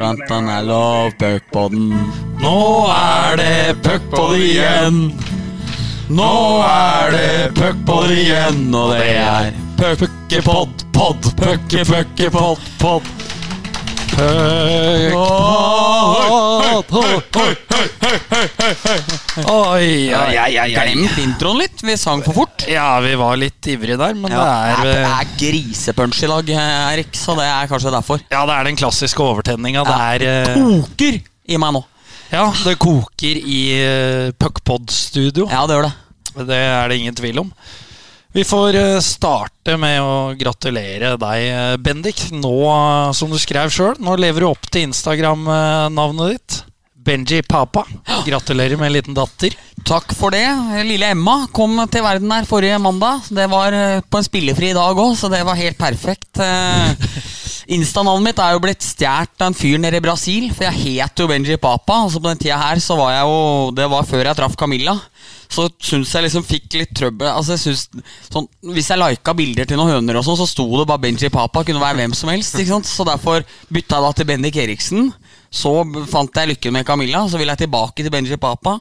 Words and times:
Rantan 0.00 0.48
er 0.48 0.62
lov, 0.62 1.10
puckpodden. 1.18 1.88
Nå 2.38 2.86
er 2.94 3.36
det 3.40 3.74
puckpod 3.82 4.36
igjen. 4.38 5.00
Nå 6.08 6.62
er 6.62 7.10
det 7.16 7.48
puckpod 7.58 8.12
igjen, 8.14 8.68
og 8.74 8.92
det 8.94 9.08
er 9.18 9.50
puckepod, 9.80 10.84
pod, 10.94 11.32
pucke, 11.40 11.82
pucke, 11.90 12.30
pod, 12.30 12.62
pod. 12.78 13.02
Oi, 19.48 20.08
oi, 20.14 20.34
oi, 20.38 20.54
oi. 20.62 20.68
Glemt 20.72 21.18
introen 21.22 21.60
litt. 21.62 21.82
Vi 21.84 21.96
sang 22.00 22.22
for 22.26 22.36
fort. 22.36 22.64
Ja, 22.70 23.00
vi 23.04 23.14
var 23.18 23.36
litt 23.40 23.68
ivrige 23.70 23.98
der, 24.00 24.16
men 24.18 24.32
det 24.32 24.40
er 24.42 24.82
det 24.84 24.94
eh, 24.96 25.16
er 25.18 25.32
grisepunch 25.40 26.22
i 26.24 26.30
dag, 26.30 26.52
Erik, 26.58 27.12
så 27.16 27.36
det 27.38 27.46
er 27.48 27.70
kanskje 27.70 27.92
derfor. 27.94 28.22
Ja, 28.32 28.44
det 28.48 28.56
er 28.56 28.70
den 28.70 28.78
klassiske 28.80 29.22
overtenninga. 29.24 29.84
Det 29.88 29.98
er 29.98 30.18
Det 30.24 30.56
koker 30.56 31.20
i 31.48 31.60
meg 31.60 31.76
nå. 31.78 31.84
Ja, 32.28 32.46
det 32.64 32.76
koker 32.80 33.38
i 33.40 33.60
uh, 33.80 34.32
Puckpod-studio. 34.36 35.48
Ja, 35.48 35.64
det 35.68 35.78
gjør 35.78 35.88
det. 35.88 35.94
Det 36.48 36.58
er 36.60 36.90
det 36.90 36.98
ingen 37.00 37.16
tvil 37.16 37.40
om. 37.46 37.52
Vi 38.32 38.44
får 38.44 38.76
eh, 38.76 39.00
starte 39.00 39.78
med 39.80 40.02
å 40.04 40.34
gratulere 40.36 41.14
deg, 41.18 41.44
eh, 41.48 41.76
Bendik. 41.80 42.26
Nå, 42.36 42.52
eh, 42.68 43.12
som 43.16 43.32
du 43.32 43.38
skrev 43.40 43.72
sjøl, 43.72 43.96
nå 44.04 44.18
lever 44.20 44.44
du 44.44 44.50
opp 44.50 44.68
til 44.68 44.84
Instagram-navnet 44.90 46.34
ditt. 46.34 46.58
Benji 47.08 47.40
Papa. 47.42 47.86
Gratulerer 48.26 48.76
med 48.76 48.90
en 48.90 48.92
liten 48.92 49.16
datter. 49.16 49.54
Takk 49.88 50.12
for 50.12 50.34
det. 50.34 50.44
Lille 50.84 51.08
Emma 51.14 51.46
kom 51.56 51.78
til 51.88 52.04
verden 52.04 52.32
her 52.34 52.44
forrige 52.48 52.76
mandag. 52.84 53.24
Det 53.32 53.46
var 53.48 53.72
eh, 53.72 54.02
på 54.04 54.20
en 54.20 54.26
spillefri 54.26 54.74
dag 54.76 54.98
òg, 55.00 55.14
så 55.16 55.30
det 55.32 55.40
var 55.48 55.56
helt 55.56 55.78
perfekt. 55.80 56.36
Eh, 56.36 57.14
Insta-navnet 57.78 58.30
mitt 58.30 58.38
er 58.40 58.54
jo 58.54 58.60
blitt 58.64 58.84
stjålet 58.84 59.40
av 59.40 59.50
en 59.50 59.56
fyr 59.56 59.80
nede 59.80 60.00
i 60.00 60.04
Brasil, 60.04 60.50
for 60.56 60.68
jeg 60.68 61.00
het 61.00 61.20
jo 61.20 61.28
Benji 61.28 61.56
Papa. 61.60 62.02
Altså 62.04 62.20
På 62.20 62.28
den 62.28 62.40
tida 62.40 62.60
her 62.60 62.80
så 62.80 62.96
var 62.96 63.12
jeg 63.12 63.26
jo 63.28 63.40
Det 63.76 63.88
var 63.92 64.08
før 64.08 64.28
jeg 64.28 64.38
traff 64.38 64.56
Camilla. 64.60 64.94
Så 65.48 65.64
syns 65.80 66.12
jeg 66.12 66.26
liksom 66.26 66.44
fikk 66.44 66.76
litt 66.76 66.92
trøbbel. 66.96 67.28
Altså 67.32 67.56
jeg 67.56 67.62
synes, 67.64 67.86
sånn, 68.28 68.48
Hvis 68.74 68.88
jeg 68.92 69.00
lika 69.00 69.32
bilder 69.36 69.68
til 69.68 69.80
noen 69.80 69.94
høner, 69.96 70.20
og 70.20 70.28
sånn, 70.28 70.40
så 70.40 70.48
sto 70.48 70.68
det 70.76 70.88
bare 70.88 71.04
Benji 71.06 71.32
Papa. 71.32 71.64
Kunne 71.64 71.80
være 71.80 72.02
hvem 72.02 72.16
som 72.16 72.32
helst. 72.32 72.60
Så 72.92 73.08
derfor 73.08 73.44
bytta 73.72 73.96
jeg 73.96 74.08
da 74.08 74.12
til 74.16 74.28
Bendik 74.28 74.60
Eriksen. 74.60 75.08
Så 75.50 75.70
fant 76.10 76.36
jeg 76.36 76.50
lykken 76.50 76.74
med 76.76 76.84
Camilla, 76.84 77.22
så 77.28 77.38
ville 77.40 77.54
jeg 77.56 77.62
tilbake 77.64 78.04
til 78.04 78.12
Benji 78.12 78.36
Papa. 78.36 78.74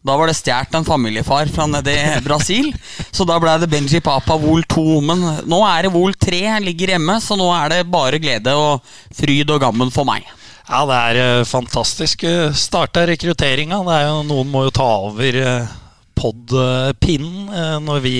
Da 0.00 0.14
var 0.16 0.30
det 0.30 0.36
stjålet 0.38 0.78
en 0.78 0.86
familiefar 0.86 1.50
fra 1.52 1.66
nede 1.68 1.92
i 1.92 2.22
Brasil. 2.24 2.70
Så 3.12 3.26
da 3.28 3.36
ble 3.42 3.58
det 3.60 3.68
Benji 3.72 4.00
Papa 4.00 4.38
Vol 4.40 4.64
2. 4.72 4.86
Men 5.04 5.20
nå 5.44 5.58
er 5.68 5.84
det 5.84 5.92
Vol 5.92 6.16
3, 6.16 6.40
jeg 6.46 6.64
ligger 6.64 6.94
hjemme, 6.94 7.18
så 7.20 7.36
nå 7.36 7.50
er 7.52 7.74
det 7.74 7.82
bare 7.92 8.22
glede 8.22 8.56
og 8.56 8.80
fryd 9.14 9.52
og 9.52 9.60
gammen 9.66 9.92
for 9.92 10.08
meg. 10.08 10.24
Ja, 10.64 10.80
det 10.88 10.96
er 10.96 11.18
eh, 11.20 11.44
fantastisk. 11.44 12.24
Eh, 12.24 12.54
Starta 12.56 13.02
rekrutteringa. 13.10 13.82
Er 13.92 14.22
Noen 14.24 14.48
må 14.48 14.62
jo 14.64 14.72
ta 14.72 14.86
over 15.10 15.36
uh, 15.44 15.74
pod-pinnen 16.16 17.52
eh, 17.52 17.76
når 17.84 18.00
vi 18.04 18.14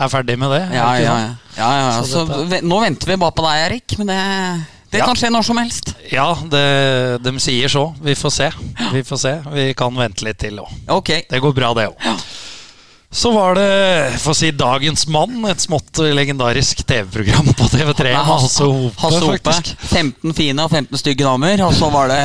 er 0.00 0.10
ferdig 0.10 0.34
med 0.40 0.50
det. 0.54 0.60
Ja, 0.74 0.88
ja, 0.98 1.14
ja. 1.14 1.30
ja, 1.56 1.70
ja. 1.78 2.02
Så 2.02 2.24
Så 2.26 2.42
dette- 2.50 2.66
nå 2.66 2.80
venter 2.82 3.12
vi 3.12 3.16
bare 3.22 3.36
på 3.36 3.44
deg, 3.46 3.64
Erik. 3.68 3.96
Men 4.00 4.10
det, 4.10 4.20
det 4.90 4.98
Ja. 4.98 5.06
kan 5.06 5.14
skje 5.16 5.30
når 5.30 5.44
som 5.46 5.56
helst. 5.62 5.94
Ja, 6.10 6.34
det, 6.50 7.22
de 7.22 7.32
sier 7.38 7.68
så. 7.70 7.94
Vi 8.02 8.14
får 8.18 8.30
se. 8.34 8.50
Vi 8.92 9.02
får 9.06 9.18
se. 9.22 9.34
Vi 9.54 9.68
kan 9.78 9.94
vente 9.94 10.24
litt 10.26 10.38
til 10.42 10.58
òg. 10.58 10.70
Okay. 11.00 11.22
Det 11.30 11.40
går 11.40 11.54
bra, 11.54 11.72
det 11.78 11.88
òg. 11.92 12.22
Så 13.12 13.32
var 13.34 13.56
det, 13.58 14.20
for 14.22 14.30
å 14.30 14.36
si 14.38 14.52
Dagens 14.54 15.08
mann, 15.10 15.32
et 15.50 15.58
smått 15.58 15.98
legendarisk 16.14 16.84
TV-program 16.86 17.48
på 17.58 17.66
TV3 17.72 18.12
med 18.14 18.28
Hasse 18.28 18.62
Hope, 18.62 18.94
Hasse 19.02 19.18
Hope. 19.24 19.40
faktisk. 19.50 19.72
15 19.90 20.32
fine 20.38 20.62
og 20.62 20.70
15 20.70 21.00
stygge 21.00 21.26
damer, 21.26 21.58
og 21.66 21.74
så 21.74 21.88
var 21.90 22.06
det 22.12 22.20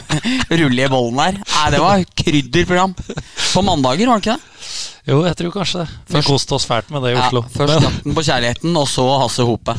rulle 0.62 0.86
i 0.86 0.88
bollen 0.88 1.20
der. 1.20 1.36
Nei, 1.42 1.66
det 1.74 1.82
var 1.84 2.04
krydderprogram. 2.22 2.94
På 3.52 3.64
mandager, 3.68 4.08
var 4.08 4.20
det 4.20 4.24
ikke 4.24 4.38
det? 4.38 4.70
Jo, 5.12 5.20
jeg 5.28 5.36
tror 5.38 5.52
kanskje 5.58 5.84
det. 5.84 5.90
Vi 6.16 6.24
koste 6.26 6.56
oss 6.56 6.64
fælt 6.66 6.88
med 6.96 7.04
det 7.04 7.12
i 7.12 7.20
Oslo. 7.20 7.44
Ja, 7.44 7.52
først 7.60 7.76
Skatten 7.84 8.16
på 8.16 8.24
kjærligheten, 8.30 8.80
og 8.80 8.88
så 8.88 9.04
Hasse 9.20 9.44
Hope. 9.46 9.76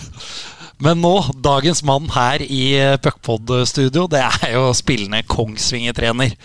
Men 0.83 1.01
nå, 1.01 1.13
dagens 1.41 1.83
mann 1.87 2.09
her 2.13 2.43
i 2.43 2.61
eh, 2.77 2.95
Puckpod-studio, 3.01 4.05
det 4.11 4.21
er 4.25 4.55
jo 4.55 4.69
spillende 4.77 5.23
Kongsvinger-trener. 5.29 6.35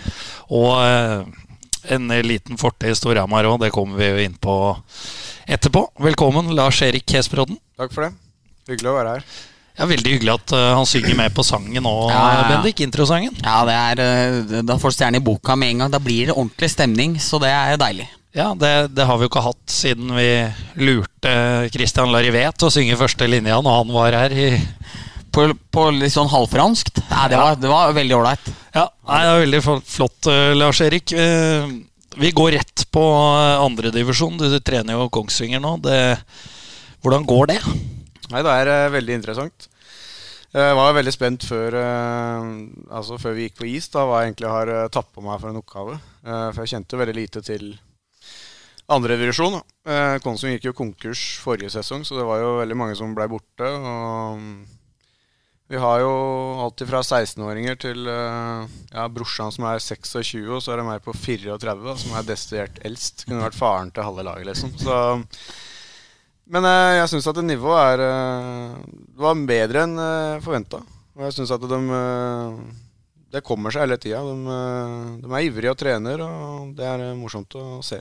Og 0.52 0.72
eh, 0.80 1.24
en 1.92 2.08
liten 2.24 2.60
forte 2.60 2.88
i 2.88 2.96
Storhamar 2.96 3.48
òg, 3.50 3.60
det 3.64 3.72
kommer 3.74 4.00
vi 4.00 4.10
jo 4.10 4.26
inn 4.26 4.36
på 4.40 4.56
etterpå. 5.50 5.86
Velkommen, 6.08 6.52
Lars-Erik 6.56 7.16
Hesbrodden. 7.16 7.58
Takk 7.80 7.92
for 7.94 8.06
det. 8.06 8.12
Hyggelig 8.70 8.92
å 8.92 8.98
være 9.00 9.16
her. 9.16 9.26
Ja, 9.78 9.88
Veldig 9.88 10.10
hyggelig 10.14 10.34
at 10.34 10.52
uh, 10.52 10.62
han 10.76 10.86
synger 10.86 11.16
med 11.16 11.32
på 11.34 11.44
sangen 11.46 11.86
òg, 11.88 12.10
Ja, 12.12 12.22
ja, 12.22 12.40
ja. 12.42 12.48
Bendik. 12.52 12.82
Introsangen. 12.84 13.32
Ja, 13.40 13.62
det 13.66 13.76
er, 13.76 14.02
uh, 14.02 14.58
Da 14.68 14.76
får 14.78 14.92
du 14.92 14.96
stjerne 14.98 15.20
i 15.20 15.24
boka 15.24 15.56
med 15.58 15.72
en 15.72 15.84
gang. 15.84 15.94
Da 15.94 16.00
blir 16.02 16.28
det 16.28 16.36
ordentlig 16.36 16.68
stemning, 16.74 17.16
så 17.20 17.40
det 17.42 17.50
er 17.52 17.80
deilig. 17.80 18.06
Ja, 18.32 18.54
det, 18.56 18.70
det 18.96 19.04
har 19.04 19.18
vi 19.20 19.26
jo 19.26 19.30
ikke 19.30 19.44
hatt 19.44 19.72
siden 19.72 20.12
vi 20.16 20.28
lurte 20.80 21.32
Christian 21.74 22.08
Larivet 22.14 22.56
til 22.56 22.70
å 22.70 22.72
synge 22.72 22.96
første 22.96 23.26
linja 23.28 23.58
når 23.60 23.74
han 23.82 23.90
var 23.92 24.16
her. 24.16 24.32
i 24.32 24.46
På, 25.32 25.44
på 25.72 25.84
litt 25.96 26.14
sånn 26.14 26.30
halvfranskt. 26.32 27.02
Nei, 27.10 27.26
det 27.32 27.40
var, 27.40 27.58
det 27.60 27.68
var 27.72 27.92
veldig 27.96 28.16
ålreit. 28.16 28.48
Ja, 28.72 28.86
nei, 29.08 29.18
det 29.24 29.32
er 29.34 29.42
veldig 29.44 29.60
flott, 29.84 30.28
eh, 30.32 30.52
Lars-Erik. 30.56 31.12
Eh, 31.12 31.74
Vi 32.20 32.30
går 32.36 32.52
rett 32.56 32.86
på 32.92 33.02
eh, 33.10 33.60
andredivisjon. 33.66 34.36
Du, 34.40 34.46
du 34.52 34.58
trener 34.64 34.96
jo 34.96 35.10
Kongsvinger 35.12 35.60
nå. 35.64 35.74
Det, 35.84 36.00
hvordan 37.04 37.24
går 37.28 37.52
det? 37.52 37.60
Nei, 38.32 38.42
det 38.44 38.56
er 38.62 38.72
eh, 38.72 38.88
veldig 38.96 39.16
interessant. 39.20 39.68
Jeg 40.52 40.76
var 40.76 40.92
veldig 40.92 41.12
spent 41.14 41.44
før, 41.48 41.72
altså 42.92 43.16
før 43.16 43.32
vi 43.38 43.46
gikk 43.46 43.54
på 43.62 43.68
is, 43.70 43.86
da 43.88 44.02
hva 44.04 44.18
jeg 44.20 44.34
egentlig 44.34 44.50
har 44.52 44.68
tatt 44.92 45.08
på 45.08 45.24
meg 45.24 45.38
for 45.40 45.48
en 45.48 45.60
oppgave. 45.62 45.94
Eh, 46.28 46.48
for 46.52 46.60
jeg 46.64 46.74
kjente 46.74 47.00
veldig 47.00 47.14
lite 47.16 47.40
til 47.46 47.70
andredivisjon. 48.92 49.58
Uh, 49.88 50.18
Konsum 50.24 50.52
gikk 50.52 50.68
jo 50.70 50.76
konkurs 50.76 51.24
forrige 51.42 51.72
sesong, 51.74 52.06
så 52.06 52.18
det 52.18 52.28
var 52.28 52.42
jo 52.42 52.54
veldig 52.60 52.78
mange 52.78 52.96
som 52.98 53.14
blei 53.16 53.26
borte. 53.30 53.66
Mm, 53.66 54.62
vi 55.72 55.80
har 55.80 56.04
jo 56.04 56.12
alltid 56.66 56.90
fra 56.90 57.00
16-åringer 57.00 57.80
til 57.80 58.06
uh, 58.06 58.68
ja, 58.92 59.08
brorsan 59.08 59.52
som 59.54 59.66
er 59.70 59.82
26, 59.82 60.46
og 60.52 60.62
så 60.62 60.74
er 60.74 60.82
det 60.82 60.88
meg 60.90 61.04
på 61.04 61.16
34, 61.16 61.98
som 62.04 62.16
er 62.18 62.30
desidert 62.30 62.80
eldst. 62.86 63.26
Kunne 63.26 63.46
vært 63.48 63.58
faren 63.58 63.92
til 63.92 64.06
halve 64.06 64.26
laget, 64.28 64.52
liksom. 64.52 64.74
Så 64.80 64.96
men 66.52 66.66
eh, 66.68 66.98
jeg 66.98 67.08
syns 67.08 67.28
at 67.30 67.38
nivået 67.46 67.94
er 67.94 68.00
eh, 68.02 68.72
Det 69.14 69.22
var 69.24 69.44
bedre 69.48 69.84
enn 69.86 69.94
uh, 69.96 70.40
forventa. 70.44 70.82
Og 71.16 71.26
jeg 71.26 71.36
syns 71.36 71.52
at 71.54 71.64
de 71.68 71.78
eh, 71.98 72.58
Det 73.32 73.44
kommer 73.44 73.72
seg 73.72 73.86
hele 73.86 73.98
tida. 74.00 74.22
De, 74.24 74.56
eh, 74.56 75.06
de 75.22 75.30
er 75.30 75.46
ivrige 75.46 75.72
og 75.74 75.78
trener, 75.80 76.24
og 76.24 76.74
det 76.76 76.88
er 76.88 77.06
eh, 77.10 77.16
morsomt 77.18 77.56
å 77.60 77.80
se. 77.84 78.00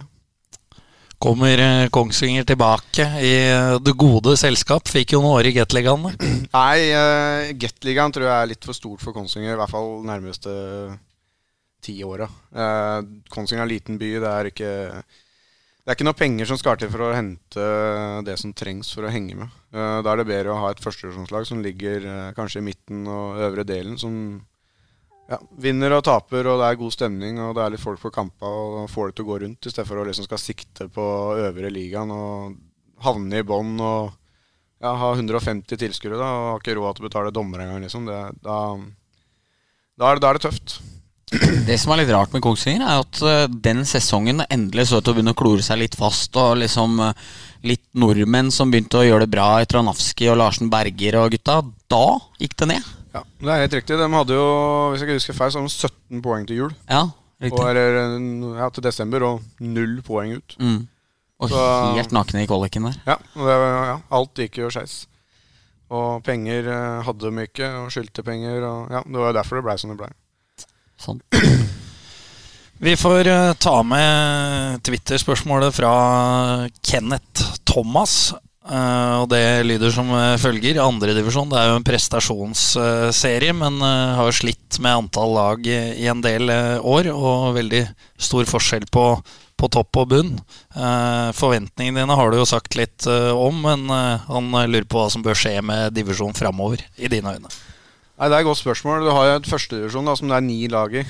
Kommer 1.21 1.59
eh, 1.61 1.87
Kongsvinger 1.93 2.47
tilbake 2.49 3.05
i 3.21 3.33
eh, 3.51 3.75
det 3.77 3.93
gode 3.93 4.33
selskap? 4.41 4.89
Fikk 4.89 5.13
jo 5.13 5.19
noen 5.21 5.37
år 5.37 5.51
i 5.51 5.53
Gateligaen. 5.53 6.07
Nei, 6.55 6.77
uh, 6.97 7.51
Gateligaen 7.61 8.15
tror 8.15 8.25
jeg 8.25 8.33
er 8.33 8.49
litt 8.49 8.65
for 8.65 8.73
stort 8.73 9.03
for 9.05 9.13
Kongsvinger. 9.13 9.53
I 9.53 9.59
hvert 9.59 9.69
fall 9.69 9.99
nærmeste 10.07 10.53
ti 11.85 11.99
åra. 12.05 12.25
Uh, 12.49 13.05
Kongsvinger 13.29 13.61
er 13.61 13.67
en 13.67 13.73
liten 13.75 14.01
by. 14.01 14.15
Det 14.23 14.31
er 14.31 14.49
ikke 14.49 14.71
det 15.81 15.95
ikke 15.95 16.05
noe 16.05 16.17
penger 16.17 16.49
som 16.49 16.57
skal 16.57 16.77
til 16.81 16.89
for 16.93 17.07
å 17.07 17.13
hente 17.13 17.69
det 18.25 18.35
som 18.41 18.53
trengs 18.57 18.89
for 18.93 19.05
å 19.05 19.13
henge 19.13 19.37
med. 19.37 19.53
Uh, 19.75 20.01
Da 20.01 20.15
er 20.15 20.23
det 20.23 20.29
bedre 20.31 20.55
å 20.55 20.61
ha 20.63 20.73
et 20.73 20.81
førstedivisjonslag 20.81 21.45
som 21.49 21.61
ligger 21.61 22.05
uh, 22.07 22.31
kanskje 22.37 22.63
i 22.63 22.65
midten 22.65 23.05
og 23.05 23.37
øvre 23.45 23.67
delen, 23.67 23.97
som 24.01 24.15
ja, 25.31 25.39
vinner 25.63 25.95
og 25.95 26.03
taper, 26.03 26.49
og 26.51 26.59
det 26.59 26.67
er 26.67 26.79
god 26.81 26.95
stemning, 26.95 27.39
og 27.39 27.55
det 27.55 27.63
er 27.63 27.73
litt 27.73 27.83
folk 27.83 28.01
på 28.03 28.11
kampa 28.13 28.49
og 28.49 28.89
får 28.91 29.11
det 29.11 29.17
til 29.17 29.25
å 29.25 29.29
gå 29.29 29.39
rundt, 29.45 29.67
i 29.67 29.71
stedet 29.71 29.87
for 29.87 30.01
å 30.01 30.07
liksom 30.07 30.27
skal 30.27 30.41
sikte 30.41 30.89
på 30.91 31.05
øvre 31.39 31.71
ligaen 31.71 32.11
og 32.15 32.57
havne 33.05 33.39
i 33.39 33.47
bånn 33.47 33.77
og 33.79 34.11
ja, 34.81 34.95
ha 34.97 35.11
150 35.13 35.77
tilskuere 35.77 36.17
og 36.17 36.23
har 36.25 36.63
ikke 36.63 36.75
råd 36.77 36.97
til 36.97 37.05
å 37.05 37.09
betale 37.09 37.33
dommer 37.35 37.63
engang, 37.63 37.83
liksom. 37.85 38.07
Da, 38.09 38.31
da, 38.41 38.57
er 40.09 40.17
det, 40.17 40.23
da 40.23 40.31
er 40.31 40.39
det 40.39 40.45
tøft. 40.49 40.79
Det 41.69 41.77
som 41.79 41.93
er 41.93 42.01
litt 42.01 42.11
rart 42.11 42.33
med 42.35 42.43
Kongsvinger, 42.43 42.83
er 42.83 43.03
at 43.05 43.19
eh, 43.23 43.45
den 43.63 43.85
sesongen 43.87 44.41
endelig 44.49 44.89
så 44.89 44.99
ut 44.99 45.05
til 45.05 45.13
å 45.13 45.15
begynne 45.15 45.31
å 45.31 45.37
klore 45.37 45.63
seg 45.63 45.79
litt 45.79 45.95
fast. 45.95 46.35
Og 46.35 46.57
liksom 46.59 46.97
eh, 47.05 47.21
litt 47.71 47.85
nordmenn 47.95 48.49
som 48.51 48.73
begynte 48.73 48.99
å 48.99 49.05
gjøre 49.05 49.27
det 49.27 49.35
bra 49.37 49.51
etter 49.61 49.79
Anafski 49.79 50.27
og 50.33 50.41
Larsen 50.41 50.71
Berger 50.73 51.21
og 51.21 51.37
gutta. 51.37 51.61
Da 51.87 52.05
gikk 52.41 52.57
det 52.59 52.73
ned. 52.73 52.89
Ja, 53.13 53.21
Det 53.41 53.49
er 53.51 53.61
helt 53.65 53.73
riktig. 53.75 53.97
De 53.99 54.07
hadde 54.13 54.35
jo, 54.37 54.45
hvis 54.91 55.01
jeg 55.01 55.09
ikke 55.09 55.19
husker 55.19 55.33
feil, 55.37 55.51
så 55.51 55.59
hadde 55.59 55.71
de 55.71 55.89
17 55.91 56.21
poeng 56.23 56.47
til 56.47 56.55
jul. 56.61 56.73
Ja, 56.89 57.01
Og, 57.41 57.59
er, 57.75 58.19
ja, 58.61 58.69
til 58.69 58.83
desember, 58.85 59.23
og 59.25 59.41
null 59.59 60.01
poeng 60.05 60.35
ut. 60.37 60.55
Mm. 60.59 60.87
Og 61.41 61.49
Så- 61.49 61.93
helt 61.97 62.11
nakne 62.13 62.43
i 62.43 62.47
kvaliken 62.47 62.83
der. 62.85 62.99
Ja, 63.07 63.15
det, 63.33 63.41
var- 63.43 63.85
ja 63.87 63.97
alt 64.11 64.33
gikk 64.35 64.57
jo 64.61 64.69
skeis. 64.69 65.07
Og 65.89 66.23
penger 66.23 66.67
eh, 66.71 67.01
hadde 67.03 67.19
de 67.19 67.41
ikke, 67.47 67.67
og 67.81 67.89
skyldte 67.91 68.23
penger. 68.23 68.63
Og, 68.63 68.91
ja, 68.91 69.01
det 69.03 69.17
var 69.19 69.31
jo 69.33 69.37
derfor 69.39 69.55
det 69.57 69.63
blei 69.65 69.77
som 69.77 69.89
det 69.89 69.97
blei. 69.97 70.11
Sånn. 71.01 71.19
Vi 72.81 72.95
får 72.95 73.27
eh, 73.27 73.53
ta 73.61 73.81
med 73.83 74.81
Twitter-spørsmålet 74.87 75.73
fra 75.75 75.91
Kenneth 76.81 77.59
Thomas. 77.65 78.33
Eh, 78.61 79.13
og 79.17 79.25
det 79.31 79.65
lyder 79.65 79.93
som 79.93 80.09
eh, 80.13 80.37
følger. 80.41 80.77
Andredivisjon 80.83 81.49
er 81.57 81.71
jo 81.71 81.77
en 81.79 81.85
prestasjonsserie, 81.85 83.55
men 83.57 83.79
eh, 83.81 84.19
har 84.19 84.37
slitt 84.37 84.77
med 84.83 84.99
antall 84.99 85.33
lag 85.33 85.65
i 85.65 86.05
en 86.11 86.21
del 86.21 86.51
år. 86.51 87.09
Og 87.13 87.55
veldig 87.57 87.81
stor 88.21 88.45
forskjell 88.49 88.85
på, 88.93 89.05
på 89.57 89.71
topp 89.73 90.03
og 90.03 90.13
bunn. 90.13 90.31
Forventningene 91.37 92.03
dine 92.03 92.17
har 92.17 92.31
du 92.31 92.39
jo 92.39 92.47
sagt 92.49 92.77
litt 92.77 93.05
om, 93.07 93.59
men 93.65 93.89
han 93.91 94.47
lurer 94.53 94.87
på 94.89 95.01
hva 95.01 95.09
som 95.13 95.25
bør 95.25 95.37
skje 95.37 95.57
med 95.65 95.93
divisjon 95.97 96.33
framover, 96.37 96.81
i 96.97 97.09
dine 97.11 97.35
øyne. 97.35 97.51
Nei, 97.51 98.29
Det 98.29 98.35
er 98.35 98.39
et 98.39 98.47
godt 98.47 98.61
spørsmål. 98.61 99.05
Du 99.05 99.11
har 99.13 99.27
jo 99.27 99.37
et 99.41 99.49
førstedivisjon 99.49 100.09
som 100.17 100.31
det 100.31 100.37
er 100.37 100.45
ni 100.45 100.59
lag 100.71 100.95
i. 100.95 101.05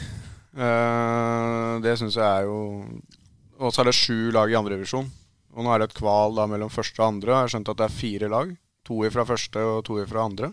Det 1.83 1.95
syns 2.00 2.18
jeg 2.19 2.27
er 2.27 2.44
jo 2.44 2.57
Og 3.62 3.71
så 3.71 3.83
er 3.83 3.88
det 3.88 3.95
sju 3.95 4.31
lag 4.36 4.51
i 4.51 4.57
andredivisjon. 4.59 5.07
Og 5.56 5.65
nå 5.65 5.71
er 5.74 5.81
det 5.83 5.89
et 5.89 5.98
kval 6.00 6.36
da 6.38 6.45
mellom 6.48 6.69
første 6.71 7.01
og 7.01 7.07
andre. 7.13 7.33
Jeg 7.33 7.42
har 7.48 7.53
skjønt 7.56 7.71
at 7.74 7.80
det 7.81 7.88
er 7.89 7.95
fire 7.98 8.30
lag. 8.31 8.53
To 8.88 9.01
fra 9.13 9.25
første 9.27 9.63
og 9.75 9.81
to 9.88 9.98
fra 10.09 10.24
andre. 10.30 10.51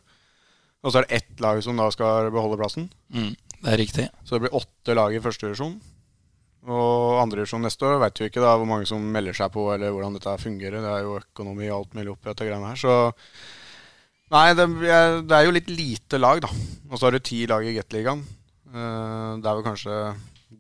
Og 0.83 0.93
så 0.95 1.01
er 1.01 1.07
det 1.09 1.21
ett 1.23 1.41
lag 1.43 1.61
som 1.65 1.79
da 1.79 1.87
skal 1.95 2.29
beholde 2.35 2.59
plassen. 2.61 2.89
Mm, 3.15 3.33
det 3.63 3.71
er 3.73 3.81
riktig. 3.81 4.09
Så 4.27 4.37
det 4.37 4.45
blir 4.47 4.59
åtte 4.59 4.95
lag 4.99 5.15
i 5.15 5.23
første 5.23 5.47
divisjon. 5.49 5.79
Og 6.69 7.21
andre 7.23 7.41
divisjon 7.41 7.63
neste 7.65 7.87
år 7.87 8.01
vet 8.03 8.19
vi 8.21 8.29
ikke 8.29 8.43
da 8.43 8.57
hvor 8.59 8.67
mange 8.69 8.87
som 8.91 9.01
melder 9.15 9.37
seg 9.39 9.51
på, 9.55 9.65
eller 9.75 9.95
hvordan 9.95 10.19
dette 10.19 10.35
fungerer. 10.43 10.83
Det 10.85 10.91
er 10.97 11.07
jo 11.07 11.17
økonomi 11.23 11.71
og 11.71 11.77
alt 11.79 11.95
mulig 11.99 12.13
oppi 12.13 12.31
dette 12.33 12.47
greiene 12.51 12.73
her. 12.75 12.81
Så 12.83 12.97
Nei, 14.29 14.49
det, 14.53 14.67
er- 14.93 15.23
det 15.25 15.33
er 15.39 15.47
jo 15.47 15.55
litt 15.57 15.71
lite 15.73 16.19
lag, 16.21 16.43
da. 16.45 16.51
Og 16.91 16.99
så 17.01 17.07
har 17.09 17.15
du 17.17 17.23
ti 17.25 17.47
lag 17.49 17.65
i 17.65 17.73
Gateligaen. 17.79 18.21
Uh, 18.69 19.39
det 19.41 19.49
er 19.49 19.55
vel 19.57 19.65
kanskje 19.65 19.95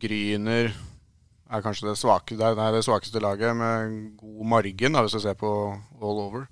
Gryner 0.00 0.70
er 1.48 1.64
kanskje 1.64 1.88
det, 1.88 1.96
svake, 1.96 2.36
det, 2.36 2.44
er, 2.44 2.72
det 2.74 2.84
svakeste 2.84 3.22
laget 3.24 3.56
med 3.56 3.98
god 4.20 4.48
margin, 4.52 4.94
da, 4.94 5.02
hvis 5.04 5.16
du 5.16 5.22
ser 5.24 5.36
på 5.38 5.50
all 6.00 6.22
over. 6.26 6.46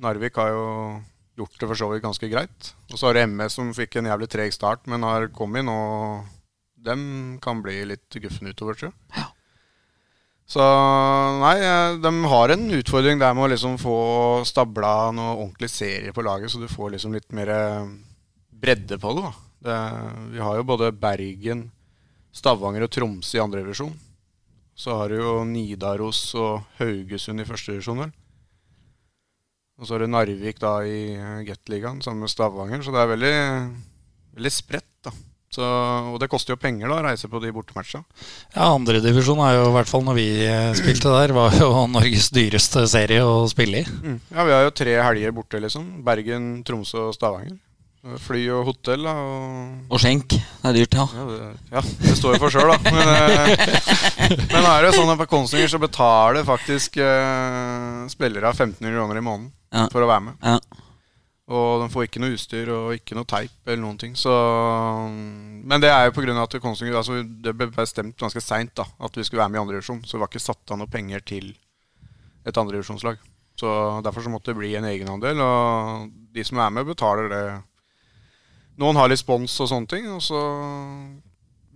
Narvik 0.00 0.38
har 0.40 0.54
jo 0.54 0.66
gjort 1.40 1.58
det 1.60 1.68
for 1.68 1.78
så 1.78 1.88
vidt 1.90 2.04
ganske 2.04 2.30
greit. 2.32 2.70
Og 2.90 2.96
så 2.96 3.08
har 3.08 3.16
du 3.16 3.24
MS 3.26 3.58
som 3.58 3.74
fikk 3.76 3.98
en 4.00 4.08
jævlig 4.08 4.30
treg 4.32 4.54
start, 4.56 4.86
men 4.88 5.04
har 5.04 5.28
kommet 5.36 5.62
inn, 5.62 5.72
og 5.72 6.24
dem 6.80 7.02
kan 7.44 7.60
bli 7.64 7.82
litt 7.92 8.20
guffen 8.22 8.48
utover, 8.48 8.78
tror 8.78 8.90
jeg. 8.90 8.96
Ja. 9.18 9.28
Så 10.50 10.64
nei, 11.38 11.56
eh, 11.62 11.98
de 12.02 12.10
har 12.32 12.50
en 12.50 12.64
utfordring 12.74 13.20
der 13.20 13.36
med 13.38 13.46
å 13.46 13.50
liksom 13.52 13.76
få 13.78 13.98
stabla 14.48 15.12
noe 15.14 15.36
ordentlig 15.36 15.70
serie 15.70 16.14
på 16.16 16.24
laget, 16.26 16.50
så 16.50 16.58
du 16.58 16.66
får 16.70 16.96
liksom 16.96 17.14
litt 17.14 17.28
mer 17.36 17.52
eh, 17.54 17.92
bredde 18.50 18.98
på 18.98 19.12
det. 19.14 19.28
da. 19.28 19.46
Det, 19.60 19.76
vi 20.32 20.42
har 20.42 20.56
jo 20.58 20.66
både 20.66 20.90
Bergen, 20.96 21.68
Stavanger 22.32 22.86
og 22.86 22.92
Tromsø 22.94 23.38
i 23.38 23.42
andre 23.42 23.64
divisjon. 23.64 23.94
Så 24.80 24.94
har 24.96 25.12
du 25.12 25.20
jo 25.20 25.32
Nidaros 25.44 26.22
og 26.40 26.62
Haugesund 26.78 27.42
i 27.42 27.48
første 27.48 27.74
divisjon, 27.74 28.04
vel. 28.06 28.12
Og 29.80 29.88
så 29.88 29.96
har 29.96 30.04
du 30.04 30.12
Narvik 30.12 30.60
da 30.60 30.74
i 30.84 31.16
Gateligaen 31.48 32.02
sammen 32.04 32.24
med 32.24 32.32
Stavanger, 32.32 32.84
så 32.84 32.92
det 32.94 33.00
er 33.00 33.12
veldig, 33.14 33.34
veldig 34.36 34.52
spredt, 34.52 34.88
da. 35.04 35.12
Så, 35.50 35.66
og 36.12 36.20
det 36.22 36.28
koster 36.30 36.54
jo 36.54 36.60
penger 36.62 36.86
da 36.86 37.00
å 37.00 37.02
reise 37.08 37.26
på 37.26 37.40
de 37.42 37.50
bortematchene. 37.50 38.06
Ja, 38.54 38.68
Andredivisjon 38.68 39.40
er 39.42 39.56
jo 39.56 39.64
i 39.66 39.72
hvert 39.74 39.90
fall 39.90 40.04
når 40.06 40.18
vi 40.20 40.26
eh, 40.46 40.68
spilte 40.78 41.10
der, 41.10 41.34
var 41.34 41.56
jo 41.58 41.72
Norges 41.96 42.28
dyreste 42.30 42.84
serie 42.92 43.24
å 43.26 43.48
spille 43.50 43.82
i. 43.82 43.96
Mm. 44.04 44.20
Ja, 44.30 44.44
vi 44.46 44.54
har 44.54 44.62
jo 44.68 44.76
tre 44.78 44.94
helger 45.02 45.34
borte, 45.34 45.58
liksom. 45.64 45.88
Bergen, 46.06 46.52
Tromsø 46.66 47.08
og 47.08 47.16
Stavanger. 47.18 47.58
Fly 48.00 48.46
og 48.56 48.64
hotell, 48.70 49.02
da. 49.04 49.12
Og 49.12 49.92
Og 49.92 50.00
skjenk. 50.00 50.32
Det 50.32 50.68
er 50.70 50.76
dyrt, 50.78 50.94
ja. 50.96 51.04
Ja, 51.14 51.24
det, 51.28 51.48
ja, 51.74 51.82
det 52.00 52.14
står 52.16 52.36
jo 52.38 52.40
for 52.46 52.54
sjøl, 52.54 52.70
da. 52.72 52.78
Men, 52.96 53.10
eh, 53.12 54.36
men 54.54 54.64
er 54.70 54.86
det 54.86 54.94
sånn 54.96 55.10
at 55.12 55.18
på 55.20 55.26
Kongsvinger 55.28 55.68
så 55.68 55.80
betaler 55.82 56.46
faktisk 56.48 56.96
eh, 57.02 58.06
spillere 58.12 58.52
1500 58.54 58.94
kroner 58.96 59.20
i 59.20 59.24
måneden 59.26 59.50
Ja. 59.74 59.84
for 59.92 60.00
å 60.06 60.08
være 60.10 60.24
med. 60.30 60.40
ja. 60.44 60.56
Og 61.50 61.80
de 61.82 61.88
får 61.90 62.04
ikke 62.06 62.20
noe 62.22 62.36
utstyr 62.36 62.68
og 62.70 62.92
ikke 62.94 63.16
noe 63.18 63.26
teip 63.26 63.50
eller 63.66 63.80
noen 63.82 63.96
ting. 63.98 64.12
Så, 64.14 64.30
men 65.10 65.82
det 65.82 65.88
er 65.90 66.04
jo 66.06 66.12
pga. 66.14 66.36
at 66.44 66.52
Kongsvinger 66.62 66.94
altså, 67.00 67.24
Det 67.26 67.56
ble 67.58 67.66
bestemt 67.74 68.14
ganske 68.20 68.38
seint 68.44 68.78
at 68.78 69.16
vi 69.18 69.24
skulle 69.26 69.42
være 69.42 69.50
med 69.50 69.58
i 69.58 69.62
andredivisjon. 69.64 70.04
Så 70.06 70.14
det 70.14 70.20
var 70.22 70.30
ikke 70.30 70.44
satt 70.44 70.70
av 70.70 70.78
noe 70.78 70.86
penger 70.86 71.24
til 71.26 71.48
et 72.46 72.54
andredivisjonslag. 72.56 73.18
Så 73.58 73.72
derfor 74.06 74.22
så 74.22 74.30
måtte 74.30 74.52
det 74.54 74.60
bli 74.60 74.70
en 74.78 74.86
egenandel. 74.88 75.42
Og 75.42 76.06
de 76.32 76.44
som 76.46 76.62
er 76.62 76.70
med, 76.70 76.86
betaler 76.86 77.26
det. 77.34 77.42
Noen 78.80 78.96
har 78.96 79.10
litt 79.10 79.20
spons 79.20 79.58
og 79.60 79.68
sånne 79.70 79.90
ting. 79.90 80.08
Og 80.14 80.22
så, 80.24 80.40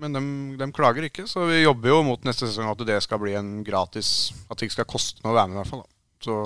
men 0.01 0.17
de, 0.59 0.71
klager 0.75 1.06
ikke. 1.09 1.27
Så 1.31 1.45
vi 1.51 1.62
jobber 1.62 1.93
jo 1.93 2.01
mot 2.06 2.25
neste 2.27 2.49
sesong 2.49 2.73
at 2.73 2.87
det 2.89 2.99
skal 3.05 3.21
bli 3.23 3.37
en 3.39 3.59
gratis 3.67 4.33
At 4.49 4.56
det 4.56 4.69
ikke 4.69 4.81
skal 4.81 4.91
koste 4.97 5.25
noe 5.25 5.35
å 5.35 5.39
være 5.39 5.53
med, 5.53 5.59
i 5.59 5.62
hvert 5.62 5.75
fall. 5.75 5.87
Så 6.25 6.41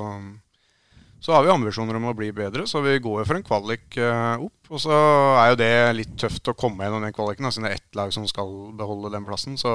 så 1.20 1.34
har 1.34 1.42
vi 1.42 1.50
ambisjoner 1.50 1.96
om 1.98 2.06
å 2.06 2.14
bli 2.14 2.30
bedre, 2.34 2.62
så 2.70 2.80
vi 2.84 2.98
går 3.02 3.22
jo 3.22 3.26
for 3.26 3.38
en 3.38 3.46
kvalik 3.46 3.96
uh, 3.98 4.38
opp. 4.38 4.70
Og 4.70 4.82
så 4.84 4.94
er 5.40 5.50
jo 5.50 5.58
det 5.58 5.72
litt 5.98 6.12
tøft 6.20 6.50
å 6.50 6.54
komme 6.58 6.86
gjennom 6.86 7.02
den 7.02 7.14
kvaliken, 7.16 7.48
siden 7.50 7.66
det 7.66 7.72
er 7.72 7.80
ett 7.80 7.98
lag 7.98 8.12
som 8.14 8.26
skal 8.30 8.52
beholde 8.78 9.10
den 9.10 9.26
plassen. 9.26 9.56
Så. 9.58 9.72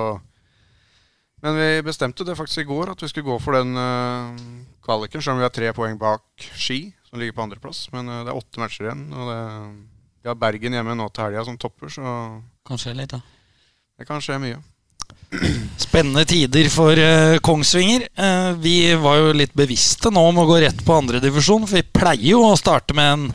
Men 1.43 1.59
vi 1.59 1.83
bestemte 1.83 2.23
det 2.23 2.37
faktisk 2.39 2.63
i 2.63 2.69
går, 2.69 2.93
at 2.93 3.03
vi 3.03 3.11
skulle 3.11 3.27
gå 3.27 3.35
for 3.43 3.59
den 3.59 3.75
uh, 3.75 4.31
kvaliken. 4.87 5.19
Selv 5.19 5.35
om 5.35 5.43
vi 5.43 5.49
har 5.49 5.55
tre 5.55 5.73
poeng 5.75 5.99
bak 5.99 6.47
Ski, 6.55 6.85
som 7.09 7.19
ligger 7.19 7.35
på 7.35 7.43
andreplass. 7.43 7.89
Men 7.91 8.07
uh, 8.07 8.21
det 8.23 8.31
er 8.31 8.39
åtte 8.39 8.63
matcher 8.63 8.87
igjen. 8.87 9.03
Og 9.11 9.33
det, 9.33 9.41
vi 10.23 10.29
har 10.31 10.39
Bergen 10.39 10.75
hjemme 10.77 10.93
nå 10.95 11.09
til 11.11 11.25
helga 11.25 11.41
som 11.43 11.57
topper, 11.59 11.89
så 11.91 12.11
Kanskje 12.63 12.93
litt, 12.95 13.11
da. 13.11 13.19
det 13.99 14.07
kan 14.07 14.23
skje 14.23 14.37
mye. 14.39 14.59
Spennende 15.81 16.23
tider 16.29 16.69
for 16.71 16.95
uh, 16.95 17.39
Kongsvinger. 17.43 18.05
Uh, 18.15 18.53
vi 18.61 18.93
var 19.01 19.19
jo 19.19 19.33
litt 19.35 19.51
bevisste 19.57 20.13
nå 20.13 20.23
om 20.29 20.39
å 20.39 20.45
gå 20.47 20.61
rett 20.63 20.79
på 20.85 20.95
andredivisjon, 20.95 21.67
for 21.67 21.81
vi 21.81 21.83
pleier 21.99 22.29
jo 22.29 22.45
å 22.47 22.55
starte 22.59 22.95
med 22.95 23.09
en 23.17 23.25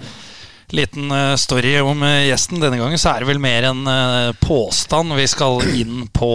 liten 0.73 1.13
uh, 1.13 1.37
story 1.37 1.75
om 1.83 2.07
gjesten. 2.25 2.63
Denne 2.63 2.81
gangen 2.81 3.03
så 3.03 3.13
er 3.13 3.21
det 3.21 3.33
vel 3.35 3.43
mer 3.43 3.69
en 3.69 3.85
påstand. 4.41 5.13
Vi 5.19 5.29
skal 5.29 5.61
inn 5.77 6.07
på 6.09 6.33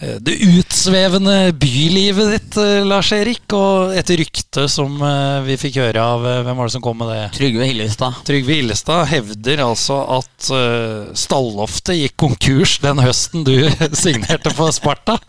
det 0.00 0.38
utsvevende 0.40 1.52
bylivet 1.60 2.30
ditt, 2.32 2.56
eh, 2.56 2.86
Lars-Erik, 2.88 3.44
og 3.52 3.92
et 3.92 4.12
rykte 4.16 4.64
som 4.72 4.94
eh, 5.04 5.42
vi 5.44 5.58
fikk 5.60 5.76
høre 5.82 6.00
av 6.00 6.24
eh, 6.24 6.40
Hvem 6.46 6.56
var 6.56 6.70
det 6.70 6.74
som 6.74 6.84
kom 6.84 6.96
med 7.02 7.10
det? 7.12 7.26
Trygve 7.36 7.68
Hillestad. 7.68 8.22
Trygve 8.24 8.56
Hillestad 8.56 9.04
hevder 9.10 9.60
altså 9.66 9.98
at 10.16 10.50
uh, 10.54 11.10
stalloftet 11.12 11.98
gikk 11.98 12.16
konkurs 12.20 12.78
den 12.80 13.02
høsten 13.04 13.44
du 13.44 13.54
signerte 14.04 14.54
for 14.56 14.72
Sparta. 14.74 15.20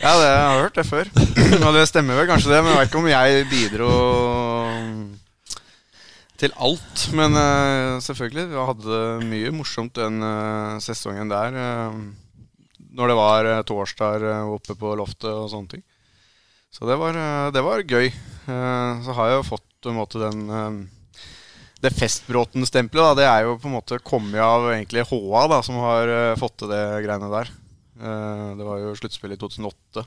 Ja, 0.00 0.14
det, 0.16 0.28
jeg 0.30 0.44
har 0.48 0.60
hørt 0.62 0.78
det 0.78 0.86
før. 0.88 1.08
Og 1.66 1.74
det 1.76 1.82
stemmer 1.90 2.16
vel 2.16 2.28
kanskje 2.30 2.54
det, 2.54 2.62
men 2.64 2.70
jeg 2.72 2.78
vet 2.78 2.88
ikke 2.88 3.00
om 3.02 3.08
jeg 3.10 3.42
bidro 3.50 3.88
til 6.40 6.54
alt. 6.56 7.02
Men 7.12 7.36
uh, 7.36 8.00
selvfølgelig, 8.00 8.46
vi 8.48 8.64
hadde 8.70 9.02
mye 9.28 9.52
morsomt 9.52 10.00
den 10.00 10.24
uh, 10.24 10.80
sesongen 10.80 11.28
der. 11.28 11.58
eh, 11.60 12.00
når 12.96 13.10
det 13.10 13.16
var 13.18 13.48
torsdag 13.48 13.66
torsdager 13.70 14.28
eh, 14.30 14.54
oppe 14.56 14.76
på 14.78 14.94
loftet 14.98 15.30
og 15.30 15.50
sånne 15.52 15.76
ting. 15.76 15.82
Så 16.70 16.86
det 16.86 16.96
var, 17.00 17.16
eh, 17.18 17.50
det 17.54 17.62
var 17.66 17.82
gøy. 17.82 18.06
Eh, 18.06 19.02
så 19.04 19.16
har 19.18 19.30
jeg 19.30 19.40
jo 19.40 19.50
fått 19.50 19.68
på 19.80 19.92
en 19.92 19.98
måte 19.98 20.20
den 20.22 20.42
eh, 20.50 20.80
det 21.80 21.94
Festbråten-stempelet, 21.96 23.00
da, 23.00 23.16
det 23.16 23.26
er 23.26 23.46
jo 23.46 23.56
på 23.56 23.70
en 23.70 23.78
måte 23.78 23.96
kommet 24.04 24.40
av 24.44 24.66
egentlig 24.68 25.06
HA, 25.08 25.44
da, 25.48 25.62
som 25.64 25.80
har 25.80 26.12
eh, 26.12 26.38
fått 26.38 26.58
til 26.60 26.72
det 26.72 26.82
greiene 27.06 27.30
der. 27.32 27.52
Eh, 28.00 28.48
det 28.58 28.66
var 28.66 28.82
jo 28.82 28.96
sluttspillet 28.98 29.38
i 29.38 29.40
2008. 29.40 30.04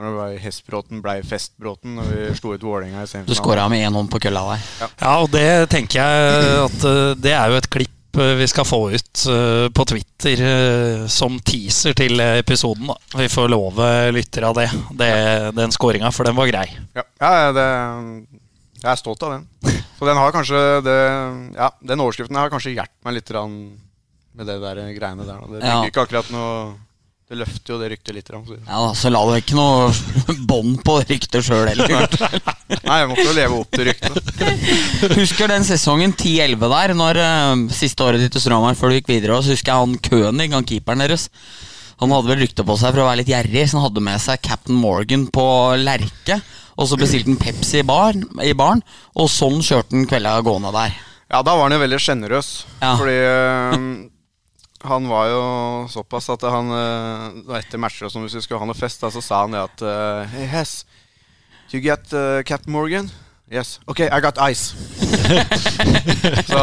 Når 0.00 0.06
det 0.06 0.18
var 0.20 0.36
Hestbråten 0.40 1.02
blei 1.04 1.16
Festbråten, 1.26 1.98
og 2.00 2.06
vi 2.08 2.28
slo 2.38 2.54
ut 2.54 2.62
Vålerenga 2.64 3.02
i 3.02 3.24
Du 3.26 3.34
skåra 3.36 3.66
med 3.68 3.82
én 3.84 3.96
hånd 3.98 4.08
på 4.08 4.22
kølla 4.22 4.44
der. 4.52 4.68
Ja, 5.02 5.16
og 5.18 5.28
det 5.34 5.68
tenker 5.74 6.00
jeg 6.00 6.60
at 6.62 6.86
uh, 6.86 7.18
det 7.18 7.34
er 7.36 7.50
jo 7.50 7.58
et 7.58 7.68
klipp 7.68 7.99
uh, 8.18 8.34
vi 8.38 8.46
skal 8.50 8.66
få 8.66 8.80
ut 8.90 9.22
uh, 9.30 9.68
på 9.74 9.86
Twitter 9.92 10.42
uh, 10.42 11.06
som 11.10 11.38
teaser 11.46 11.94
til 11.98 12.20
episoden. 12.20 12.90
da. 12.90 12.96
Vi 13.22 13.28
får 13.30 13.52
love 13.52 13.88
lyttere 14.16 14.50
av 14.50 14.58
det, 14.58 14.68
det 14.98 15.12
den 15.58 15.74
skåringa, 15.74 16.10
for 16.14 16.28
den 16.28 16.38
var 16.38 16.50
grei. 16.50 16.66
Ja, 16.96 17.04
ja 17.20 17.52
det, 17.56 17.68
jeg 18.80 18.90
er 18.92 19.00
stolt 19.00 19.22
av 19.26 19.36
den. 19.36 19.46
Så 19.98 20.08
den 20.08 20.16
har 20.16 20.32
kanskje 20.32 20.60
det, 20.86 20.98
Ja, 21.58 21.70
den 21.84 22.00
overskriften 22.00 22.38
har 22.40 22.52
kanskje 22.52 22.72
hjulpet 22.72 22.96
meg 23.04 23.18
litt 23.18 23.32
med 23.36 24.46
det 24.46 24.60
der 24.62 24.78
greiene 24.96 25.26
der. 25.26 25.42
Det 25.50 25.66
Ja. 25.66 25.82
ikke 25.84 26.06
akkurat 26.06 26.30
noe 26.32 26.78
Det 27.30 27.38
løfter 27.38 27.70
jo 27.70 27.76
det 27.78 27.88
ryktet 27.92 28.14
litt. 28.16 28.26
så- 28.26 28.56
Ja, 28.66 28.92
Så 28.92 29.10
la 29.10 29.20
du 29.24 29.32
ikke 29.38 29.54
noe 29.54 29.92
bånd 30.50 30.80
på 30.82 30.96
ryktet 31.06 31.44
sjøl 31.46 31.68
heller. 31.70 32.08
Nei, 32.88 32.96
jeg 32.98 33.08
måtte 33.12 33.26
jo 33.28 33.34
leve 33.36 33.60
opp 33.60 33.70
til 33.70 33.86
ryktet. 33.86 34.32
Husker 35.20 35.46
den 35.52 35.62
sesongen 35.66 36.12
10-11 36.18 36.58
der, 36.74 36.94
når 36.98 37.20
uh, 37.22 37.54
siste 37.70 38.02
året 38.02 38.24
ditt 38.24 38.34
i 38.34 38.42
Strømmen 38.42 38.74
før 38.78 38.90
du 38.90 38.98
gikk 38.98 39.12
videre. 39.12 39.38
Og 39.38 39.46
så 39.46 39.54
husker 39.54 39.70
jeg 39.70 39.78
han 39.84 39.94
Kønig, 40.10 40.50
han 40.56 40.66
keeperen 40.66 41.04
deres. 41.06 41.28
Han 42.02 42.10
hadde 42.16 42.32
vel 42.32 42.42
rykte 42.42 42.64
på 42.66 42.74
seg 42.80 42.94
for 42.96 43.04
å 43.04 43.08
være 43.12 43.20
litt 43.22 43.30
gjerrig, 43.30 43.66
så 43.68 43.76
han 43.78 43.86
hadde 43.86 44.02
med 44.10 44.20
seg 44.26 44.42
Captain 44.42 44.78
Morgan 44.82 45.26
på 45.30 45.46
Lerke. 45.84 46.40
Og 46.80 46.88
så 46.88 46.96
bestilte 46.98 47.28
han 47.30 47.38
Pepsi 47.38 47.82
i 47.82 47.86
baren, 47.86 48.22
i 48.42 48.54
baren 48.56 48.80
og 49.20 49.28
sånn 49.30 49.60
kjørte 49.62 49.92
han 49.94 50.06
kvelda 50.08 50.38
gående 50.42 50.72
der. 50.74 50.94
Ja, 51.30 51.42
da 51.46 51.52
var 51.54 51.68
han 51.68 51.76
jo 51.76 51.82
veldig 51.84 51.98
sjenerøs. 52.02 52.48
Ja. 52.80 52.94
Fordi 52.98 53.18
eh, 53.20 53.76
han 54.82 55.08
var 55.10 55.26
jo 55.28 55.42
såpass 55.92 56.30
at 56.32 56.44
han 56.48 56.70
eh, 56.72 57.58
Etter 57.58 57.80
matcher 57.80 58.06
og 58.08 58.14
sånn, 58.14 58.24
hvis 58.24 58.38
vi 58.38 58.44
skulle 58.46 58.62
ha 58.62 58.68
noe 58.68 58.78
fest, 58.78 59.02
da, 59.02 59.10
så 59.12 59.20
sa 59.24 59.42
han 59.44 59.56
det 59.56 59.60
at 59.66 59.84
eh, 59.84 60.36
Hey, 60.36 60.46
Hess, 60.48 60.84
You 61.70 61.80
get 61.80 62.12
uh, 62.12 62.42
Captain 62.42 62.72
Morgan? 62.72 63.10
Yes. 63.50 63.80
Ok, 63.84 64.00
I 64.00 64.20
got 64.22 64.38
ice. 64.50 64.76
så 66.46 66.58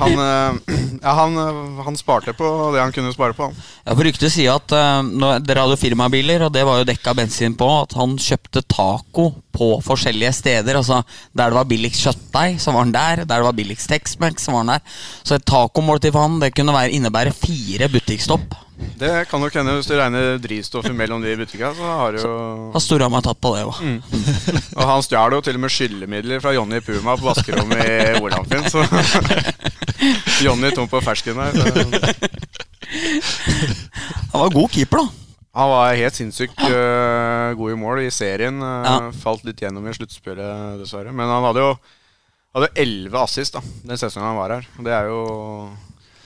han, 0.00 0.12
uh, 0.18 0.58
ja, 1.02 1.12
han, 1.14 1.36
han, 1.86 1.96
sparte 1.96 2.34
på 2.34 2.48
det 2.74 2.80
han 2.82 2.90
kunne 2.92 3.12
spare 3.14 3.36
på. 3.38 3.46
Ja, 3.84 3.94
for 3.94 4.02
Ryktet 4.02 4.34
sier 4.34 4.56
at 4.58 4.74
uh, 4.74 5.38
dere 5.38 5.62
hadde 5.62 5.78
firmabiler, 5.78 6.48
og 6.48 6.50
det 6.56 6.64
var 6.66 6.80
jo 6.80 6.88
dekka 6.88 7.14
bensin 7.14 7.54
på, 7.54 7.68
at 7.84 7.94
han 7.94 8.18
kjøpte 8.18 8.64
taco 8.66 9.28
på 9.54 9.70
forskjellige 9.86 10.34
steder. 10.40 10.80
Altså 10.82 11.04
Der 11.30 11.54
det 11.54 11.60
var 11.60 11.70
billigst 11.70 12.02
kjøttdeig, 12.02 12.58
så 12.58 12.74
var 12.74 12.88
han 12.88 12.98
der. 12.98 13.22
Der 13.22 13.30
det 13.30 13.46
var 13.46 13.58
billigst 13.62 13.90
Tex-Mex, 13.94 14.48
så 14.48 14.56
var 14.56 14.64
han 14.64 14.74
der. 14.74 15.00
Så 15.22 15.38
et 15.38 15.46
tacomåltid 15.46 16.10
for 16.10 16.26
han 16.26 16.42
det 16.42 16.56
kunne 16.58 16.74
være, 16.74 16.90
innebære 16.98 17.38
fire 17.38 17.86
butikkstopp. 17.94 18.63
Det 18.98 19.10
kan 19.30 19.42
nok 19.42 19.54
hende 19.54 19.74
hvis 19.76 19.88
du 19.88 19.94
regner 19.98 20.38
drivstoffet 20.42 20.94
mellom 20.96 21.22
de 21.22 21.34
butikkene. 21.38 21.74
Så 21.78 21.90
har 21.98 22.18
jo 22.18 22.30
Har 22.74 22.82
Storhamar 22.82 23.24
tatt 23.26 23.40
på 23.42 23.54
det 23.54 23.64
òg. 23.68 23.80
Mm. 23.82 23.98
Og 24.76 24.84
han 24.90 25.04
stjal 25.06 25.36
jo 25.36 25.42
til 25.44 25.58
og 25.58 25.64
med 25.64 25.74
skyllemidler 25.74 26.42
fra 26.42 26.54
Jonny 26.56 26.80
Puma 26.84 27.16
på 27.18 27.28
vaskerommet 27.28 27.82
i 27.84 28.22
Olamfinn, 28.22 28.66
så 28.70 28.82
Jonny 30.44 30.72
tom 30.74 30.90
på 30.90 31.02
fersken 31.04 31.38
her. 31.38 31.52
Han 34.32 34.42
var 34.42 34.54
god 34.54 34.72
keeper, 34.74 35.04
da. 35.04 35.20
Han 35.54 35.70
var 35.70 35.94
helt 35.94 36.16
sinnssykt 36.18 36.58
uh, 36.66 37.54
god 37.54 37.70
i 37.70 37.78
mål 37.78 38.00
i 38.02 38.10
serien. 38.10 38.58
Uh, 38.58 38.86
ja. 38.88 38.96
Falt 39.22 39.44
litt 39.46 39.62
gjennom 39.62 39.86
i 39.86 39.94
sluttspillet, 39.94 40.80
dessverre. 40.80 41.14
Men 41.14 41.30
han 41.30 41.46
hadde 41.46 41.62
jo 41.62 41.76
hadde 42.54 42.70
11 42.78 43.18
assist 43.18 43.56
da, 43.56 43.62
den 43.86 43.98
sesongen 43.98 44.28
han 44.32 44.38
var 44.38 44.56
her. 44.56 44.68
Det 44.86 44.94
er 44.94 45.10
jo 45.10 45.20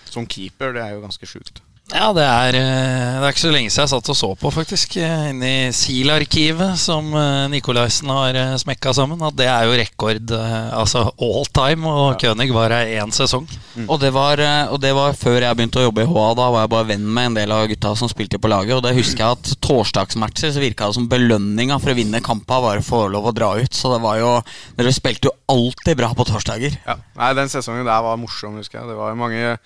Som 0.08 0.26
keeper, 0.28 0.72
det 0.72 0.80
er 0.80 0.96
jo 0.96 1.02
ganske 1.04 1.28
sjukt. 1.28 1.60
Ja, 1.88 2.10
det 2.12 2.24
er, 2.24 2.56
eh, 2.58 3.14
det 3.16 3.24
er, 3.24 3.32
ikke 3.32 3.40
så 3.40 3.50
lenge 3.52 3.70
siden 3.72 3.86
jeg 3.86 3.90
satt 3.94 4.10
og 4.12 4.16
så 4.18 4.28
på, 4.36 4.50
faktisk. 4.52 4.98
Inni 5.00 5.30
Inne 5.30 5.52
i 5.68 5.72
SIL-arkivet 5.72 6.76
som 6.80 7.06
eh, 7.16 7.46
Nikolaisen 7.48 8.10
har 8.12 8.36
smekka 8.60 8.92
sammen. 8.96 9.22
At 9.24 9.38
det 9.38 9.46
er 9.48 9.64
jo 9.64 9.78
rekord, 9.78 10.34
altså 10.34 11.06
all 11.16 11.48
time, 11.48 11.88
og 11.88 12.10
ja. 12.10 12.28
König 12.28 12.50
var 12.52 12.74
her 12.76 12.92
én 13.00 13.14
sesong. 13.14 13.46
Mm. 13.74 13.86
Og, 13.86 13.96
det 14.02 14.12
var, 14.12 14.42
og, 14.68 14.76
det 14.82 14.92
var, 14.96 15.16
før 15.16 15.38
jeg 15.46 15.56
begynte 15.56 15.80
å 15.80 15.86
jobbe 15.86 16.04
i 16.04 16.10
HA. 16.10 16.26
Da 16.36 16.50
var 16.52 16.66
jeg 16.66 16.72
bare 16.76 16.90
venn 16.92 17.08
med 17.08 17.30
en 17.30 17.40
del 17.40 17.56
av 17.56 17.64
gutta 17.72 17.94
som 17.96 18.12
spilte 18.12 18.42
på 18.42 18.52
laget. 18.52 18.76
Og 18.76 18.84
det 18.84 18.96
husker 18.98 19.24
jeg 19.24 19.38
at 19.40 19.52
torsdagsmatcher 19.64 20.52
så 20.52 20.62
virka 20.62 20.90
det 20.90 20.98
som 20.98 21.08
belønninga 21.08 21.80
for 21.80 21.94
å 21.94 21.98
vinne 21.98 22.20
kampa 22.24 22.60
var 22.64 22.82
å 22.82 22.84
få 22.84 23.06
lov 23.14 23.32
å 23.32 23.36
dra 23.36 23.54
ut. 23.56 23.72
Så 23.72 23.94
det 23.94 24.02
var 24.04 24.20
jo 24.20 24.36
Dere 24.76 24.92
spilte 24.94 25.30
jo 25.30 25.36
alltid 25.48 25.96
bra 25.98 26.12
på 26.14 26.28
torsdager. 26.28 26.76
Ja. 26.84 27.00
Nei, 27.16 27.34
den 27.38 27.50
sesongen 27.50 27.88
der 27.88 28.04
var 28.04 28.20
morsom, 28.20 28.60
husker 28.60 28.82
jeg. 28.82 28.92
Det 28.92 28.98
var 28.98 29.16
mange 29.18 29.56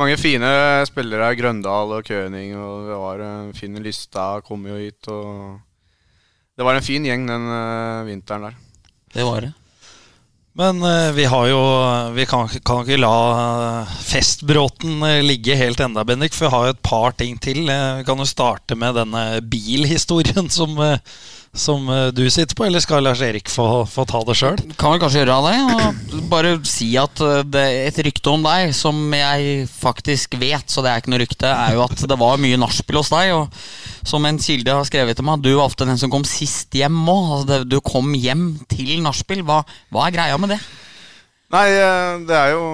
mange 0.00 0.16
fine 0.20 0.48
spillere. 0.88 1.34
Grøndal 1.38 1.98
og 1.98 2.06
Køning. 2.06 2.54
Og 2.58 2.88
det 2.88 3.00
var 3.02 3.24
en 3.26 3.52
fin 3.56 3.82
Lystad 3.82 4.44
kom 4.46 4.66
jo 4.68 4.78
hit. 4.80 5.10
Og 5.12 5.60
det 6.54 6.66
var 6.66 6.78
en 6.78 6.86
fin 6.86 7.04
gjeng 7.06 7.26
den 7.28 7.50
uh, 7.50 8.06
vinteren 8.08 8.48
der. 8.48 8.56
Det 9.14 9.26
var 9.26 9.46
det. 9.46 9.52
Men 10.54 10.78
uh, 10.86 11.10
vi 11.16 11.24
har 11.26 11.48
jo 11.50 11.62
Vi 12.14 12.26
kan, 12.30 12.50
kan 12.62 12.84
ikke 12.84 13.00
la 13.02 13.14
festbråten 14.06 15.02
eh, 15.02 15.22
ligge 15.26 15.56
helt 15.58 15.80
enda, 15.82 16.04
Bendik. 16.06 16.34
For 16.34 16.46
vi 16.46 16.54
har 16.54 16.66
jo 16.68 16.74
et 16.76 16.84
par 16.86 17.16
ting 17.18 17.38
til. 17.42 17.64
Vi 17.66 18.06
kan 18.06 18.22
jo 18.22 18.28
starte 18.28 18.78
med 18.78 18.94
denne 19.00 19.24
bilhistorien 19.50 20.50
som 20.50 20.78
som 21.54 21.88
eh, 21.88 22.08
du 22.14 22.24
sitter 22.30 22.56
på, 22.58 22.66
eller 22.66 22.82
skal 22.82 23.04
Lars 23.06 23.22
Erik 23.22 23.48
få, 23.50 23.84
få 23.86 24.04
ta 24.10 24.20
det 24.26 24.36
sjøl? 24.38 24.58
Kan 24.80 24.94
vel 24.94 25.02
kanskje 25.02 25.22
gjøre 25.22 25.36
av 25.38 25.48
det. 25.48 25.88
Og 26.18 26.28
bare 26.30 26.54
si 26.68 26.90
at 27.00 27.22
eh, 27.24 27.86
et 27.86 28.00
rykte 28.06 28.32
om 28.32 28.44
deg, 28.44 28.74
som 28.76 28.98
jeg 29.14 29.68
faktisk 29.70 30.36
vet, 30.40 30.66
så 30.70 30.84
det 30.84 30.92
er 30.92 31.02
ikke 31.02 31.14
noe 31.14 31.22
rykte, 31.22 31.50
er 31.50 31.78
jo 31.78 31.84
at 31.86 32.06
det 32.10 32.20
var 32.20 32.42
mye 32.42 32.60
nachspiel 32.60 33.00
hos 33.00 33.12
deg. 33.14 33.34
Og 33.38 34.08
som 34.08 34.26
en 34.26 34.40
kilde 34.42 34.74
har 34.74 34.88
skrevet 34.88 35.18
til 35.18 35.28
meg, 35.28 35.44
du 35.44 35.52
var 35.54 35.68
ofte 35.68 35.86
den 35.88 36.00
som 36.00 36.12
kom 36.12 36.26
sist 36.28 36.74
hjem 36.74 36.98
òg. 37.06 37.30
Altså, 37.38 37.62
du 37.68 37.78
kom 37.84 38.12
hjem 38.18 38.48
til 38.70 38.98
nachspiel. 39.06 39.46
Hva, 39.46 39.62
hva 39.94 40.08
er 40.08 40.18
greia 40.18 40.40
med 40.42 40.56
det? 40.56 40.60
Nei, 41.54 41.68
eh, 41.70 42.22
det 42.26 42.34
er 42.40 42.54
jo 42.56 42.64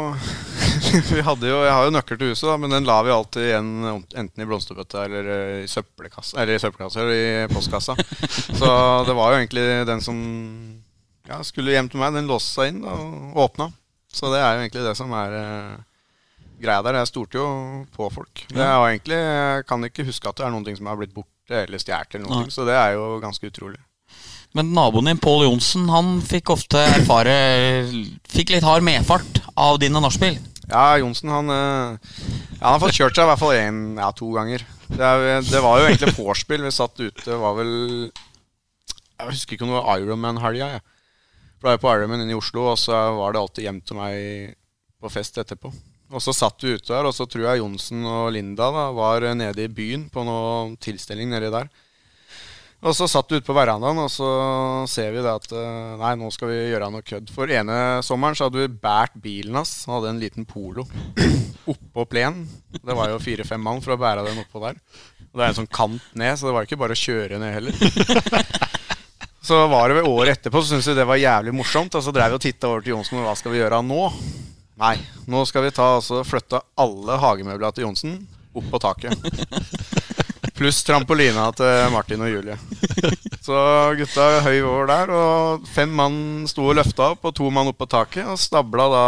vi 1.14 1.23
hadde 1.25 1.50
jo, 1.50 1.59
Jeg 1.64 1.75
har 1.75 1.87
jo 1.87 1.94
nøkkel 1.94 2.18
til 2.20 2.32
huset, 2.32 2.47
da, 2.49 2.56
men 2.61 2.75
den 2.75 2.88
la 2.88 3.00
vi 3.06 3.12
alltid 3.14 3.47
igjen 3.47 3.70
enten 3.88 4.42
i 4.42 4.47
blomsterbøtta 4.49 5.04
eller 5.06 5.32
i 5.62 5.68
søppelkassa, 5.70 6.38
eller 6.42 6.56
i 6.56 6.62
søppelkassa 6.62 7.02
eller 7.02 7.16
i 7.16 7.50
postkassa. 7.52 7.97
Så 8.61 8.70
det 9.09 9.16
var 9.18 9.35
jo 9.35 9.42
egentlig 9.42 9.66
den 9.88 10.02
som 10.04 10.16
ja, 11.30 11.42
skulle 11.47 11.76
hjem 11.76 11.90
til 11.90 12.02
meg, 12.02 12.16
den 12.16 12.30
låste 12.30 12.56
seg 12.56 12.75
inn 12.75 12.82
og 12.87 13.38
åpna. 13.47 13.70
Så 14.11 14.32
det 14.32 14.40
er 14.42 14.56
jo 14.56 14.64
egentlig 14.64 14.87
det 14.88 14.97
som 14.99 15.12
er 15.14 15.37
eh, 15.38 15.76
greia 16.62 16.82
der. 16.87 16.99
Jeg 17.00 17.12
stolte 17.12 17.38
jo 17.38 17.50
på 17.94 18.09
folk. 18.12 18.47
Det 18.50 18.64
er 18.64 18.75
jo 18.75 18.88
egentlig, 18.88 19.20
Jeg 19.20 19.68
kan 19.68 19.87
ikke 19.87 20.09
huske 20.09 20.28
at 20.32 20.40
det 20.40 20.49
er 20.49 20.56
noen 20.56 20.66
ting 20.66 20.80
som 20.80 20.90
har 20.90 20.99
blitt 20.99 21.14
borte 21.14 21.62
eller 21.64 21.82
stjålet, 21.82 22.18
eller 22.18 22.26
noe, 22.26 22.50
så 22.50 22.66
det 22.66 22.76
er 22.78 22.97
jo 22.99 23.06
ganske 23.23 23.47
utrolig. 23.47 23.80
Men 24.59 24.73
naboen 24.75 25.06
din, 25.06 25.18
Pål 25.23 25.44
Johnsen, 25.47 25.87
han 25.92 26.16
fikk 26.26 26.50
ofte 26.50 26.80
erfare 26.82 27.35
Fikk 28.26 28.50
litt 28.50 28.66
hard 28.66 28.82
medfart 28.82 29.38
av 29.54 29.78
dine 29.78 30.02
nachspiel? 30.02 30.40
Ja, 30.71 30.99
Johnsen 31.03 31.33
han, 31.33 31.50
eh, 31.50 32.15
ja, 32.61 32.62
han 32.62 32.77
har 32.77 32.83
fått 32.83 32.95
kjørt 32.95 33.17
seg 33.17 33.27
i 33.27 33.31
hvert 33.33 33.43
fall 33.43 33.57
én, 33.59 33.81
ja, 33.99 34.11
to 34.15 34.31
ganger. 34.37 34.62
Det, 34.87 35.03
er, 35.03 35.43
det, 35.43 35.62
var 35.65 35.81
jo 35.81 35.89
egentlig 35.89 36.15
vorspiel. 36.15 36.62
Vi 36.67 36.73
satt 36.75 37.03
ute, 37.03 37.39
var 37.43 37.57
vel 37.59 37.73
Jeg 38.11 39.33
husker 39.33 39.57
ikke 39.57 39.67
om 39.67 39.75
det 39.75 39.81
var 39.81 40.00
Ironman-helga. 40.00 40.71
Ja. 40.77 40.81
Ble 41.61 41.77
på 41.81 41.91
Ironman 41.93 42.23
inne 42.23 42.37
i 42.37 42.39
Oslo, 42.39 42.71
og 42.73 42.79
så 42.81 42.97
var 43.19 43.35
det 43.35 43.43
alltid 43.43 43.67
hjem 43.67 43.81
til 43.85 43.99
meg 43.99 44.55
på 45.00 45.11
fest 45.12 45.41
etterpå. 45.43 45.73
Og 46.11 46.23
så 46.23 46.35
satt 46.35 46.62
vi 46.65 46.75
ute 46.75 46.91
der, 46.91 47.07
og 47.07 47.15
så 47.15 47.27
tror 47.31 47.45
jeg 47.47 47.61
Johnsen 47.61 48.07
og 48.09 48.33
Linda 48.35 48.71
da, 48.75 48.89
var 48.95 49.27
nede 49.39 49.67
i 49.67 49.71
byen 49.71 50.09
på 50.11 50.25
noe 50.27 50.75
tilstelning 50.83 51.31
nedi 51.31 51.50
der. 51.53 51.71
Og 52.81 52.95
så 52.97 53.05
satt 53.11 53.29
vi 53.29 53.37
ute 53.37 53.45
på 53.45 53.57
verandaen, 53.57 53.99
og 54.01 54.09
så 54.09 54.29
ser 54.89 55.11
vi 55.13 55.21
det 55.21 55.29
at 55.29 55.51
eh, 55.53 55.97
Nei, 56.01 56.15
nå 56.17 56.31
skal 56.33 56.49
vi 56.49 56.61
gjøre 56.71 56.89
noe 56.93 57.05
kødd. 57.05 57.29
For 57.35 57.53
ene 57.53 58.01
sommeren 58.07 58.39
så 58.39 58.49
hadde 58.49 58.63
vi 58.63 58.71
båret 58.73 59.19
bilen 59.21 59.59
hans. 59.61 59.75
Han 59.85 59.99
hadde 59.99 60.15
en 60.15 60.23
liten 60.23 60.49
Polo 60.49 60.87
oppå 61.75 62.07
plenen. 62.09 62.47
Det 62.73 62.97
var 62.97 63.13
jo 63.13 63.21
fire-fem 63.21 63.61
mann 63.61 63.85
for 63.85 63.95
å 63.95 64.01
bære 64.01 64.25
den 64.31 64.41
oppå 64.41 64.65
der. 64.65 64.81
Og 65.29 65.37
det 65.37 65.45
er 65.45 65.53
en 65.53 65.61
sånn 65.61 65.71
kant 65.71 66.17
ned, 66.17 66.39
så 66.41 66.49
det 66.49 66.57
var 66.57 66.67
ikke 66.67 66.81
bare 66.81 66.97
å 66.97 67.03
kjøre 67.05 67.41
ned 67.43 67.59
heller. 67.59 67.77
Så 69.43 69.57
var 69.73 69.89
det 69.89 69.95
ved 69.97 70.05
året 70.09 70.37
etterpå, 70.37 70.61
så 70.61 70.69
syntes 70.69 70.91
vi 70.91 70.99
det 70.99 71.07
var 71.09 71.17
jævlig 71.17 71.55
morsomt. 71.57 71.95
Og 71.97 72.05
så 72.05 72.13
drev 72.13 72.35
vi 72.35 72.37
og 72.37 72.43
titta 72.45 72.69
over 72.69 72.85
til 72.85 72.93
Johnsen, 72.93 73.19
og 73.19 73.25
hva 73.25 73.33
skal 73.39 73.55
vi 73.55 73.59
gjøre 73.63 73.79
nå? 73.83 74.03
Nei, 74.81 74.93
nå 75.33 75.41
skal 75.49 75.65
vi 75.65 75.73
ta 75.75 75.87
altså 75.97 76.21
flytte 76.29 76.61
alle 76.79 77.17
hagemøblene 77.19 77.73
til 77.75 77.87
Johnsen 77.87 78.19
opp 78.53 78.69
på 78.71 78.81
taket. 78.85 79.17
Pluss 80.61 80.83
trampolina 80.85 81.47
til 81.57 81.87
Martin 81.88 82.21
og 82.21 82.29
Julie. 82.29 82.57
Så 83.47 83.57
gutta 83.97 84.26
høy 84.45 84.59
over 84.59 84.90
der, 84.90 85.12
og 85.17 85.62
fem 85.73 85.88
mann 85.97 86.19
sto 86.50 86.67
og 86.69 86.76
løfta 86.76 87.14
opp, 87.14 87.25
og 87.25 87.33
to 87.38 87.49
mann 87.49 87.71
opp 87.71 87.79
på 87.81 87.88
taket. 87.88 88.26
Og 88.29 88.37
stabla 88.37 88.88
da 88.93 89.05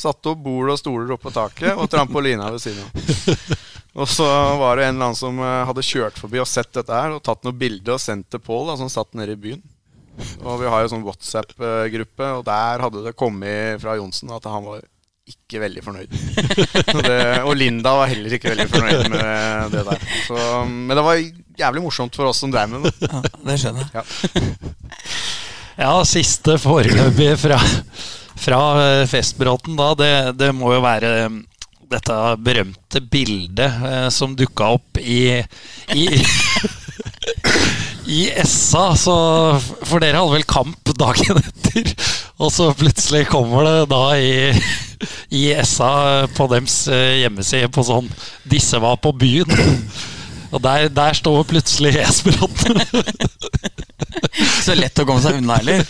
Satte 0.00 0.32
opp 0.32 0.40
bord 0.46 0.72
og 0.72 0.80
stoler 0.80 1.12
opp 1.12 1.26
på 1.26 1.34
taket, 1.34 1.74
og 1.76 1.90
trampolina 1.92 2.48
ved 2.54 2.64
siden 2.64 2.80
av. 2.86 3.60
Og 4.00 4.08
så 4.10 4.24
var 4.58 4.80
det 4.80 4.88
en 4.88 4.96
eller 4.96 5.10
annen 5.10 5.18
som 5.20 5.36
eh, 5.38 5.60
hadde 5.68 5.84
kjørt 5.86 6.16
forbi 6.18 6.40
og 6.42 6.48
sett 6.50 6.72
dette 6.74 6.90
her, 6.90 7.12
og 7.14 7.22
tatt 7.22 7.44
noen 7.46 7.60
bilder 7.60 7.94
og 7.94 8.02
sendt 8.02 8.26
til 8.32 8.40
Pål, 8.42 8.72
som 8.80 8.88
satt 8.90 9.12
nede 9.14 9.36
i 9.36 9.38
byen. 9.44 9.60
Og 10.40 10.56
vi 10.64 10.72
har 10.72 10.82
jo 10.82 10.90
sånn 10.90 11.04
WhatsApp-gruppe, 11.06 12.32
og 12.40 12.42
der 12.48 12.82
hadde 12.82 13.04
det 13.04 13.14
kommet 13.14 13.78
fra 13.84 13.94
Johnsen 14.00 14.32
at 14.34 14.48
han 14.50 14.66
var 14.66 14.82
ikke 15.24 15.60
veldig 15.62 15.82
fornøyd. 15.84 16.10
det, 17.06 17.20
og 17.46 17.54
Linda 17.56 17.94
var 17.96 18.10
heller 18.10 18.34
ikke 18.36 18.50
veldig 18.52 18.66
fornøyd 18.68 19.06
med 19.14 19.72
det 19.72 19.84
der. 19.86 20.02
Så, 20.26 20.36
men 20.68 20.92
det 20.92 21.04
var 21.06 21.22
jævlig 21.62 21.84
morsomt 21.86 22.18
for 22.18 22.28
oss 22.28 22.42
som 22.44 22.52
drev 22.52 22.74
med 22.74 22.84
det. 22.84 22.92
Ja, 23.08 23.22
det 23.48 23.56
skjønner 23.62 23.88
jeg. 23.88 23.94
Ja, 23.94 24.04
ja 25.80 25.94
siste 26.08 26.58
foreløpig 26.60 27.30
fra, 27.40 27.60
fra 28.44 28.60
eh, 28.84 29.06
festbråten 29.08 29.80
da, 29.80 29.90
det, 29.96 30.12
det, 30.42 30.52
må 30.56 30.74
jo 30.76 30.84
være 30.84 31.14
eh, 31.22 31.40
dette 31.94 32.20
berømte 32.44 33.04
bildet 33.08 33.80
eh, 33.88 34.08
som 34.12 34.36
dukka 34.36 34.74
opp 34.76 35.00
i, 35.00 35.40
i 35.96 36.08
i 38.06 38.26
Essa, 38.30 38.90
så 38.96 39.14
For 39.60 40.02
dere 40.02 40.20
hadde 40.20 40.36
vel 40.36 40.46
kamp 40.48 40.92
dagen 40.98 41.40
etter. 41.40 41.92
Og 42.42 42.50
så 42.50 42.70
plutselig 42.74 43.28
kommer 43.30 43.66
det 43.66 43.76
da 43.92 44.02
i, 44.18 44.50
i 45.38 45.44
SA 45.62 46.26
på 46.34 46.48
dems 46.50 46.80
eh, 46.90 47.20
hjemmeside 47.22 47.70
på 47.70 47.84
sånn 47.86 48.10
'Disse 48.42 48.80
var 48.82 48.98
på 49.02 49.14
byen'. 49.14 49.54
Og 50.54 50.62
der, 50.62 50.88
der 50.88 51.16
står 51.18 51.42
plutselig 51.50 51.96
Esbråten. 51.98 52.78
Så 54.64 54.76
lett 54.78 54.98
å 55.02 55.06
komme 55.06 55.22
seg 55.22 55.40
unna 55.40 55.58
heller. 55.58 55.82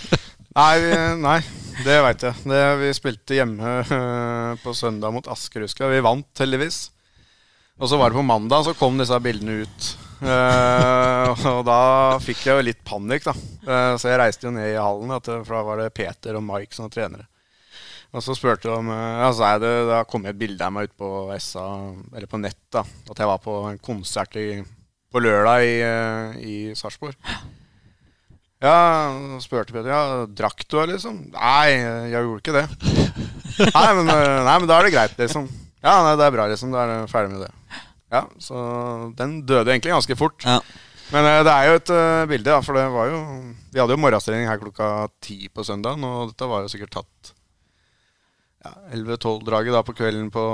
Nei, 0.54 0.78
nei, 1.20 1.38
det 1.84 1.98
veit 2.06 2.24
jeg. 2.24 2.38
Det, 2.48 2.62
vi 2.80 2.92
spilte 2.96 3.36
hjemme 3.36 3.74
uh, 3.90 4.54
på 4.62 4.72
søndag 4.76 5.12
mot 5.12 5.28
Asker, 5.28 5.66
husker 5.66 5.84
jeg. 5.84 5.98
Vi 5.98 6.06
vant, 6.06 6.30
heldigvis. 6.40 6.78
Og 7.76 7.90
så 7.90 7.98
var 8.00 8.12
det 8.12 8.20
på 8.20 8.24
mandag, 8.24 8.64
så 8.64 8.76
kom 8.78 8.96
disse 9.00 9.18
bildene 9.20 9.64
ut. 9.66 9.90
Uh, 10.24 11.44
og 11.52 11.62
da 11.68 11.78
fikk 12.24 12.46
jeg 12.46 12.56
jo 12.56 12.64
litt 12.64 12.82
panikk, 12.86 13.26
da. 13.28 13.34
Uh, 13.66 13.94
så 14.00 14.10
jeg 14.10 14.20
reiste 14.20 14.48
jo 14.48 14.54
ned 14.54 14.72
i 14.72 14.80
hallen, 14.80 15.14
for 15.20 15.52
da 15.52 15.62
var 15.66 15.82
det 15.82 15.94
Peter 15.96 16.38
og 16.38 16.46
Mike 16.46 16.76
som 16.76 16.88
var 16.88 16.94
trenere. 16.96 17.28
Og 18.14 18.22
så 18.22 18.36
spurte 18.38 18.68
de 18.68 18.76
om 18.76 18.92
altså, 18.94 19.48
det, 19.58 19.72
Da 19.88 20.04
kom 20.06 20.22
et 20.30 20.38
bilde 20.38 20.62
av 20.62 20.70
meg 20.70 20.86
ut 20.86 20.92
på 21.02 21.08
SA, 21.42 21.66
eller 22.14 22.30
på 22.30 22.38
nett, 22.38 22.60
da. 22.72 22.84
At 23.10 23.18
jeg 23.18 23.26
var 23.26 23.42
på 23.42 23.56
en 23.72 23.80
konsert 23.82 24.38
i, 24.38 24.62
på 25.10 25.22
lørdag 25.22 25.66
i, 25.66 25.74
i 26.46 26.56
Sarpsborg. 26.78 27.18
Ja, 28.64 29.36
spurte 29.44 29.74
Peter. 29.74 29.90
Ja, 29.90 30.24
drakk 30.30 30.62
du, 30.64 30.78
liksom? 30.88 31.18
Nei, 31.34 31.74
jeg 31.74 32.14
gjorde 32.14 32.40
ikke 32.40 32.54
det. 32.56 32.64
nei, 33.74 33.88
men, 33.98 34.08
eh, 34.08 34.38
nei, 34.46 34.54
men 34.56 34.70
da 34.70 34.78
er 34.78 34.88
det 34.88 34.94
greit, 34.94 35.18
liksom. 35.20 35.50
Ja, 35.84 35.98
nei, 36.06 36.14
det 36.16 36.24
er 36.24 36.32
bra, 36.32 36.46
liksom. 36.48 36.72
Da 36.72 36.84
er 36.84 36.92
jeg 36.94 37.10
ferdig 37.12 37.34
med 37.34 37.44
det. 37.44 37.50
Ja, 38.14 38.24
Så 38.38 38.56
den 39.18 39.40
døde 39.46 39.72
egentlig 39.72 39.94
ganske 39.94 40.16
fort. 40.18 40.44
Ja. 40.46 40.60
Men 41.12 41.26
eh, 41.28 41.42
det 41.44 41.52
er 41.52 41.68
jo 41.68 41.78
et 41.80 41.92
uh, 41.92 42.24
bilde, 42.30 42.48
da, 42.48 42.60
for 42.64 42.78
det 42.78 42.86
var 42.94 43.10
jo 43.10 43.20
Vi 43.74 43.80
hadde 43.80 43.92
jo 43.96 44.00
morgenstrening 44.00 44.48
her 44.48 44.60
klokka 44.60 45.08
ti 45.22 45.50
på 45.52 45.66
søndagen, 45.66 46.04
og 46.06 46.32
dette 46.32 46.48
var 46.48 46.64
jo 46.64 46.72
sikkert 46.72 46.94
tatt 46.96 47.34
ja, 48.64 48.72
11-12-draget 48.96 49.74
da 49.76 49.82
på 49.84 49.92
kvelden 49.92 50.30
på, 50.32 50.44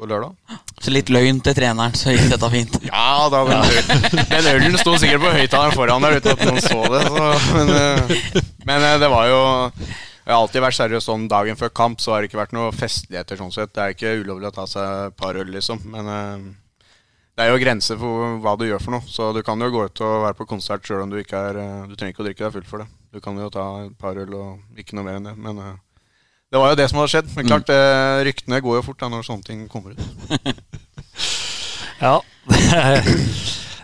på 0.00 0.08
lørdag. 0.08 0.32
Så 0.80 0.94
litt 0.94 1.12
løgn 1.12 1.42
til 1.44 1.54
treneren, 1.58 1.92
så 1.98 2.14
gikk 2.14 2.30
dette 2.32 2.48
fint. 2.54 2.78
Ja 2.88 3.28
da, 3.32 3.42
den, 3.50 3.66
ja. 3.68 4.24
den 4.30 4.48
ølen 4.54 4.78
sto 4.80 4.96
sikkert 4.96 5.26
på 5.26 5.34
høyttaleren 5.36 5.76
foran 5.76 6.06
der 6.06 6.16
uten 6.16 6.32
at 6.32 6.46
noen 6.48 6.64
så 6.64 6.80
det. 6.94 7.02
Så, 7.10 7.28
men, 7.58 7.74
uh, 7.76 8.48
men 8.70 8.88
det 9.04 9.12
var 9.12 9.28
jo 9.28 9.42
Jeg 10.22 10.32
har 10.32 10.40
alltid 10.40 10.62
vært 10.62 10.78
seriøs 10.78 11.06
sånn 11.08 11.28
dagen 11.30 11.58
før 11.58 11.72
kamp, 11.74 12.00
så 12.00 12.14
har 12.14 12.22
det 12.22 12.30
ikke 12.30 12.40
vært 12.40 12.54
noe 12.54 12.72
festligheter 12.74 13.40
sånn 13.40 13.54
sett. 13.54 13.72
Det 13.74 13.82
er 13.82 13.94
ikke 13.96 14.16
ulovlig 14.22 14.52
å 14.52 14.54
ta 14.54 14.66
seg 14.70 15.08
et 15.08 15.16
par 15.18 15.38
øl, 15.38 15.50
liksom. 15.50 15.82
Men 15.90 16.10
det 17.32 17.46
er 17.46 17.50
jo 17.50 17.60
grenser 17.62 17.98
for 17.98 18.36
hva 18.44 18.52
du 18.60 18.66
gjør 18.68 18.82
for 18.84 18.94
noe. 18.94 19.06
Så 19.08 19.30
du 19.34 19.40
kan 19.46 19.60
jo 19.60 19.70
gå 19.72 19.86
ut 19.88 20.02
og 20.04 20.26
være 20.28 20.36
på 20.38 20.46
konsert 20.50 20.84
sjøl 20.86 21.06
om 21.06 21.12
du 21.12 21.18
ikke 21.18 21.40
er 21.50 21.60
Du 21.88 21.96
trenger 21.96 22.12
ikke 22.12 22.22
å 22.22 22.26
drikke 22.28 22.44
deg 22.44 22.54
full 22.58 22.68
for 22.68 22.84
det. 22.84 22.88
Du 23.12 23.20
kan 23.20 23.36
jo 23.36 23.50
ta 23.52 23.64
et 23.84 23.96
par 24.00 24.16
øl 24.16 24.36
og 24.36 24.78
ikke 24.80 24.96
noe 24.96 25.04
mer 25.04 25.18
enn 25.18 25.26
det. 25.30 25.34
Men 25.36 25.58
uh, 25.60 25.72
det 26.52 26.60
var 26.60 26.72
jo 26.72 26.78
det 26.80 26.86
som 26.88 27.00
hadde 27.00 27.12
skjedd. 27.12 27.32
Men 27.36 27.48
klart, 27.50 27.72
uh, 27.72 28.20
ryktene 28.24 28.60
går 28.64 28.78
jo 28.78 28.84
fort 28.86 29.00
da 29.02 29.10
når 29.12 29.26
sånne 29.26 29.48
ting 29.48 29.66
kommer 29.72 29.92
ut. 29.92 30.00
ja, 32.06 32.14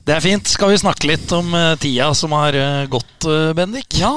det 0.05 0.17
er 0.17 0.25
fint. 0.25 0.49
Skal 0.49 0.73
vi 0.73 0.81
snakke 0.81 1.11
litt 1.11 1.33
om 1.37 1.53
uh, 1.53 1.75
tida 1.81 2.09
som 2.17 2.37
har 2.37 2.57
gått, 2.89 3.29
Bendik? 3.57 3.97
Ja, 4.01 4.15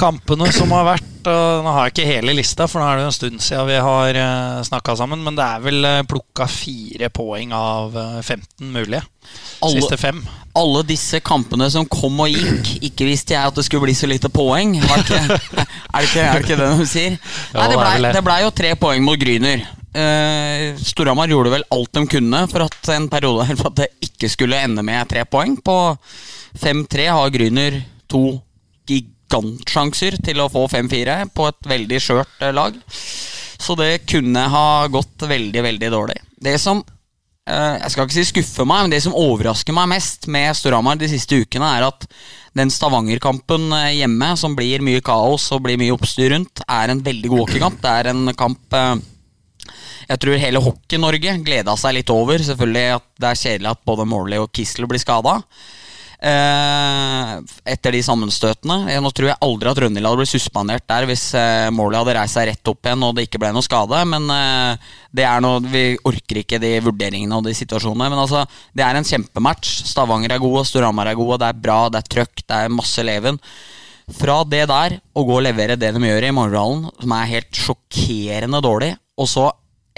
kampene 0.00 0.48
som 0.54 0.72
har 0.74 0.86
vært. 0.88 1.06
Nå 1.20 1.72
har 1.74 1.86
jeg 1.86 1.92
ikke 1.92 2.08
hele 2.08 2.34
lista, 2.38 2.64
for 2.70 2.80
nå 2.80 2.86
er 2.88 3.00
det 3.00 3.08
en 3.10 3.14
stund 3.14 3.42
siden 3.44 3.66
vi 3.68 3.80
har 3.84 4.16
uh, 4.16 4.60
snakka 4.64 4.94
sammen. 4.96 5.20
Men 5.26 5.36
det 5.36 5.44
er 5.44 5.64
vel 5.64 5.84
uh, 5.84 6.02
plukka 6.08 6.46
fire 6.48 7.10
poeng 7.12 7.52
av 7.56 7.96
15 8.22 8.40
eh, 8.40 8.70
mulige. 8.72 9.02
Alle, 9.60 9.82
Siste 9.82 9.98
fem. 10.00 10.22
Alle 10.56 10.82
disse 10.88 11.20
kampene 11.24 11.68
som 11.72 11.84
kom 11.90 12.22
og 12.24 12.32
gikk, 12.32 12.72
ikke 12.88 13.10
visste 13.10 13.36
jeg 13.36 13.52
at 13.52 13.58
det 13.58 13.66
skulle 13.66 13.84
bli 13.84 13.96
så 13.98 14.08
lite 14.08 14.32
poeng. 14.32 14.78
Ikke, 14.80 15.20
er, 15.28 15.36
det 15.36 16.08
ikke, 16.08 16.24
er 16.24 16.32
det 16.32 16.46
ikke 16.46 16.58
det 16.62 16.70
de 16.80 16.88
sier? 16.88 17.20
Nei, 17.58 17.68
det 17.68 17.84
blei 17.84 18.24
ble 18.30 18.40
jo 18.46 18.56
tre 18.62 18.72
poeng 18.80 19.04
mot 19.04 19.20
Gryner. 19.20 19.68
Uh, 19.90 20.80
Storhamar 20.86 21.28
gjorde 21.28 21.52
vel 21.58 21.68
alt 21.74 21.96
de 21.98 22.04
kunne 22.06 22.44
for 22.48 22.62
at 22.62 22.92
en 22.94 23.08
periode 23.10 23.48
for 23.58 23.72
at 23.72 23.80
det 23.82 23.88
ikke 24.06 24.30
skulle 24.32 24.64
ende 24.64 24.84
med 24.86 25.12
tre 25.12 25.28
poeng. 25.28 25.58
På 25.60 25.96
5-3 26.56 27.10
har 27.12 27.34
Gryner 27.34 27.82
to 28.10 28.38
gig 28.88 29.10
gigantsjanser 29.30 30.18
til 30.24 30.40
å 30.40 30.50
få 30.50 30.66
5-4 30.68 31.30
på 31.34 31.48
et 31.48 31.68
veldig 31.70 32.00
skjørt 32.00 32.42
eh, 32.42 32.54
lag. 32.54 32.74
Så 33.60 33.76
det 33.76 34.06
kunne 34.08 34.48
ha 34.48 34.86
gått 34.88 35.22
veldig, 35.28 35.62
veldig 35.62 35.90
dårlig. 35.92 36.16
Det 36.40 36.56
som 36.58 36.82
eh, 37.48 37.76
jeg 37.82 37.90
skal 37.92 38.06
ikke 38.06 38.18
si 38.18 38.26
skuffer 38.30 38.66
meg, 38.66 38.84
men 38.84 38.94
det 38.94 39.02
som 39.04 39.14
overrasker 39.16 39.76
meg 39.76 39.90
mest 39.92 40.26
med 40.28 40.56
Storhamar 40.56 40.98
de 40.98 41.08
siste 41.10 41.42
ukene, 41.42 41.68
er 41.78 41.86
at 41.90 42.06
den 42.56 42.70
Stavanger-kampen 42.72 43.70
eh, 43.76 44.00
hjemme, 44.00 44.34
som 44.36 44.56
blir 44.58 44.82
mye 44.82 45.02
kaos 45.04 45.50
og 45.54 45.64
blir 45.66 45.78
mye 45.80 45.94
oppstyr 45.94 46.34
rundt, 46.34 46.64
er 46.66 46.90
en 46.90 47.04
veldig 47.04 47.30
god 47.30 47.44
hockeykamp. 47.44 47.80
Det 47.84 47.96
er 48.00 48.12
en 48.14 48.34
kamp 48.34 48.80
jeg 50.10 50.18
tror 50.18 50.40
hele 50.42 50.58
Hockey-Norge 50.64 51.36
gleda 51.46 51.76
seg 51.78 51.94
litt 51.94 52.10
over. 52.10 52.42
Selvfølgelig 52.42 52.96
at 52.96 53.04
det 53.20 53.28
er 53.28 53.38
kjedelig 53.38 53.68
at 53.70 53.84
både 53.86 54.08
Morley 54.10 54.40
og 54.42 54.50
Kissel 54.56 54.88
blir 54.90 54.98
skada. 54.98 55.36
Eh, 56.20 57.30
etter 57.72 57.94
de 57.96 58.00
sammenstøtene. 58.04 58.92
Nå 59.00 59.10
tror 59.16 59.30
jeg 59.30 59.40
aldri 59.40 59.70
at 59.70 59.78
Rønhild 59.80 60.04
hadde 60.04 60.20
blitt 60.20 60.32
suspendert 60.34 60.84
der 60.90 61.06
hvis 61.08 61.30
eh, 61.38 61.70
Morley 61.72 61.96
hadde 61.96 62.16
reist 62.18 62.36
seg 62.36 62.50
rett 62.50 62.70
opp 62.72 62.84
igjen 62.84 63.06
og 63.06 63.14
det 63.16 63.24
ikke 63.24 63.40
ble 63.40 63.54
noe 63.56 63.64
skade. 63.64 64.02
Men 64.10 64.28
eh, 64.34 64.90
det 65.16 65.24
er 65.24 65.40
noe, 65.40 65.62
vi 65.64 65.84
orker 66.10 66.42
ikke 66.42 66.60
de 66.60 66.74
vurderingene 66.84 67.38
og 67.38 67.48
de 67.48 67.56
situasjonene. 67.56 68.10
Men 68.12 68.20
altså, 68.26 68.44
det 68.76 68.84
er 68.84 69.00
en 69.00 69.08
kjempematch. 69.08 69.78
Stavanger 69.88 70.36
er 70.36 70.42
gode, 70.44 70.66
Storhamar 70.68 71.08
er 71.08 71.16
gode, 71.16 71.40
det 71.40 71.48
er 71.48 71.62
bra, 71.64 71.80
det 71.88 72.02
er 72.02 72.12
trøkk, 72.16 72.44
det 72.44 72.58
er 72.66 72.76
masse 72.76 73.06
leven. 73.06 73.40
Fra 74.20 74.42
det 74.44 74.66
der 74.68 74.98
å 75.16 75.24
gå 75.24 75.38
og 75.38 75.46
levere 75.46 75.78
det 75.80 75.94
de 75.96 76.04
gjør 76.04 76.28
i 76.28 76.34
Morgendalen, 76.36 76.84
som 77.00 77.16
er 77.16 77.32
helt 77.32 77.64
sjokkerende 77.64 78.60
dårlig, 78.64 78.92
og 79.16 79.28
så 79.30 79.48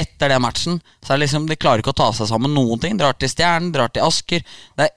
etter 0.03 0.33
den 0.33 0.43
matchen 0.43 0.79
så 1.03 1.13
er 1.13 1.19
det 1.19 1.27
liksom, 1.27 1.47
De 1.51 1.59
klarer 1.61 1.83
ikke 1.83 1.93
å 1.93 1.99
ta 1.99 2.09
seg 2.17 2.29
sammen 2.31 2.55
noen 2.57 2.81
ting. 2.81 2.97
Drar 2.99 3.17
til 3.19 3.31
Stjernen, 3.31 3.73
drar 3.75 3.93
til 3.93 4.07
Asker. 4.07 4.45
Det 4.79 4.87
er 4.87 4.95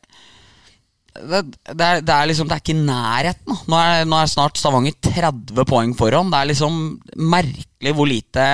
det, 1.15 1.41
det, 1.71 1.85
er, 1.85 2.01
det, 2.03 2.11
er, 2.11 2.27
liksom 2.29 2.49
Det 2.49 2.57
er 2.57 2.63
ikke 2.63 2.77
nærheten. 2.77 3.59
Nå 3.71 3.79
er, 3.79 4.05
nå 4.07 4.19
er 4.19 4.31
snart 4.31 4.59
Stavanger 4.59 4.95
30 5.07 5.67
poeng 5.69 5.93
foran. 5.97 6.31
Det 6.31 6.39
er 6.39 6.49
liksom 6.51 6.79
merkelig 7.15 7.93
hvor 7.95 8.09
lite 8.09 8.47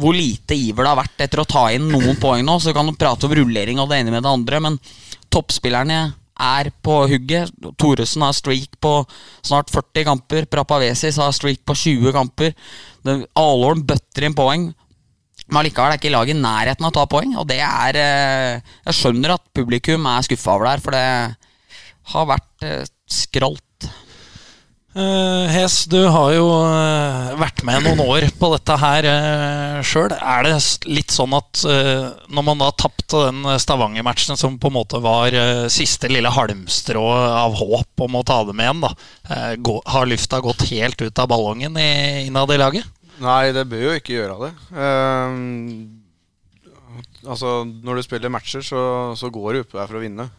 Hvor 0.00 0.16
lite 0.16 0.56
iver 0.58 0.86
det 0.86 0.92
har 0.92 1.00
vært 1.02 1.26
etter 1.26 1.42
å 1.42 1.48
ta 1.48 1.66
inn 1.74 1.90
noen 1.92 2.18
poeng 2.24 2.42
nå. 2.46 2.58
Så 2.62 2.74
kan 2.76 2.88
du 2.88 2.96
prate 2.98 3.28
om 3.28 3.36
rullering 3.38 3.82
og 3.82 3.90
det 3.90 4.00
ene 4.02 4.14
med 4.14 4.26
det 4.26 4.32
andre, 4.32 4.64
men 4.66 4.80
toppspillerne 5.30 6.00
er 6.40 6.70
på 6.82 6.96
hugget. 7.10 7.52
Thoresen 7.78 8.24
har 8.24 8.34
streak 8.34 8.78
på 8.82 8.94
snart 9.44 9.70
40 9.70 10.06
kamper. 10.08 10.46
Prapavesis 10.50 11.20
har 11.20 11.34
streak 11.36 11.62
på 11.68 11.76
20 11.76 12.14
kamper. 12.16 12.54
Alholm 13.38 13.84
bøtter 13.86 14.26
inn 14.26 14.36
poeng. 14.36 14.70
Men 15.50 15.60
allikevel 15.60 15.92
er 15.92 15.98
ikke 16.00 16.12
laget 16.14 16.36
i 16.36 16.40
nærheten 16.40 16.86
av 16.86 16.92
å 16.92 16.96
ta 16.96 17.04
poeng. 17.10 17.36
Og 17.42 17.46
det 17.50 17.58
er 17.66 17.98
eh, 17.98 18.74
Jeg 18.86 18.96
skjønner 18.96 19.34
at 19.34 19.46
publikum 19.56 20.06
er 20.08 20.26
skuffa 20.26 20.54
over 20.56 20.68
det 20.68 20.74
her, 20.76 20.84
for 20.84 20.96
det 20.96 21.06
har 22.12 22.30
vært 22.30 22.66
eh, 22.66 22.84
skralt. 23.10 23.64
Uh, 24.90 25.46
Hes, 25.46 25.84
du 25.86 26.00
har 26.10 26.32
jo 26.34 26.48
uh, 26.50 27.30
vært 27.38 27.60
med 27.62 27.84
noen 27.84 28.00
år 28.02 28.24
på 28.40 28.48
dette 28.56 28.74
her 28.80 29.06
uh, 29.06 29.76
sjøl. 29.86 30.10
Er 30.18 30.48
det 30.48 30.56
litt 30.90 31.14
sånn 31.14 31.36
at 31.36 31.62
uh, 31.62 32.10
når 32.26 32.46
man 32.48 32.58
da 32.58 32.72
tapte 32.74 33.20
den 33.28 33.46
Stavanger-matchen, 33.62 34.34
som 34.40 34.56
på 34.58 34.66
en 34.66 34.74
måte 34.80 34.98
var 35.02 35.36
siste 35.70 36.10
lille 36.10 36.32
halmstrå 36.34 37.04
av 37.14 37.54
håp 37.60 38.02
om 38.02 38.18
å 38.18 38.24
ta 38.26 38.40
dem 38.48 38.64
igjen, 38.64 38.82
da, 38.82 38.90
gå, 39.62 39.76
har 39.94 40.10
lufta 40.10 40.42
gått 40.42 40.66
helt 40.72 40.98
ut 41.06 41.22
av 41.22 41.30
ballongen 41.30 41.78
i, 41.78 42.26
innad 42.26 42.50
i 42.50 42.58
laget? 42.58 42.90
Nei, 43.22 43.52
det 43.54 43.68
bør 43.70 43.86
jo 43.86 43.96
ikke 44.00 44.16
gjøre 44.16 44.36
det. 44.42 44.52
altså, 47.28 47.60
når 47.62 48.00
du 48.00 48.06
spiller 48.08 48.32
matcher, 48.32 48.64
så, 48.66 48.82
så 49.14 49.30
går 49.30 49.52
du 49.52 49.62
oppe 49.62 49.78
der 49.78 49.86
for 49.86 50.00
å 50.00 50.02
vinne. 50.02 50.30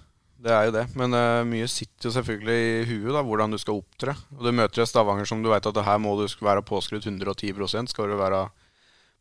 Det 0.41 0.49
er 0.49 0.67
jo 0.67 0.73
det. 0.73 0.85
Men 0.97 1.13
uh, 1.13 1.43
mye 1.45 1.67
sitter 1.69 2.09
jo 2.09 2.15
selvfølgelig 2.15 2.61
i 2.61 2.85
huet, 2.89 3.11
da, 3.13 3.21
hvordan 3.25 3.53
du 3.53 3.59
skal 3.61 3.77
opptre. 3.77 4.15
Og 4.37 4.47
Du 4.47 4.53
møter 4.55 4.83
et 4.83 4.89
Stavanger 4.89 5.29
som 5.29 5.43
du 5.43 5.51
vet 5.51 5.67
at 5.69 5.77
det 5.77 5.85
her 5.85 6.01
må 6.01 6.15
du 6.17 6.25
være 6.41 6.65
påskrudd 6.65 7.05
110% 7.05 7.93
skal 7.93 8.09
det 8.09 8.17
være 8.21 8.47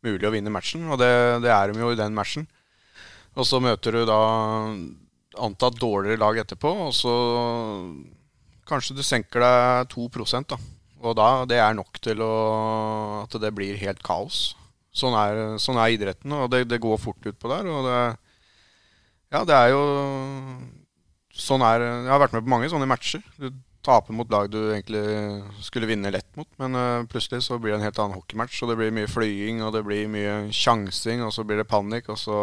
mulig 0.01 0.25
å 0.25 0.33
vinne 0.33 0.53
matchen. 0.53 0.87
Og 0.89 0.97
det, 1.01 1.11
det 1.45 1.53
er 1.53 1.69
de 1.69 1.83
jo 1.83 1.91
i 1.93 1.99
den 1.99 2.17
matchen. 2.17 2.47
Og 3.37 3.45
så 3.47 3.61
møter 3.63 3.95
du 3.95 4.05
da 4.09 4.21
antatt 5.41 5.77
dårligere 5.79 6.19
lag 6.19 6.41
etterpå, 6.41 6.71
og 6.87 6.91
så 6.91 7.13
kanskje 8.67 8.97
du 8.97 9.03
senker 9.05 9.39
deg 9.39 9.93
2 9.93 10.09
da. 10.49 10.57
Og 11.01 11.15
da, 11.17 11.29
det 11.47 11.61
er 11.61 11.77
nok 11.77 12.01
til 12.03 12.19
å, 12.25 12.33
at 13.23 13.37
det 13.39 13.53
blir 13.55 13.79
helt 13.79 14.03
kaos. 14.03 14.51
Sånn 14.91 15.15
er, 15.15 15.55
sånn 15.61 15.79
er 15.79 15.95
idretten, 15.95 16.33
og 16.35 16.51
det, 16.51 16.65
det 16.67 16.81
går 16.83 16.99
fort 16.99 17.23
utpå 17.23 17.47
der. 17.47 17.69
Og 17.71 17.87
det, 17.87 18.01
ja, 19.31 19.45
det 19.47 19.55
er 19.55 19.71
jo 19.71 19.81
sånn 21.41 21.63
er 21.65 21.83
Jeg 21.83 22.11
har 22.11 22.21
vært 22.21 22.37
med 22.37 22.45
på 22.45 22.53
mange 22.53 22.69
sånne 22.71 22.89
matcher. 22.89 23.23
Du 23.41 23.49
taper 23.85 24.13
mot 24.13 24.29
lag 24.29 24.49
du 24.53 24.59
egentlig 24.59 25.01
skulle 25.65 25.89
vinne 25.89 26.11
lett 26.13 26.29
mot, 26.37 26.47
men 26.61 26.77
uh, 26.77 27.07
plutselig 27.09 27.41
så 27.47 27.57
blir 27.57 27.73
det 27.73 27.79
en 27.79 27.87
helt 27.87 28.01
annen 28.01 28.17
hockeymatch, 28.17 28.59
og 28.61 28.69
det 28.69 28.77
blir 28.77 28.93
mye 28.93 29.09
flying, 29.09 29.63
og 29.65 29.73
det 29.73 29.81
blir 29.87 30.11
mye 30.11 30.35
sjansing, 30.53 31.23
og 31.25 31.33
så 31.33 31.45
blir 31.47 31.61
det 31.61 31.69
panikk, 31.69 32.11
og 32.13 32.21
så 32.21 32.37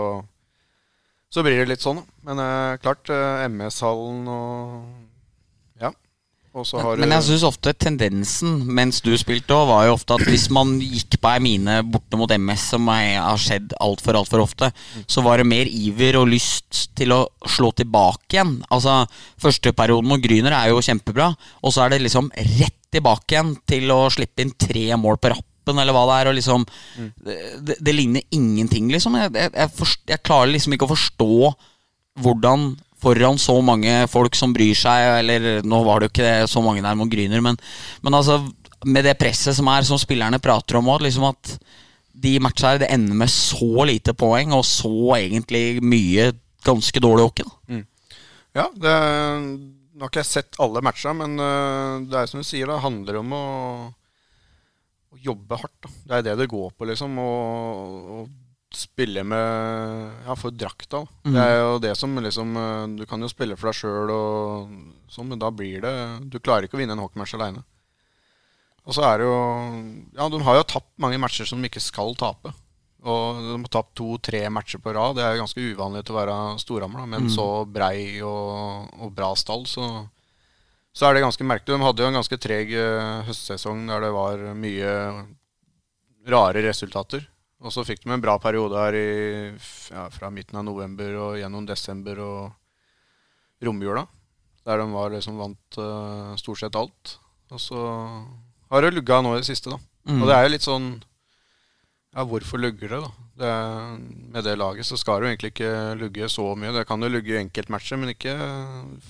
så 1.29 1.43
blir 1.45 1.59
det 1.61 1.69
litt 1.69 1.85
sånn, 1.85 2.01
Men 2.25 2.41
uh, 2.41 2.79
klart, 2.81 3.11
uh, 3.13 3.45
MS-hallen 3.45 4.29
og 4.33 5.08
men, 6.59 7.03
men, 7.03 7.15
jeg 7.17 7.27
syns 7.29 7.45
ofte 7.47 7.73
tendensen 7.77 8.57
mens 8.79 9.03
du 9.05 9.11
spilte 9.21 9.55
òg, 9.55 9.69
var 9.71 9.87
jo 9.87 9.97
ofte 9.97 10.17
at 10.17 10.25
hvis 10.29 10.49
man 10.55 10.77
gikk 10.83 11.19
på 11.23 11.31
ei 11.33 11.43
mine 11.45 11.81
borte 11.87 12.19
mot 12.21 12.33
MS, 12.33 12.69
som 12.75 12.89
har 12.91 13.39
skjedd 13.41 13.77
altfor 13.85 14.19
altfor 14.21 14.43
ofte, 14.45 14.71
så 15.11 15.25
var 15.25 15.41
det 15.41 15.49
mer 15.51 15.71
iver 15.71 16.21
og 16.21 16.31
lyst 16.33 16.89
til 16.99 17.15
å 17.15 17.21
slå 17.49 17.73
tilbake 17.79 18.39
igjen. 18.39 18.59
Altså, 18.75 19.05
Første 19.39 19.73
perioden 19.77 20.11
mot 20.11 20.23
Gryner 20.23 20.57
er 20.57 20.73
jo 20.73 20.83
kjempebra, 20.85 21.31
og 21.63 21.75
så 21.75 21.85
er 21.85 21.95
det 21.95 22.03
liksom 22.07 22.33
rett 22.35 22.77
tilbake 22.93 23.35
igjen 23.35 23.55
til 23.69 23.93
å 23.93 24.01
slippe 24.13 24.45
inn 24.45 24.55
tre 24.59 24.91
mål 24.99 25.21
på 25.21 25.33
rappen, 25.35 25.79
eller 25.79 25.95
hva 25.95 26.05
det 26.09 26.19
er. 26.19 26.31
Og 26.31 26.39
liksom, 26.39 26.67
mm. 26.99 27.11
det, 27.27 27.79
det, 27.79 27.95
ligner 27.95 28.25
ingenting, 28.35 28.91
liksom. 28.93 29.19
Jeg, 29.21 29.35
jeg, 29.37 29.55
jeg, 29.55 29.75
forst, 29.79 30.05
jeg 30.09 30.25
klarer 30.25 30.53
liksom 30.55 30.77
ikke 30.77 30.89
å 30.89 30.95
forstå 30.95 31.33
hvordan 32.25 32.71
foran 33.03 33.39
så 33.41 33.57
mange 33.65 33.93
folk 34.11 34.37
som 34.39 34.55
bryr 34.55 34.77
seg, 34.77 35.21
eller 35.21 35.67
nå 35.67 35.83
var 35.87 36.01
det 36.01 36.09
jo 36.09 36.15
ikke 36.17 36.49
så 36.51 36.63
mange 36.65 36.83
der 36.85 36.99
mot 36.99 37.11
Gryner, 37.11 37.43
men, 37.45 37.59
men, 38.03 38.17
altså 38.19 38.41
med 38.87 39.07
det 39.07 39.17
presset 39.19 39.57
som 39.59 39.69
er, 39.73 39.87
som 39.87 39.99
spillerne 39.99 40.41
prater 40.43 40.79
om 40.79 40.91
òg, 40.91 41.03
liksom 41.07 41.29
at 41.31 41.57
de 42.19 42.37
matcha 42.43 42.73
her, 42.73 42.83
det 42.83 42.91
ender 42.95 43.19
med 43.19 43.31
så 43.31 43.87
lite 43.87 44.15
poeng, 44.19 44.55
og 44.55 44.65
så 44.67 44.93
egentlig 45.19 45.83
mye 45.83 46.33
ganske 46.67 47.03
dårlig 47.03 47.29
hockey. 47.29 47.47
Mm. 47.71 47.85
Ja, 48.59 48.67
det, 48.75 48.95
Nå 49.99 50.07
har 50.07 50.13
ikke 50.13 50.23
jeg 50.23 50.31
sett 50.31 50.59
alle 50.63 50.83
matcha, 50.87 51.11
men 51.15 51.39
uh, 51.43 52.03
det 52.07 52.19
er 52.21 52.29
som 52.31 52.43
du 52.43 52.47
sier, 52.47 52.71
det 52.71 52.83
handler 52.85 53.19
om 53.19 53.33
å, 53.35 53.47
å 55.11 55.19
jobbe 55.23 55.59
hardt. 55.59 55.79
Da. 55.83 55.91
Det 55.91 56.19
er 56.19 56.27
det 56.29 56.37
det 56.43 56.51
går 56.51 56.71
på, 56.75 56.87
liksom. 56.87 57.19
Å 57.19 57.29
spille 58.75 59.25
med 59.25 60.13
Ja, 60.27 60.37
for 60.37 60.53
drakta. 60.53 61.05
Mm. 61.25 61.33
Det 61.33 61.43
er 61.43 61.57
jo 61.57 61.79
det 61.83 61.95
som 61.97 62.15
liksom 62.21 62.57
uh, 62.57 62.87
Du 62.99 63.05
kan 63.09 63.23
jo 63.23 63.31
spille 63.31 63.57
for 63.57 63.71
deg 63.71 63.79
sjøl 63.79 64.13
og 64.13 64.73
sånn, 65.09 65.29
men 65.31 65.41
da 65.41 65.51
blir 65.55 65.83
det 65.85 65.95
Du 66.29 66.39
klarer 66.39 66.69
ikke 66.69 66.79
å 66.79 66.83
vinne 66.83 66.97
en 66.97 67.03
hockeymatch 67.03 67.37
aleine. 67.39 67.65
Og 68.89 68.97
så 68.97 69.05
er 69.09 69.21
det 69.21 69.29
jo 69.29 69.39
Ja, 70.17 70.29
de 70.33 70.43
har 70.45 70.61
jo 70.61 70.69
tapt 70.75 70.91
mange 71.01 71.21
matcher 71.21 71.49
som 71.49 71.63
de 71.63 71.71
ikke 71.71 71.85
skal 71.85 72.17
tape. 72.19 72.53
Og 73.09 73.41
de 73.45 73.55
har 73.55 73.73
tapt 73.73 73.95
to-tre 73.97 74.43
matcher 74.51 74.83
på 74.83 74.93
rad. 74.97 75.17
Det 75.17 75.25
er 75.25 75.37
jo 75.37 75.45
ganske 75.45 75.65
uvanlig 75.73 76.05
til 76.05 76.17
å 76.17 76.19
være 76.19 76.37
Storhamar, 76.59 77.07
men 77.07 77.29
mm. 77.29 77.33
så 77.33 77.47
brei 77.71 78.19
og, 78.27 78.89
og, 78.99 79.13
bra 79.15 79.31
stall, 79.39 79.69
så, 79.71 79.87
så 80.91 81.07
er 81.07 81.15
det 81.15 81.23
ganske 81.23 81.47
merkelig. 81.47 81.79
De 81.79 81.87
hadde 81.87 82.03
jo 82.03 82.11
en 82.11 82.19
ganske 82.19 82.41
treg 82.43 82.75
uh, 82.75 83.23
høstsesong 83.29 83.87
der 83.87 84.09
det 84.09 84.11
var 84.17 84.43
mye 84.59 84.95
rare 86.29 86.65
resultater. 86.67 87.23
Og 87.59 87.75
så 87.75 87.83
fikk 87.87 88.05
de 88.05 88.13
en 88.15 88.23
bra 88.23 88.37
periode 88.39 88.79
her 88.79 88.95
i, 88.95 89.09
ja, 89.91 90.07
fra 90.15 90.31
midten 90.31 90.61
av 90.61 90.67
november 90.67 91.17
og 91.25 91.39
gjennom 91.41 91.67
desember 91.67 92.21
og 92.23 93.65
romjula. 93.67 94.05
Der 94.69 94.79
de 94.79 94.87
var 94.93 95.11
liksom 95.11 95.41
vant 95.41 95.81
uh, 95.81 96.37
stort 96.39 96.63
sett 96.63 96.79
alt. 96.79 97.17
Og 97.51 97.63
så 97.63 97.83
har 98.71 98.85
det 98.85 98.95
lugga 98.95 99.23
nå 99.25 99.35
i 99.35 99.41
det 99.43 99.49
siste, 99.49 99.73
da. 99.73 99.81
Mm. 100.09 100.23
Og 100.23 100.29
det 100.29 100.37
er 100.37 100.47
jo 100.47 100.53
litt 100.55 100.67
sånn 100.67 100.89
ja, 102.15 102.25
hvorfor 102.25 102.61
lugger 102.63 102.95
det, 102.95 103.01
da? 103.05 103.27
Det, 103.39 103.51
med 104.35 104.47
det 104.47 104.57
laget 104.59 104.87
så 104.89 104.97
skal 104.99 105.21
det 105.21 105.27
jo 105.27 105.33
egentlig 105.33 105.51
ikke 105.53 105.75
lugge 106.01 106.31
så 106.33 106.47
mye. 106.59 106.73
Det 106.75 106.87
kan 106.89 107.03
jo 107.03 107.11
lugge 107.11 107.35
i 107.35 107.41
enkeltmatcher, 107.43 108.01
men 108.01 108.15
ikke 108.15 108.35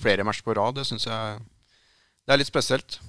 flere 0.01 0.25
matcher 0.27 0.45
på 0.45 0.57
rad. 0.57 0.77
Det 0.77 0.85
syns 0.89 1.07
jeg 1.09 1.39
det 2.29 2.35
er 2.35 2.41
litt 2.43 2.51
spesielt. 2.51 2.99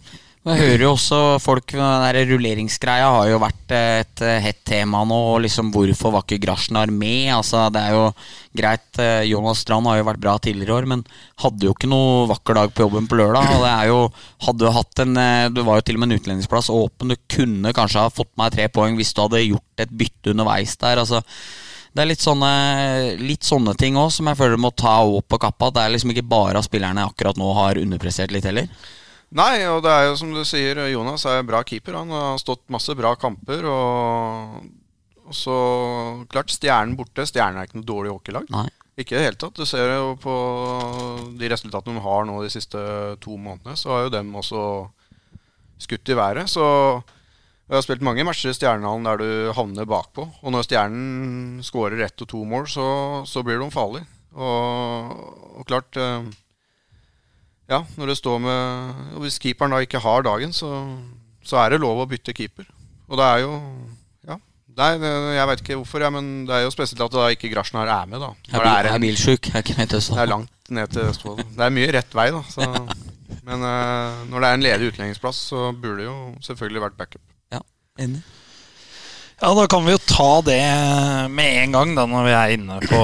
Jeg 0.41 0.57
hører 0.57 0.83
jo 0.87 0.91
også 0.95 1.17
folk 1.45 1.75
Den 1.75 2.29
rulleringsgreia 2.31 3.11
har 3.13 3.27
jo 3.29 3.41
vært 3.43 3.73
et 3.77 4.23
eh, 4.25 4.39
hett 4.41 4.63
tema 4.65 5.03
nå. 5.05 5.19
Og 5.35 5.43
liksom 5.45 5.69
Hvorfor 5.75 6.15
var 6.15 6.25
ikke 6.25 6.41
Grasjnar 6.47 6.89
med? 6.89 7.29
Altså, 7.35 7.67
det 7.75 7.83
er 7.83 7.93
jo 7.93 8.07
greit. 8.57 8.89
Eh, 8.97 9.27
Jonas 9.29 9.61
Strand 9.61 9.85
har 9.91 9.99
jo 9.99 10.07
vært 10.09 10.23
bra 10.23 10.39
tidligere 10.41 10.79
år, 10.79 10.87
men 10.89 11.03
hadde 11.45 11.69
jo 11.69 11.75
ikke 11.77 11.91
noe 11.93 12.25
vakker 12.31 12.57
dag 12.57 12.73
på 12.73 12.87
jobben 12.87 13.09
på 13.11 13.19
lørdag. 13.21 13.53
Og 13.53 13.67
det 13.67 13.73
er 13.75 13.91
jo 13.91 13.99
Hadde 14.47 14.73
hatt 14.79 15.03
en 15.05 15.21
eh, 15.21 15.49
Du 15.53 15.61
var 15.67 15.77
jo 15.77 15.85
til 15.91 15.99
og 15.99 16.03
med 16.03 16.09
en 16.09 16.23
utlendingsplass 16.23 16.71
åpen. 16.73 17.13
Du 17.13 17.21
kunne 17.37 17.75
kanskje 17.77 18.07
ha 18.07 18.13
fått 18.15 18.33
meg 18.41 18.55
tre 18.55 18.71
poeng 18.73 18.97
hvis 18.97 19.13
du 19.13 19.21
hadde 19.27 19.43
gjort 19.45 19.85
et 19.85 19.93
bytte 19.93 20.33
underveis 20.33 20.73
der. 20.81 21.03
Altså 21.05 21.21
det 21.91 22.05
er 22.05 22.07
litt 22.13 22.23
sånne, 22.23 22.51
litt 23.19 23.43
sånne 23.43 23.75
ting 23.75 23.97
òg 23.99 24.13
som 24.15 24.29
jeg 24.31 24.39
føler 24.39 24.55
du 24.55 24.63
må 24.63 24.71
ta 24.73 25.01
opp 25.03 25.27
på 25.35 25.41
kappa. 25.43 25.73
Det 25.75 25.83
er 25.85 25.93
liksom 25.93 26.15
ikke 26.15 26.25
bare 26.33 26.63
at 26.63 26.69
spillerne 26.69 27.05
akkurat 27.05 27.37
nå 27.37 27.51
har 27.59 27.83
underprestert 27.83 28.33
litt 28.33 28.47
heller. 28.47 28.71
Nei, 29.31 29.63
og 29.71 29.85
det 29.85 29.91
er 29.95 30.09
jo 30.09 30.19
som 30.19 30.33
du 30.35 30.43
sier, 30.47 30.81
Jonas 30.91 31.25
er 31.29 31.39
en 31.39 31.49
bra 31.49 31.63
keeper. 31.67 32.01
Han 32.01 32.11
har 32.15 32.41
stått 32.43 32.65
masse 32.73 32.95
bra 32.99 33.13
kamper. 33.19 33.67
Og, 33.71 34.65
og 35.29 35.37
så 35.37 35.57
klart, 36.33 36.51
Stjernen 36.51 36.97
borte. 36.99 37.27
Stjernen 37.29 37.61
er 37.61 37.69
ikke 37.69 37.79
noe 37.79 37.91
dårlig 37.93 38.15
hockeylag. 38.17 38.51
Nei. 38.51 38.67
Ikke 38.99 39.15
i 39.15 39.21
det 39.21 39.29
hele 39.29 39.39
tatt. 39.41 39.57
Du 39.57 39.69
ser 39.69 39.95
jo 39.95 40.17
på 40.21 40.35
de 41.39 41.53
resultatene 41.53 42.01
de 42.01 42.05
har 42.05 42.27
nå 42.29 42.41
de 42.43 42.51
siste 42.53 42.83
to 43.23 43.39
månedene, 43.39 43.79
så 43.79 43.95
har 43.95 44.05
jo 44.05 44.13
dem 44.19 44.35
også 44.37 44.65
skutt 45.81 46.11
i 46.11 46.19
været. 46.19 46.51
Så 46.51 46.67
jeg 47.71 47.79
har 47.79 47.87
spilt 47.87 48.05
mange 48.05 48.27
matcher 48.27 48.51
i 48.51 48.59
Stjernehallen 48.59 49.07
der 49.07 49.23
du 49.23 49.55
havner 49.57 49.89
bakpå. 49.89 50.27
Og 50.43 50.53
når 50.53 50.67
Stjernen 50.67 51.63
skårer 51.65 52.03
ett 52.03 52.27
og 52.27 52.29
to 52.35 52.43
mål, 52.43 52.67
så, 52.69 52.87
så 53.31 53.47
blir 53.47 53.63
de 53.63 53.71
farlige. 53.73 54.11
Og, 54.35 55.15
og 55.63 55.67
klart 55.71 55.97
eh, 55.99 56.27
ja, 57.71 57.81
når 57.97 58.13
det 58.13 58.19
står 58.19 58.43
med 58.43 59.17
og 59.17 59.25
Hvis 59.25 59.39
keeperen 59.43 59.75
da 59.75 59.81
ikke 59.85 60.03
har 60.03 60.27
dagen, 60.27 60.53
så, 60.57 60.71
så 61.47 61.63
er 61.63 61.75
det 61.75 61.83
lov 61.83 62.03
å 62.03 62.09
bytte 62.11 62.35
keeper. 62.37 62.67
Og 63.11 63.21
det 63.21 63.27
er 63.27 63.45
jo 63.45 63.53
Ja. 64.29 64.39
Nei, 64.81 64.91
jeg 65.37 65.47
vet 65.51 65.63
ikke 65.65 65.79
hvorfor, 65.81 66.05
ja, 66.07 66.11
men 66.15 66.33
det 66.49 66.57
er 66.57 66.67
jo 66.67 66.75
spesielt 66.75 67.05
at 67.07 67.15
da 67.15 67.29
ikke 67.35 67.53
Grasjnar 67.53 67.91
er 67.91 68.11
med. 68.11 68.23
da 68.23 68.33
Jeg 68.51 68.61
er, 68.61 68.91
er, 68.95 68.99
bilsjuk. 69.03 69.53
Jeg 69.53 69.59
er 69.59 69.65
ikke 69.67 69.79
ned 69.79 69.93
til 69.93 70.03
Østfold. 70.03 70.19
Det 70.19 70.27
er 70.27 70.35
langt 70.35 70.75
ned 70.81 70.93
til 70.95 71.09
Østfold. 71.13 71.45
Det 71.57 71.65
er 71.67 71.79
mye 71.79 71.95
rett 71.99 72.19
vei, 72.21 72.29
da. 72.35 72.43
Så, 72.51 72.69
men 73.49 73.65
uh, 73.67 74.21
når 74.31 74.37
det 74.37 74.51
er 74.51 74.59
en 74.59 74.67
ledig 74.69 74.93
utlendingsplass, 74.93 75.47
så 75.53 75.71
burde 75.73 76.03
det 76.03 76.11
jo 76.11 76.19
selvfølgelig 76.47 76.87
vært 76.89 77.01
backup. 77.01 77.25
Ja, 77.55 77.65
enig 77.99 78.23
ja, 79.41 79.51
Da 79.57 79.67
kan 79.71 79.85
vi 79.87 79.95
jo 79.95 80.01
ta 80.05 80.31
det 80.45 80.61
med 81.33 81.65
en 81.65 81.77
gang 81.77 81.93
da 81.97 82.07
når 82.09 82.27
vi 82.27 82.37
er 82.37 82.55
inne 82.57 82.79
på 82.85 83.03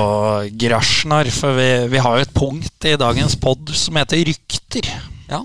Grasjnar. 0.61 1.31
For 1.33 1.57
vi, 1.57 1.69
vi, 1.93 2.01
har 2.03 2.19
jo 2.19 2.27
et 2.27 2.37
punkt 2.37 2.89
i 2.89 2.97
dagens 3.01 3.39
pod 3.41 3.73
som 3.77 3.97
heter 3.97 4.25
rykter. 4.29 4.91
Ja. 5.31 5.43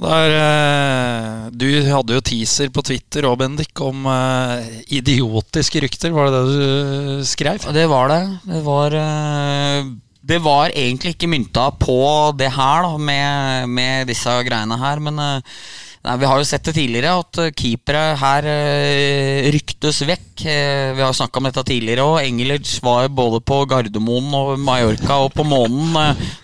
Der, 0.00 0.32
eh, 0.32 1.50
du 1.52 1.66
hadde 1.90 2.16
jo 2.16 2.24
teaser 2.24 2.70
på 2.72 2.84
Twitter 2.88 3.26
og 3.28 3.36
Bendik, 3.42 3.74
om 3.84 4.06
uh, 4.08 4.64
idiotiske 4.88 5.82
rykter. 5.84 6.14
Var 6.16 6.30
det 6.30 6.38
det 6.38 6.54
du 6.56 7.26
skrev? 7.28 7.66
Det 7.76 7.84
var 7.90 8.08
det. 8.08 8.22
Det 8.46 8.62
var, 8.64 8.96
uh, 8.96 9.90
det 10.24 10.40
var 10.40 10.72
egentlig 10.72 11.12
ikke 11.18 11.28
mynta 11.28 11.68
på 11.76 12.00
det 12.38 12.48
her, 12.56 12.88
da, 12.88 12.96
med, 12.96 13.68
med 13.76 14.08
disse 14.08 14.40
greiene 14.48 14.80
her. 14.80 15.04
Men 15.04 15.20
uh, 15.20 15.60
Nei, 16.00 16.14
Vi 16.16 16.28
har 16.30 16.38
jo 16.40 16.46
sett 16.48 16.64
det 16.64 16.72
tidligere, 16.78 17.12
at 17.20 17.38
eh, 17.42 17.50
keepere 17.52 18.02
her 18.16 18.46
uh, 18.48 19.48
ryktes 19.52 19.98
vekk. 20.08 20.44
Uh, 20.46 20.96
vi 20.96 21.02
har 21.04 21.12
snakka 21.12 21.36
om 21.42 21.48
dette 21.50 21.64
tidligere 21.68 22.06
òg. 22.08 22.22
Engelage 22.24 22.80
var 22.84 23.10
både 23.12 23.42
på 23.44 23.58
Gardermoen 23.68 24.30
og 24.38 24.54
Mallorca 24.64 25.18
og 25.26 25.34
på 25.36 25.44
månen 25.44 25.92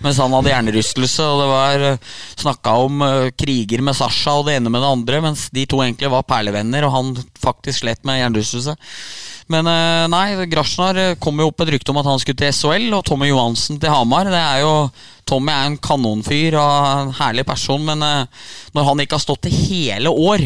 mens 0.04 0.20
han 0.20 0.36
hadde 0.36 0.52
hjernerystelse. 0.52 1.24
Og 1.24 1.40
det 1.40 1.48
var 1.54 1.86
snakka 2.36 2.76
om 2.84 3.06
kriger 3.32 3.84
med 3.86 3.96
Sasha 3.96 4.36
og 4.36 4.50
det 4.50 4.58
ene 4.58 4.72
med 4.72 4.84
det 4.84 4.92
andre, 4.98 5.22
mens 5.24 5.48
de 5.56 5.64
to 5.64 5.80
egentlig 5.80 6.12
var 6.12 6.28
perlevenner, 6.28 6.84
og 6.84 6.92
han 6.98 7.14
faktisk 7.40 7.86
slet 7.86 8.04
med 8.04 8.20
hjernerystelse. 8.20 8.76
Men 9.52 9.68
nei, 10.10 10.46
Grasjnar 10.50 10.98
kom 11.22 11.38
jo 11.38 11.50
opp 11.52 11.62
et 11.62 11.70
rykte 11.76 11.92
om 11.92 12.00
at 12.00 12.08
han 12.08 12.18
skulle 12.18 12.40
til 12.40 12.50
SHL, 12.50 12.88
og 12.96 13.04
Tommy 13.06 13.28
Johansen 13.30 13.78
til 13.78 13.92
Hamar. 13.94 14.26
Det 14.32 14.40
er 14.40 14.64
jo 14.64 14.72
Tommy 15.26 15.50
er 15.50 15.66
en 15.72 15.80
kanonfyr 15.82 16.54
og 16.60 16.74
en 16.86 17.12
herlig 17.18 17.42
person, 17.48 17.82
men 17.82 18.02
uh, 18.04 18.46
når 18.76 18.88
han 18.90 19.02
ikke 19.02 19.18
har 19.18 19.24
stått 19.24 19.48
det 19.48 19.56
hele 19.56 20.12
år, 20.12 20.44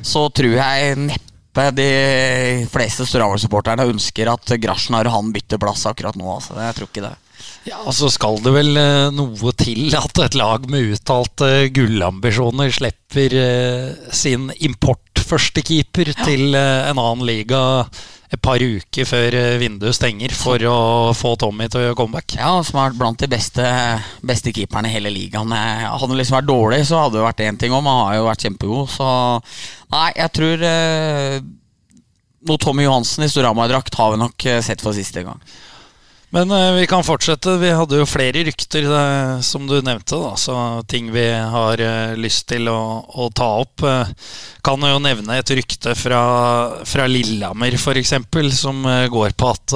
så 0.00 0.26
tror 0.32 0.56
jeg 0.56 0.96
neppe 1.02 1.68
de 1.76 1.90
fleste 2.72 3.04
Storhamar-supporterne 3.08 3.88
ønsker 3.92 4.32
at 4.32 4.56
Grasjnar 4.60 5.08
og 5.08 5.18
han 5.18 5.30
bytter 5.36 5.60
plass 5.60 5.84
akkurat 5.88 6.16
nå. 6.16 6.26
Altså. 6.32 6.56
Jeg 6.64 6.78
tror 6.78 6.90
ikke 6.90 7.04
det. 7.04 7.14
Ja, 7.66 7.80
altså 7.82 8.06
Så 8.06 8.14
skal 8.14 8.40
det 8.44 8.52
vel 8.54 8.78
noe 9.12 9.52
til 9.58 9.92
at 9.98 10.20
et 10.24 10.36
lag 10.38 10.64
med 10.70 10.94
uttalte 10.94 11.68
gullambisjoner 11.74 12.72
slipper 12.72 13.34
sin 14.14 14.48
importførstekeeper 14.54 16.12
ja. 16.12 16.18
til 16.24 16.56
en 16.56 16.96
annen 16.96 17.24
liga 17.26 17.60
et 18.32 18.40
par 18.42 18.62
uker 18.62 19.06
før 19.06 19.36
eh, 19.38 19.58
vinduet 19.60 19.94
stenger 19.96 20.34
for 20.34 20.62
å 20.66 20.78
få 21.16 21.34
Tommy 21.40 21.68
til 21.70 21.80
å 21.80 21.84
gjøre 21.86 21.98
comeback. 21.98 22.36
Ja, 22.38 22.54
som 22.66 22.80
har 22.80 22.90
vært 22.90 23.00
blant 23.00 23.22
de 23.22 23.30
beste, 23.30 23.66
beste 24.26 24.54
keeperne 24.54 24.90
i 24.90 24.96
hele 24.96 25.12
ligaen. 25.14 25.52
Eh, 25.54 25.84
hadde 25.86 26.10
han 26.10 26.18
liksom 26.18 26.40
vært 26.40 26.50
dårlig, 26.50 26.80
så 26.88 27.04
hadde 27.04 27.20
det 27.20 27.26
vært 27.28 27.44
én 27.46 27.60
ting 27.60 27.76
om. 27.76 27.86
Han 27.86 28.02
har 28.08 28.18
jo 28.18 28.26
vært 28.30 28.48
kjempegod, 28.48 28.90
så 28.96 29.12
Nei, 29.86 30.08
jeg 30.18 30.32
tror 30.34 30.62
eh, 30.66 31.36
noe 32.46 32.62
Tommy 32.62 32.86
Johansen 32.86 33.26
i 33.26 33.30
Storhamar-drakt 33.30 33.94
har 33.98 34.12
vi 34.12 34.20
nok 34.24 34.46
eh, 34.50 34.62
sett 34.64 34.82
for 34.82 34.96
siste 34.96 35.22
gang. 35.26 35.38
Men 36.36 36.50
uh, 36.50 36.74
vi 36.74 36.86
kan 36.86 37.04
fortsette. 37.04 37.54
Vi 37.56 37.70
hadde 37.72 37.96
jo 37.96 38.04
flere 38.08 38.42
rykter, 38.44 38.84
uh, 38.84 39.38
som 39.40 39.64
du 39.64 39.78
nevnte. 39.80 40.18
Da, 40.20 40.34
så 40.36 40.56
ting 40.88 41.08
vi 41.14 41.24
har 41.32 41.80
uh, 41.80 42.12
lyst 42.18 42.44
til 42.50 42.68
å, 42.68 42.80
å 43.08 43.30
ta 43.32 43.48
opp. 43.62 43.84
kan 44.66 44.84
jo 44.84 44.98
nevne 45.00 45.38
et 45.40 45.52
rykte 45.56 45.94
fra, 45.96 46.20
fra 46.84 47.06
Lillehammer, 47.08 47.78
f.eks., 47.78 48.12
som 48.58 48.84
går 49.12 49.32
på 49.38 49.48
at 49.54 49.74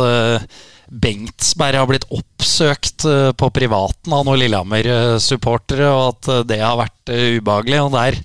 Bengtsberg 0.90 1.78
har 1.78 1.88
blitt 1.88 2.08
oppsøkt 2.12 3.06
på 3.38 3.50
privaten 3.54 4.12
av 4.12 4.26
noen 4.26 4.42
Lillehammer-supportere, 4.42 5.88
og 5.94 6.06
at 6.10 6.48
det 6.50 6.60
har 6.60 6.80
vært 6.80 7.14
ubehagelig. 7.14 7.80
Og 7.86 7.94
der 7.94 8.20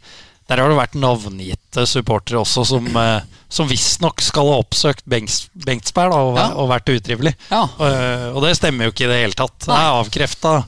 der 0.49 0.62
har 0.62 0.69
det 0.69 0.77
vært 0.77 0.97
navngitte 1.01 1.86
supportere 1.89 2.41
også 2.43 2.65
som, 2.69 2.89
eh, 3.01 3.25
som 3.49 3.69
visstnok 3.69 4.21
skal 4.21 4.51
ha 4.51 4.60
oppsøkt 4.62 5.05
Bengts, 5.10 5.47
Bengtsberg 5.65 6.13
da, 6.13 6.19
og, 6.21 6.38
ja. 6.38 6.49
og, 6.53 6.69
vært 6.69 6.91
utrivelig. 6.93 7.34
Ja. 7.49 7.63
Og, 7.65 7.86
eh, 7.88 8.27
og, 8.31 8.43
det 8.45 8.53
stemmer 8.60 8.88
jo 8.88 8.93
ikke 8.93 9.08
i 9.08 9.12
det 9.12 9.21
hele 9.23 9.39
tatt. 9.39 9.58
Det 9.65 9.73
er 9.73 9.95
avkrefta 10.01 10.60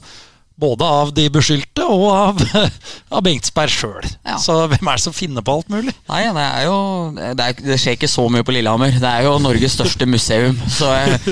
både 0.57 0.85
av 0.85 1.11
de 1.13 1.27
beskyldte 1.29 1.85
og 1.85 2.05
av, 2.09 2.41
av 3.15 3.23
Bengtsberg 3.25 3.71
sjøl. 3.71 4.07
Ja. 4.25 4.37
Så 4.41 4.55
hvem 4.71 4.89
er 4.89 4.97
det 4.97 5.05
som 5.05 5.15
finner 5.15 5.45
på 5.45 5.57
alt 5.59 5.69
mulig? 5.71 5.93
Nei, 6.09 6.23
Det 6.33 6.45
er 6.45 6.65
jo 6.65 6.77
det, 7.15 7.45
er, 7.45 7.57
det, 7.69 7.79
skjer 7.81 7.97
ikke 7.97 8.09
så 8.11 8.25
mye 8.33 8.45
på 8.47 8.55
Lillehammer. 8.55 8.97
Det 8.97 9.11
er 9.11 9.27
jo 9.27 9.37
Norges 9.43 9.77
største 9.77 10.09
museum. 10.09 10.57
Så 10.71 10.89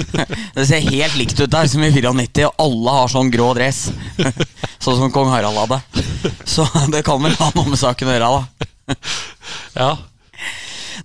Det 0.56 0.68
ser 0.70 0.86
helt 0.86 1.18
likt 1.20 1.40
ut 1.42 1.52
der 1.52 1.70
som 1.72 1.84
i 1.84 1.92
94, 1.92 2.46
og 2.52 2.66
alle 2.68 2.98
har 3.00 3.14
sånn 3.16 3.34
grå 3.34 3.52
dress. 3.58 3.88
Sånn 4.86 5.00
som 5.00 5.10
kong 5.14 5.32
Harald 5.32 5.58
hadde. 5.58 5.80
Så 6.46 6.66
det 6.94 7.02
kan 7.08 7.22
vel 7.24 7.34
ha 7.40 7.48
noe 7.56 7.72
med 7.72 7.80
saken 7.82 8.12
å 8.12 8.14
gjøre, 8.14 8.34
da. 8.36 8.98
Ja. 9.74 9.96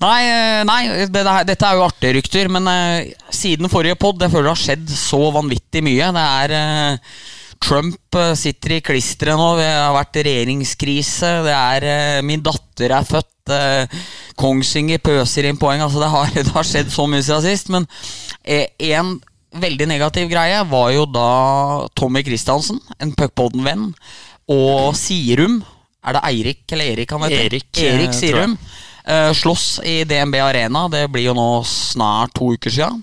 Nei, 0.01 0.21
eh, 0.29 0.61
nei 0.69 0.81
det, 1.09 1.09
det, 1.13 1.35
dette 1.49 1.67
er 1.67 1.77
jo 1.77 1.85
artige 1.85 2.15
rykter, 2.17 2.49
men 2.53 2.69
uh, 2.69 3.09
siden 3.33 3.69
forrige 3.73 3.99
pod 4.01 4.23
Jeg 4.23 4.33
føler 4.33 4.49
det 4.49 4.55
har 4.55 4.63
skjedd 4.63 4.93
så 4.93 5.21
vanvittig 5.35 5.83
mye. 5.85 6.09
Det 6.17 6.27
er 6.45 6.55
uh, 6.57 7.19
Trump 7.61 8.16
eh, 8.16 8.33
sitter 8.38 8.77
i 8.77 8.83
klisteret 8.85 9.38
nå. 9.38 9.49
Det 9.61 9.68
har 9.68 9.94
vært 9.94 10.20
regjeringskrise. 10.27 11.33
Det 11.46 11.55
er 11.55 11.87
eh, 11.90 12.20
Min 12.27 12.42
datter 12.44 12.96
er 12.96 13.07
født. 13.07 13.53
eh, 13.55 13.99
Kongsvinger 14.40 15.03
pøser 15.05 15.49
inn 15.49 15.61
poeng. 15.61 15.83
Altså, 15.85 16.01
det 16.03 16.11
har, 16.12 16.31
det 16.38 16.55
har 16.55 16.66
skjedd 16.66 16.92
så 16.94 17.07
mye 17.11 17.25
siden 17.27 17.44
sist. 17.44 17.73
Men 17.73 17.88
én 18.46 18.94
en 18.94 19.61
veldig 19.61 19.88
negativ 19.90 20.29
greie 20.31 20.62
var 20.70 20.92
jo 20.94 21.05
da 21.11 21.29
Tommy 21.99 22.23
Christiansen, 22.23 22.79
en 23.03 23.11
Puckpodden-venn, 23.18 23.88
og 24.51 24.92
Sirum 24.99 25.57
Er 26.07 26.14
det 26.16 26.23
Eirik 26.29 26.73
eller 26.73 26.92
Erik 26.94 27.11
han 27.12 27.25
heter? 27.27 27.49
Erik, 27.49 27.66
Erik 27.83 28.14
Sirum. 28.16 28.55
slåss 29.37 29.81
i 29.85 30.05
DNB 30.09 30.38
Arena. 30.40 30.87
Det 30.88 31.03
blir 31.12 31.27
jo 31.29 31.35
nå 31.37 31.49
snart 31.66 32.33
to 32.38 32.53
uker 32.55 32.70
siden. 32.73 33.03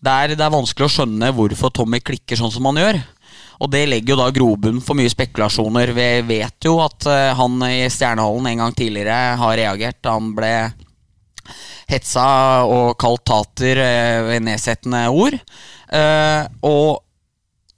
Der 0.00 0.32
det 0.32 0.40
er 0.46 0.54
vanskelig 0.54 0.86
å 0.86 0.94
skjønne 0.94 1.34
hvorfor 1.36 1.74
Tommy 1.74 2.00
klikker 2.00 2.38
sånn 2.38 2.54
som 2.54 2.70
han 2.70 2.80
gjør. 2.80 3.00
Og 3.60 3.68
det 3.72 3.82
legger 3.90 4.14
jo 4.14 4.20
da 4.22 4.30
grobunn 4.32 4.80
for 4.84 4.96
mye 4.96 5.10
spekulasjoner. 5.12 5.92
Vi 5.96 6.08
vet 6.30 6.64
jo 6.64 6.78
at 6.80 7.04
eh, 7.10 7.32
han 7.36 7.58
i 7.66 7.84
Stjernehallen 7.92 8.48
en 8.48 8.62
gang 8.64 8.76
tidligere 8.76 9.36
har 9.40 9.58
reagert. 9.60 10.00
Han 10.08 10.32
ble 10.36 10.54
hetsa 11.90 12.24
og 12.70 12.94
kalt 13.00 13.26
tater 13.28 13.82
eh, 13.84 14.22
ved 14.30 14.46
nedsettende 14.48 15.04
ord. 15.12 15.36
Eh, 15.36 16.42
og 16.64 17.04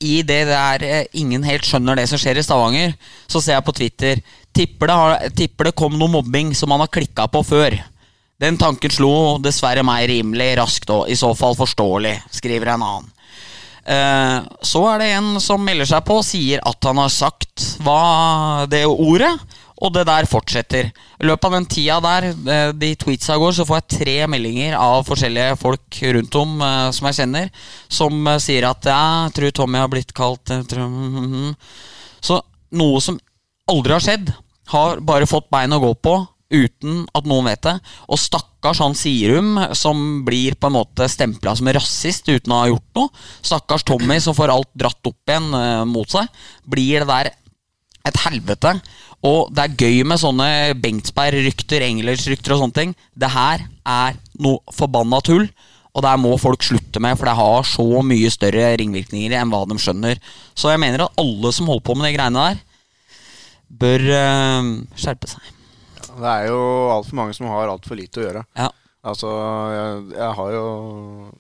i 0.03 0.21
det 0.27 0.45
der 0.51 0.85
ingen 1.19 1.45
helt 1.47 1.67
skjønner 1.67 1.99
det 1.99 2.09
som 2.11 2.19
skjer 2.19 2.39
i 2.39 2.47
Stavanger, 2.47 2.95
så 3.31 3.43
ser 3.43 3.59
jeg 3.59 3.67
på 3.67 3.75
Twitter 3.77 4.23
Tipper 4.53 4.91
det, 4.91 4.95
har, 4.95 5.31
tipper 5.33 5.71
det 5.71 5.77
kom 5.79 5.95
noe 5.97 6.13
mobbing 6.13 6.51
som 6.55 6.75
han 6.75 6.83
har 6.85 6.91
klikka 6.93 7.25
på 7.33 7.41
før. 7.47 7.79
Den 8.43 8.59
tanken 8.61 8.93
slo 8.93 9.39
dessverre 9.41 9.85
meg 9.87 10.11
rimelig 10.11 10.51
raskt, 10.59 10.91
og 10.93 11.09
i 11.09 11.17
så 11.17 11.31
fall 11.39 11.57
forståelig, 11.57 12.19
skriver 12.37 12.75
en 12.75 12.85
annen. 12.85 13.07
Eh, 13.83 14.39
så 14.63 14.85
er 14.93 15.01
det 15.03 15.09
en 15.17 15.41
som 15.43 15.63
melder 15.65 15.89
seg 15.91 16.05
på 16.07 16.21
og 16.21 16.27
sier 16.27 16.63
at 16.63 16.87
han 16.87 17.01
har 17.03 17.11
sagt 17.11 17.65
hva 17.83 18.67
det 18.71 18.85
ordet, 18.87 19.33
og 19.83 19.91
det 19.97 20.05
der 20.07 20.29
fortsetter. 20.31 20.93
I 21.19 21.27
løpet 21.27 21.49
av 21.49 21.57
den 21.57 21.67
tida 21.67 21.97
der, 22.05 22.29
eh, 22.31 22.71
de 22.73 22.93
tweetsa 22.95 23.37
går, 23.43 23.57
så 23.57 23.67
får 23.67 23.81
jeg 23.81 23.99
tre 23.99 24.17
meldinger 24.31 24.77
av 24.79 25.03
forskjellige 25.09 25.57
folk 25.59 25.99
rundt 26.15 26.39
om 26.39 26.63
eh, 26.63 26.91
som 26.95 27.09
jeg 27.11 27.19
kjenner, 27.19 27.51
som 27.91 28.31
sier 28.39 28.69
at 28.71 28.87
jeg 28.87 29.35
tror 29.35 29.57
Tommy 29.59 29.83
har 29.83 29.91
blitt 29.91 30.15
kalt 30.15 30.47
tror, 30.47 30.87
mm, 30.87 31.27
mm. 31.33 31.55
Så 32.23 32.39
noe 32.79 33.03
som 33.03 33.19
aldri 33.71 33.97
har 33.97 34.05
skjedd, 34.05 34.31
har 34.73 35.03
bare 35.03 35.27
fått 35.27 35.51
bein 35.51 35.75
å 35.75 35.83
gå 35.83 35.91
på 35.99 36.15
uten 36.53 37.03
at 37.17 37.29
noen 37.29 37.49
vet 37.51 37.63
det. 37.67 37.75
Og 38.13 38.21
stakkars 38.21 38.83
han 38.85 38.97
Sirum, 38.99 39.57
som 39.79 40.23
blir 40.27 40.57
på 40.61 40.71
en 40.71 40.77
måte 40.77 41.09
stempla 41.11 41.57
som 41.59 41.71
rasist 41.73 42.29
uten 42.29 42.55
å 42.55 42.63
ha 42.63 42.71
gjort 42.71 42.99
noe. 42.99 43.25
Stakkars 43.43 43.87
Tommy, 43.89 44.21
som 44.23 44.37
får 44.37 44.53
alt 44.55 44.71
dratt 44.79 45.11
opp 45.11 45.33
igjen 45.33 45.49
uh, 45.57 45.85
mot 45.89 46.09
seg. 46.11 46.29
Blir 46.69 47.03
det 47.03 47.11
der 47.11 47.33
et 48.09 48.23
helvete. 48.25 48.77
Og 49.23 49.53
det 49.55 49.65
er 49.65 49.77
gøy 49.85 50.03
med 50.09 50.19
sånne 50.19 50.49
Bengtsberg-rykter, 50.83 51.85
Engelers-rykter 51.87 52.57
og 52.57 52.65
sånne 52.65 52.79
ting. 52.79 52.97
Det 53.15 53.31
her 53.31 53.63
er 53.87 54.19
noe 54.43 54.75
forbanna 54.75 55.23
tull. 55.25 55.47
Og 55.93 56.05
der 56.07 56.17
må 56.17 56.33
folk 56.41 56.65
slutte 56.65 57.03
med, 57.05 57.19
for 57.21 57.29
det 57.29 57.37
har 57.37 57.67
så 57.69 57.85
mye 58.07 58.31
større 58.33 58.71
ringvirkninger 58.81 59.35
enn 59.37 59.53
hva 59.53 59.67
de 59.69 59.77
skjønner. 59.81 60.21
Så 60.57 60.73
jeg 60.73 60.81
mener 60.81 61.05
at 61.05 61.21
alle 61.21 61.53
som 61.53 61.69
holder 61.69 61.85
på 61.85 61.97
med 61.99 62.09
de 62.09 62.15
greiene 62.17 62.47
der, 62.49 62.63
bør 63.83 64.07
uh, 64.09 64.71
skjerpe 64.97 65.29
seg. 65.29 65.51
Det 66.19 66.31
er 66.31 66.49
jo 66.51 66.63
altfor 66.93 67.19
mange 67.19 67.35
som 67.37 67.49
har 67.51 67.73
altfor 67.73 67.99
lite 67.99 68.21
å 68.21 68.27
gjøre. 68.27 68.45
Ja. 68.59 68.69
Altså, 69.03 69.31
jeg, 69.75 70.03
jeg 70.15 70.35
har 70.39 70.53
jo 70.55 70.67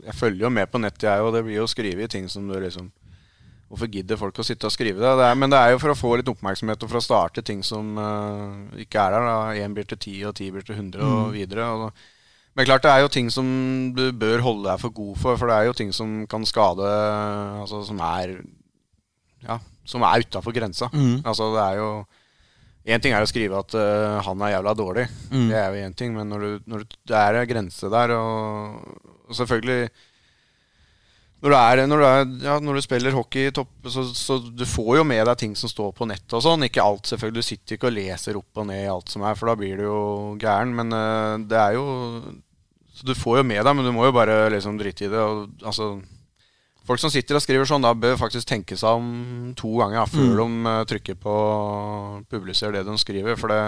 Jeg 0.03 0.15
følger 0.19 0.49
jo 0.49 0.51
med 0.51 0.67
på 0.71 0.81
nettet, 0.83 1.07
jeg, 1.07 1.23
og 1.23 1.31
det 1.35 1.45
blir 1.47 1.61
jo 1.61 1.69
skrevet 1.71 2.11
ting 2.11 2.27
som 2.31 2.49
du 2.51 2.57
liksom 2.59 2.89
Hvorfor 3.73 3.89
gidder 3.89 4.19
folk 4.21 4.37
å 4.37 4.45
sitte 4.45 4.69
og 4.69 4.75
skrive 4.75 5.01
det? 5.01 5.13
det 5.17 5.29
er, 5.31 5.37
men 5.39 5.49
det 5.49 5.57
er 5.57 5.71
jo 5.73 5.79
for 5.81 5.95
å 5.95 5.97
få 5.97 6.11
litt 6.19 6.29
oppmerksomhet 6.29 6.83
og 6.85 6.91
for 6.91 7.01
å 7.01 7.05
starte 7.07 7.41
ting 7.41 7.63
som 7.65 7.95
uh, 7.97 8.67
ikke 8.77 9.01
er 9.01 9.15
der. 9.15 9.25
da 9.25 9.63
Én 9.65 9.73
blir 9.73 9.87
til 9.89 9.97
ti, 9.97 10.13
og 10.29 10.35
ti 10.37 10.51
blir 10.53 10.67
til 10.67 10.77
100, 10.77 11.01
og 11.01 11.31
videre. 11.33 11.71
Og, 11.73 12.03
men 12.53 12.69
klart 12.69 12.85
det 12.85 12.91
er 12.93 13.01
jo 13.01 13.09
ting 13.15 13.31
som 13.33 13.47
du 13.97 14.03
bør 14.13 14.45
holde 14.45 14.67
deg 14.67 14.83
for 14.83 14.93
god 14.93 15.17
for, 15.23 15.41
for 15.41 15.49
det 15.49 15.57
er 15.57 15.71
jo 15.71 15.79
ting 15.79 15.95
som 15.97 16.19
kan 16.29 16.45
skade 16.45 16.91
Altså 17.63 17.81
som 17.89 18.03
er 18.05 18.35
Ja, 19.47 19.57
som 19.89 20.05
er 20.05 20.27
utafor 20.27 20.53
grensa. 20.53 20.91
Mm. 20.93 21.23
Altså 21.25 21.49
det 21.57 21.65
er 21.65 21.81
jo 21.81 21.89
Én 22.83 23.03
ting 23.03 23.15
er 23.15 23.23
å 23.23 23.31
skrive 23.31 23.59
at 23.63 23.77
uh, 23.79 24.19
han 24.27 24.41
er 24.43 24.57
jævla 24.57 24.73
dårlig. 24.75 25.05
Mm. 25.31 25.51
Det 25.51 25.59
er 25.59 25.69
jo 25.69 25.85
én 25.87 25.99
ting, 25.99 26.17
men 26.17 26.33
når, 26.33 26.47
du, 26.47 26.65
når 26.73 26.83
du, 26.83 26.97
det 27.07 27.19
er 27.19 27.39
en 27.39 27.53
grense 27.53 27.91
der, 27.93 28.15
og, 28.17 29.13
og 29.29 29.39
selvfølgelig 29.39 29.85
når 31.43 31.51
du, 31.51 31.57
er, 31.59 31.81
når, 31.91 31.99
du 31.99 32.07
er, 32.07 32.21
ja, 32.45 32.57
når 32.63 32.77
du 32.79 32.85
spiller 32.85 33.15
hockey 33.17 33.49
i 33.49 33.55
topp, 33.55 33.71
så, 33.91 34.05
så 34.15 34.37
du 34.39 34.63
får 34.69 35.01
jo 35.01 35.07
med 35.11 35.25
deg 35.27 35.41
ting 35.41 35.57
som 35.59 35.71
står 35.71 35.91
på 35.99 36.07
nettet 36.07 36.37
og 36.39 36.45
sånn. 36.45 36.63
Ikke 36.69 36.85
alt, 36.85 37.09
selvfølgelig. 37.11 37.43
Du 37.43 37.49
sitter 37.49 37.75
ikke 37.75 37.89
og 37.89 37.97
leser 37.97 38.39
opp 38.39 38.61
og 38.63 38.69
ned 38.69 38.85
alt 38.87 39.11
som 39.11 39.25
er, 39.27 39.35
for 39.39 39.51
da 39.51 39.57
blir 39.59 39.81
du 39.81 39.89
jo 39.89 40.03
gæren. 40.39 40.71
Men 40.79 40.95
uh, 40.95 41.43
det 41.43 41.59
er 41.59 41.75
jo 41.75 41.87
Så 42.95 43.09
du 43.09 43.15
får 43.19 43.41
jo 43.41 43.49
med 43.49 43.59
deg, 43.59 43.75
men 43.75 43.89
du 43.89 43.91
må 43.97 44.07
jo 44.07 44.15
bare 44.15 44.45
liksom 44.55 44.79
drite 44.79 45.09
i 45.09 45.11
det. 45.11 45.19
Og, 45.19 45.51
altså 45.67 45.97
Folk 46.89 46.99
som 46.99 47.13
sitter 47.15 47.39
og 47.39 47.45
skriver 47.45 47.69
sånn, 47.69 47.85
da 47.85 47.95
bør 47.95 48.19
faktisk 48.19 48.49
tenke 48.49 48.77
seg 48.79 48.99
om 48.99 49.53
to 49.59 49.71
ganger 49.79 50.09
før 50.11 50.43
de 50.43 50.47
eh, 50.75 50.85
trykker 50.91 51.19
på 51.23 51.35
publiser 52.33 52.75
det 52.75 52.83
de 52.89 52.97
skriver. 52.99 53.39
For 53.39 53.53
det, 53.53 53.63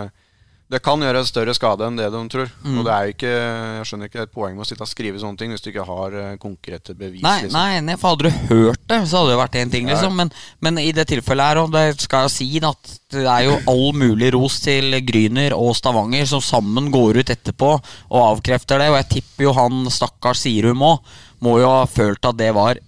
det 0.74 0.81
kan 0.83 0.98
gjøre 0.98 1.22
større 1.29 1.55
skade 1.55 1.87
enn 1.87 2.00
det 2.00 2.09
de 2.11 2.22
tror. 2.33 2.50
Og 2.72 2.81
det 2.83 2.90
er 2.94 3.07
jo 3.07 3.14
ikke 3.14 3.33
Jeg 3.35 3.87
skjønner 3.87 4.11
ikke 4.11 4.24
et 4.24 4.33
poeng 4.35 4.57
med 4.57 4.64
å 4.64 4.66
sitte 4.66 4.83
og 4.83 4.90
skrive 4.90 5.20
sånne 5.22 5.38
ting 5.38 5.55
hvis 5.55 5.62
du 5.62 5.70
ikke 5.70 5.87
har 5.87 6.16
eh, 6.18 6.37
konkrete 6.42 6.96
bevis. 6.98 7.22
Nei, 7.22 7.37
liksom. 7.44 7.87
nei, 7.87 7.96
for 8.00 8.16
hadde 8.16 8.27
du 8.33 8.48
hørt 8.50 8.83
det, 8.90 8.98
så 9.07 9.20
hadde 9.20 9.35
det 9.35 9.40
vært 9.44 9.59
én 9.62 9.74
ting, 9.77 9.90
liksom. 9.92 10.16
Men, 10.18 10.33
men 10.64 10.81
i 10.83 10.90
det 10.96 11.07
tilfellet 11.12 11.53
her, 11.53 11.62
og 11.62 11.74
det 11.77 11.85
skal 12.03 12.27
jeg 12.27 12.35
si 12.35 12.48
at 12.64 12.96
det 13.14 13.29
er 13.31 13.44
jo 13.46 13.61
all 13.70 13.92
mulig 13.94 14.33
ros 14.35 14.57
til 14.64 14.98
Gryner 15.07 15.55
og 15.55 15.77
Stavanger, 15.79 16.27
som 16.27 16.42
sammen 16.42 16.90
går 16.90 17.22
ut 17.22 17.31
etterpå 17.31 17.77
og 17.77 18.18
avkrefter 18.24 18.83
det. 18.83 18.90
Og 18.90 18.98
jeg 19.05 19.12
tipper 19.20 19.46
jo 19.46 19.55
han 19.55 19.87
stakkars 19.92 20.42
Sirum 20.48 20.83
òg 20.83 21.14
må 21.44 21.59
jo 21.61 21.70
ha 21.70 21.85
følt 21.90 22.24
at 22.26 22.40
det 22.40 22.50
var 22.57 22.80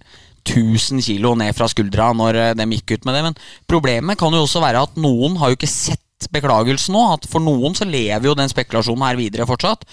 1000 0.47 1.03
kilo 1.03 1.33
ned 1.37 1.55
fra 1.55 1.67
skuldra 1.71 2.11
når 2.15 2.39
eh, 2.41 2.53
de 2.57 2.67
gikk 2.77 2.97
ut 2.97 3.07
med 3.07 3.17
det. 3.17 3.23
Men 3.27 3.39
problemet 3.69 4.19
kan 4.19 4.33
jo 4.33 4.43
også 4.45 4.63
være 4.63 4.85
at 4.87 4.99
noen 4.99 5.37
har 5.41 5.51
jo 5.51 5.59
ikke 5.59 5.71
sett 5.71 6.29
beklagelsen 6.33 6.95
nå. 6.95 7.03
At 7.17 7.27
for 7.29 7.43
noen 7.43 7.75
så 7.77 7.87
lever 7.87 8.29
jo 8.29 8.37
den 8.37 8.51
spekulasjonen 8.51 9.05
her 9.07 9.19
videre 9.19 9.47
fortsatt. 9.49 9.85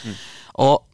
Og 0.62 0.84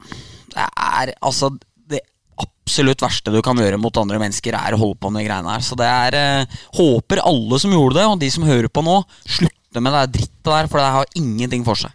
det 0.55 0.67
er 0.67 1.15
altså 1.21 1.53
det 1.91 2.03
absolutt 2.41 3.05
verste 3.05 3.35
du 3.35 3.41
kan 3.45 3.59
gjøre 3.61 3.79
mot 3.81 3.97
andre 4.01 4.19
mennesker, 4.23 4.57
er 4.57 4.75
å 4.75 4.81
holde 4.81 4.99
på 5.03 5.13
med 5.13 5.23
de 5.23 5.29
greiene 5.29 5.55
her. 5.55 5.65
Så 5.67 5.79
det 5.79 5.89
er 5.91 6.19
eh, 6.19 6.59
Håper 6.81 7.25
alle 7.27 7.63
som 7.63 7.75
gjorde 7.77 8.01
det, 8.01 8.09
og 8.09 8.21
de 8.23 8.33
som 8.33 8.49
hører 8.49 8.71
på 8.73 8.85
nå, 8.87 9.01
slutter 9.29 9.85
med 9.85 9.95
det 9.95 10.05
drittet 10.19 10.51
der, 10.51 10.71
for 10.71 10.81
det 10.81 10.93
har 10.97 11.17
ingenting 11.21 11.67
for 11.69 11.79
seg. 11.79 11.95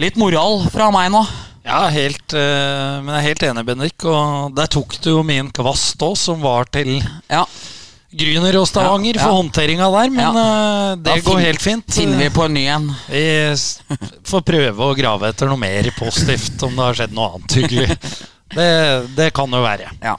Litt 0.00 0.16
moral 0.16 0.62
fra 0.72 0.86
meg 0.94 1.10
nå. 1.12 1.20
Ja, 1.64 1.82
helt, 1.92 2.32
eh, 2.32 3.00
men 3.04 3.10
jeg 3.14 3.18
er 3.20 3.26
helt 3.28 3.42
enig, 3.50 3.64
Bendik. 3.68 4.04
Og 4.08 4.54
der 4.56 4.70
tok 4.72 4.96
du 5.04 5.10
jo 5.12 5.22
min 5.26 5.50
kvast 5.54 6.00
òg, 6.02 6.16
som 6.18 6.40
var 6.44 6.64
til 6.72 6.96
Ja, 7.30 7.44
Gryner 8.10 8.56
og 8.58 8.64
Stavanger 8.66 9.14
Ja, 9.14 9.20
ja. 9.20 9.26
for 9.28 9.36
håndteringa 9.38 9.90
der. 9.94 10.10
Men 10.10 10.38
eh, 10.40 10.96
det 10.96 11.04
Da 11.04 11.18
går 11.28 11.42
helt 11.44 11.62
fint. 11.62 11.84
finner 11.94 12.18
vi 12.24 12.30
på 12.34 12.46
en 12.48 12.54
ny 12.56 12.64
en. 12.66 12.88
Vi 13.10 13.24
får 14.32 14.42
prøve 14.48 14.88
å 14.88 14.96
grave 14.98 15.28
etter 15.30 15.46
noe 15.52 15.60
mer 15.60 15.90
positivt, 15.98 16.56
om 16.66 16.74
det 16.74 16.86
har 16.88 16.98
skjedd 17.02 17.14
noe 17.14 17.34
annet 17.36 17.58
hyggelig. 17.60 17.98
Det, 18.50 18.64
det 19.14 19.28
kan 19.30 19.46
jo 19.54 19.60
være. 19.62 19.92
Ja. 20.02 20.16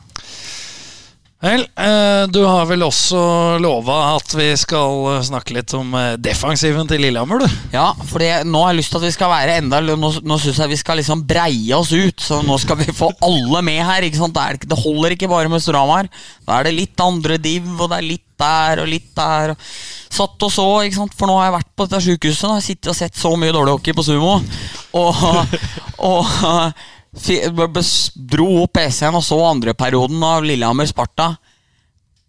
Vel, 1.42 1.64
eh, 1.76 2.28
du 2.30 2.44
har 2.46 2.68
vel 2.70 2.84
også 2.86 3.20
lova 3.64 3.96
at 4.14 4.34
vi 4.38 4.52
skal 4.62 5.08
eh, 5.10 5.24
snakke 5.26 5.56
litt 5.56 5.74
om 5.74 5.96
eh, 5.98 6.12
defensiven 6.22 6.86
til 6.86 7.02
Lillehammer, 7.02 7.42
du? 7.42 7.56
Ja, 7.74 7.88
for 7.98 8.22
nå 8.22 8.62
har 8.62 8.76
jeg 8.76 8.78
lyst 8.78 8.94
til 8.94 9.02
at 9.02 9.08
vi 9.08 9.16
skal 9.16 9.32
være 9.32 9.56
enda 9.58 9.80
Nå, 9.82 10.12
nå 10.22 10.38
syns 10.38 10.60
jeg 10.62 10.70
vi 10.70 10.78
skal 10.78 11.02
liksom 11.02 11.24
breie 11.26 11.74
oss 11.74 11.90
ut. 11.96 12.22
Så 12.22 12.44
nå 12.46 12.60
skal 12.62 12.78
vi 12.84 12.94
få 12.94 13.10
alle 13.26 13.64
med 13.66 13.82
her. 13.82 14.06
Ikke 14.06 14.22
sant? 14.22 14.38
Det, 14.38 14.70
er, 14.70 14.84
holder 14.84 15.18
ikke 15.18 15.32
bare 15.32 15.50
med 15.50 15.66
Storhamar. 15.66 16.12
Da 16.46 16.60
er 16.60 16.70
det 16.70 16.78
litt 16.78 17.02
andre 17.02 17.42
div, 17.42 17.66
og 17.74 17.90
det 17.90 17.98
er 17.98 18.10
litt 18.12 18.28
der 18.42 18.84
og 18.86 18.94
litt 18.94 19.10
der. 19.18 19.56
Og 19.56 19.68
satt 20.14 20.46
og 20.46 20.54
så, 20.54 20.70
ikke 20.86 21.02
sant? 21.02 21.18
For 21.18 21.26
nå 21.26 21.40
har 21.40 21.50
jeg 21.50 21.58
vært 21.58 21.74
på 21.74 21.90
dette 21.90 22.06
sjukehuset 22.06 22.50
og 22.52 22.66
sittet 22.70 22.94
og 22.94 23.02
sett 23.02 23.18
så 23.18 23.34
mye 23.34 23.58
dårlig 23.58 23.80
hockey 23.80 23.98
på 23.98 24.06
sumo. 24.06 24.38
Og, 25.02 25.26
og 26.06 26.30
dro 27.12 28.48
opp 28.64 28.78
PC-en 28.78 29.18
og 29.20 29.24
så 29.26 29.38
andreperioden 29.50 30.22
av 30.24 30.46
Lillehammer-Sparta. 30.48 31.34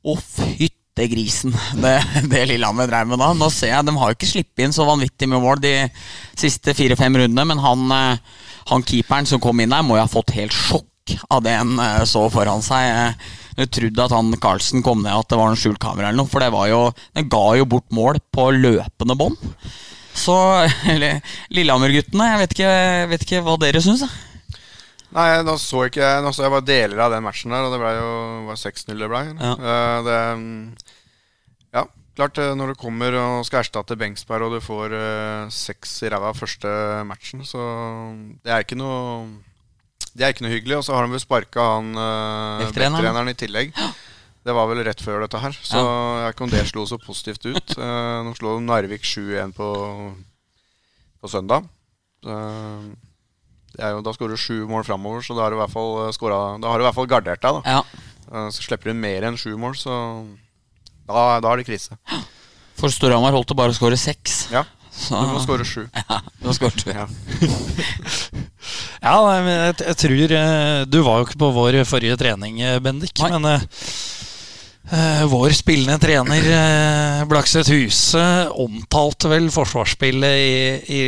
Å, 0.03 0.15
fytte 0.19 1.07
grisen, 1.09 1.55
det, 1.83 1.95
det 2.31 2.47
Lillehammer 2.51 2.91
dreiv 2.91 3.13
med 3.13 3.23
da. 3.23 3.31
Nå 3.37 3.51
ser 3.55 3.77
jeg, 3.77 3.87
De 3.87 3.95
har 3.97 4.11
jo 4.11 4.19
ikke 4.19 4.33
sluppet 4.33 4.65
inn 4.65 4.75
så 4.75 4.87
vanvittig 4.89 5.29
med 5.31 5.43
mål 5.43 5.63
de 5.63 5.77
siste 6.35 6.75
fire-fem 6.75 7.21
rundene, 7.23 7.47
men 7.53 7.63
han, 7.63 7.85
eh, 7.95 8.41
han 8.73 8.87
keeperen 8.89 9.29
som 9.31 9.43
kom 9.43 9.63
inn 9.63 9.71
der, 9.71 9.87
må 9.87 10.01
jo 10.01 10.03
ha 10.03 10.11
fått 10.11 10.35
helt 10.35 10.57
sjokk 10.57 11.15
av 11.31 11.45
det 11.47 11.55
han 11.55 11.79
eh, 11.83 12.03
så 12.09 12.27
foran 12.35 12.67
seg. 12.67 13.15
Jeg 13.61 13.71
trodde 13.79 14.09
at 14.09 14.17
han 14.17 14.35
Carlsen 14.43 14.83
kom 14.83 15.07
ned, 15.07 15.15
at 15.15 15.31
det 15.31 15.39
var 15.39 15.53
en 15.53 15.63
skjult 15.63 15.79
kamera 15.83 16.11
eller 16.11 16.25
noe, 16.25 16.31
for 16.31 16.43
det 16.43 16.51
var 16.55 16.67
jo, 16.73 16.83
den 17.15 17.31
ga 17.31 17.47
jo 17.61 17.71
bort 17.71 17.87
mål 17.95 18.19
på 18.35 18.51
løpende 18.59 19.19
bånd. 19.23 19.39
Så 20.19 20.35
Lillehammer-guttene, 21.55 22.35
jeg 22.35 22.61
jeg 22.67 23.09
vet 23.15 23.31
ikke 23.31 23.47
hva 23.47 23.59
dere 23.63 23.87
syns. 23.87 24.03
jeg. 24.09 24.32
Nei, 25.13 25.29
nå 25.45 25.57
så 25.61 25.87
ikke 25.89 26.01
jeg 26.01 26.25
Nå 26.25 26.33
så 26.33 26.47
jeg 26.47 26.55
bare 26.55 26.67
deler 26.67 27.03
av 27.05 27.13
den 27.15 27.25
matchen 27.25 27.53
der, 27.53 27.67
og 27.67 27.75
det 27.75 27.81
ble 27.83 27.93
jo 27.99 28.13
var 28.49 28.61
6-0 28.61 29.03
det 29.03 29.11
ble. 29.13 29.23
Ja. 29.37 29.53
Uh, 29.61 29.99
det, 30.07 30.19
mm, 30.41 30.63
Ja, 31.77 31.85
klart 32.19 32.41
eh, 32.41 32.53
når 32.57 32.73
du 32.73 32.81
kommer 32.81 33.17
og 33.21 33.47
skal 33.49 33.63
erstatte 33.63 33.99
Bengsberg 34.01 34.49
og 34.49 34.57
du 34.57 34.65
får 34.65 34.97
uh, 34.97 35.53
seks 35.53 35.99
i 36.07 36.13
ræva 36.13 36.33
første 36.37 36.73
matchen, 37.09 37.45
så 37.49 37.61
det 38.45 38.53
er 38.53 38.65
ikke 38.65 38.81
noe 38.81 39.29
Det 40.13 40.25
er 40.25 40.35
ikke 40.35 40.45
noe 40.45 40.53
hyggelig. 40.53 40.81
Og 40.81 40.89
så 40.89 40.97
har 40.97 41.07
de 41.07 41.15
vel 41.15 41.25
sparka 41.25 41.69
han 41.77 41.95
uh, 41.97 42.65
Vekttreneren. 42.67 43.33
i 43.33 43.39
tillegg. 43.39 43.77
Det 44.43 44.57
var 44.57 44.67
vel 44.67 44.83
rett 44.83 45.01
før 45.01 45.23
dette 45.23 45.39
her, 45.39 45.55
så 45.55 45.79
jeg 45.79 46.25
vet 46.25 46.35
ikke 46.35 46.45
om 46.49 46.53
det 46.53 46.67
slo 46.67 46.85
så 46.91 46.99
positivt 46.99 47.47
ut. 47.47 47.77
Uh, 47.79 48.21
nå 48.27 48.35
slo 48.37 48.59
Narvik 48.65 49.05
7-1 49.07 49.55
på, 49.57 49.71
på 51.23 51.31
søndag. 51.31 51.69
Uh, 52.27 52.91
jo, 53.79 54.03
da 54.05 54.13
skårer 54.17 54.37
du 54.37 54.41
sju 54.41 54.67
mål 54.69 54.85
framover, 54.85 55.23
så 55.25 55.37
da 55.37 55.47
har 55.47 55.55
du 55.55 55.57
i 55.57 55.63
hvert 55.63 55.73
fall, 55.73 56.13
scoret, 56.17 56.61
da 56.63 56.69
har 56.73 56.79
du 56.81 56.85
i 56.85 56.89
hvert 56.89 56.99
fall 56.99 57.11
gardert 57.11 57.43
deg. 57.43 57.61
da 57.63 57.79
Ja. 57.79 57.83
Uh, 58.33 58.49
Så 58.53 58.63
slipper 58.65 58.93
du 58.93 58.95
mer 58.97 59.25
enn 59.29 59.37
sju 59.41 59.57
mål, 59.61 59.75
så 59.77 59.97
da, 61.09 61.41
da 61.43 61.53
er 61.53 61.61
det 61.63 61.67
krise. 61.69 61.97
For 62.81 62.89
Storhamar 62.93 63.35
holdt 63.37 63.51
det 63.53 63.59
bare 63.59 63.75
å 63.75 63.77
skåre 63.77 63.99
seks. 64.01 64.47
Ja, 64.53 64.65
Så 64.93 65.17
du 65.21 65.33
må 65.35 65.41
skåre 65.45 65.65
sju. 65.65 65.85
ja, 66.11 66.21
da 66.43 66.55
skårte 66.57 66.89
vi. 66.89 66.97
Ja. 66.97 67.07
Ja, 69.03 69.17
nei, 69.27 69.39
men 69.43 69.57
jeg, 69.57 69.75
jeg 69.83 69.97
tror 69.99 70.33
eh, 70.37 70.83
Du 70.87 71.01
var 71.03 71.17
jo 71.19 71.25
ikke 71.27 71.39
på 71.41 71.49
vår 71.57 71.81
forrige 71.89 72.15
trening, 72.21 72.61
eh, 72.63 72.77
Bendik. 72.83 73.17
Nei. 73.19 73.31
Men 73.35 73.49
eh, 73.51 73.65
eh, 73.65 74.02
vår 75.31 75.51
spillende 75.55 75.99
trener, 76.03 76.43
Blakset 77.31 77.67
Blakseth 77.67 77.71
Huse, 77.71 78.23
omtalte 78.51 79.31
vel 79.31 79.47
forsvarsspillet 79.55 80.39
i, 80.43 80.97
i, 80.97 81.03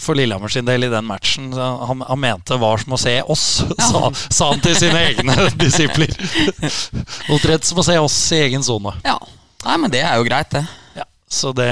for 0.00 0.16
Lillehammer 0.16 0.52
sin 0.52 0.68
del 0.68 0.86
i 0.86 0.92
den 0.92 1.04
matchen. 1.08 1.50
Han, 1.52 2.04
han 2.06 2.20
mente 2.20 2.54
det 2.54 2.60
var 2.62 2.78
som 2.78 2.94
å 2.94 3.00
se 3.00 3.16
oss, 3.22 3.46
sa, 3.90 4.12
sa 4.14 4.52
han 4.52 4.62
til 4.64 4.78
sine 4.78 5.02
egne 5.10 5.36
disipler. 5.64 6.14
Omtrent 7.34 7.66
som 7.68 7.82
å 7.82 7.86
se 7.86 7.98
oss 7.98 8.18
i 8.32 8.44
egen 8.46 8.64
sone. 8.64 8.94
Ja. 9.04 9.18
Nei, 9.64 9.76
men 9.82 9.92
det 9.92 10.04
er 10.06 10.16
jo 10.20 10.26
greit, 10.28 10.52
det. 10.54 10.62
Ja, 10.96 11.04
så 11.28 11.50
det, 11.56 11.68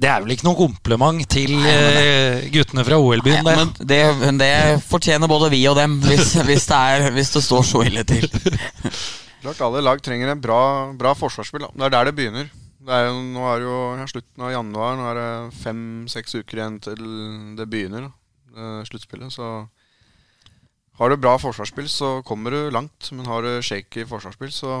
det 0.00 0.08
er 0.08 0.24
vel 0.24 0.34
ikke 0.34 0.48
noe 0.48 0.58
kompliment 0.58 1.26
til 1.30 1.52
eh, 1.68 2.48
guttene 2.52 2.84
fra 2.86 2.98
OL-byen. 2.98 3.44
Nei, 3.44 3.56
det. 3.78 4.02
men 4.22 4.40
det, 4.40 4.50
det 4.56 4.84
fortjener 4.88 5.30
både 5.30 5.52
vi 5.52 5.60
og 5.70 5.76
dem, 5.78 6.00
hvis, 6.06 6.32
hvis, 6.48 6.68
det, 6.70 6.80
er, 6.80 7.10
hvis 7.14 7.34
det 7.36 7.44
står 7.44 7.66
så 7.74 7.84
ille 7.90 8.06
til. 8.08 8.26
Klart 9.40 9.60
alle 9.64 9.80
lag 9.80 10.00
trenger 10.04 10.28
en 10.28 10.40
bra, 10.42 10.62
bra 10.92 11.14
forsvarsspill. 11.16 11.64
Det 11.72 11.86
er 11.86 11.94
der 11.94 12.10
det 12.10 12.16
begynner. 12.18 12.50
Det 12.80 12.96
er 12.96 13.06
jo, 13.08 13.20
nå 13.32 13.44
er 13.48 13.60
det 13.60 13.68
jo 13.68 14.08
slutten 14.12 14.44
av 14.44 14.52
januar. 14.52 14.96
Nå 14.96 15.06
er 15.10 15.20
det 15.20 15.60
fem-seks 15.60 16.36
uker 16.40 16.60
igjen 16.60 16.80
til 16.84 17.04
det 17.56 17.68
begynner, 17.72 18.08
da, 18.08 18.12
eh, 18.56 18.82
sluttspillet. 18.88 19.32
Så 19.32 19.48
har 21.00 21.08
du 21.08 21.16
bra 21.16 21.38
forsvarsspill, 21.40 21.88
så 21.88 22.22
kommer 22.28 22.52
du 22.52 22.70
langt. 22.72 23.08
Men 23.16 23.28
har 23.28 23.44
du 23.44 23.62
shaky 23.64 24.04
forsvarsspill, 24.08 24.52
så 24.52 24.74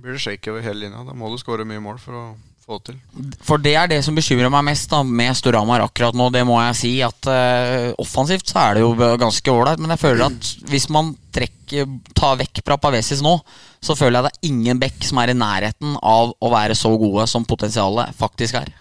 blir 0.00 0.16
det 0.16 0.24
shaky 0.24 0.52
over 0.54 0.64
hele 0.64 0.86
linja. 0.86 1.04
Da 1.04 1.12
må 1.16 1.28
du 1.28 1.36
skåre 1.40 1.68
mye 1.68 1.84
mål 1.84 2.00
for 2.00 2.16
å 2.16 2.24
få 2.70 2.78
til. 2.86 2.98
For 3.46 3.62
det 3.62 3.74
er 3.78 3.88
det 3.90 4.00
som 4.06 4.16
bekymrer 4.16 4.50
meg 4.52 4.66
mest 4.70 4.90
da 4.92 5.02
med 5.06 5.36
Storhamar 5.38 5.84
akkurat 5.84 6.16
nå. 6.16 6.28
Det 6.34 6.42
må 6.46 6.58
jeg 6.62 6.78
si 6.78 6.92
at 7.04 7.30
uh, 7.30 7.90
offensivt 8.00 8.50
så 8.50 8.60
er 8.62 8.78
det 8.78 8.84
jo 8.84 8.92
ganske 9.20 9.54
ålreit, 9.54 9.82
men 9.82 9.94
jeg 9.94 10.02
føler 10.04 10.26
at 10.28 10.50
hvis 10.70 10.88
man 10.92 11.12
trekker, 11.34 11.88
tar 12.16 12.38
vekk 12.40 12.62
Prapavesis 12.66 13.22
nå, 13.24 13.36
så 13.82 13.96
føler 13.98 14.18
jeg 14.18 14.26
det 14.26 14.32
er 14.32 14.52
ingen 14.52 14.82
bekk 14.82 15.08
som 15.08 15.22
er 15.22 15.32
i 15.32 15.38
nærheten 15.38 15.96
av 15.96 16.34
å 16.36 16.52
være 16.52 16.76
så 16.78 16.92
gode 17.00 17.26
som 17.30 17.46
potensialet 17.48 18.14
faktisk 18.18 18.60
er. 18.60 18.72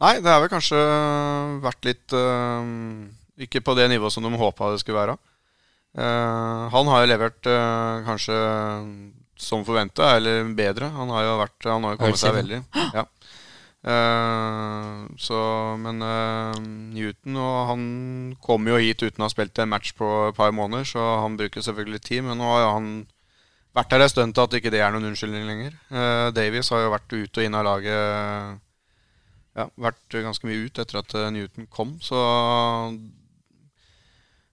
Nei, 0.00 0.16
det 0.24 0.32
har 0.32 0.40
vel 0.42 0.52
kanskje 0.52 0.80
vært 1.60 1.84
litt 1.84 2.14
uh, 2.16 2.64
Ikke 3.40 3.60
på 3.64 3.74
det 3.76 3.90
nivået 3.92 4.14
som 4.14 4.24
de 4.24 4.32
håpa 4.40 4.72
det 4.72 4.80
skulle 4.82 5.00
være. 5.00 5.16
Uh, 5.90 6.68
han 6.72 6.88
har 6.92 7.02
jo 7.02 7.10
levert 7.10 7.48
kanskje 8.06 8.36
som 9.40 9.64
forventa, 9.66 10.14
eller 10.18 10.44
bedre. 10.56 10.90
Han 10.94 11.10
har 11.14 11.26
jo, 11.26 11.38
vært, 11.40 11.58
han 11.66 11.86
har 11.86 11.96
jo 11.96 12.02
kommet 12.02 12.20
seg 12.20 12.36
veldig. 12.36 12.62
Ja. 12.96 13.06
Uh, 13.80 15.08
så, 15.16 15.38
men 15.80 16.02
uh, 16.04 16.52
Newton 16.92 17.38
og 17.40 17.54
han 17.70 17.84
kom 18.44 18.68
jo 18.68 18.76
hit 18.76 19.00
uten 19.00 19.22
å 19.22 19.24
ha 19.24 19.32
spilt 19.32 19.56
en 19.62 19.70
match 19.72 19.94
på 19.96 20.08
et 20.26 20.36
par 20.36 20.52
måneder, 20.52 20.84
så 20.84 21.06
han 21.22 21.38
bruker 21.40 21.64
selvfølgelig 21.64 22.02
tid. 22.04 22.26
Men 22.26 22.42
nå 22.42 22.50
har 22.50 22.66
han 22.74 22.90
vært 23.76 23.94
her 23.96 24.04
en 24.04 24.12
stund 24.12 24.36
til 24.36 24.44
at 24.44 24.58
ikke 24.58 24.72
det 24.74 24.82
er 24.84 24.92
noen 24.92 25.08
unnskyldning 25.12 25.48
lenger. 25.48 25.78
Uh, 25.88 26.28
Davies 26.36 26.68
har 26.74 26.84
jo 26.84 26.92
vært 26.92 27.16
ute 27.16 27.40
og 27.40 27.46
inn 27.46 27.56
av 27.56 27.64
laget 27.70 28.60
ja, 29.56 29.66
vært 29.80 30.20
ganske 30.28 30.46
mye 30.46 30.68
ut 30.68 30.82
etter 30.84 31.00
at 31.00 31.16
Newton 31.32 31.70
kom. 31.72 31.96
Så 32.04 32.20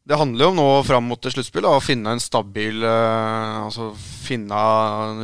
det 0.07 0.15
handler 0.15 0.45
jo 0.45 0.51
om 0.53 0.59
nå 0.59 0.67
fram 0.87 1.07
mot 1.09 1.27
sluttspillet 1.27 1.67
å 1.67 1.83
finne 1.83 2.13
en 2.15 2.21
stabil 2.23 2.83
eh, 2.87 3.55
Altså 3.65 3.89
finne 3.97 4.59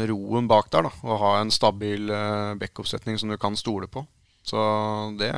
roen 0.10 0.50
bak 0.50 0.67
der. 0.74 0.89
da 0.89 1.08
Og 1.08 1.22
ha 1.22 1.34
en 1.39 1.54
stabil 1.54 2.12
eh, 2.12 2.54
backoppsetning 2.60 3.19
som 3.19 3.32
du 3.32 3.38
kan 3.39 3.56
stole 3.60 3.88
på. 3.91 4.06
Så 4.43 4.60
det 5.19 5.32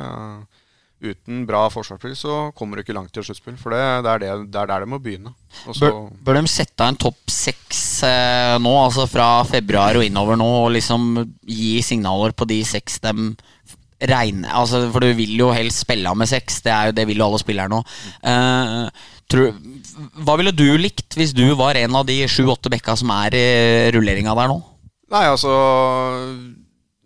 Uten 0.96 1.42
bra 1.44 1.66
forsvarsspill 1.68 2.14
så 2.16 2.36
kommer 2.56 2.78
du 2.78 2.82
ikke 2.82 2.94
langt 2.96 3.12
i 3.12 3.20
et 3.20 3.26
sluttspill. 3.28 3.58
For 3.60 3.74
det, 3.74 3.80
det, 4.06 4.12
er 4.14 4.22
det, 4.22 4.30
det 4.54 4.60
er 4.62 4.70
der 4.70 4.84
det 4.86 4.88
må 4.88 4.98
begynne. 5.04 5.34
Bør, 5.76 6.06
bør 6.24 6.38
de 6.38 6.48
sette 6.48 6.80
av 6.80 6.94
en 6.94 6.98
topp 7.04 7.18
seks 7.30 7.82
eh, 8.08 8.54
nå, 8.64 8.72
altså 8.80 9.04
fra 9.10 9.28
februar 9.44 10.00
og 10.00 10.06
innover 10.06 10.40
nå, 10.40 10.46
og 10.62 10.72
liksom 10.72 11.20
gi 11.44 11.76
signaler 11.84 12.32
på 12.32 12.48
de 12.48 12.62
seks 12.64 12.96
de 13.04 13.12
regner 13.96 14.52
altså, 14.52 14.82
For 14.92 15.04
du 15.04 15.12
vil 15.16 15.36
jo 15.38 15.50
helst 15.56 15.84
spille 15.84 16.10
med 16.16 16.28
seks, 16.28 16.62
det, 16.64 16.72
er 16.72 16.90
jo, 16.90 16.96
det 16.96 17.06
vil 17.08 17.20
jo 17.20 17.28
alle 17.28 17.42
spillere 17.44 17.72
nå. 17.72 17.82
Eh, 18.32 19.04
tror, 19.32 19.54
hva 20.26 20.36
ville 20.40 20.54
du 20.54 20.68
likt 20.78 21.16
hvis 21.18 21.34
du 21.36 21.44
var 21.58 21.78
en 21.80 21.98
av 21.98 22.06
de 22.08 22.20
sju-åtte 22.30 22.72
bekka 22.72 22.96
som 22.98 23.10
er 23.14 23.36
i 23.36 23.46
rulleringa 23.94 24.34
der 24.38 24.52
nå? 24.52 24.60
Nei, 25.12 25.24
altså 25.30 25.52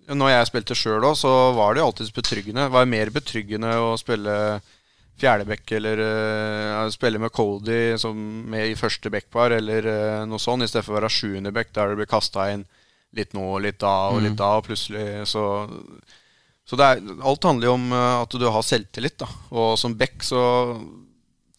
Når 0.09 0.31
jeg 0.33 0.49
spilte 0.49 0.77
sjøl 0.79 1.05
òg, 1.05 1.17
så 1.21 1.31
var 1.57 1.75
det 1.75 1.83
jo 1.83 1.89
alltids 1.91 2.15
betryggende. 2.15 2.67
Det 2.67 2.75
var 2.75 2.89
mer 2.91 3.13
betryggende 3.15 3.75
å 3.79 3.97
spille 4.01 4.37
fjerdebekk 5.21 5.75
eller 5.77 6.01
uh, 6.01 6.89
spille 6.93 7.21
med 7.21 7.33
Cody 7.37 7.99
som 8.01 8.17
med 8.51 8.71
i 8.71 8.79
første 8.79 9.13
backpar, 9.13 9.55
eller 9.59 9.87
uh, 9.87 10.23
noe 10.29 10.41
sånt, 10.41 10.65
i 10.65 10.71
stedet 10.71 10.87
for 10.87 10.97
å 10.97 11.01
være 11.01 11.13
sjuende 11.13 11.53
back, 11.55 11.75
der 11.77 11.93
du 11.93 12.01
blir 12.01 12.11
kasta 12.11 12.51
inn 12.55 12.65
litt 13.17 13.35
nå, 13.35 13.45
og 13.57 13.63
litt 13.65 13.81
da 13.83 13.93
og 14.15 14.23
litt 14.25 14.39
da, 14.39 14.55
og 14.59 14.67
plutselig 14.69 15.27
så 15.29 15.45
Så 16.71 16.77
det 16.79 16.87
er, 16.87 17.01
alt 17.27 17.45
handler 17.45 17.67
jo 17.67 17.73
om 17.75 17.87
uh, 17.93 18.23
at 18.23 18.35
du 18.39 18.47
har 18.47 18.63
selvtillit, 18.63 19.19
da. 19.19 19.27
Og 19.51 19.73
som 19.81 19.97
back 19.99 20.23
så 20.23 20.41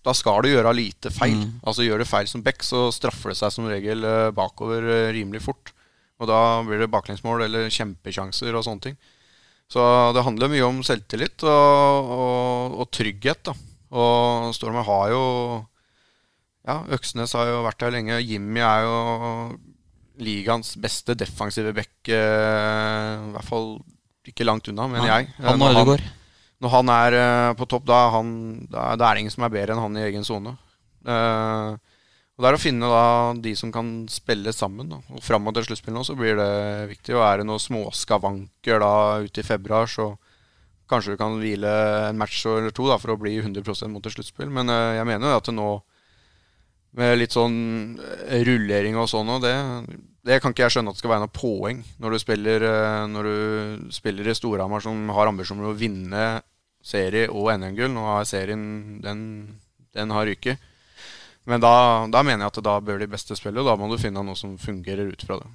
da 0.01 0.13
skal 0.17 0.41
du 0.43 0.49
gjøre 0.49 0.73
lite 0.73 1.11
feil. 1.13 1.37
Altså 1.61 1.85
Gjør 1.85 2.01
du 2.01 2.09
feil 2.09 2.29
som 2.29 2.41
back, 2.45 2.63
så 2.65 2.87
straffer 2.93 3.33
det 3.33 3.37
seg 3.37 3.53
som 3.53 3.67
regel 3.69 4.05
uh, 4.07 4.31
bakover 4.33 4.87
uh, 4.87 5.11
rimelig 5.13 5.43
fort. 5.45 5.73
Og 6.21 6.29
da 6.29 6.61
blir 6.65 6.81
det 6.81 6.91
baklengsmål 6.93 7.45
eller 7.47 7.69
kjempesjanser 7.73 8.53
og 8.57 8.65
sånne 8.65 8.87
ting. 8.89 8.97
Så 9.71 9.81
det 10.13 10.25
handler 10.25 10.51
mye 10.51 10.67
om 10.67 10.81
selvtillit 10.85 11.45
og, 11.47 12.09
og, 12.17 12.79
og 12.83 12.89
trygghet. 12.93 13.45
da. 13.47 13.55
Og 13.91 14.51
Stormer 14.55 14.85
har 14.87 15.11
jo 15.13 15.23
Ja, 16.67 16.81
Øksnes 16.93 17.33
har 17.33 17.47
jo 17.49 17.63
vært 17.65 17.81
her 17.81 17.93
lenge. 17.95 18.19
Jimmy 18.21 18.61
er 18.61 18.83
jo 18.85 18.97
ligaens 20.21 20.75
beste 20.77 21.15
defensive 21.17 21.73
back. 21.73 21.93
Eh, 22.05 23.13
I 23.17 23.31
hvert 23.33 23.47
fall 23.47 23.71
ikke 24.27 24.45
langt 24.45 24.69
unna, 24.69 24.85
mener 24.91 25.09
jeg. 25.09 25.31
Han 25.41 25.63
og 25.63 25.71
Ødegaard. 25.73 26.03
Når 26.61 26.73
han 26.75 26.91
er 26.93 27.15
eh, 27.17 27.53
på 27.57 27.65
topp, 27.69 27.87
da 27.89 28.01
han, 28.15 28.33
da, 28.69 28.91
er- 28.91 28.99
det 29.01 29.23
ingen 29.23 29.33
som 29.33 29.45
er 29.45 29.53
bedre 29.53 29.73
enn 29.73 29.81
han 29.81 29.97
i 29.97 30.05
egen 30.05 30.25
sone. 30.27 30.53
Uh, 31.01 31.73
og 32.37 32.43
det 32.43 32.49
er 32.51 32.57
å 32.57 32.61
finne 32.61 32.89
da 32.89 33.05
de 33.41 33.53
som 33.57 33.71
kan 33.73 33.89
spille 34.09 34.53
sammen. 34.53 34.91
Da. 34.93 34.99
Og 35.15 35.23
Fram 35.25 35.43
mot 35.45 35.57
et 35.57 35.87
nå 35.89 36.03
så 36.05 36.15
blir 36.17 36.37
det 36.37 36.51
viktig. 36.93 37.15
Og 37.17 37.23
er 37.25 37.41
det 37.41 37.47
noen 37.49 37.61
småskavanker 37.61 38.81
da 38.81 38.93
ute 39.25 39.41
i 39.41 39.45
februar, 39.45 39.89
så 39.89 40.13
kanskje 40.91 41.15
du 41.15 41.17
kan 41.17 41.39
hvile 41.39 41.71
en 42.09 42.19
match 42.19 42.43
eller 42.45 42.73
to 42.75 42.85
da, 42.89 42.99
for 43.01 43.13
å 43.15 43.17
bli 43.19 43.39
100% 43.41 43.89
mot 43.89 44.05
et 44.05 44.13
sluttspill. 44.13 44.53
Men 44.53 44.69
uh, 44.69 44.93
jeg 44.99 45.09
mener 45.09 45.33
jo 45.33 45.41
at 45.41 45.51
nå 45.55 45.71
med 47.01 47.17
litt 47.21 47.31
sånn 47.31 47.97
rullering 48.43 48.97
og 48.99 49.07
sånn, 49.07 49.29
og 49.31 49.45
det, 49.45 49.53
det 50.27 50.41
kan 50.43 50.51
ikke 50.51 50.65
jeg 50.65 50.75
skjønne 50.75 50.91
at 50.91 50.97
det 50.97 51.01
skal 51.01 51.13
være 51.13 51.23
noe 51.23 51.31
poeng 51.31 51.77
når 52.03 52.11
du 52.11 52.19
spiller, 52.19 52.65
når 53.07 53.29
du 53.29 53.85
spiller 53.95 54.27
i 54.27 54.35
Storhamar 54.35 54.83
som 54.83 55.07
har 55.15 55.31
ambisjoner 55.31 55.69
om 55.69 55.71
å 55.71 55.79
vinne 55.79 56.25
serie 56.83 57.29
og 57.29 57.51
NM-gull. 57.55 57.91
Nå 57.93 58.05
har 58.05 58.27
serien 58.29 58.99
den, 59.03 59.23
den 59.95 60.13
har 60.13 60.27
ryket. 60.29 60.61
Men 61.49 61.61
da, 61.63 61.73
da 62.11 62.21
mener 62.21 62.45
jeg 62.45 62.53
at 62.53 62.63
da 62.65 62.77
bør 62.85 63.01
de 63.01 63.09
beste 63.09 63.35
spille, 63.37 63.63
og 63.63 63.69
da 63.69 63.77
må 63.79 63.89
du 63.89 63.97
finne 64.01 64.21
noe 64.23 64.37
som 64.37 64.59
fungerer 64.61 65.09
ut 65.09 65.25
fra 65.25 65.39
det. 65.41 65.49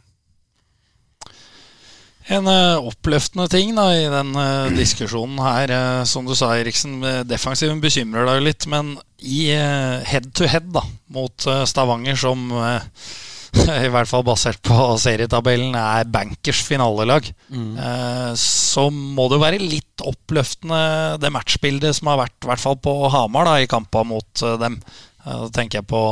En 2.27 2.49
eh, 2.51 2.83
oppløftende 2.83 3.47
ting 3.53 3.77
da 3.77 3.85
i 3.95 4.09
den 4.11 4.33
eh, 4.35 4.73
diskusjonen 4.75 5.39
her, 5.45 5.71
eh, 5.71 6.01
som 6.11 6.27
du 6.27 6.35
sa, 6.35 6.51
Eriksen. 6.59 6.99
Defensiven 7.29 7.79
bekymrer 7.83 8.27
deg 8.27 8.43
litt, 8.43 8.67
men 8.71 8.97
i 9.23 9.47
head 9.55 10.33
to 10.35 10.49
head 10.51 10.67
da, 10.75 10.83
mot 11.15 11.47
Stavanger, 11.71 12.19
som 12.19 12.51
i 13.87 13.91
hvert 13.93 14.11
fall 14.11 14.25
basert 14.27 14.61
på 14.67 14.77
serietabellen 15.01 15.75
er 15.79 16.09
bankers 16.13 16.63
finalelag, 16.67 17.29
eh, 17.53 18.33
så 18.41 18.87
må 18.93 19.29
det 19.31 19.39
jo 19.39 19.45
være 19.45 19.63
litt 19.63 20.05
oppløftende 20.05 20.81
det 21.23 21.33
matchbildet 21.35 21.97
som 21.99 22.13
har 22.13 22.23
vært, 22.25 22.37
i 22.45 22.51
hvert 22.53 22.63
fall 22.63 22.79
på 22.83 22.95
Hamar, 23.15 23.49
da, 23.49 23.57
i 23.63 23.71
kampene 23.71 24.13
mot 24.15 24.45
eh, 24.45 24.59
dem. 24.63 24.79
Eh, 25.25 25.41
Da 25.43 25.49
tenker 25.51 25.81
jeg 25.81 25.89
på 25.91 26.03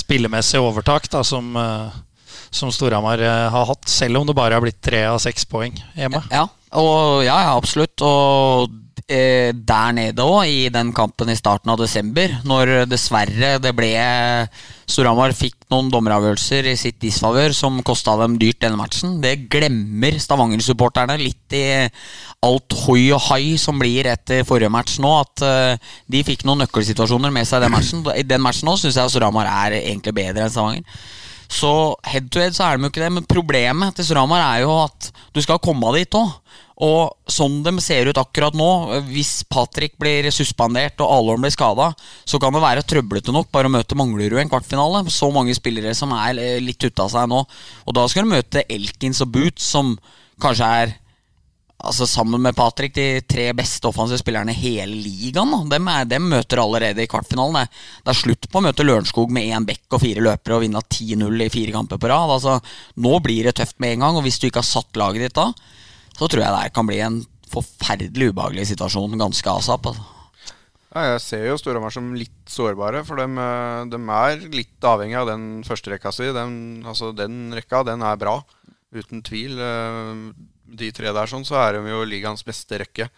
spillemessig 0.00 0.62
overtak, 0.62 1.10
da, 1.12 1.24
som 1.26 1.52
som 2.52 2.68
Storhamar 2.68 3.20
har 3.48 3.64
hatt, 3.64 3.86
selv 3.88 4.18
om 4.20 4.26
det 4.28 4.34
bare 4.36 4.58
har 4.58 4.60
blitt 4.60 4.82
tre 4.84 5.06
av 5.08 5.16
seks 5.24 5.46
poeng 5.48 5.72
hjemme. 5.96 6.20
Ja, 6.28 6.42
og, 6.76 7.22
ja, 7.24 7.38
ja 7.46 7.54
absolutt. 7.56 8.02
Og 8.04 8.74
eh, 9.12 9.52
der 9.52 9.92
nede 9.96 10.24
òg, 10.24 10.48
i 10.48 10.70
den 10.72 10.90
kampen 10.96 11.30
i 11.30 11.36
starten 11.38 11.70
av 11.72 11.80
desember, 11.80 12.38
når 12.48 12.86
dessverre 12.90 13.58
det 13.62 13.74
ble 13.76 13.92
Storhamar 14.92 15.32
fikk 15.36 15.68
noen 15.72 15.88
dommeravgjørelser 15.92 16.68
i 16.72 16.74
sitt 16.76 16.98
disfavør 17.00 17.54
som 17.56 17.78
kosta 17.86 18.16
dem 18.20 18.34
dyrt 18.40 18.60
denne 18.64 18.80
matchen. 18.80 19.20
Det 19.22 19.46
glemmer 19.52 20.18
Stavanger-supporterne 20.20 21.16
litt 21.20 21.56
i 21.56 21.64
alt 22.42 22.76
hoi 22.84 23.06
og 23.14 23.22
hai 23.30 23.54
som 23.60 23.78
blir 23.80 24.08
etter 24.10 24.44
forrige 24.48 24.72
match 24.72 24.98
nå. 25.02 25.14
At 25.22 25.44
uh, 25.46 25.92
de 26.10 26.24
fikk 26.26 26.44
noen 26.48 26.64
nøkkelsituasjoner 26.64 27.32
med 27.34 27.48
seg 27.48 27.62
i 27.62 27.66
den 27.66 27.74
matchen. 27.74 28.04
I 28.12 28.26
den 28.26 28.44
matchen 28.44 28.68
nå 28.68 28.76
syns 28.80 28.98
jeg 29.00 29.14
Storhamar 29.14 29.48
er 29.48 29.78
egentlig 29.80 30.16
bedre 30.18 30.46
enn 30.46 30.52
Stavanger. 30.52 31.02
Så 31.52 31.70
head 32.08 32.30
to 32.32 32.40
head 32.40 32.56
så 32.56 32.64
er 32.66 32.78
de 32.78 32.86
jo 32.86 32.92
ikke 32.92 33.02
det, 33.02 33.12
men 33.12 33.28
problemet 33.28 33.96
til 33.96 34.06
Storhamar 34.08 34.40
er 34.46 34.62
jo 34.64 34.72
at 34.86 35.10
du 35.34 35.42
skal 35.44 35.60
komme 35.62 35.92
dit 35.98 36.16
òg. 36.16 36.30
Og 36.82 37.12
sånn 37.30 37.60
de 37.62 37.70
ser 37.84 38.08
ut 38.08 38.18
akkurat 38.18 38.56
nå, 38.58 38.68
hvis 39.12 39.44
Patrick 39.46 39.94
blir 40.00 40.26
suspendert 40.34 40.98
og 41.04 41.12
Alorn 41.14 41.44
blir 41.44 41.52
skada, 41.54 41.90
så 42.26 42.40
kan 42.42 42.56
det 42.56 42.62
være 42.64 42.82
trøblete 42.88 43.34
nok 43.34 43.52
bare 43.54 43.68
å 43.68 43.74
møte 43.74 43.98
Manglerud 43.98 44.40
i 44.40 44.42
en 44.42 44.50
kvartfinale. 44.50 45.04
Så 45.12 45.28
mange 45.34 45.54
spillere 45.54 45.92
som 45.94 46.14
er 46.16 46.40
litt 46.64 46.82
ute 46.82 47.04
av 47.04 47.12
seg 47.12 47.28
nå. 47.30 47.44
Og 47.86 47.96
da 47.98 48.08
skal 48.10 48.26
du 48.26 48.32
møte 48.32 48.64
Elkins 48.72 49.22
og 49.22 49.30
Boots, 49.36 49.68
som 49.76 49.94
kanskje 50.42 50.72
er 50.80 50.96
altså 51.82 52.06
sammen 52.06 52.42
med 52.42 52.56
Patrick 52.56 52.94
de 52.94 53.06
tre 53.26 53.48
beste 53.56 53.88
offensive 53.88 54.20
spillerne 54.20 54.54
i 54.54 54.60
hele 54.60 54.94
ligaen. 54.94 55.54
Dem, 55.70 55.90
er, 55.90 56.06
dem, 56.08 56.28
møter 56.30 56.62
allerede 56.62 57.04
i 57.04 57.10
kvartfinalen. 57.10 57.68
Det 58.04 58.14
er 58.14 58.20
slutt 58.20 58.48
på 58.50 58.60
å 58.60 58.64
møte 58.66 58.86
Lørenskog 58.86 59.32
med 59.34 59.50
én 59.50 59.66
bekk 59.68 59.98
og 59.98 60.04
fire 60.04 60.24
løpere 60.24 60.58
og 60.58 60.64
vinne 60.64 60.82
10-0 60.86 61.46
i 61.46 61.50
fire 61.52 61.74
kamper 61.74 62.00
på 62.00 62.10
rad. 62.12 62.36
Altså, 62.38 62.58
nå 63.02 63.18
blir 63.24 63.48
det 63.48 63.56
tøft 63.58 63.78
med 63.82 63.96
en 63.96 64.06
gang, 64.06 64.18
og 64.18 64.26
hvis 64.26 64.40
du 64.40 64.48
ikke 64.48 64.62
har 64.62 64.70
satt 64.70 65.00
laget 65.00 65.26
ditt 65.26 65.38
da, 65.38 65.50
så 66.18 66.28
tror 66.28 66.44
jeg 66.44 66.56
det 66.56 66.74
kan 66.76 66.88
bli 66.88 67.02
en 67.02 67.20
forferdelig 67.52 68.32
ubehagelig 68.32 68.70
situasjon 68.72 69.18
ganske 69.20 69.56
asap. 69.58 69.90
Altså. 69.92 70.08
Ja, 70.92 71.04
jeg 71.14 71.20
ser 71.24 71.44
jo 71.48 71.58
Storhamar 71.60 71.92
som 71.94 72.10
litt 72.16 72.52
sårbare, 72.52 73.00
for 73.08 73.20
de, 73.20 73.26
eh, 73.40 73.82
de, 73.92 74.00
er 74.12 74.48
litt 74.52 74.88
avhengig 74.88 75.16
av 75.20 75.30
den 75.30 75.46
første 75.64 75.92
rekka 75.92 76.12
si. 76.12 76.28
Den, 76.36 76.54
altså, 76.84 77.14
den 77.16 77.46
rekka 77.56 77.80
den 77.88 78.04
er 78.04 78.18
bra, 78.20 78.38
uten 78.92 79.24
tvil. 79.24 79.56
Eh, 80.72 80.76
de 80.76 80.90
tre 80.92 81.12
der 81.12 81.30
sånn, 81.30 81.44
så 81.44 81.60
er 81.60 81.78
de 81.78 81.92
jo 81.92 82.02
ligaens 82.08 82.44
beste 82.44 82.80
rekke. 82.80 83.08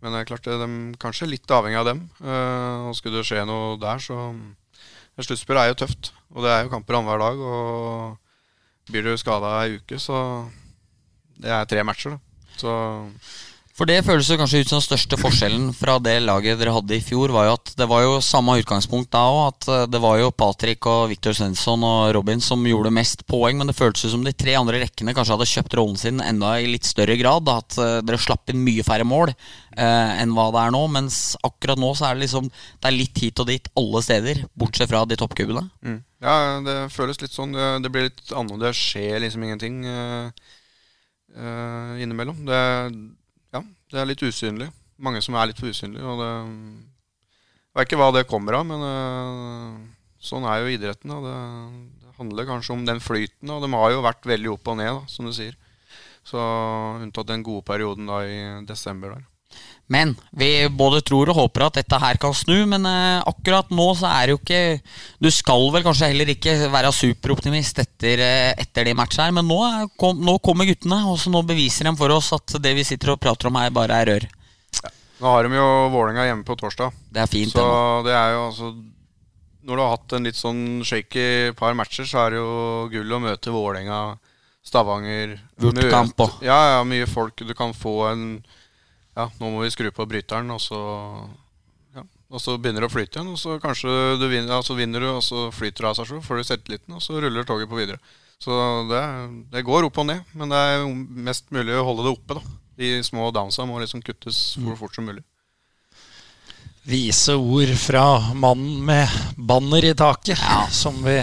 Men 0.00 0.12
det 0.12 0.20
er 0.20 0.30
klart 0.30 0.44
de 0.44 0.56
er 0.56 0.96
kanskje 1.00 1.28
litt 1.28 1.50
avhengig 1.50 1.80
av 1.80 1.88
dem. 1.90 2.08
Eh, 2.22 2.88
og 2.88 2.96
skulle 2.96 3.20
det 3.20 3.28
skje 3.28 3.44
noe 3.48 3.76
der, 3.80 3.98
så 3.98 4.30
Sluttspill 5.20 5.58
er 5.60 5.68
jo 5.68 5.80
tøft. 5.82 6.14
Og 6.32 6.44
det 6.44 6.52
er 6.52 6.62
jo 6.64 6.70
kamper 6.72 6.96
annenhver 6.96 7.20
dag. 7.20 7.40
Og 7.44 8.90
blir 8.90 9.04
du 9.04 9.16
skada 9.20 9.58
ei 9.64 9.76
uke, 9.76 9.98
så 10.00 10.48
Det 11.40 11.48
er 11.48 11.64
tre 11.64 11.82
matcher, 11.82 12.10
da. 12.10 12.18
Så 12.60 12.72
for 13.80 13.88
det 13.88 14.02
føles 14.04 14.28
jo 14.28 14.36
kanskje 14.36 14.58
ut 14.60 14.68
som 14.68 14.76
den 14.76 14.84
største 14.84 15.16
forskjellen 15.16 15.70
fra 15.72 15.94
det 16.04 16.18
laget 16.20 16.58
dere 16.60 16.74
hadde 16.74 16.98
i 16.98 17.00
fjor, 17.00 17.32
var 17.32 17.46
jo 17.46 17.54
at 17.56 17.70
det 17.80 17.86
var 17.88 18.02
jo 18.04 18.18
samme 18.20 18.58
utgangspunkt 18.60 19.08
da 19.14 19.22
òg. 19.24 19.38
At 19.54 19.68
eh, 19.72 19.86
det 19.88 20.00
var 20.04 20.18
jo 20.20 20.34
Patrick 20.36 20.84
og 20.90 21.06
Victor 21.08 21.32
Svensson 21.38 21.86
og 21.88 22.10
Robin 22.12 22.44
som 22.44 22.66
gjorde 22.68 22.92
mest 22.92 23.24
poeng. 23.30 23.56
Men 23.56 23.70
det 23.70 23.78
føltes 23.78 24.12
som 24.12 24.26
de 24.26 24.34
tre 24.36 24.52
andre 24.60 24.82
rekkene 24.82 25.14
kanskje 25.16 25.32
hadde 25.32 25.48
kjøpt 25.48 25.78
rollen 25.80 25.96
sin 25.96 26.20
enda 26.20 26.52
i 26.60 26.68
litt 26.68 26.84
større 26.84 27.16
grad. 27.16 27.48
At 27.48 27.80
uh, 27.80 28.02
dere 28.04 28.20
slapp 28.20 28.52
inn 28.52 28.60
mye 28.66 28.84
færre 28.84 29.08
mål 29.08 29.32
eh, 29.32 30.12
enn 30.20 30.36
hva 30.36 30.50
det 30.52 30.66
er 30.66 30.76
nå. 30.76 30.84
Mens 30.92 31.22
akkurat 31.48 31.80
nå 31.80 31.94
så 31.96 32.10
er 32.10 32.18
det 32.18 32.26
liksom 32.26 32.52
Det 32.52 32.90
er 32.90 32.98
litt 32.98 33.24
hit 33.24 33.40
og 33.40 33.48
dit 33.48 33.72
alle 33.80 34.04
steder, 34.04 34.44
bortsett 34.60 34.92
fra 34.92 35.06
de 35.08 35.16
toppkubene. 35.24 35.64
Mm. 35.80 36.00
Ja, 36.20 36.36
det 36.68 36.80
føles 36.92 37.24
litt 37.24 37.32
sånn. 37.32 37.56
Det, 37.56 37.70
det 37.86 37.96
blir 37.96 38.10
litt 38.10 38.26
annerledes. 38.28 38.76
Det 38.76 38.90
skjer 38.92 39.24
liksom 39.24 39.48
ingenting. 39.48 39.86
Eh, 39.88 40.50
uh, 41.36 41.96
innimellom. 42.02 42.44
Det, 42.44 42.60
det 43.90 44.00
er 44.00 44.08
litt 44.08 44.22
usynlig. 44.22 44.70
Mange 45.00 45.22
som 45.24 45.36
er 45.38 45.50
litt 45.50 45.60
for 45.60 45.72
usynlige. 45.72 46.04
Og 46.06 46.20
det, 46.20 46.30
jeg 47.70 47.78
vet 47.78 47.88
ikke 47.88 48.00
hva 48.00 48.10
det 48.14 48.28
kommer 48.30 48.58
av, 48.60 48.66
men 48.68 48.84
uh, 48.84 49.80
sånn 50.22 50.46
er 50.48 50.62
jo 50.62 50.74
idretten. 50.74 51.14
Det, 51.24 51.34
det, 52.04 52.14
handler 52.20 52.48
kanskje 52.50 52.74
om 52.76 52.84
den 52.86 53.00
flyten. 53.00 53.50
Og 53.54 53.64
de 53.64 53.72
har 53.72 53.94
jo 53.94 54.04
vært 54.04 54.28
veldig 54.28 54.54
opp 54.54 54.70
og 54.72 54.80
ned, 54.80 54.92
da, 54.98 55.10
som 55.10 55.28
du 55.28 55.34
sier. 55.36 55.56
Så 56.26 56.40
unntatt 57.00 57.30
den 57.30 57.44
gode 57.46 57.64
perioden 57.66 58.10
da 58.10 58.20
i 58.28 58.40
desember 58.68 59.16
der. 59.16 59.24
Men 59.90 60.12
vi 60.38 60.68
både 60.70 61.00
tror 61.02 61.32
og 61.32 61.38
håper 61.40 61.64
at 61.66 61.78
dette 61.80 61.98
her 61.98 62.18
kan 62.22 62.34
snu, 62.36 62.62
men 62.70 62.84
eh, 62.86 63.24
akkurat 63.26 63.72
nå 63.74 63.88
så 63.98 64.06
er 64.06 64.28
det 64.28 64.36
jo 64.36 64.38
ikke 64.38 64.60
Du 65.18 65.26
skal 65.34 65.66
vel 65.74 65.82
kanskje 65.82 66.12
heller 66.12 66.30
ikke 66.30 66.54
være 66.70 66.92
superoptimist 66.94 67.82
etter, 67.82 68.22
eh, 68.22 68.52
etter 68.54 68.86
de 68.86 68.94
matchene 68.94 69.26
her, 69.26 69.34
men 69.40 69.50
nå, 69.50 69.58
kom, 69.98 70.22
nå, 70.22 70.36
kommer 70.46 70.68
guttene, 70.68 71.00
og 71.10 71.18
så 71.18 71.32
nå 71.34 71.42
beviser 71.48 71.90
de 71.90 71.94
for 71.98 72.14
oss 72.14 72.30
at 72.38 72.54
det 72.62 72.76
vi 72.78 72.86
sitter 72.86 73.16
og 73.16 73.18
prater 73.24 73.50
om 73.50 73.58
her, 73.58 73.72
bare 73.74 73.98
er 73.98 74.12
rør. 74.12 74.28
Ja. 74.78 74.94
Nå 75.20 75.34
har 75.34 75.44
de 75.44 75.58
jo 75.58 75.66
Vålerenga 75.92 76.28
hjemme 76.28 76.46
på 76.46 76.56
torsdag. 76.62 76.94
Det 77.10 77.24
er 77.24 77.28
fint 77.28 77.52
Så 77.52 77.66
det 78.06 78.14
er 78.14 78.36
jo 78.36 78.46
altså 78.46 78.70
Når 79.66 79.74
du 79.74 79.82
har 79.82 79.90
hatt 79.92 80.14
en 80.16 80.30
litt 80.30 80.38
sånn 80.38 80.62
shaky 80.86 81.26
par 81.58 81.74
matcher, 81.76 82.06
så 82.08 82.22
er 82.22 82.36
det 82.36 82.40
jo 82.40 82.54
gull 82.94 83.18
å 83.18 83.20
møte 83.26 83.52
Vålerenga, 83.52 84.00
Stavanger 84.64 85.34
Vurtkamp 85.60 86.24
òg. 86.24 86.40
Ja, 86.46 86.60
ja, 86.76 86.80
mye 86.86 87.10
folk. 87.10 87.42
Du 87.42 87.52
kan 87.58 87.74
få 87.74 87.98
en 88.14 88.24
ja, 89.20 89.28
nå 89.40 89.52
må 89.52 89.62
vi 89.64 89.72
skru 89.74 89.90
på 89.94 90.06
bryteren, 90.08 90.50
og 90.54 90.60
så, 90.62 90.80
ja, 91.96 92.04
og 92.30 92.42
så 92.42 92.56
begynner 92.56 92.84
det 92.84 92.90
å 92.90 92.94
flyte 92.94 93.18
igjen. 93.18 93.30
Og 93.34 93.40
så 93.40 93.58
kanskje 93.62 93.92
du 94.20 94.26
vinner, 94.26 94.54
ja, 94.56 94.62
så 94.66 94.76
vinner 94.78 95.04
du, 95.04 95.10
og 95.12 95.22
så 95.26 95.48
flyter 95.54 95.84
det 95.84 95.92
av 95.92 96.00
seg 96.00 96.10
selv, 96.10 96.26
får 96.26 96.40
du 96.40 96.48
selvtilliten, 96.48 96.96
og 96.96 97.04
så 97.04 97.20
ruller 97.20 97.48
toget 97.48 97.70
på 97.70 97.78
videre. 97.80 98.00
Så 98.40 98.56
det, 98.88 99.02
det, 99.52 99.66
går 99.68 99.90
opp 99.90 99.98
og 100.00 100.08
ned, 100.08 100.24
men 100.32 100.52
det 100.52 100.60
er 100.72 100.86
mest 101.28 101.50
mulig 101.52 101.76
å 101.76 101.84
holde 101.90 102.06
det 102.06 102.14
oppe. 102.14 102.38
da. 102.38 102.56
De 102.80 102.94
små 103.04 103.28
downsa 103.36 103.66
må 103.68 103.76
liksom 103.82 104.00
kuttes 104.00 104.54
hvor 104.56 104.78
fort 104.80 104.96
som 104.96 105.04
mulig. 105.10 105.20
Vise 106.88 107.36
ord 107.36 107.74
fra 107.76 108.32
mannen 108.32 108.80
med 108.88 109.36
banner 109.36 109.84
i 109.84 109.92
taket, 109.94 110.40
ja. 110.40 110.64
som 110.72 110.96
vi 111.04 111.18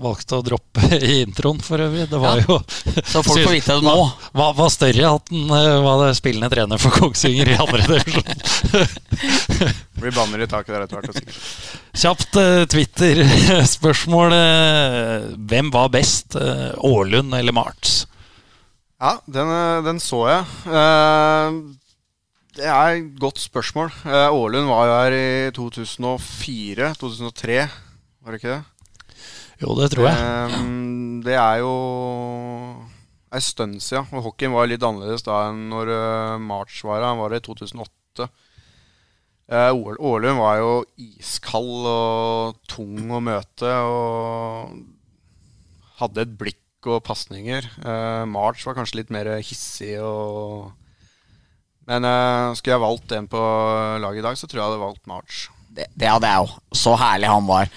valgte 0.00 0.38
å 0.38 0.42
droppe 0.44 0.80
i 0.98 1.20
introen, 1.22 1.60
for 1.62 1.80
øvrig. 1.84 2.08
Det 2.10 2.18
var 2.20 2.36
ja. 2.40 2.44
jo 2.48 2.54
Så 3.02 3.22
folk 3.22 3.44
får 3.44 3.54
vite 3.54 3.74
det 3.78 3.84
nå. 3.86 4.10
Hva 4.34 4.46
hva 4.56 4.68
større 4.72 5.14
at 5.18 5.24
den 5.30 5.44
eh, 5.54 5.82
var 5.84 5.98
spillende 6.16 6.50
trener 6.52 6.78
for 6.82 6.90
Kongsvinger 6.98 7.46
i 7.54 7.60
andre 7.60 7.82
divisjon? 7.88 8.28
blir 10.04 10.16
banner 10.16 10.42
i 10.44 10.48
taket 10.50 10.74
der 10.74 10.82
etter 10.84 10.96
hvert. 11.00 11.16
Kjapt 11.94 12.32
uh, 12.40 12.64
Twitter-spørsmål. 12.70 14.32
Uh, 14.44 15.34
hvem 15.48 15.70
var 15.72 15.88
best, 15.92 16.34
uh, 16.36 16.72
eller 16.74 17.52
Marts? 17.54 18.06
Ja, 19.00 19.18
den, 19.26 19.48
den 19.84 20.00
så 20.00 20.28
jeg. 20.30 20.44
det 22.56 22.66
er 22.66 22.94
et 22.94 23.18
godt 23.20 23.38
spørsmål. 23.42 23.90
Ålund 24.32 24.68
var 24.70 24.86
jo 24.88 24.94
her 24.96 25.12
i 25.18 25.50
2004-2003, 25.56 27.58
var 28.24 28.32
det 28.32 28.38
ikke 28.40 28.54
det? 28.54 28.62
Jo, 29.64 29.72
det 29.78 29.94
tror 29.94 30.10
jeg. 30.10 30.56
Um, 30.60 31.20
det 31.24 31.38
er 31.40 31.62
jo 31.62 31.74
ei 33.34 33.40
stund 33.42 33.80
siden. 33.80 34.10
Og 34.12 34.28
hockeyen 34.28 34.52
var 34.52 34.68
litt 34.68 34.84
annerledes 34.84 35.24
da 35.24 35.46
enn 35.48 35.68
når 35.72 35.92
uh, 35.92 36.42
March 36.42 36.82
var 36.84 37.00
her. 37.00 37.08
Han 37.08 37.22
var 37.22 37.32
det 37.32 37.40
i 37.40 37.46
2008. 37.48 38.28
Uh, 39.44 39.72
Årlund 39.72 40.40
var 40.40 40.60
jo 40.60 40.74
iskald 41.00 41.88
og 41.88 42.60
tung 42.68 43.10
å 43.12 43.20
møte 43.24 43.72
og 43.84 44.76
hadde 46.00 46.24
et 46.24 46.36
blikk 46.40 46.88
og 46.88 47.02
pasninger. 47.08 47.64
Uh, 47.80 48.24
March 48.28 48.64
var 48.68 48.76
kanskje 48.76 49.00
litt 49.00 49.12
mer 49.14 49.36
hissig 49.40 49.96
og 50.04 50.72
Men 51.84 52.04
uh, 52.08 52.52
skulle 52.56 52.76
jeg 52.76 52.80
valgt 52.80 53.12
en 53.12 53.26
på 53.28 53.40
laget 54.00 54.22
i 54.22 54.24
dag, 54.24 54.36
så 54.40 54.48
tror 54.48 54.60
jeg 54.60 54.62
jeg 54.62 54.72
hadde 54.72 54.84
valgt 54.84 55.08
March. 55.08 55.48
Det, 55.74 55.88
det 55.92 56.08
hadde 56.08 56.28
jeg 56.30 56.46
òg. 56.46 56.54
Så 56.72 56.94
herlig 56.96 57.28
han 57.28 57.44
var 57.48 57.68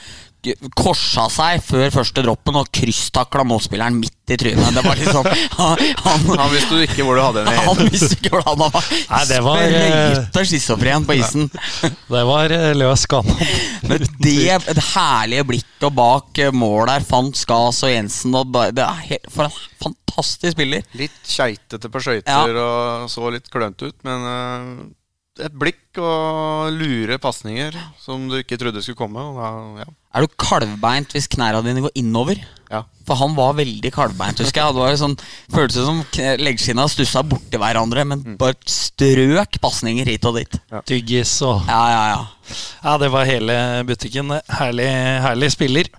korsa 0.78 1.28
seg 1.34 1.64
før 1.66 1.90
første 2.00 2.24
droppen 2.26 2.60
og 2.60 2.70
krysstakla 2.74 3.46
motspilleren 3.48 3.98
midt 4.00 4.34
i 4.34 4.38
trynet. 4.40 4.76
Det 4.76 4.84
var 4.84 5.00
liksom 5.00 5.28
Han, 5.58 5.84
han, 6.04 6.26
han 6.40 6.52
visste 6.52 6.82
ikke 6.84 7.06
hvor 7.08 7.18
du 7.18 7.24
hadde 7.24 7.46
den. 7.48 7.62
Han 7.68 7.92
visste 7.92 8.18
ikke 8.18 8.34
hvor 8.36 8.44
han 8.46 8.60
var. 8.60 8.90
Nei, 9.10 9.22
det 9.30 9.40
var 9.46 9.62
Sprøyta 9.68 10.44
schizofren 10.48 11.08
på 11.08 11.18
isen. 11.18 11.48
Det 12.18 12.24
var 12.28 12.54
eh, 12.54 12.74
løs 12.78 13.06
kanon. 13.10 13.40
Men 13.88 14.04
det, 14.22 14.58
det 14.68 14.84
herlige 14.94 15.48
blikket 15.52 15.96
bak 15.96 16.42
eh, 16.42 16.54
mål 16.56 16.88
der 16.92 17.08
fant 17.08 17.38
Skas 17.38 17.84
og 17.86 17.92
Jensen 17.92 18.36
og 18.38 18.54
Det 18.76 18.84
er 18.84 19.02
helt, 19.12 19.32
For 19.34 19.48
en 19.48 19.58
fantastisk 19.84 20.56
spiller. 20.56 20.86
Litt 20.98 21.18
keitete 21.28 21.92
på 21.92 22.04
skøyter 22.04 22.54
ja. 22.56 22.68
og 23.04 23.12
så 23.12 23.32
litt 23.34 23.50
klønete 23.54 23.92
ut, 23.92 23.98
men 24.08 24.26
uh, 24.26 25.46
et 25.46 25.54
blikk 25.54 26.00
og 26.02 26.74
lure 26.74 27.20
pasninger 27.22 27.76
som 28.02 28.26
du 28.30 28.40
ikke 28.40 28.58
trodde 28.60 28.82
skulle 28.84 29.00
komme. 29.00 29.22
Da, 29.38 29.52
ja. 29.84 29.90
Er 30.18 30.26
du 30.26 30.34
kalvbeint 30.42 31.12
hvis 31.14 31.28
knærne 31.30 31.62
dine 31.62 31.84
går 31.86 31.94
innover? 32.00 32.40
Ja. 32.72 32.82
For 33.08 33.20
han 33.20 33.36
var 33.38 33.54
veldig 33.60 33.92
kalvbeint, 33.94 34.42
husker 34.42 34.64
jeg. 34.64 34.74
Det 34.74 34.82
var 34.82 34.96
sånn, 35.00 35.14
Føltes 35.54 35.86
som 35.86 36.02
leggskinna 36.42 36.88
stussa 36.90 37.22
borti 37.22 37.60
hverandre, 37.62 38.04
men 38.10 38.24
mm. 38.26 38.40
bare 38.42 38.58
strøk 38.66 39.60
pasninger 39.62 40.10
hit 40.10 40.26
og 40.26 40.40
dit. 40.40 40.58
Ja. 40.74 40.82
Tyggis 40.90 41.36
og 41.46 41.70
ja, 41.70 41.84
ja, 41.94 42.02
ja. 42.16 42.58
ja, 42.82 42.98
det 43.04 43.12
var 43.14 43.30
hele 43.30 43.60
butikken. 43.88 44.34
Herlig, 44.58 44.90
herlig 45.28 45.54
spiller. 45.54 45.94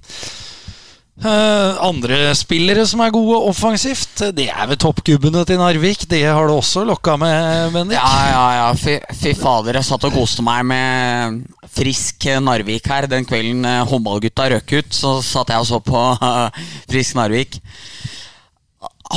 Eh, 1.18 1.78
andre 1.82 2.30
spillere 2.38 2.84
som 2.86 3.00
er 3.02 3.10
gode 3.10 3.40
offensivt, 3.50 4.20
det 4.36 4.44
er 4.52 4.68
vel 4.70 4.78
toppgubbene 4.78 5.42
til 5.48 5.58
Narvik. 5.58 6.04
Det 6.06 6.20
har 6.22 6.46
du 6.46 6.54
også 6.54 6.84
lokka 6.86 7.16
med, 7.18 7.72
Bendik. 7.74 7.96
Ja, 7.98 8.10
ja, 8.30 8.44
ja. 8.54 8.68
Fy, 8.78 9.32
fader, 9.34 9.80
jeg 9.80 9.88
satt 9.88 10.06
og 10.06 10.14
koste 10.14 10.44
meg 10.46 10.62
med 10.70 11.40
frisk 11.74 12.28
Narvik 12.44 12.86
her. 12.86 13.08
Den 13.10 13.26
kvelden 13.26 13.66
eh, 13.66 13.82
håndballgutta 13.90 14.46
røk 14.52 14.76
ut, 14.78 14.94
så 14.94 15.16
satt 15.26 15.50
jeg 15.50 15.64
og 15.64 15.66
så 15.66 15.80
på 15.82 16.04
eh, 16.14 16.60
frisk 16.92 17.18
Narvik. 17.18 17.58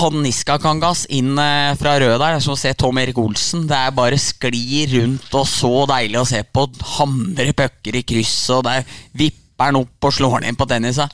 Han 0.02 0.24
Niska 0.24 0.56
Kangas 0.64 1.04
inn 1.12 1.36
fra 1.78 1.97
rød 1.99 2.16
der, 2.16 2.39
som 2.41 2.56
å 2.56 2.58
se 2.58 2.72
Tom 2.80 2.97
Erik 2.97 3.20
Olsen. 3.22 3.68
Det 3.70 3.78
er 3.78 3.93
bare 3.93 4.18
skli 4.18 4.88
rundt 4.95 5.36
og 5.36 5.45
så 5.52 5.84
deilig 5.91 6.18
å 6.18 6.26
se 6.32 6.41
på. 6.47 6.66
Hamre 6.95 7.52
pucker 7.54 7.99
i 7.99 8.04
krysset, 8.08 8.56
og 8.56 8.66
der 8.70 8.88
vipper 9.20 9.68
han 9.68 9.82
opp 9.84 10.08
og 10.08 10.16
slår 10.16 10.38
han 10.39 10.47
inn 10.49 10.58
på 10.58 10.66
tennisa. 10.72 11.10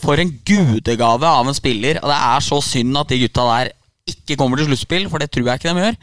For 0.00 0.20
en 0.20 0.32
gudegave 0.46 1.28
av 1.28 1.48
en 1.48 1.56
spiller. 1.56 2.00
Og 2.02 2.08
det 2.08 2.18
er 2.18 2.44
så 2.48 2.60
synd 2.64 2.96
at 3.00 3.12
de 3.12 3.20
gutta 3.26 3.46
der 3.50 3.72
ikke 4.02 4.34
kommer 4.38 4.58
til 4.58 4.66
sluttspill, 4.66 5.04
for 5.10 5.22
det 5.22 5.28
tror 5.30 5.46
jeg 5.46 5.60
ikke 5.60 5.72
de 5.74 5.82
gjør. 5.84 5.98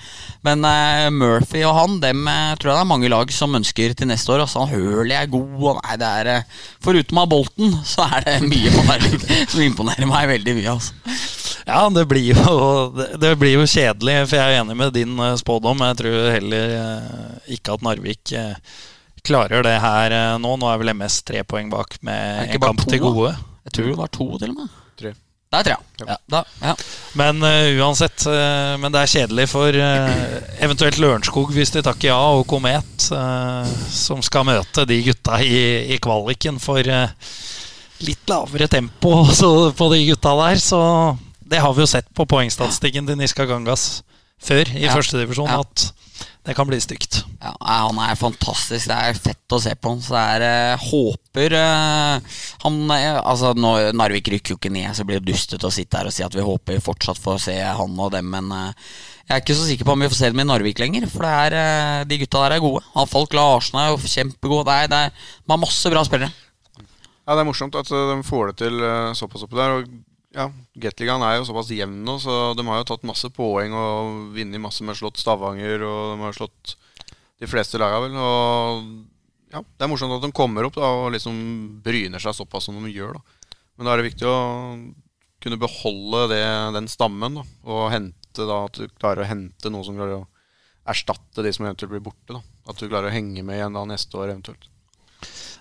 Men 0.47 0.63
uh, 0.63 1.09
Murphy 1.11 1.63
og 1.67 1.75
han, 1.75 1.97
dem 2.03 2.27
eh, 2.31 2.53
tror 2.59 2.71
jeg 2.71 2.77
det 2.77 2.83
er 2.85 2.91
mange 2.93 3.11
lag 3.11 3.33
som 3.35 3.57
ønsker 3.59 3.95
til 3.97 4.07
neste 4.07 4.31
år. 4.31 4.45
Altså, 4.45 4.63
Hurley 4.71 5.15
er 5.17 5.27
god, 5.31 5.57
og 5.59 5.81
nei, 5.81 5.97
det 5.99 6.11
er 6.21 6.29
uh, 6.37 6.61
Foruten 6.85 7.19
av 7.19 7.27
Bolten, 7.31 7.75
så 7.91 8.07
er 8.07 8.27
det 8.27 8.37
mye 8.47 8.71
på 8.75 8.85
Narvik 8.87 9.25
som 9.51 9.65
imponerer 9.65 10.07
meg 10.09 10.29
veldig 10.31 10.55
mye. 10.61 10.77
Altså. 10.77 11.17
Ja, 11.67 11.81
det 11.93 12.05
blir, 12.09 12.31
jo, 12.31 13.09
det 13.19 13.33
blir 13.41 13.59
jo 13.59 13.67
kjedelig, 13.67 14.21
for 14.29 14.39
jeg 14.39 14.55
er 14.55 14.63
enig 14.63 14.79
med 14.79 14.95
din 14.95 15.19
spådom. 15.37 15.83
Jeg 15.89 15.99
tror 15.99 16.31
heller 16.37 16.73
ikke 17.51 17.75
at 17.75 17.85
Narvik 17.85 18.33
klarer 19.27 19.67
det 19.67 19.75
her 19.83 20.15
nå. 20.41 20.55
Nå 20.57 20.71
er 20.71 20.81
vel 20.81 20.95
MS 20.95 21.19
tre 21.27 21.43
poeng 21.45 21.69
bak 21.69 21.99
med 22.07 22.55
en 22.55 22.63
kamp 22.63 22.81
to, 22.87 22.89
til 22.95 23.03
da? 23.03 23.35
Jeg 23.69 23.75
tror 23.77 23.89
det 23.93 23.97
var 24.01 24.09
to, 24.15 24.25
til 24.41 24.53
og 24.53 24.55
med. 24.63 24.77
Tre. 24.99 25.11
Det 25.49 25.57
er 25.59 25.65
tre, 25.65 25.73
ja. 25.73 26.05
Ja. 26.05 26.15
Da, 26.29 26.39
ja. 26.61 26.73
Men 27.17 27.39
uh, 27.41 27.79
uansett, 27.81 28.21
uh, 28.29 28.75
men 28.81 28.93
det 28.93 28.99
er 29.01 29.09
kjedelig 29.13 29.47
for 29.49 29.73
uh, 29.73 30.35
eventuelt 30.61 30.99
Lørenskog 31.01 31.53
hvis 31.55 31.71
de 31.73 31.81
takker 31.85 32.11
ja, 32.11 32.17
og 32.37 32.45
Komet, 32.49 33.07
som 33.93 34.21
skal 34.25 34.45
møte 34.45 34.85
de 34.89 34.99
gutta 35.07 35.39
i, 35.41 35.89
i 35.95 35.97
kvaliken 36.01 36.59
for 36.61 36.85
litt 36.85 38.29
lavere 38.29 38.67
tempo 38.71 39.23
så, 39.33 39.49
på 39.75 39.89
de 39.93 40.03
gutta 40.11 40.35
der. 40.43 40.61
Så 40.61 40.81
det 41.49 41.63
har 41.63 41.73
vi 41.73 41.81
jo 41.85 41.89
sett 41.89 42.09
på 42.13 42.27
poengstatistikken 42.29 43.09
til 43.09 43.17
Niska 43.19 43.45
Gangas 43.49 44.03
før 44.39 44.69
i 44.75 44.85
Ja. 44.85 44.93
førstedivisjon, 44.93 45.49
Ja. 45.49 45.63
at 45.65 45.89
det 46.49 46.55
kan 46.57 46.65
bli 46.65 46.79
stygt. 46.81 47.19
Ja, 47.43 47.51
han 47.61 47.99
er 48.01 48.15
fantastisk. 48.17 48.87
Det 48.89 48.95
er 48.97 49.17
fett 49.21 49.53
å 49.53 49.59
se 49.61 49.75
på 49.77 49.91
han. 49.91 49.99
Så 50.01 50.15
det 50.15 50.23
er 50.33 50.45
eh, 50.47 50.87
Håper 50.89 51.55
eh, 51.59 52.39
han 52.63 52.79
eh, 52.95 53.19
Altså, 53.19 53.51
nå, 53.53 53.75
Narvik 53.93 54.31
rykker 54.33 54.55
jo 54.55 54.57
ikke 54.57 54.71
ned, 54.73 54.89
så 54.97 55.05
blir 55.05 55.21
det 55.21 55.29
dustete 55.29 55.69
å 55.69 55.73
sitte 55.73 55.99
her 55.99 56.09
og 56.09 56.15
si 56.15 56.25
at 56.25 56.33
vi 56.33 56.45
håper 56.47 56.79
vi 56.79 56.81
fortsatt 56.81 57.21
får 57.21 57.37
se 57.43 57.55
han 57.61 58.01
og 58.01 58.09
dem, 58.17 58.33
men 58.33 58.49
eh, 58.55 58.89
jeg 59.29 59.35
er 59.35 59.43
ikke 59.43 59.59
så 59.59 59.69
sikker 59.69 59.85
på 59.85 59.93
om 59.93 60.01
vi 60.01 60.09
får 60.09 60.17
se 60.23 60.33
dem 60.33 60.41
i 60.41 60.47
Narvik 60.49 60.81
lenger. 60.81 61.05
For 61.13 61.21
det 61.21 61.37
er, 61.45 61.59
eh, 61.61 62.01
de 62.09 62.17
gutta 62.23 62.43
der 62.47 62.57
er 62.57 62.65
gode. 62.65 62.81
Han 62.95 63.13
Falk 63.13 63.37
Larsen 63.37 63.77
er 63.77 63.91
jo 63.91 64.01
kjempegod. 64.01 64.65
Det 64.65 64.77
er, 64.79 64.89
det 64.89 65.05
er, 65.05 65.17
de 65.45 65.53
har 65.53 65.61
masse 65.61 65.93
bra 65.93 66.01
spillere. 66.07 66.33
Ja, 67.29 67.35
det 67.35 67.43
er 67.43 67.45
morsomt 67.45 67.77
at 67.77 67.93
uh, 67.93 68.07
de 68.09 68.23
får 68.25 68.49
det 68.49 68.55
til 68.63 68.81
uh, 68.81 69.13
såpass 69.13 69.45
oppi 69.45 69.59
der. 69.59 69.75
Og 69.77 69.91
ja, 70.35 70.45
Gateligaen 70.77 71.23
er 71.25 71.39
jo 71.39 71.47
såpass 71.47 71.71
jevn 71.73 72.03
nå, 72.05 72.17
så 72.21 72.53
de 72.57 72.65
har 72.67 72.81
jo 72.81 72.87
tatt 72.91 73.07
masse 73.07 73.29
poeng 73.33 73.73
og 73.73 74.35
vunnet 74.35 74.61
masse 74.61 74.85
med 74.85 74.97
slått 74.97 75.21
Stavanger, 75.21 75.81
og 75.85 76.13
de 76.13 76.25
har 76.27 76.37
slått 76.37 76.75
de 77.39 77.49
fleste 77.49 77.79
laga, 77.81 78.01
vel. 78.03 78.17
Og 78.19 79.53
ja, 79.55 79.63
det 79.63 79.85
er 79.85 79.89
morsomt 79.89 80.13
at 80.19 80.25
de 80.25 80.31
kommer 80.35 80.67
opp 80.67 80.77
da, 80.77 80.89
og 81.01 81.13
liksom 81.15 81.35
bryner 81.85 82.21
seg 82.21 82.37
såpass 82.37 82.69
som 82.69 82.77
de 82.83 82.93
gjør, 82.93 83.17
da. 83.17 83.53
Men 83.79 83.87
da 83.87 83.93
er 83.93 84.01
det 84.01 84.09
viktig 84.11 84.27
å 84.29 84.39
kunne 85.39 85.61
beholde 85.61 86.25
det, 86.33 86.43
den 86.75 86.89
stammen, 86.91 87.39
da, 87.39 87.45
og 87.65 87.87
hente 87.93 88.45
da 88.45 88.65
at 88.67 88.77
du 88.77 88.91
klarer 88.99 89.23
å 89.23 89.29
hente 89.29 89.71
noe 89.71 89.87
som 89.87 89.97
klarer 89.97 90.19
å 90.19 90.27
erstatte 90.89 91.45
de 91.45 91.53
som 91.55 91.65
eventuelt 91.65 91.93
blir 91.93 92.03
borte. 92.03 92.35
da 92.35 92.41
At 92.69 92.77
du 92.77 92.89
klarer 92.89 93.09
å 93.09 93.13
henge 93.13 93.41
med 93.45 93.57
igjen 93.57 93.77
da 93.77 93.85
neste 93.87 94.19
år 94.19 94.33
eventuelt. 94.33 94.69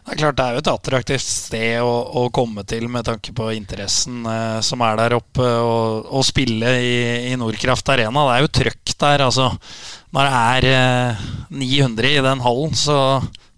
Det 0.08 0.14
er 0.14 0.20
klart 0.22 0.36
det 0.38 0.44
er 0.46 0.54
jo 0.56 0.60
et 0.62 0.68
attraktivt 0.72 1.24
sted 1.28 1.82
å, 1.84 1.92
å 2.16 2.22
komme 2.32 2.62
til 2.64 2.86
med 2.88 3.04
tanke 3.04 3.34
på 3.36 3.50
interessen 3.52 4.22
eh, 4.24 4.60
som 4.64 4.80
er 4.86 4.96
der 4.96 5.18
oppe, 5.18 5.44
og, 5.44 6.08
og 6.08 6.24
spille 6.24 6.70
i, 6.80 6.94
i 7.28 7.34
Nordkraft 7.36 7.92
Arena. 7.92 8.24
Det 8.24 8.38
er 8.38 8.44
jo 8.46 8.54
trøkk 8.60 8.94
der. 9.04 9.26
altså 9.26 9.50
Når 10.16 10.30
det 10.30 10.40
er 10.40 10.68
eh, 10.70 11.26
900 11.60 12.14
i 12.14 12.24
den 12.24 12.40
hallen, 12.46 12.72
så, 12.72 12.98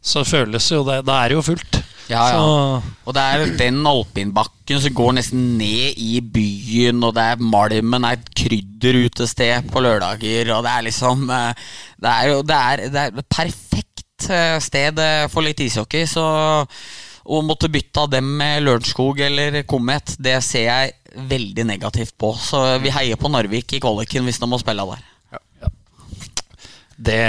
så 0.03 0.27
føles 0.27 0.67
jo 0.75 0.83
det 0.89 1.05
Da 1.07 1.21
er 1.21 1.31
det 1.31 1.39
jo 1.39 1.47
fullt. 1.53 1.79
Ja, 2.11 2.25
ja. 2.33 2.39
Så, 2.43 2.95
Og 3.07 3.15
det 3.15 3.23
er 3.23 3.55
den 3.61 3.81
alpinbakken 3.87 4.83
som 4.83 4.95
går 4.99 5.15
nesten 5.21 5.53
ned 5.61 6.03
i 6.03 6.19
byen, 6.19 6.99
og 7.07 7.15
det 7.15 7.29
er 7.31 7.45
Malmen 7.55 8.09
er 8.09 8.19
et 8.19 8.33
krydderutested 8.43 9.71
på 9.71 9.87
lørdager, 9.87 10.51
og 10.57 10.67
det 10.67 10.75
er 10.75 10.87
liksom 10.91 11.31
eh, 11.31 11.71
Det 12.03 12.17
er 12.17 12.33
jo 12.33 12.43
det 12.43 12.59
er, 12.59 12.89
det 12.91 13.07
er 13.07 13.31
perfekt 13.31 13.90
eh, 14.31 14.59
sted 14.61 14.99
eh, 15.01 15.27
for 15.33 15.43
litt 15.47 15.61
ishockey, 15.65 16.05
så 16.07 16.25
å 17.31 17.41
måtte 17.47 17.69
bytte 17.71 18.01
av 18.05 18.11
dem 18.11 18.27
med 18.41 18.63
Lørenskog 18.67 19.21
eller 19.23 19.63
Komet, 19.69 20.17
det 20.19 20.39
ser 20.45 20.67
jeg 20.67 20.93
veldig 21.31 21.65
negativt 21.69 22.17
på. 22.19 22.33
Så 22.39 22.61
vi 22.83 22.91
heier 22.95 23.17
på 23.21 23.31
Narvik 23.31 23.73
i 23.77 23.81
kvaliken 23.83 24.27
hvis 24.27 24.41
de 24.43 24.49
må 24.51 24.59
spille 24.61 24.85
der. 24.93 25.07
det 27.01 27.21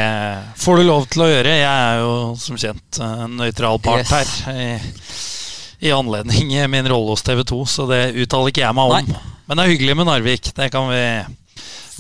får 0.60 0.78
du 0.78 0.84
lov 0.84 1.06
til 1.12 1.24
å 1.24 1.30
gjøre. 1.32 1.54
Jeg 1.62 1.68
er 1.92 2.02
jo 2.02 2.16
som 2.40 2.58
kjent 2.60 3.00
en 3.06 3.38
nøytral 3.40 3.80
part 3.84 4.04
Yes. 4.04 4.12
her. 4.44 4.52
I, 4.52 5.88
I 5.88 5.94
anledning 5.96 6.52
min 6.70 6.90
rolle 6.92 7.14
hos 7.16 7.24
TV 7.24 7.44
2, 7.48 7.62
så 7.66 7.86
det 7.90 8.02
uttaler 8.20 8.52
ikke 8.52 8.66
jeg 8.66 8.76
meg 8.76 8.92
om. 8.92 9.08
Nei. 9.14 9.22
Men 9.48 9.58
det 9.58 9.64
er 9.64 9.72
hyggelig 9.76 9.96
med 10.02 10.10
Narvik. 10.10 10.52
Det 10.58 10.68
kan 10.74 10.90
vi 10.92 11.02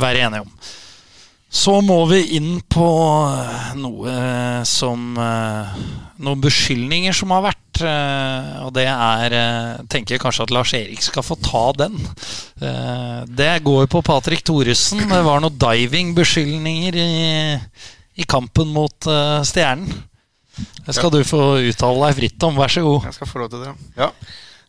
være 0.02 0.26
enige 0.28 0.44
om. 0.44 0.52
Så 1.52 1.74
må 1.84 1.98
vi 2.08 2.22
inn 2.38 2.62
på 2.72 2.86
eh, 3.28 3.72
noe 3.76 4.12
som 4.68 5.18
eh, 5.20 5.74
Noen 6.24 6.40
beskyldninger 6.46 7.16
som 7.18 7.34
har 7.36 7.44
vært. 7.50 7.82
eh, 7.84 8.52
Og 8.64 8.70
det 8.78 8.86
er 8.88 9.36
Tenker 9.92 10.16
jeg 10.16 10.22
kanskje 10.24 10.46
at 10.48 10.54
Lars 10.56 10.72
Erik 10.78 11.02
skal 11.04 11.26
få 11.28 11.36
ta 11.44 11.64
den. 11.76 11.98
Det 13.36 13.50
går 13.66 13.90
på 13.92 14.02
Patrick 14.06 14.46
Thoresen. 14.48 15.04
Det 15.10 15.20
var 15.26 15.42
noen 15.44 15.58
diving-beskyldninger 15.60 16.98
i, 17.02 17.10
i 18.22 18.28
kampen 18.30 18.72
mot 18.72 19.10
Stjernen. 19.48 19.90
Det 20.86 20.94
skal 20.96 21.12
du 21.14 21.20
få 21.26 21.42
uttale 21.72 22.08
deg 22.12 22.18
fritt 22.22 22.46
om. 22.48 22.60
Vær 22.60 22.72
så 22.72 22.84
god. 22.86 23.10
Jeg 23.10 23.18
skal 23.18 23.30
få 23.32 23.42
lov 23.44 23.52
til 23.54 23.64
det, 23.66 23.74
ja. 24.00 24.10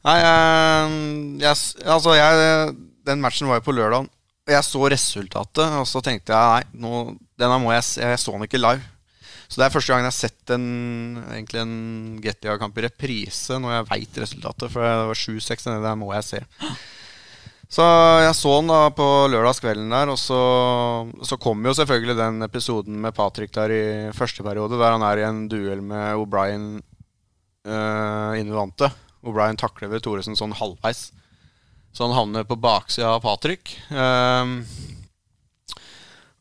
Nei, 0.08 0.16
jeg, 0.18 0.98
jeg, 1.44 1.56
altså 1.94 2.14
jeg 2.18 2.72
Den 3.06 3.20
matchen 3.22 3.50
var 3.50 3.60
jo 3.60 3.66
på 3.68 3.74
lørdag. 3.76 4.08
Jeg 4.53 4.66
så 4.68 4.88
resultatet, 4.92 5.76
og 5.80 5.86
så 5.88 6.03
tenkte 6.05 6.34
jeg 6.34 6.57
nei, 6.57 6.82
nå, 6.84 7.05
denne 7.40 7.61
må 7.62 7.72
jeg 7.74 7.86
se. 7.88 8.03
Jeg 8.05 8.20
så 8.20 8.34
den 8.36 8.46
ikke 8.46 8.61
live. 8.61 8.84
Så 9.53 9.61
det 9.61 9.66
er 9.66 9.74
første 9.74 9.92
gangen 9.92 10.07
jeg 10.07 10.14
har 10.14 10.16
sett 10.16 10.50
en, 10.55 10.66
egentlig 11.28 11.61
en 11.61 11.76
Gettia-kamp 12.24 12.78
i 12.80 12.86
reprise 12.86 13.59
når 13.61 13.74
jeg 13.74 13.88
veit 13.90 14.20
resultatet. 14.22 14.72
For 14.72 14.80
det 14.80 15.09
var 15.11 15.18
7-6, 15.20 15.66
det 15.68 15.78
der 15.84 15.98
må 16.00 16.09
jeg 16.16 16.24
se. 16.24 16.40
Så 17.72 17.84
jeg 18.20 18.32
så 18.36 18.55
den 18.59 18.68
da 18.68 18.80
på 18.92 19.07
lørdagskvelden 19.32 19.92
der, 19.92 20.11
og 20.12 20.18
så, 20.20 20.40
så 21.24 21.38
kom 21.40 21.64
jo 21.64 21.72
selvfølgelig 21.76 22.16
den 22.18 22.44
episoden 22.44 22.98
med 23.00 23.14
Patrick 23.16 23.53
der 23.57 23.72
i 23.72 23.84
første 24.16 24.44
periode, 24.44 24.76
der 24.80 24.92
han 24.92 25.05
er 25.09 25.20
i 25.20 25.24
en 25.28 25.46
duell 25.53 25.80
med 25.84 26.20
O'Brien 26.20 26.66
øh, 27.64 28.40
Invante. 28.40 28.90
O'Brien 29.24 29.57
takler 29.57 29.92
ved 29.92 30.05
Thoresen 30.05 30.36
sånn 30.36 30.53
halvveis. 30.57 31.11
Så 31.93 32.07
han 32.07 32.16
havner 32.16 32.47
på 32.49 32.57
baksida 32.57 33.14
av 33.14 33.22
Patrick. 33.24 33.74
Um, 33.93 34.62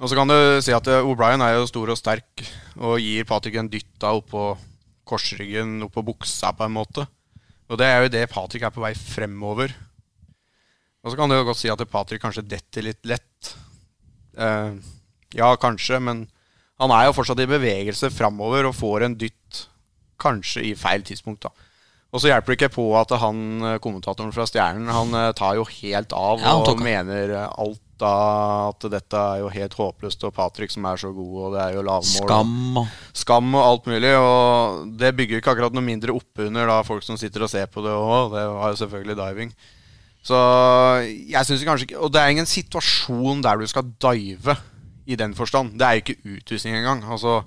og 0.01 0.09
så 0.09 0.17
kan 0.17 0.31
du 0.31 0.35
si 0.63 0.73
at 0.73 0.87
eh, 0.89 1.05
O'Brien 1.05 1.43
er 1.45 1.57
jo 1.59 1.67
stor 1.69 1.91
og 1.93 1.99
sterk 1.99 2.45
og 2.79 2.97
gir 3.03 3.27
Patrick 3.29 3.59
en 3.59 3.69
dytt 3.69 3.91
da 4.01 4.15
oppå 4.17 4.55
korsryggen, 5.05 5.81
oppå 5.85 6.01
buksa 6.07 6.53
på 6.57 6.65
en 6.65 6.73
måte. 6.73 7.05
Og 7.69 7.77
det 7.79 7.87
er 7.87 8.01
jo 8.01 8.13
det 8.15 8.23
Patrick 8.31 8.65
er 8.65 8.73
på 8.73 8.81
vei 8.81 8.95
fremover. 8.97 9.75
Og 11.03 11.11
så 11.11 11.19
kan 11.19 11.29
du 11.29 11.35
jo 11.35 11.45
godt 11.45 11.59
si 11.61 11.69
at 11.69 11.83
Patrick 11.91 12.23
kanskje 12.23 12.47
detter 12.47 12.87
litt 12.87 13.03
lett. 13.09 13.53
Uh, 14.39 14.79
ja, 15.35 15.51
kanskje, 15.59 15.99
men 16.01 16.25
han 16.81 16.93
er 16.95 17.07
jo 17.07 17.15
fortsatt 17.19 17.43
i 17.43 17.49
bevegelse 17.49 18.09
framover 18.13 18.65
og 18.69 18.77
får 18.77 19.05
en 19.05 19.17
dytt 19.19 19.65
kanskje 20.21 20.63
i 20.71 20.73
feil 20.77 21.05
tidspunkt, 21.05 21.45
da. 21.45 21.70
Og 22.11 22.19
så 22.19 22.27
hjelper 22.27 22.51
det 22.51 22.57
ikke 22.59 22.75
på 22.75 22.85
at 22.99 23.13
han 23.21 23.37
eh, 23.63 23.77
kommentatoren 23.83 24.33
fra 24.35 24.43
Stjernen 24.49 24.91
Han 24.91 25.15
eh, 25.15 25.29
tar 25.37 25.55
jo 25.55 25.63
helt 25.63 26.11
av 26.15 26.43
Ja, 26.43 26.57
og 26.59 26.83
mener 26.83 27.31
eh, 27.31 27.47
alt 27.63 27.79
da 28.01 28.71
at 28.71 28.85
dette 28.89 29.13
er 29.13 29.43
jo 29.43 29.49
helt 29.53 29.75
håpløst, 29.77 30.23
og 30.25 30.33
Patrick 30.33 30.71
som 30.73 30.87
er 30.89 30.97
så 30.97 31.11
god, 31.13 31.33
og 31.37 31.51
det 31.53 31.59
er 31.61 31.75
jo 31.75 31.83
lavmål. 31.85 32.23
Skam 32.25 32.79
og 32.81 32.95
skam 33.21 33.51
og 33.53 33.61
alt 33.61 33.89
mulig. 33.91 34.15
Og 34.17 34.87
det 34.97 35.11
bygger 35.19 35.37
ikke 35.37 35.53
akkurat 35.53 35.77
noe 35.77 35.85
mindre 35.85 36.15
oppunder 36.17 36.65
da 36.65 36.79
folk 36.87 37.05
som 37.05 37.19
sitter 37.21 37.45
og 37.45 37.51
ser 37.53 37.69
på 37.69 37.83
det 37.85 37.93
òg. 37.93 38.33
Det 38.33 38.47
var 38.55 38.73
jo 38.73 38.79
selvfølgelig 38.81 39.17
diving. 39.21 39.53
Så 40.25 40.41
jeg 41.05 41.45
syns 41.47 41.63
kanskje 41.65 41.87
ikke 41.87 42.01
Og 42.05 42.11
det 42.13 42.21
er 42.21 42.29
ingen 42.29 42.45
situasjon 42.45 43.39
der 43.41 43.57
du 43.57 43.69
skal 43.69 43.87
dive 44.01 44.57
i 45.05 45.17
den 45.17 45.37
forstand. 45.37 45.77
Det 45.77 45.85
er 45.85 45.97
jo 45.97 46.03
ikke 46.05 46.37
utvisning 46.39 46.77
engang. 46.77 47.05
Altså, 47.05 47.43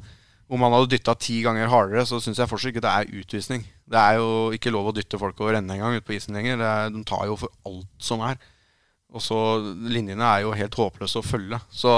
om 0.51 0.63
han 0.67 0.75
hadde 0.75 0.95
dytta 0.95 1.15
ti 1.19 1.41
ganger 1.43 1.71
hardere, 1.71 2.07
så 2.07 2.23
syns 2.23 2.39
jeg 2.39 2.51
fortsatt 2.51 2.75
ikke 2.75 2.87
det 2.87 2.95
er 2.95 3.15
utvisning. 3.23 3.67
Det 3.85 4.01
er 4.01 4.17
jo 4.17 4.29
ikke 4.57 4.73
lov 4.73 4.89
å 4.91 4.95
dytte 4.97 5.21
folk 5.21 5.41
over 5.45 5.59
ende 5.59 5.75
engang 5.77 5.99
ute 5.99 6.07
på 6.07 6.17
isen 6.17 6.37
lenger. 6.37 6.61
Er, 6.61 6.93
de 6.93 7.03
tar 7.07 7.27
jo 7.29 7.37
for 7.41 7.53
alt 7.69 7.91
som 8.03 8.23
er. 8.25 8.39
Og 9.15 9.23
så 9.23 9.39
Linjene 9.93 10.25
er 10.27 10.45
jo 10.45 10.55
helt 10.57 10.79
håpløse 10.79 11.21
å 11.21 11.27
følge. 11.27 11.61
Så 11.71 11.93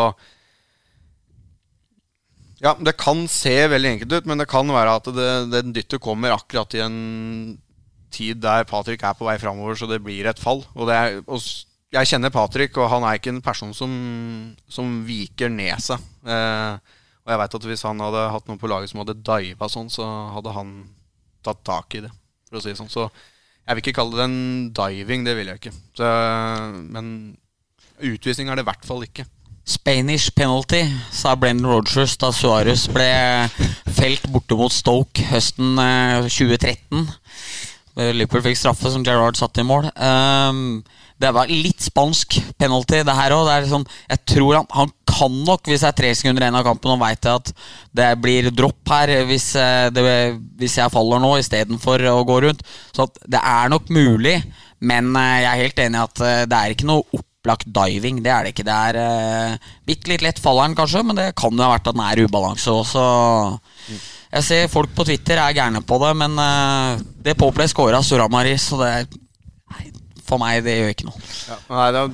Ja, 2.61 2.73
det 2.81 2.97
kan 2.97 3.27
se 3.29 3.55
veldig 3.69 3.91
enkelt 3.95 4.13
ut, 4.17 4.27
men 4.27 4.41
det 4.41 4.49
kan 4.49 4.69
være 4.73 4.97
at 4.99 5.09
det, 5.13 5.31
den 5.53 5.75
dyttet 5.77 6.01
kommer 6.01 6.33
akkurat 6.33 6.73
i 6.75 6.81
en 6.81 6.99
tid 8.11 8.41
der 8.41 8.65
Patrick 8.65 9.03
er 9.05 9.17
på 9.17 9.27
vei 9.27 9.37
framover, 9.39 9.77
så 9.77 9.89
det 9.91 10.01
blir 10.05 10.27
et 10.27 10.41
fall. 10.41 10.63
Og, 10.75 10.89
er, 10.89 11.21
og 11.29 11.43
jeg 11.93 12.09
kjenner 12.09 12.33
Patrick, 12.33 12.77
og 12.81 12.89
han 12.91 13.05
er 13.05 13.19
ikke 13.19 13.35
en 13.35 13.43
person 13.45 13.75
som, 13.77 13.93
som 14.73 15.03
viker 15.07 15.53
ned 15.53 15.85
seg. 15.85 16.01
Eh, 16.25 16.97
og 17.27 17.33
jeg 17.33 17.41
veit 17.43 17.59
at 17.59 17.69
hvis 17.69 17.85
han 17.87 18.01
hadde 18.03 18.25
hatt 18.33 18.49
noen 18.49 18.61
på 18.63 18.71
laget 18.71 18.93
som 18.93 19.03
hadde 19.03 19.19
diva 19.21 19.69
sånn, 19.71 19.93
så 19.93 20.07
hadde 20.37 20.57
han 20.57 20.73
tatt 21.47 21.63
tak 21.67 21.99
i 21.99 22.05
det, 22.05 22.13
for 22.49 22.59
å 22.59 22.65
si 22.65 22.73
det 22.73 22.81
sånn. 22.81 22.93
Så 22.93 23.07
jeg 23.07 23.75
vil 23.75 23.83
ikke 23.83 23.97
kalle 24.01 24.19
det 24.19 24.27
en 24.29 24.43
diving, 24.77 25.25
det 25.27 25.35
vil 25.39 25.51
jeg 25.51 25.63
ikke. 25.63 25.75
Så, 25.99 26.11
men 26.93 27.09
utvisning 27.97 28.51
er 28.51 28.59
det 28.59 28.67
i 28.67 28.71
hvert 28.71 28.87
fall 28.87 29.07
ikke. 29.07 29.27
Spanish 29.67 30.31
penalty, 30.31 30.85
sa 31.11 31.35
Brendan 31.35 31.67
Rogers 31.67 32.15
da 32.23 32.31
Suárez 32.31 32.85
ble 32.95 33.09
felt 33.97 34.29
borte 34.31 34.55
mot 34.55 34.71
Stoke 34.71 35.25
høsten 35.33 35.75
2013. 36.29 37.09
Eh, 37.97 38.13
Liverpool 38.15 38.45
fikk 38.45 38.61
straffe 38.61 38.93
som 38.93 39.03
Gerrard 39.07 39.39
satte 39.41 39.65
i 39.65 39.67
mål. 39.67 39.89
Um, 39.97 40.85
det 41.17 41.33
var 41.33 41.49
litt 41.49 41.81
spansk 41.81 42.37
penalty, 42.61 43.01
det 43.07 43.17
her 43.17 43.35
òg. 43.37 43.49
Sånn, 43.71 43.87
jeg 44.11 44.23
tror 44.35 44.61
han, 44.61 44.71
han, 44.77 44.93
kan 45.17 45.33
nok, 45.47 45.69
hvis 45.71 45.81
det 45.81 45.89
er 45.89 45.97
tre 45.97 46.09
sekunder 46.19 46.45
igjen 46.45 46.59
av 46.59 46.67
kampen, 46.67 46.93
og 46.93 47.01
veit 47.01 47.29
at 47.31 47.53
det 47.97 48.11
blir 48.21 48.51
dropp 48.53 48.91
her 48.93 49.13
hvis, 49.25 49.47
eh, 49.57 49.87
det, 49.95 50.03
hvis 50.61 50.77
jeg 50.77 50.93
faller 50.93 51.23
nå 51.23 51.31
istedenfor 51.41 52.05
å 52.11 52.19
gå 52.29 52.41
rundt. 52.45 52.61
Så 52.93 53.09
det 53.25 53.41
er 53.41 53.73
nok 53.73 53.89
mulig, 53.89 54.37
men 54.85 55.09
eh, 55.17 55.39
jeg 55.41 55.49
er 55.53 55.63
helt 55.63 55.83
enig 55.87 56.03
i 56.03 56.05
at 56.05 56.25
eh, 56.27 56.43
det 56.51 56.59
er 56.59 56.77
ikke 56.77 56.91
noe 56.91 57.23
opplagt 57.47 57.71
diving. 57.73 58.21
Det 58.21 58.35
er 58.35 58.45
det 58.45 58.53
ikke. 58.53 58.67
Det 58.67 58.77
er 58.91 59.01
uh, 59.01 59.73
bitte 59.87 60.11
litt 60.11 60.25
lett 60.27 60.43
faller 60.43 60.75
kanskje, 60.77 61.05
men 61.07 61.17
det 61.17 61.31
kan 61.39 61.55
jo 61.55 61.65
ha 61.65 61.73
vært 61.77 61.89
at 61.89 61.97
den 61.97 62.05
er 62.05 62.23
ubalanse 62.27 62.75
også. 62.75 63.05
Jeg 64.35 64.45
ser 64.45 64.73
folk 64.73 64.91
på 64.93 65.07
Twitter 65.07 65.39
er 65.39 65.55
gærne 65.55 65.81
på 65.87 66.01
det, 66.03 66.11
men 66.19 66.35
uh, 66.37 66.99
det 67.23 67.39
Poplay 67.39 67.71
scora 67.71 68.03
Suramaris, 68.03 68.67
så 68.69 68.83
det 68.83 68.91
er 68.91 69.07
for 70.29 70.43
meg, 70.43 70.63
det 70.67 70.77
gjør 70.77 70.93
ikke 70.95 71.09
noe. 71.09 71.23
Ja, 71.49 71.59
nei, 71.71 71.87
det, 71.95 72.05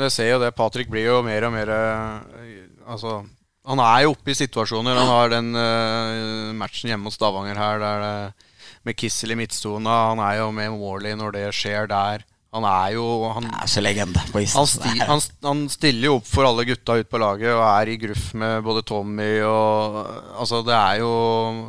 det 0.00 0.10
ser 0.14 0.30
jo 0.32 0.40
det. 0.42 0.54
Patrick 0.56 0.90
blir 0.92 1.08
jo 1.08 1.20
mer 1.26 1.48
og 1.48 1.54
mer 1.54 1.74
eh, 1.74 2.56
Altså, 2.90 3.20
han 3.68 3.82
er 3.84 4.04
jo 4.04 4.14
oppe 4.14 4.32
i 4.32 4.38
situasjoner. 4.38 4.98
Han 4.98 5.10
har 5.10 5.30
den 5.30 5.50
uh, 5.54 6.50
matchen 6.58 6.90
hjemme 6.90 7.06
hos 7.06 7.18
Stavanger 7.20 7.58
her 7.60 7.82
der 7.82 8.00
det, 8.02 8.48
med 8.88 8.96
Kissel 8.98 9.34
i 9.34 9.38
midtstona. 9.38 9.98
Han 10.10 10.22
er 10.24 10.40
jo 10.40 10.48
med 10.56 10.72
Morley 10.74 11.14
når 11.18 11.36
det 11.36 11.44
skjer 11.54 11.86
der. 11.90 12.24
Han 12.50 12.64
er 12.66 12.96
jo 12.96 13.04
han, 13.30 13.44
er 13.62 13.68
så 13.70 13.82
legende 13.82 14.22
på 14.32 14.40
isen. 14.42 14.58
Han, 14.58 14.66
sti, 14.66 14.94
han, 15.06 15.20
han, 15.46 15.60
stiller 15.70 16.08
jo 16.08 16.16
opp 16.18 16.26
for 16.26 16.48
alle 16.48 16.64
gutta 16.66 16.96
ute 16.98 17.06
på 17.06 17.20
laget 17.22 17.52
og 17.52 17.62
er 17.62 17.92
i 17.92 17.98
gruff 18.02 18.24
med 18.42 18.64
både 18.66 18.82
Tommy 18.88 19.28
og 19.46 20.00
Altså, 20.40 20.58
det 20.66 20.74
er 20.74 20.98
jo 21.04 21.12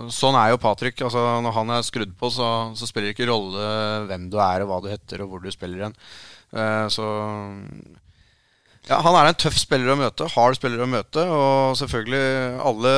Sånn 0.09 0.37
er 0.39 0.55
jo 0.55 0.61
Patrick. 0.63 0.97
Altså, 1.05 1.21
når 1.45 1.53
han 1.59 1.75
er 1.77 1.85
skrudd 1.85 2.15
på, 2.17 2.31
så, 2.33 2.49
så 2.73 2.89
spiller 2.89 3.11
det 3.11 3.17
ikke 3.17 3.29
rolle 3.29 3.67
hvem 4.09 4.25
du 4.33 4.39
er, 4.41 4.65
og 4.65 4.71
hva 4.71 4.81
du 4.81 4.89
heter, 4.89 5.21
og 5.21 5.29
hvor 5.33 5.43
du 5.43 5.51
spiller 5.53 5.85
hen. 5.85 5.97
Uh, 6.51 6.87
så 6.91 7.05
ja, 8.89 8.97
han 9.05 9.15
er 9.15 9.29
en 9.29 9.37
tøff 9.37 9.59
spiller 9.61 9.93
å 9.93 9.99
møte, 9.99 10.25
hard 10.33 10.57
spiller 10.57 10.81
å 10.81 10.89
møte, 10.89 11.23
og 11.29 11.77
selvfølgelig 11.77 12.25
alle 12.65 12.93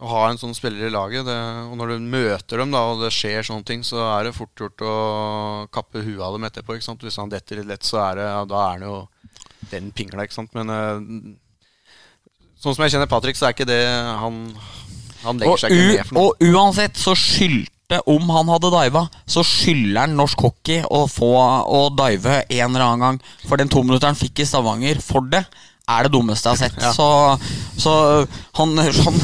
å 0.00 0.08
ha 0.08 0.20
en 0.30 0.38
sånn 0.40 0.56
spiller 0.56 0.88
i 0.88 0.92
laget. 0.92 1.26
Det, 1.28 1.36
og 1.68 1.76
når 1.76 1.92
du 1.92 2.10
møter 2.12 2.62
dem 2.62 2.72
da, 2.72 2.82
og 2.92 3.02
det 3.04 3.12
skjer 3.14 3.44
sånne 3.46 3.66
ting, 3.68 3.84
så 3.86 4.00
er 4.14 4.26
det 4.26 4.36
fort 4.36 4.62
gjort 4.62 4.84
å 4.86 4.94
kappe 5.74 6.04
huet 6.06 6.22
av 6.24 6.36
dem 6.36 6.46
etterpå. 6.48 6.76
ikke 6.76 6.88
sant? 6.88 7.04
Hvis 7.04 7.20
han 7.20 7.32
detter 7.32 7.60
litt 7.60 7.68
lett, 7.68 7.86
så 7.86 8.00
er 8.06 8.20
det, 8.20 8.28
ja, 8.30 8.44
da 8.48 8.62
er 8.64 8.78
han 8.78 8.86
jo 8.88 8.96
den 9.72 9.90
pingla. 9.96 10.24
ikke 10.24 10.38
sant? 10.38 10.54
Men 10.56 10.72
uh, 10.72 11.90
sånn 12.60 12.76
som 12.76 12.86
jeg 12.86 12.96
kjenner 12.96 13.10
Patrick, 13.10 13.36
så 13.36 13.48
er 13.50 13.56
ikke 13.56 13.68
det 13.68 13.82
Han, 14.22 14.46
han 15.26 15.42
legger 15.42 15.52
og 15.52 15.60
seg 15.60 15.76
ikke 15.76 15.92
ned 15.92 16.08
for 16.08 16.16
noe. 16.16 16.24
Og 16.30 16.48
uansett 16.48 17.00
så 17.00 17.16
skyldte 17.18 18.00
om 18.08 18.28
han 18.30 18.48
hadde 18.52 18.70
diva, 18.70 19.02
så 19.28 19.42
skylder 19.44 20.04
han 20.04 20.16
norsk 20.16 20.46
hockey 20.46 20.84
å 20.86 21.04
få 21.10 21.32
å 21.34 21.88
dive 21.98 22.44
en 22.46 22.68
eller 22.70 22.86
annen 22.86 23.04
gang. 23.04 23.18
For 23.44 23.60
den 23.60 23.72
tominutteren 23.72 24.18
fikk 24.18 24.40
i 24.40 24.48
Stavanger 24.48 25.02
for 25.04 25.26
det 25.28 25.42
er 25.90 26.06
det 26.06 26.12
dummeste 26.14 26.50
jeg 26.50 26.56
har 26.56 26.60
sett. 26.68 26.78
Ja. 26.82 26.92
Så, 26.94 27.06
så 27.80 27.94
han, 28.58 28.74
han, 28.78 29.20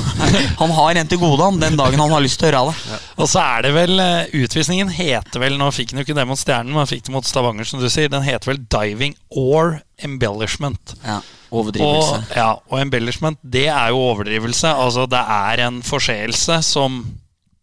han, 0.61 0.75
har 0.79 1.01
en 1.01 1.11
til 1.11 1.21
gode 1.21 1.43
han, 1.43 1.61
den 1.63 1.79
dagen 1.79 2.03
han 2.03 2.15
har 2.15 2.25
lyst 2.25 2.41
til 2.41 2.49
å 2.49 2.53
gjøre 2.53 2.73
det. 2.73 2.93
Ja. 2.93 3.01
Og 3.17 3.31
så 3.33 3.43
er 3.43 3.67
det 3.67 3.73
vel 3.77 4.03
eh, 4.03 4.35
Utvisningen 4.45 4.91
heter 4.93 5.43
vel 5.43 5.57
Nå 5.61 5.71
fikk 5.75 5.93
han 5.93 6.03
jo 6.03 6.07
ikke 6.07 6.17
det 6.19 6.27
mot 6.29 6.41
Stjernen, 6.41 6.73
men 6.75 6.83
han 6.83 6.91
fikk 6.91 7.07
det 7.09 7.15
mot 7.15 7.29
Stavanger, 7.29 7.69
som 7.69 7.83
du 7.83 7.89
sier. 7.93 8.11
Den 8.13 8.27
heter 8.27 8.53
vel 8.53 8.63
diving 8.73 9.17
or 9.31 9.79
embellishment. 10.05 10.97
Ja, 11.05 11.21
overdrivelse. 11.51 12.19
Og, 12.21 12.35
ja, 12.37 12.51
og 12.59 12.83
embellishment, 12.83 13.41
det 13.43 13.69
er 13.73 13.93
jo 13.95 14.03
overdrivelse. 14.11 14.75
Altså, 14.75 15.07
det 15.11 15.23
er 15.23 15.65
en 15.69 15.81
forseelse 15.87 16.61
som 16.67 17.01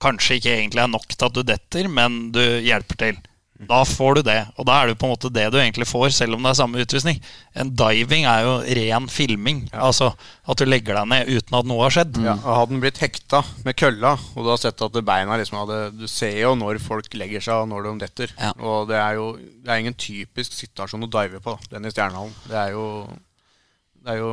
kanskje 0.04 0.40
ikke 0.40 0.56
egentlig 0.58 0.84
er 0.84 0.92
nok 0.92 1.14
til 1.14 1.30
at 1.30 1.38
du 1.38 1.46
detter, 1.48 1.88
men 1.92 2.26
du 2.36 2.42
hjelper 2.42 3.00
til. 3.00 3.22
Da 3.70 3.84
får 3.86 4.18
du 4.18 4.22
det. 4.28 4.40
Og 4.58 4.66
da 4.68 4.80
er 4.82 4.90
det 4.90 4.98
på 5.00 5.08
en 5.08 5.14
måte 5.14 5.30
det 5.32 5.46
du 5.54 5.60
egentlig 5.60 5.86
får, 5.88 6.10
selv 6.16 6.36
om 6.36 6.44
det 6.44 6.52
er 6.52 6.58
samme 6.58 6.82
utvisning. 6.84 7.20
En 7.60 7.70
diving 7.78 8.26
er 8.28 8.42
jo 8.48 8.56
ren 8.80 9.08
filming. 9.12 9.62
Ja. 9.72 9.86
Altså 9.90 10.10
at 10.50 10.60
du 10.60 10.66
legger 10.68 10.98
deg 10.98 11.10
ned 11.12 11.32
uten 11.32 11.60
at 11.60 11.70
noe 11.70 11.86
har 11.86 11.96
skjedd. 11.96 12.18
Ja, 12.26 12.36
og 12.42 12.58
Hadde 12.58 12.74
den 12.74 12.84
blitt 12.84 13.00
hekta 13.04 13.44
med 13.64 13.78
kølla, 13.80 14.16
og 14.34 14.42
du 14.42 14.52
har 14.52 14.60
sett 14.62 14.82
at 14.84 15.00
beina 15.06 15.38
liksom 15.40 15.62
hadde 15.62 15.80
Du 16.02 16.08
ser 16.12 16.36
jo 16.42 16.56
når 16.60 16.82
folk 16.84 17.14
legger 17.20 17.44
seg, 17.46 17.64
og 17.64 17.72
når 17.72 17.88
de 17.88 17.96
detter. 18.04 18.36
Ja. 18.40 18.52
Og 18.60 18.90
det 18.92 19.00
er 19.00 19.20
jo 19.22 19.30
det 19.38 19.72
er 19.72 19.80
ingen 19.86 19.96
typisk 19.96 20.58
situasjon 20.58 21.06
å 21.08 21.12
dive 21.14 21.40
på, 21.44 21.56
den 21.72 21.88
i 21.88 21.94
Stjernehallen. 21.94 22.36
Det 22.50 22.60
er 22.66 22.76
jo 22.76 22.88
Det 24.04 24.18
er 24.18 24.20
jo 24.20 24.32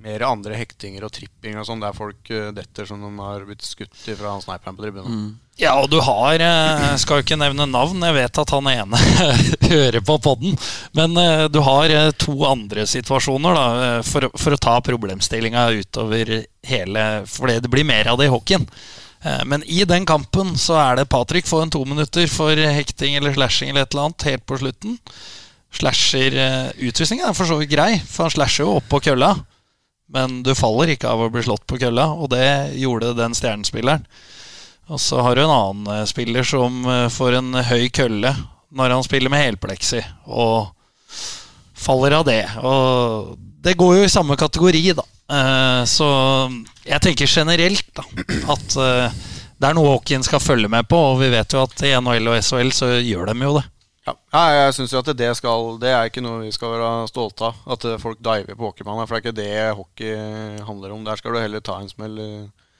mer 0.00 0.24
andre 0.24 0.56
hektinger 0.56 1.04
og 1.04 1.12
tripping 1.12 1.58
og 1.60 1.66
sånn 1.68 1.82
der 1.82 1.94
folk 1.96 2.30
uh, 2.32 2.48
detter 2.56 2.88
som 2.88 3.02
de 3.02 3.10
har 3.20 3.44
blitt 3.48 3.64
skutt 3.66 3.96
fra 4.06 4.34
han 4.34 4.42
sniperen 4.44 4.76
på 4.76 4.84
tribunen. 4.86 5.16
Mm. 5.16 5.30
Ja, 5.60 5.74
og 5.76 5.90
du 5.92 5.98
har 6.00 6.40
Jeg 6.40 6.84
eh, 6.86 6.94
skal 7.02 7.18
jo 7.18 7.24
ikke 7.26 7.36
nevne 7.36 7.66
navn, 7.68 8.00
jeg 8.00 8.16
vet 8.16 8.38
at 8.40 8.52
han 8.54 8.68
ene 8.70 9.00
hører 9.74 10.00
på 10.00 10.16
podden. 10.24 10.56
Men 10.96 11.18
uh, 11.20 11.44
du 11.52 11.60
har 11.66 11.92
to 12.16 12.38
andre 12.48 12.86
situasjoner 12.88 13.58
da, 13.58 13.66
for, 14.06 14.30
for 14.40 14.56
å 14.56 14.60
ta 14.60 14.78
problemstillinga 14.84 15.66
utover 15.82 16.32
hele 16.64 17.04
For 17.28 17.52
det 17.52 17.68
blir 17.72 17.84
mer 17.84 18.08
av 18.08 18.20
det 18.20 18.30
i 18.30 18.32
hockeyen. 18.32 18.66
Men 19.44 19.60
i 19.68 19.82
den 19.84 20.06
kampen 20.08 20.54
så 20.56 20.78
er 20.80 20.94
det 20.96 21.10
Patrick 21.12 21.44
får 21.44 21.66
en 21.66 21.72
to 21.74 21.82
minutter 21.84 22.24
for 22.32 22.56
hekting 22.56 23.18
eller 23.18 23.34
slashing 23.36 23.68
eller 23.68 23.84
et 23.84 23.92
eller 23.92 24.06
annet 24.08 24.24
helt 24.30 24.46
på 24.48 24.56
slutten. 24.62 24.94
Slasher 25.76 26.38
utvisningen 26.80 27.28
er 27.28 27.36
for 27.36 27.50
så 27.50 27.58
vidt 27.60 27.74
grei, 27.74 27.90
for 28.00 28.24
han 28.24 28.32
slasher 28.32 28.64
jo 28.64 28.78
oppå 28.78 29.02
kølla. 29.10 29.34
Men 30.10 30.40
du 30.42 30.54
faller 30.58 30.94
ikke 30.94 31.10
av 31.10 31.22
å 31.22 31.30
bli 31.32 31.42
slått 31.46 31.66
på 31.70 31.78
kølla, 31.80 32.08
og 32.18 32.32
det 32.32 32.74
gjorde 32.80 33.14
den 33.18 33.36
stjernespilleren. 33.36 34.06
Og 34.90 34.98
så 34.98 35.20
har 35.22 35.38
du 35.38 35.44
en 35.44 35.54
annen 35.54 35.92
eh, 35.94 36.06
spiller 36.10 36.46
som 36.46 36.82
eh, 36.88 37.06
får 37.12 37.38
en 37.38 37.54
høy 37.62 37.86
kølle 37.94 38.34
når 38.74 38.94
han 38.94 39.06
spiller 39.06 39.30
med 39.30 39.42
helpleksi, 39.42 40.00
og 40.30 40.70
faller 41.78 42.14
av 42.18 42.26
det. 42.26 42.42
Og 42.66 43.36
det 43.62 43.76
går 43.78 43.98
jo 43.98 44.06
i 44.06 44.12
samme 44.12 44.38
kategori, 44.38 44.82
da. 44.98 45.06
Eh, 45.30 45.82
så 45.90 46.08
jeg 46.86 47.02
tenker 47.06 47.30
generelt 47.30 47.90
da, 47.94 48.06
at 48.54 48.76
det 49.60 49.68
er 49.68 49.76
noe 49.76 49.94
hockeyen 49.94 50.26
skal 50.26 50.42
følge 50.42 50.70
med 50.72 50.86
på, 50.90 50.98
og 51.12 51.20
vi 51.22 51.30
vet 51.34 51.54
jo 51.54 51.62
at 51.62 51.86
i 51.86 51.94
NHL 51.98 52.32
og 52.32 52.42
SHL 52.42 52.74
så 52.74 52.92
gjør 52.98 53.30
de 53.30 53.46
jo 53.46 53.58
det. 53.60 53.66
Ja, 54.32 54.42
jeg 54.54 54.76
syns 54.76 54.94
at 54.98 55.10
det, 55.18 55.30
skal, 55.38 55.74
det 55.82 55.90
er 55.94 56.10
ikke 56.10 56.22
noe 56.24 56.44
vi 56.44 56.52
skal 56.54 56.74
være 56.76 57.08
stolte 57.10 57.50
av. 57.50 57.58
At 57.74 57.86
folk 58.02 58.20
diver 58.22 58.54
på 58.54 58.68
hockeybanen. 58.68 59.08
For 59.08 59.16
det 59.16 59.20
er 59.20 59.24
ikke 59.24 59.40
det 59.40 59.78
hockey 59.80 60.64
handler 60.68 60.94
om. 60.94 61.04
Der 61.06 61.20
skal 61.20 61.34
du 61.34 61.42
heller 61.42 61.64
ta 61.64 61.80
en 61.80 61.90
smell 61.90 62.20
eh, 62.22 62.70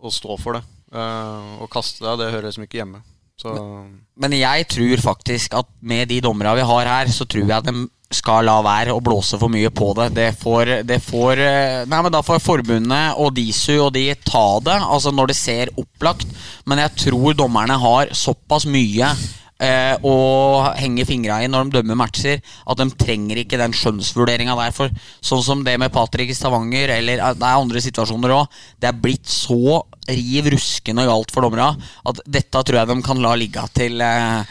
og 0.00 0.14
stå 0.14 0.36
for 0.40 0.58
det. 0.58 0.64
Uh, 0.90 1.62
og 1.62 1.68
kaste 1.70 2.02
deg, 2.02 2.18
det 2.18 2.32
høres 2.34 2.58
mye 2.58 2.70
hjemme. 2.74 3.04
Men, 3.40 4.00
men, 4.20 4.34
jeg 4.36 4.66
tror 4.68 5.00
faktisk 5.00 5.54
at 5.56 5.68
med 5.80 6.10
de 6.10 6.18
dommerne 6.20 6.58
vi 6.58 6.66
har 6.66 6.90
her, 6.90 7.10
så 7.14 7.24
tror 7.24 7.46
jeg 7.46 7.56
at 7.56 7.68
de 7.70 7.86
skal 8.10 8.44
la 8.48 8.56
være 8.64 8.92
å 8.92 9.02
blåse 9.04 9.38
for 9.38 9.52
mye 9.52 9.70
på 9.72 9.92
det. 9.96 10.08
Det 10.16 10.28
får, 10.40 10.72
det 10.86 10.98
får 11.04 11.42
eh, 11.44 11.82
Nei, 11.88 12.00
men 12.02 12.12
Da 12.12 12.24
får 12.26 12.42
forbundet 12.42 13.20
og 13.22 13.30
DISU 13.36 13.76
og 13.76 13.92
de 13.94 14.08
ta 14.26 14.46
det, 14.66 14.76
altså 14.82 15.14
når 15.14 15.30
det 15.30 15.38
ser 15.38 15.72
opplagt. 15.78 16.26
Men 16.66 16.82
jeg 16.82 16.96
tror 17.06 17.38
dommerne 17.38 17.78
har 17.80 18.10
såpass 18.16 18.66
mye 18.68 19.12
eh, 19.60 19.94
og 20.06 20.70
henger 20.80 21.08
fingra 21.08 21.40
i 21.44 21.50
når 21.50 21.68
de 21.68 21.78
dømmer 21.78 21.98
matcher. 22.00 22.40
At 22.66 22.80
de 22.80 22.88
trenger 23.00 23.42
ikke 23.42 23.60
den 23.60 23.74
skjønnsvurderinga 23.76 24.56
der. 24.58 24.74
For 24.76 24.92
sånn 25.20 25.44
som 25.46 25.64
det 25.66 25.76
med 25.80 25.92
Patrick 25.94 26.32
i 26.32 26.36
Stavanger, 26.36 26.96
eller 26.96 27.22
det 27.36 27.46
er 27.46 27.60
andre 27.60 27.84
situasjoner 27.84 28.34
òg. 28.40 28.60
Det 28.80 28.90
er 28.90 29.04
blitt 29.04 29.30
så 29.30 29.82
riv 30.10 30.50
ruskende 30.56 31.04
galt 31.06 31.30
for 31.30 31.46
dommerne 31.46 31.76
at 32.08 32.20
dette 32.26 32.64
tror 32.66 32.80
jeg 32.80 32.90
de 32.90 32.96
kan 33.06 33.20
la 33.22 33.36
ligge 33.38 33.62
til, 33.76 34.00
eh, 34.02 34.42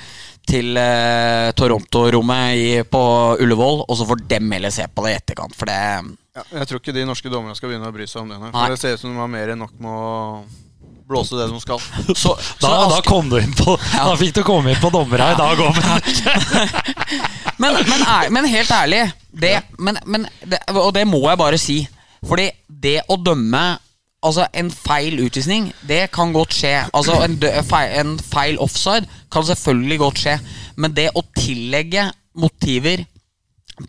til 0.47 0.77
eh, 0.79 1.49
Toronto-rommet 1.57 2.87
på 2.91 3.03
Ullevål, 3.43 3.83
og 3.87 3.99
så 3.99 4.07
får 4.07 4.23
dem 4.29 4.55
heller 4.55 4.73
se 4.73 4.87
på 4.87 5.05
det 5.05 5.13
i 5.13 5.19
etterkant. 5.19 5.57
For 5.57 5.69
det 5.69 5.81
Ja, 6.37 6.45
jeg 6.61 6.69
tror 6.69 6.79
ikke 6.79 6.95
de 6.95 7.03
norske 7.09 7.29
dommerne 7.33 7.57
skal 7.57 7.73
begynne 7.73 7.89
å 7.89 7.95
bry 7.95 8.05
seg 8.07 8.21
om 8.21 8.29
det. 8.31 8.39
For 8.53 8.71
det 8.71 8.79
ser 8.79 8.95
ut 8.95 9.01
som 9.01 9.11
de 9.11 9.19
har 9.19 9.31
mer 9.31 9.51
enn 9.51 9.59
nok 9.65 9.75
med 9.81 9.91
å 9.91 10.68
blåse 11.09 11.35
det 11.35 11.47
som 11.49 11.59
skal. 11.61 11.81
så, 12.23 12.35
Da, 12.61 12.73
da 12.91 13.01
kom 13.05 13.29
du 13.31 13.39
inn 13.41 13.53
på 13.57 13.75
Da 13.77 14.13
fikk 14.19 14.35
du 14.37 14.43
komme 14.47 14.73
inn 14.73 14.81
på 14.81 14.91
dommere 14.93 15.31
i 15.33 15.37
dag 15.39 15.63
òg. 15.65 15.83
men, 17.61 17.77
men, 17.89 18.07
men 18.35 18.49
helt 18.49 18.71
ærlig, 18.71 19.03
det, 19.29 19.55
men, 19.77 19.99
men, 20.05 20.27
det, 20.45 20.61
og 20.73 20.93
det 20.95 21.05
må 21.09 21.23
jeg 21.27 21.41
bare 21.41 21.61
si. 21.61 21.81
Fordi 22.25 22.49
det 22.67 22.99
å 23.09 23.19
dømme 23.19 23.67
Altså 24.19 24.49
En 24.51 24.67
feil 24.67 25.15
utvisning, 25.23 25.69
det 25.87 26.09
kan 26.11 26.33
godt 26.35 26.51
skje. 26.51 26.73
Altså 26.91 27.21
En, 27.23 27.37
feil, 27.39 27.93
en 28.01 28.17
feil 28.19 28.57
offside 28.59 29.07
kan 29.31 29.45
selvfølgelig 29.47 29.97
godt 30.01 30.19
skje. 30.19 30.33
Men 30.75 30.91
det 30.91 31.05
å 31.15 31.23
tillegge 31.37 32.09
motiver 32.35 33.05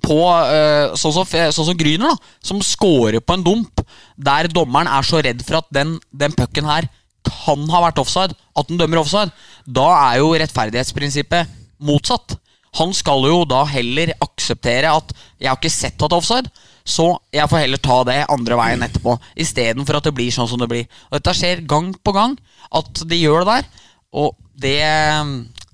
på 0.07 0.21
uh, 0.23 0.95
sånn 0.95 1.17
som, 1.17 1.27
sånn 1.27 1.67
som 1.73 1.75
Gryner, 1.75 2.15
da, 2.15 2.31
som 2.47 2.63
scorer 2.63 3.19
på 3.19 3.35
en 3.35 3.43
dump, 3.43 3.83
der 4.15 4.47
dommeren 4.55 4.87
er 4.87 5.07
så 5.07 5.19
redd 5.27 5.43
for 5.43 5.59
at 5.59 5.67
den, 5.75 5.97
den 6.15 6.37
pucken 6.39 6.71
her 6.71 6.87
kan 7.27 7.67
ha 7.73 7.83
vært 7.87 8.01
offside, 8.03 8.37
at 8.57 8.69
den 8.69 8.81
dømmer 8.81 9.03
offside, 9.03 9.33
da 9.67 9.89
er 10.11 10.21
jo 10.21 10.33
rettferdighetsprinsippet 10.41 11.51
motsatt. 11.85 12.37
Han 12.79 12.93
skal 12.95 13.25
jo 13.27 13.43
da 13.49 13.65
heller 13.67 14.13
akseptere 14.23 14.93
at 14.95 15.13
'jeg 15.41 15.49
har 15.49 15.57
ikke 15.59 15.71
sett 15.71 16.03
at 16.03 16.11
det 16.11 16.17
er 16.17 16.21
offside', 16.21 16.51
så 16.85 17.19
jeg 17.33 17.49
får 17.49 17.63
heller 17.65 17.79
ta 17.79 18.05
det 18.05 18.27
andre 18.31 18.57
veien 18.57 18.83
etterpå. 18.83 19.19
Istedenfor 19.37 19.97
at 19.97 20.05
det 20.05 20.15
blir 20.15 20.31
sånn 20.31 20.49
som 20.49 20.59
det 20.59 20.69
blir. 20.69 20.87
Og 21.11 21.19
Dette 21.19 21.35
skjer 21.35 21.67
gang 21.67 21.95
på 21.95 22.13
gang, 22.13 22.39
at 22.73 22.93
de 23.07 23.17
gjør 23.17 23.45
det 23.45 23.47
der. 23.47 23.65
Og 24.13 24.37
det 24.55 24.81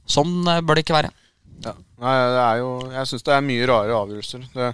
Sånn 0.07 0.44
bør 0.44 0.78
det 0.78 0.84
ikke 0.84 0.94
være. 1.03 1.11
Ja. 1.64 1.72
Nei, 1.99 2.14
det 2.14 2.42
er 2.44 2.59
jo 2.61 2.68
Jeg 2.92 3.09
syns 3.11 3.24
det 3.26 3.34
er 3.34 3.40
mye 3.40 3.66
rare 3.66 3.90
avgjørelser. 3.90 4.47
Det, 4.55 4.68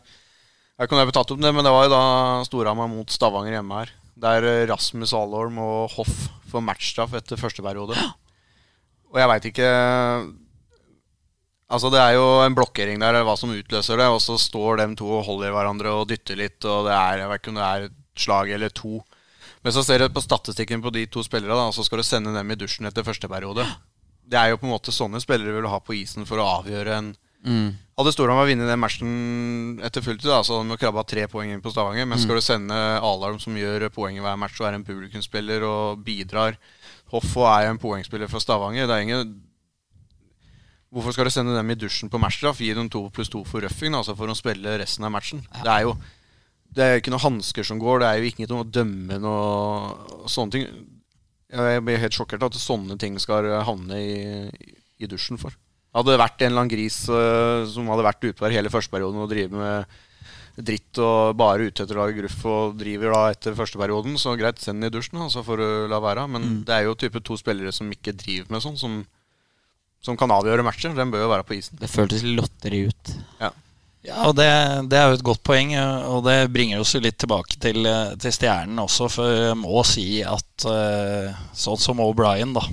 jeg 0.78 0.90
kunne 0.90 1.14
tatt 1.14 1.32
opp 1.32 1.40
det, 1.40 1.54
men 1.54 1.64
det 1.64 1.72
var 1.72 1.86
jo 1.86 1.92
da 1.94 2.04
Storhamar 2.44 2.90
mot 2.90 3.08
Stavanger 3.08 3.56
hjemme 3.56 3.78
her. 3.80 3.92
Der 4.22 4.44
eh, 4.44 4.66
Rasmus 4.68 5.14
Alholm 5.16 5.56
og 5.62 5.90
Hoff 5.96 6.28
får 6.52 6.64
matchstraff 6.66 7.16
etter 7.18 7.40
første 7.40 7.64
periode. 7.64 7.96
Og 9.12 9.20
jeg 9.20 9.30
veit 9.32 9.50
ikke 9.52 9.68
Altså 11.72 11.88
Det 11.88 12.00
er 12.02 12.18
jo 12.18 12.24
en 12.44 12.52
blokkering 12.52 13.00
der, 13.00 13.22
hva 13.24 13.32
som 13.40 13.52
utløser 13.54 13.96
det. 13.96 14.08
Og 14.12 14.20
så 14.20 14.36
står 14.36 14.82
dem 14.82 14.96
to 14.98 15.08
og 15.08 15.24
holder 15.24 15.54
hverandre 15.54 15.94
og 15.96 16.10
dytter 16.10 16.36
litt, 16.36 16.60
og 16.68 16.84
det 16.84 16.92
er, 16.92 17.22
jeg 17.22 17.40
det 17.46 17.64
er 17.64 17.86
et 17.86 17.94
slag 18.20 18.52
eller 18.52 18.74
to. 18.76 19.00
Men 19.64 19.72
så 19.72 19.84
ser 19.86 20.02
du 20.02 20.12
på 20.12 20.20
statistikken 20.20 20.82
på 20.84 20.92
de 20.92 21.06
to 21.06 21.22
spillerne, 21.24 21.70
og 21.70 21.72
så 21.72 21.84
skal 21.86 22.02
du 22.02 22.04
sende 22.04 22.34
dem 22.34 22.50
i 22.52 22.58
dusjen 22.60 22.88
etter 22.90 23.06
første 23.06 23.30
periode. 23.30 23.64
Det 24.28 24.36
er 24.36 24.52
jo 24.52 24.58
på 24.60 24.68
en 24.68 24.74
måte 24.74 24.92
sånne 24.92 25.20
spillere 25.22 25.54
vil 25.56 25.70
ha 25.70 25.78
på 25.80 25.96
isen 25.96 26.28
for 26.28 26.42
å 26.42 26.48
avgjøre 26.58 26.98
en 26.98 27.12
Hadde 27.98 28.12
Storhamar 28.14 28.46
vunnet 28.48 28.68
den 28.70 28.80
matchen 28.80 29.80
etter 29.84 30.04
fulltid, 30.04 30.30
da, 30.30 30.40
så 30.42 30.56
hadde 30.56 30.68
de 30.70 30.76
jo 30.76 30.80
krabba 30.80 31.02
tre 31.04 31.26
poeng 31.28 31.50
inn 31.52 31.62
på 31.64 31.72
Stavanger. 31.74 32.06
Men 32.08 32.20
skal 32.22 32.38
du 32.38 32.44
sende 32.44 32.78
Alarm, 33.02 33.40
som 33.42 33.56
gjør 33.58 33.88
poeng 33.92 34.16
i 34.16 34.22
hver 34.24 34.38
match, 34.40 34.60
og 34.60 34.68
er 34.68 34.78
en 34.78 34.86
publikumsspiller 34.86 35.66
og 35.66 36.04
bidrar 36.06 36.56
Hoffo 37.12 37.42
er 37.44 37.66
jo 37.66 37.74
en 37.74 37.80
poengspiller 37.82 38.30
fra 38.32 38.40
Stavanger. 38.40 38.86
Det 38.88 38.94
er 38.96 39.04
ingen 39.04 39.34
Hvorfor 40.92 41.12
skal 41.12 41.24
du 41.24 41.32
sende 41.32 41.54
dem 41.56 41.70
i 41.72 41.76
dusjen 41.76 42.10
på 42.12 42.20
matchstraff? 42.20 42.58
Gi 42.60 42.74
dem 42.76 42.88
to 42.92 43.06
pluss 43.12 43.30
to 43.32 43.40
for 43.48 43.64
røffing, 43.64 43.94
altså 43.96 44.12
for 44.16 44.28
å 44.28 44.36
spille 44.36 44.74
resten 44.80 45.06
av 45.08 45.12
matchen. 45.14 45.40
Det 45.62 45.70
er 45.72 45.86
jo 45.86 45.94
det 46.72 46.84
er 46.84 47.00
ikke 47.00 47.12
noen 47.12 47.26
hansker 47.26 47.66
som 47.68 47.80
går, 47.80 48.00
det 48.00 48.08
er 48.08 48.18
jo 48.20 48.28
ikke 48.30 48.46
noe 48.48 48.64
å 48.64 48.68
dømme 48.68 49.18
noe 49.20 50.28
sånne 50.32 50.54
ting. 50.54 50.62
Jeg 51.52 51.82
blir 51.84 52.00
helt 52.00 52.16
sjokkert 52.16 52.46
at 52.46 52.56
sånne 52.56 52.96
ting 53.00 53.18
skal 53.20 53.44
havne 53.68 53.98
i, 54.00 54.14
i 54.96 55.08
dusjen 55.10 55.40
for. 55.40 55.52
Hadde 55.92 56.14
det 56.14 56.22
vært 56.22 56.40
en 56.40 56.50
eller 56.50 56.64
annen 56.64 56.72
gris 56.72 57.02
eh, 57.12 57.66
som 57.68 57.90
hadde 57.92 58.06
vært 58.06 58.24
ute 58.24 58.40
der 58.40 58.56
hele 58.56 58.72
førsteperioden 58.72 59.20
og 59.20 59.30
driver 59.32 59.60
med 59.60 60.00
dritt 60.56 60.98
og 61.00 61.36
bare 61.40 61.68
ute 61.68 61.84
etter 61.84 61.96
å 61.96 62.02
lage 62.02 62.18
gruff 62.18 62.42
og 62.48 62.76
driver 62.80 63.14
da 63.14 63.22
etter 63.32 63.56
første 63.56 63.80
perioden, 63.80 64.18
så 64.20 64.34
greit, 64.36 64.60
send 64.60 64.82
den 64.82 64.90
i 64.90 64.92
dusjen, 64.92 65.20
da, 65.20 65.30
så 65.32 65.44
får 65.44 65.62
du 65.62 65.68
la 65.92 66.00
være. 66.02 66.26
Men 66.28 66.62
det 66.68 66.76
er 66.76 66.86
jo 66.86 66.96
type 66.98 67.22
to 67.24 67.38
spillere 67.40 67.72
som 67.72 67.88
ikke 67.92 68.14
driver 68.16 68.52
med 68.52 68.64
sånn, 68.64 68.76
som, 68.80 68.98
som 70.04 70.18
kan 70.20 70.32
avgjøre 70.34 70.64
matcher. 70.66 70.92
Den 70.96 71.12
bør 71.12 71.24
jo 71.24 71.32
være 71.32 71.46
på 71.48 71.56
isen. 71.56 71.80
Det 71.80 71.90
føltes 71.92 72.24
lotteri 72.28 72.86
ut. 72.90 73.14
Ja. 73.40 73.52
Ja, 74.02 74.24
og 74.26 74.34
det, 74.34 74.48
det 74.90 74.98
er 74.98 75.12
jo 75.12 75.14
et 75.14 75.22
godt 75.22 75.44
poeng, 75.46 75.76
og 76.10 76.24
det 76.26 76.50
bringer 76.50 76.80
oss 76.82 76.90
jo 76.96 77.00
litt 77.04 77.20
tilbake 77.22 77.54
til, 77.62 77.84
eh, 77.86 78.16
til 78.18 78.32
stjernen 78.34 78.80
også. 78.82 79.06
For 79.14 79.30
jeg 79.30 79.58
må 79.60 79.84
si 79.86 80.06
at 80.26 80.66
eh, 80.66 81.44
sånn 81.54 81.78
som 81.78 82.02
O'Brien, 82.02 82.50
da 82.56 82.64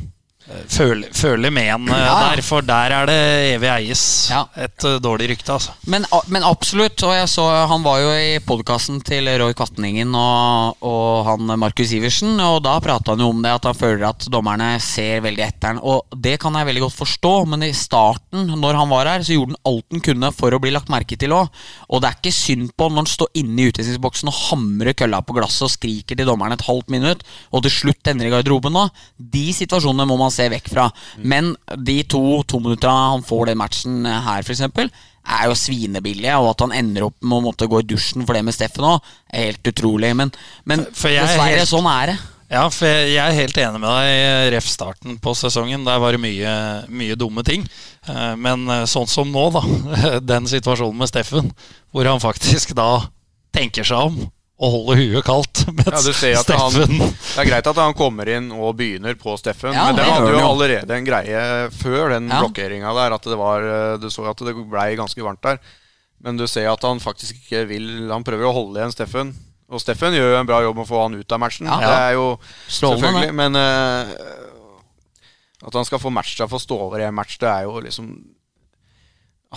Føler, 0.69 1.11
føler 1.13 1.51
med 1.53 1.67
en 1.75 1.89
eh, 1.93 1.99
Ja. 1.99 2.13
der, 2.31 2.41
for 2.41 2.65
der 2.65 2.93
er 2.95 3.05
det 3.09 3.17
evig 3.53 3.69
eies. 3.69 4.01
Ja. 4.31 4.45
Et 4.57 4.85
uh, 4.87 4.95
dårlig 5.01 5.27
rykte, 5.29 5.53
altså. 5.53 5.75
Men, 5.85 6.07
men 6.33 6.45
absolutt. 6.47 6.97
Og 7.05 7.13
jeg 7.13 7.27
så, 7.29 7.45
han 7.69 7.83
var 7.85 7.99
jo 8.01 8.09
i 8.17 8.39
podkasten 8.41 8.97
til 9.05 9.29
Roy 9.41 9.53
Kvatningen 9.57 10.15
og, 10.17 10.79
og 10.85 11.27
han 11.27 11.53
Markus 11.61 11.93
Iversen, 11.93 12.33
og 12.41 12.63
da 12.65 12.77
prata 12.81 13.13
han 13.13 13.21
jo 13.21 13.29
om 13.33 13.43
det 13.45 13.51
at 13.53 13.67
han 13.69 13.77
føler 13.77 14.07
at 14.09 14.25
dommerne 14.33 14.71
ser 14.81 15.21
veldig 15.25 15.45
etter 15.45 15.73
han. 15.75 15.81
Og 15.85 16.17
det 16.17 16.37
kan 16.41 16.57
jeg 16.57 16.69
veldig 16.71 16.85
godt 16.87 16.97
forstå, 16.97 17.33
men 17.53 17.67
i 17.69 17.71
starten, 17.77 18.49
når 18.57 18.79
han 18.81 18.89
var 18.89 19.11
her, 19.13 19.25
så 19.27 19.37
gjorde 19.37 19.53
han 19.53 19.61
alt 19.73 19.85
han 19.93 20.05
kunne 20.09 20.33
for 20.39 20.55
å 20.57 20.61
bli 20.63 20.73
lagt 20.73 20.89
merke 20.89 21.19
til 21.19 21.35
òg. 21.37 21.53
Og 21.89 22.01
det 22.01 22.09
er 22.09 22.17
ikke 22.19 22.33
synd 22.35 22.73
på 22.73 22.89
når 22.89 23.03
han 23.03 23.11
står 23.13 23.31
inne 23.43 23.61
i 23.61 23.69
utvisningsboksen 23.69 24.33
og 24.33 24.39
hamrer 24.49 24.97
kølla 24.97 25.21
på 25.25 25.37
glasset 25.37 25.67
og 25.69 25.73
skriker 25.75 26.17
til 26.17 26.29
dommerne 26.29 26.57
et 26.57 26.65
halvt 26.65 26.89
minutt, 26.93 27.21
og 27.53 27.65
til 27.67 27.75
slutt 27.77 28.09
ender 28.09 28.29
i 28.29 28.33
garderoben 28.33 28.73
nå. 28.73 28.87
De 29.19 29.45
situasjonene 29.53 30.09
må 30.09 30.17
man 30.17 30.33
se 30.33 30.38
vekk 30.53 30.69
fra. 30.71 30.87
Men 31.19 31.51
de 31.75 31.97
to 32.07 32.21
tominutta 32.47 32.89
han 32.93 33.23
får 33.27 33.51
den 33.51 33.57
matchen 33.59 34.05
her, 34.07 34.39
f.eks., 34.45 34.61
er 35.29 35.45
jo 35.45 35.53
svinebillige, 35.59 36.33
og 36.41 36.53
at 36.55 36.61
han 36.63 36.71
ender 36.73 37.03
opp 37.05 37.17
med 37.21 37.37
å 37.37 37.43
måtte 37.51 37.67
gå 37.69 37.83
i 37.83 37.87
dusjen 37.91 38.23
for 38.25 38.33
det 38.33 38.41
med 38.47 38.55
Steffen 38.55 38.87
òg, 38.87 39.03
er 39.29 39.49
helt 39.51 39.67
utrolig. 39.69 40.09
Men, 40.17 40.31
men 40.65 40.79
er 40.87 40.87
dessverre, 40.95 41.59
helt- 41.59 41.69
sånn 41.69 41.89
er 41.91 42.13
det. 42.13 42.17
Ja, 42.49 42.63
for 42.73 42.87
jeg 42.89 43.11
jeg 43.13 43.21
er 43.21 43.35
helt 43.37 43.57
enig 43.61 43.79
med 43.83 43.91
deg. 43.93 44.07
i 44.09 44.49
Ref 44.55 44.65
starten 44.65 45.19
på 45.21 45.35
sesongen. 45.37 45.83
Der 45.85 45.99
var 46.01 46.15
det 46.15 46.21
mye, 46.23 46.53
mye 46.89 47.13
dumme 47.19 47.43
ting. 47.45 47.67
Eh, 48.07 48.33
Men 48.41 48.63
eh, 48.73 48.85
sånn 48.89 49.05
som 49.05 49.29
nå, 49.29 49.43
da. 49.53 49.61
Den 50.31 50.47
situasjonen 50.49 50.97
med 50.97 51.11
Steffen, 51.11 51.51
hvor 51.93 52.09
han 52.09 52.23
faktisk 52.23 52.73
da 52.73 53.03
tenker 53.53 53.85
seg 53.85 54.01
om 54.09 54.17
og 54.59 54.73
holder 54.75 54.99
huet 54.99 55.25
kaldt. 55.25 55.61
Ja, 55.89 55.99
du 56.03 56.11
ser 56.13 56.35
at 56.41 56.49
han, 56.51 56.73
Steffen 56.75 56.97
det 56.99 57.41
er 57.43 57.47
greit 57.47 57.67
at 57.71 57.77
han 57.79 57.93
kommer 57.97 58.27
inn 58.29 58.49
og 58.51 58.73
begynner 58.79 59.15
på 59.19 59.33
Steffen, 59.39 59.71
Ja, 59.73 59.85
men 59.87 59.95
det 59.97 60.03
den 60.05 60.13
hadde 60.13 60.33
jo 60.35 60.45
allerede 60.49 60.97
en 60.97 61.07
greie 61.07 61.43
før 61.79 62.15
den 62.15 62.27
Ja. 62.29 62.41
blokkeringa 62.43 62.91
der. 62.97 63.15
At 63.15 63.29
det 63.31 63.37
var, 63.39 63.67
Du 64.01 64.09
så 64.11 64.27
at 64.29 64.43
det 64.43 64.55
blei 64.69 64.89
ganske 64.99 65.23
varmt 65.23 65.41
der. 65.45 65.61
Men 66.19 66.35
du 66.35 66.43
ser 66.51 66.67
at 66.67 66.83
han 66.83 66.99
faktisk 66.99 67.37
ikke 67.39 67.61
vil 67.69 68.09
Han 68.11 68.25
prøver 68.27 68.49
å 68.49 68.51
holde 68.55 68.81
igjen 68.81 68.91
Steffen. 68.91 69.31
Og 69.69 69.79
Steffen 69.79 70.15
gjør 70.17 70.33
jo 70.33 70.39
en 70.41 70.49
bra 70.49 70.59
jobb 70.65 70.75
med 70.81 70.87
å 70.87 70.89
få 70.89 71.01
han 71.05 71.15
ut 71.15 71.31
av 71.31 71.39
matchen. 71.39 71.69
Ja. 71.69 71.79
Det 71.79 71.95
er 72.09 72.13
jo 72.17 72.25
Strålende, 72.67 73.05
selvfølgelig 73.05 73.35
Men 73.37 73.55
uh, 73.55 74.13
at 75.69 75.75
han 75.75 75.85
skal 75.87 75.99
få 76.01 76.11
matcha 76.11 76.47
for 76.49 76.59
å 76.59 76.63
stå 76.63 76.75
over 76.87 77.01
i 77.01 77.07
en 77.07 77.15
match, 77.15 77.37
det 77.41 77.49
er 77.51 77.65
jo 77.67 77.79
liksom 77.83 78.09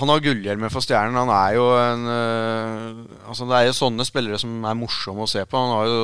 Han 0.00 0.08
har 0.08 0.22
gullhjelmer 0.24 0.72
for 0.72 0.80
Stjernen. 0.84 1.18
Han 1.20 1.30
er 1.36 1.56
jo 1.58 1.66
en 1.76 2.06
eh, 2.08 3.28
Altså 3.28 3.44
Det 3.50 3.58
er 3.58 3.66
jo 3.68 3.74
sånne 3.76 4.06
spillere 4.08 4.38
som 4.40 4.62
er 4.64 4.78
morsomme 4.78 5.26
å 5.26 5.28
se 5.30 5.44
på. 5.44 5.58
Han 5.60 5.74
har 5.76 5.90
jo 5.90 6.02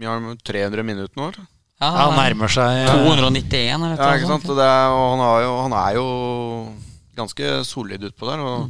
vi 0.00 0.06
har 0.08 0.20
300 0.46 0.82
minutter 0.86 1.18
nå. 1.18 1.28
eller? 1.28 1.48
Ja, 1.80 1.88
ja, 1.96 2.06
nærmer 2.16 2.50
seg 2.52 2.82
eh, 2.82 2.90
291, 2.92 3.52
eller 3.74 3.94
Ja, 3.96 4.10
noe 4.10 4.18
ikke 4.18 4.28
sant? 4.28 4.46
det 4.56 4.66
er, 4.66 4.92
og 4.92 5.06
han, 5.14 5.22
har 5.24 5.42
jo, 5.44 5.52
han 5.64 5.74
er 5.76 5.96
jo 5.96 6.04
ganske 7.16 7.52
solid 7.68 8.04
utpå 8.10 8.28
der. 8.28 8.42
Og, 8.44 8.66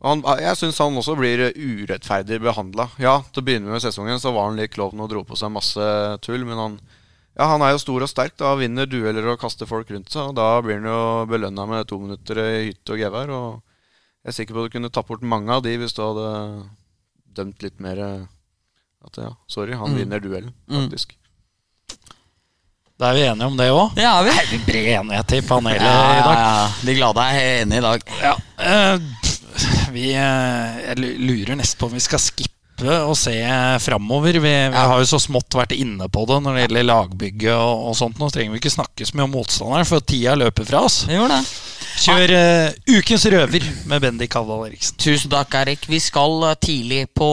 og 0.00 0.08
han, 0.08 0.22
jeg 0.40 0.58
syns 0.60 0.80
han 0.80 0.96
også 1.00 1.16
blir 1.20 1.46
urettferdig 1.52 2.40
behandla. 2.44 2.88
Ja, 3.00 3.18
til 3.28 3.42
å 3.42 3.46
begynne 3.46 3.72
med 3.72 3.84
sesongen 3.84 4.20
så 4.22 4.32
var 4.36 4.48
han 4.50 4.60
litt 4.60 4.72
klovn 4.72 5.00
og 5.04 5.10
dro 5.12 5.24
på 5.28 5.36
seg 5.38 5.52
masse 5.52 5.90
tull, 6.24 6.44
men 6.48 6.60
han, 6.60 6.78
ja, 7.38 7.46
han 7.46 7.62
er 7.62 7.70
jo 7.74 7.78
stor 7.82 8.02
og 8.02 8.08
sterk. 8.10 8.34
Da 8.40 8.54
vinner 8.58 8.86
dueller 8.90 9.26
og 9.32 9.38
kaster 9.40 9.66
folk 9.70 9.90
rundt 9.90 10.10
seg. 10.12 10.30
Og 10.32 10.34
da 10.36 10.48
blir 10.64 10.80
han 10.80 10.88
jo 10.90 11.26
belønna 11.30 11.66
med 11.70 11.86
to 11.88 11.98
minutter 12.02 12.40
i 12.42 12.66
hytte 12.70 12.92
og 12.96 12.98
gevær. 12.98 13.30
Og 13.30 13.62
jeg 14.24 14.32
er 14.32 14.36
sikker 14.36 14.54
på 14.54 14.64
at 14.64 14.70
du 14.70 14.74
kunne 14.78 14.90
tatt 14.92 15.08
bort 15.08 15.22
mange 15.22 15.52
av 15.54 15.62
de 15.64 15.76
hvis 15.80 15.94
du 15.96 16.02
hadde 16.04 16.28
dømt 17.38 17.62
litt 17.62 17.78
mer 17.80 17.98
eh, 18.04 18.26
at 19.06 19.16
ja, 19.22 19.30
sorry, 19.48 19.72
han 19.72 19.94
Mm. 19.94 19.96
vinner 20.02 20.20
duellen, 20.20 20.52
Mm. 20.68 20.82
faktisk. 20.90 21.14
Da 23.00 23.08
er 23.10 23.14
vi 23.16 23.22
enige 23.24 23.46
om 23.48 23.56
det 23.56 23.70
òg. 23.72 23.94
Det 23.96 24.04
er 24.04 24.24
vi. 24.26 24.30
Det 24.36 24.58
er 24.60 24.64
bred 24.66 24.88
enighet 25.00 25.32
i 25.32 25.40
panelet 25.48 25.80
Ja, 25.80 26.00
i 26.18 26.24
dag. 26.26 26.36
ja. 26.36 26.68
De 26.84 26.94
glade 26.98 27.22
er 27.24 27.62
enige 27.62 27.78
i 27.78 27.86
dag. 27.86 28.00
Ja, 28.20 28.34
Uh, 28.60 28.98
vi 29.94 30.10
uh, 30.12 30.76
Jeg 30.84 30.98
lurer 31.00 31.56
nesten 31.56 31.78
på 31.80 31.86
om 31.88 31.94
vi 31.96 32.00
skal 32.04 32.20
skippe 32.20 32.59
og 32.84 33.16
se 33.18 33.34
framover. 33.84 34.32
Vi, 34.32 34.40
vi 34.40 34.52
Ja. 34.72 34.86
har 34.88 34.98
jo 35.02 35.08
så 35.08 35.20
smått 35.20 35.50
vært 35.58 35.72
inne 35.76 36.08
på 36.08 36.26
det 36.26 36.38
når 36.42 36.54
det 36.56 36.62
gjelder 36.68 36.86
lagbygget 36.88 37.54
og, 37.56 37.88
og 37.90 37.96
sånt. 37.98 38.18
Nå 38.18 38.30
trenger 38.32 38.52
vi 38.54 38.60
ikke 38.62 38.72
snakke 38.72 39.06
så 39.06 39.16
mye 39.18 39.28
om 39.28 39.34
motstanderen, 39.36 39.88
for 39.88 40.00
tida 40.00 40.36
løper 40.38 40.64
fra 40.68 40.84
oss. 40.88 41.02
Kjør 42.00 42.30
uh, 42.32 42.96
Ukens 42.96 43.26
røver 43.28 43.64
med 43.90 44.00
Bendik 44.00 44.32
Havdal 44.32 44.68
Eriksen. 44.70 44.96
Tusen 45.02 45.28
takk, 45.32 45.52
Erik. 45.58 45.84
Vi 45.90 45.98
skal 46.00 46.36
uh, 46.46 46.54
tidlig 46.56 47.02
på 47.18 47.28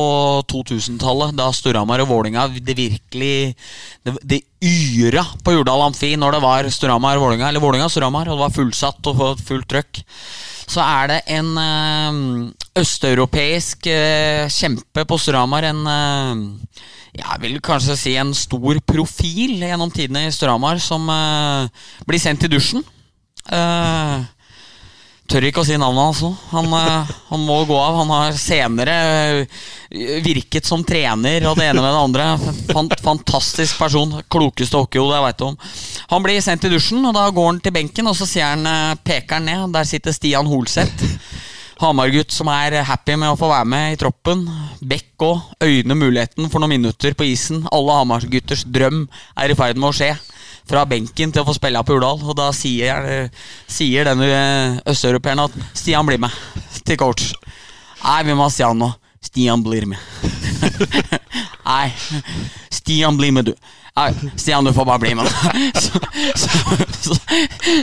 2000-tallet, 0.51 1.35
da 1.37 1.51
Storhamar 1.55 2.01
og 2.03 2.09
Vålinga 2.09 2.47
det 2.57 2.75
virkelig 2.75 3.55
Det, 4.03 4.15
det 4.23 4.41
yra 4.59 5.23
på 5.45 5.53
Jordal 5.53 5.85
Amfi 5.85 6.15
når 6.19 6.35
det 6.37 6.41
var 6.43 6.67
Storhamar-Vålinga, 6.73 7.47
eller 7.51 7.63
Vålinga-Storhamar, 7.63 8.27
og 8.27 8.37
det 8.39 8.43
var 8.47 8.55
fullsatt 8.57 9.07
og 9.13 9.39
fullt 9.45 9.69
trøkk. 9.71 10.01
Så 10.67 10.83
er 10.83 11.11
det 11.11 11.19
en 11.31 11.53
uh, 11.55 12.51
østeuropeisk 12.77 13.87
kjempe 14.53 15.05
på 15.07 15.19
Storhamar, 15.21 15.65
en 15.69 15.87
jeg 17.17 17.41
vil 17.41 17.55
kanskje 17.63 17.95
si 17.97 18.11
en 18.19 18.33
stor 18.37 18.77
profil 18.85 19.63
gjennom 19.63 19.89
tidene 19.89 20.27
i 20.27 20.33
Storhamar, 20.35 20.77
som 20.83 21.07
blir 22.05 22.21
sendt 22.21 22.43
til 22.43 22.51
dusjen. 22.53 22.83
Uh, 23.47 24.27
Tør 25.27 25.43
ikke 25.43 25.59
å 25.59 25.67
si 25.67 25.75
navnet 25.75 26.05
hans 26.05 26.21
nå. 26.23 26.29
Han, 26.53 26.69
eh, 26.77 27.09
han, 27.27 27.41
må 27.43 27.57
gå 27.67 27.75
av. 27.75 27.97
Han 27.99 28.11
har 28.15 28.37
senere 28.39 28.93
eh, 29.41 30.21
virket 30.23 30.67
som 30.67 30.85
trener 30.87 31.43
og 31.49 31.57
det 31.59 31.67
ene 31.67 31.83
med 31.83 31.91
det 31.91 32.03
andre. 32.05 32.27
Fant, 32.71 32.95
fantastisk 33.03 33.75
person. 33.81 34.13
Klokeste 34.31 34.79
hockeyhodet 34.79 35.17
jeg 35.17 35.25
veit 35.25 35.43
om. 35.49 35.57
Han 36.13 36.23
blir 36.23 36.39
sendt 36.43 36.63
til 36.63 36.77
dusjen, 36.77 37.03
og 37.03 37.17
da 37.17 37.25
går 37.35 37.49
han 37.51 37.59
til 37.65 37.75
benken, 37.75 38.07
og 38.07 38.15
så 38.15 38.29
sier 38.29 38.53
han, 38.53 38.63
eh, 38.71 38.95
peker 39.03 39.41
han 39.41 39.51
ned. 39.51 39.75
Der 39.75 39.89
sitter 39.89 40.15
Stian 40.15 40.47
Holseth. 40.47 41.11
Hamar-gutt 41.77 42.31
som 42.33 42.47
er 42.49 42.79
happy 42.87 43.19
med 43.19 43.29
å 43.29 43.37
få 43.37 43.51
være 43.51 43.67
med 43.69 43.97
i 43.97 43.99
troppen. 43.99 44.47
Bekk 44.79 45.27
òg. 45.27 45.43
Øyner 45.61 45.99
muligheten 45.99 46.47
for 46.49 46.63
noen 46.63 46.77
minutter 46.77 47.13
på 47.13 47.27
isen. 47.27 47.67
Alle 47.75 47.99
Hamar-gutters 47.99 48.63
drøm 48.63 49.03
er 49.35 49.51
i 49.51 49.59
ferd 49.59 49.75
med 49.75 49.91
å 49.91 49.95
skje 49.99 50.15
fra 50.67 50.85
benken 50.89 51.33
til 51.33 51.43
å 51.43 51.47
få 51.47 51.55
spille 51.57 51.81
på 51.85 51.97
Urdal. 51.97 52.21
Og 52.23 52.37
da 52.37 52.51
sier, 52.55 53.27
sier 53.71 54.07
denne 54.07 54.81
østeuropeeren 54.87 55.45
at 55.47 55.57
Stian 55.77 56.07
blir 56.07 56.21
med 56.21 56.33
til 56.87 56.99
coach. 56.99 57.31
Nei, 58.03 58.21
vi 58.27 58.35
må 58.37 58.47
ha 58.47 58.53
Stian 58.53 58.79
nå. 58.79 58.91
Stian 59.23 59.63
blir 59.65 59.87
med. 59.89 59.99
Nei, 61.67 61.89
Stian 62.71 63.17
blir 63.19 63.33
med, 63.35 63.51
du. 63.51 63.76
Stian, 64.35 64.65
du 64.65 64.73
får 64.73 64.85
bare 64.85 64.99
bli 64.99 65.15
med. 65.15 65.27
Så, 65.75 65.99
så, 66.35 66.49
så, 67.01 67.15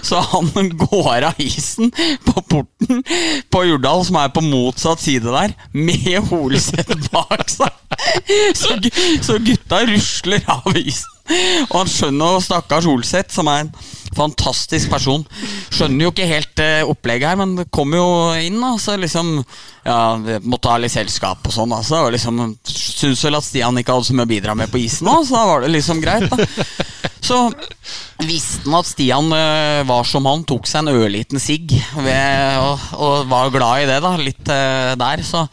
så, 0.02 0.20
han 0.20 0.68
går 0.78 1.26
av 1.26 1.40
isen 1.42 1.90
på 2.24 2.42
porten 2.42 3.02
på 3.50 3.64
Jordal, 3.64 4.04
som 4.06 4.18
er 4.20 4.30
på 4.34 4.42
motsatt 4.44 5.02
side 5.02 5.32
der, 5.34 5.54
med 5.72 6.28
Holseth 6.30 6.94
bak 7.10 7.48
seg. 7.50 7.72
Så, 8.54 9.38
gutta 9.42 9.82
rusler 9.88 10.46
av 10.50 10.70
isen. 10.78 11.10
Og 11.70 11.78
han 11.80 11.90
skjønner 11.90 12.42
stakkars 12.44 12.86
holset, 12.88 13.32
som 13.32 13.48
er 13.50 13.64
en 13.64 13.74
fantastisk 14.16 14.90
person. 14.92 15.24
Skjønner 15.74 16.06
jo 16.06 16.12
ikke 16.12 16.28
helt 16.30 16.62
uh, 16.62 16.90
opplegget 16.90 17.32
her, 17.32 17.40
men 17.40 17.68
kommer 17.74 18.00
jo 18.00 18.08
inn. 18.40 18.60
Da, 18.62 18.74
så 18.80 18.98
liksom 19.00 19.36
Ja, 19.84 20.16
måtte 20.40 20.70
ha 20.72 20.78
litt 20.80 20.94
selskap 20.94 21.44
og 21.44 21.52
sånn. 21.52 21.74
Altså, 21.76 22.06
og 22.06 22.14
liksom 22.14 22.40
Syns 22.64 23.24
vel 23.26 23.36
at 23.36 23.44
Stian 23.44 23.76
ikke 23.76 23.92
hadde 23.92 24.08
så 24.08 24.16
mye 24.16 24.24
å 24.24 24.30
bidra 24.30 24.54
med 24.56 24.70
på 24.72 24.80
isen 24.80 25.10
òg, 25.10 25.26
så 25.28 25.36
da 25.36 25.46
var 25.50 25.64
det 25.64 25.74
liksom 25.74 26.00
greit. 26.04 26.30
da 26.30 26.46
Så 27.24 27.38
visste 28.24 28.64
han 28.66 28.78
at 28.78 28.88
Stian 28.88 29.32
uh, 29.32 29.84
var 29.88 30.08
som 30.08 30.26
han, 30.28 30.44
tok 30.48 30.68
seg 30.68 30.84
en 30.84 30.94
ørliten 30.94 31.42
sigg 31.42 31.72
og, 31.96 32.88
og, 32.96 33.24
var 33.30 33.52
glad 33.52 33.84
i 33.84 33.88
det, 33.90 33.98
da. 34.04 34.14
Litt 34.20 34.48
uh, 34.48 34.94
der. 35.00 35.24
Så 35.24 35.46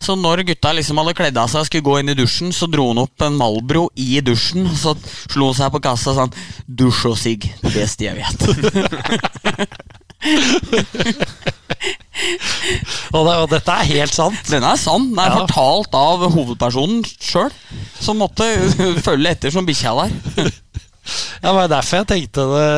så 0.00 0.14
når 0.18 0.44
gutta 0.48 0.72
liksom 0.76 0.98
hadde 1.02 1.16
kledd 1.18 1.36
av 1.40 1.48
seg 1.50 1.60
og 1.62 1.66
skulle 1.68 1.88
gå 1.88 1.94
inn 2.00 2.12
i 2.12 2.18
dusjen, 2.18 2.50
så 2.54 2.64
dro 2.70 2.84
han 2.90 3.02
opp 3.02 3.18
en 3.26 3.38
Malbro 3.38 3.84
i 3.98 4.20
dusjen. 4.24 4.62
Og 4.70 4.76
Så 4.78 4.90
slo 5.32 5.44
han 5.50 5.58
seg 5.60 5.68
på 5.74 5.84
kassa 5.84 6.08
og 6.12 6.16
sa 6.18 6.24
'Dusj 6.68 7.02
og 7.10 7.16
sigg. 7.18 7.40
Det 7.62 7.72
beste 7.74 8.02
jeg 8.04 8.14
vet'. 8.18 8.42
og, 13.14 13.22
det, 13.26 13.34
og, 13.34 13.48
dette 13.52 13.70
er 13.74 13.90
helt 13.92 14.14
sant? 14.14 14.40
Den 14.50 14.64
er 14.66 14.76
sann. 14.80 15.04
Den 15.12 15.20
er 15.22 15.30
ja. 15.30 15.36
fortalt 15.44 15.92
av 15.98 16.16
hovedpersonen 16.34 17.04
sjøl, 17.06 17.52
som 18.00 18.16
måtte 18.22 18.44
følge 19.06 19.30
etter 19.34 19.50
som 19.54 19.66
bikkja 19.68 19.92
der. 20.00 20.10
ja, 20.42 20.48
det 21.46 21.56
var 21.60 21.66
derfor 21.70 21.94
jeg 22.02 22.10
tenkte 22.14 22.40
det 22.54 22.68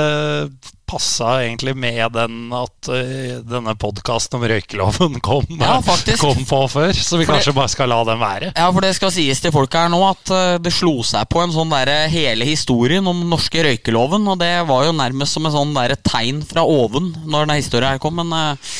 passa 0.90 1.36
egentlig 1.44 1.76
med 1.78 2.02
den 2.16 2.50
at 2.54 2.90
uh, 2.90 3.38
denne 3.46 3.74
podkasten 3.78 4.40
om 4.40 4.46
røykeloven 4.50 5.20
kom, 5.22 5.46
ja, 5.60 5.76
kom, 6.18 6.42
på 6.48 6.60
før. 6.72 6.94
Så 6.96 7.20
vi 7.20 7.26
for 7.28 7.36
kanskje 7.36 7.52
det, 7.52 7.58
bare 7.60 7.72
skal 7.72 7.92
la 7.92 8.00
den 8.08 8.22
være. 8.22 8.50
Ja, 8.56 8.70
for 8.74 8.84
det 8.84 8.94
skal 8.98 9.14
sies 9.14 9.42
til 9.42 9.54
folk 9.54 9.74
her 9.76 9.90
nå 9.92 10.00
at 10.08 10.34
uh, 10.34 10.56
det 10.62 10.74
slo 10.74 10.98
seg 11.06 11.28
på 11.30 11.44
en 11.44 11.54
sånn 11.54 11.70
der, 11.74 11.92
hele 12.10 12.48
historien 12.48 13.06
om 13.06 13.22
den 13.22 13.30
norske 13.30 13.62
røykeloven. 13.66 14.26
Og 14.32 14.40
det 14.42 14.52
var 14.70 14.88
jo 14.88 14.96
nærmest 14.98 15.38
som 15.38 15.46
en 15.46 15.54
sånn 15.54 15.76
der, 15.78 15.94
tegn 16.02 16.42
fra 16.46 16.66
oven 16.66 17.12
når 17.22 17.46
denne 17.46 17.60
historien 17.62 17.94
her 17.94 18.02
kom. 18.02 18.18
Men, 18.18 18.34
uh, 18.34 18.74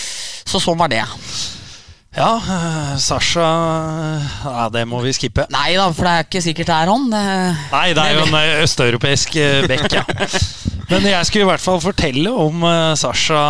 så 0.51 0.59
sånn 0.63 0.81
var 0.81 0.91
det. 0.91 1.05
Ja, 2.11 2.33
Sasha 2.99 3.47
ja, 4.43 4.65
Det 4.75 4.83
må 4.91 4.99
vi 5.05 5.13
skippe. 5.15 5.45
Nei 5.55 5.77
da, 5.79 5.87
for 5.95 6.09
det 6.09 6.17
er 6.17 6.27
ikke 6.27 6.43
sikkert 6.43 6.73
det 6.73 6.81
er 6.81 6.91
han. 6.91 7.07
Nei, 7.07 7.87
det 7.95 8.03
er 8.03 8.19
jo 8.19 8.27
en 8.27 8.65
østeuropeisk 8.67 9.39
bekk, 9.71 10.01
ja. 10.01 10.05
Men 10.91 11.05
jeg 11.07 11.26
skulle 11.28 11.45
i 11.45 11.51
hvert 11.53 11.62
fall 11.62 11.78
fortelle 11.78 12.30
om 12.34 12.64
uh, 12.66 12.97
Sasha 12.99 13.41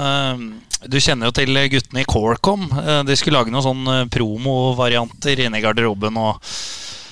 uh, 0.00 0.44
Du 0.88 0.96
kjenner 0.96 1.28
jo 1.28 1.34
til 1.36 1.58
guttene 1.74 2.00
i 2.00 2.08
Corecom. 2.08 2.64
Uh, 2.72 3.02
de 3.04 3.16
skulle 3.20 3.36
lage 3.36 3.52
noen 3.52 3.66
sånne 3.66 3.96
promovarianter 4.12 5.44
inne 5.44 5.60
i 5.60 5.64
garderoben. 5.64 6.16
Og 6.16 6.40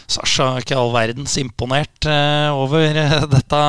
Sasha 0.08 0.54
er 0.54 0.64
ikke 0.64 0.78
all 0.80 0.94
verdens 0.94 1.36
imponert 1.40 2.08
over 2.54 2.96
dette 3.28 3.60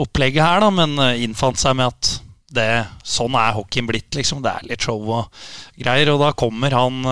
opplegget 0.00 0.42
her, 0.42 0.64
da, 0.64 0.70
men 0.72 0.96
innfant 1.20 1.60
seg 1.60 1.76
med 1.76 1.92
at 1.92 2.12
det, 2.54 2.68
sånn 3.04 3.36
er 3.36 3.52
hockeyen 3.56 3.88
blitt, 3.88 4.08
liksom. 4.16 4.40
Det 4.44 4.52
er 4.52 4.68
litt 4.68 4.84
show 4.84 5.00
og 5.00 5.44
greier. 5.80 6.12
Og 6.14 6.24
da 6.24 6.32
kommer 6.36 6.76
han 6.76 7.04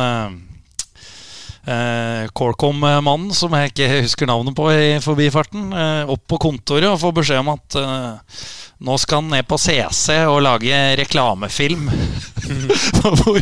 eh, 1.67 2.27
Corcom-mannen, 2.35 3.31
som 3.37 3.55
jeg 3.57 3.73
ikke 3.73 3.91
husker 4.03 4.31
navnet 4.31 4.57
på 4.57 4.69
i 4.73 4.99
forbifarten, 5.03 5.71
eh, 5.73 6.11
opp 6.11 6.27
på 6.31 6.41
kontoret 6.43 6.91
og 6.91 7.01
får 7.03 7.17
beskjed 7.21 7.43
om 7.43 7.53
at 7.55 7.79
eh, 7.81 8.43
nå 8.83 8.99
skal 8.99 9.23
han 9.23 9.31
ned 9.37 9.47
på 9.47 9.59
CC 9.63 10.17
og 10.27 10.43
lage 10.43 10.79
reklamefilm. 10.99 11.87
hvor, 13.23 13.39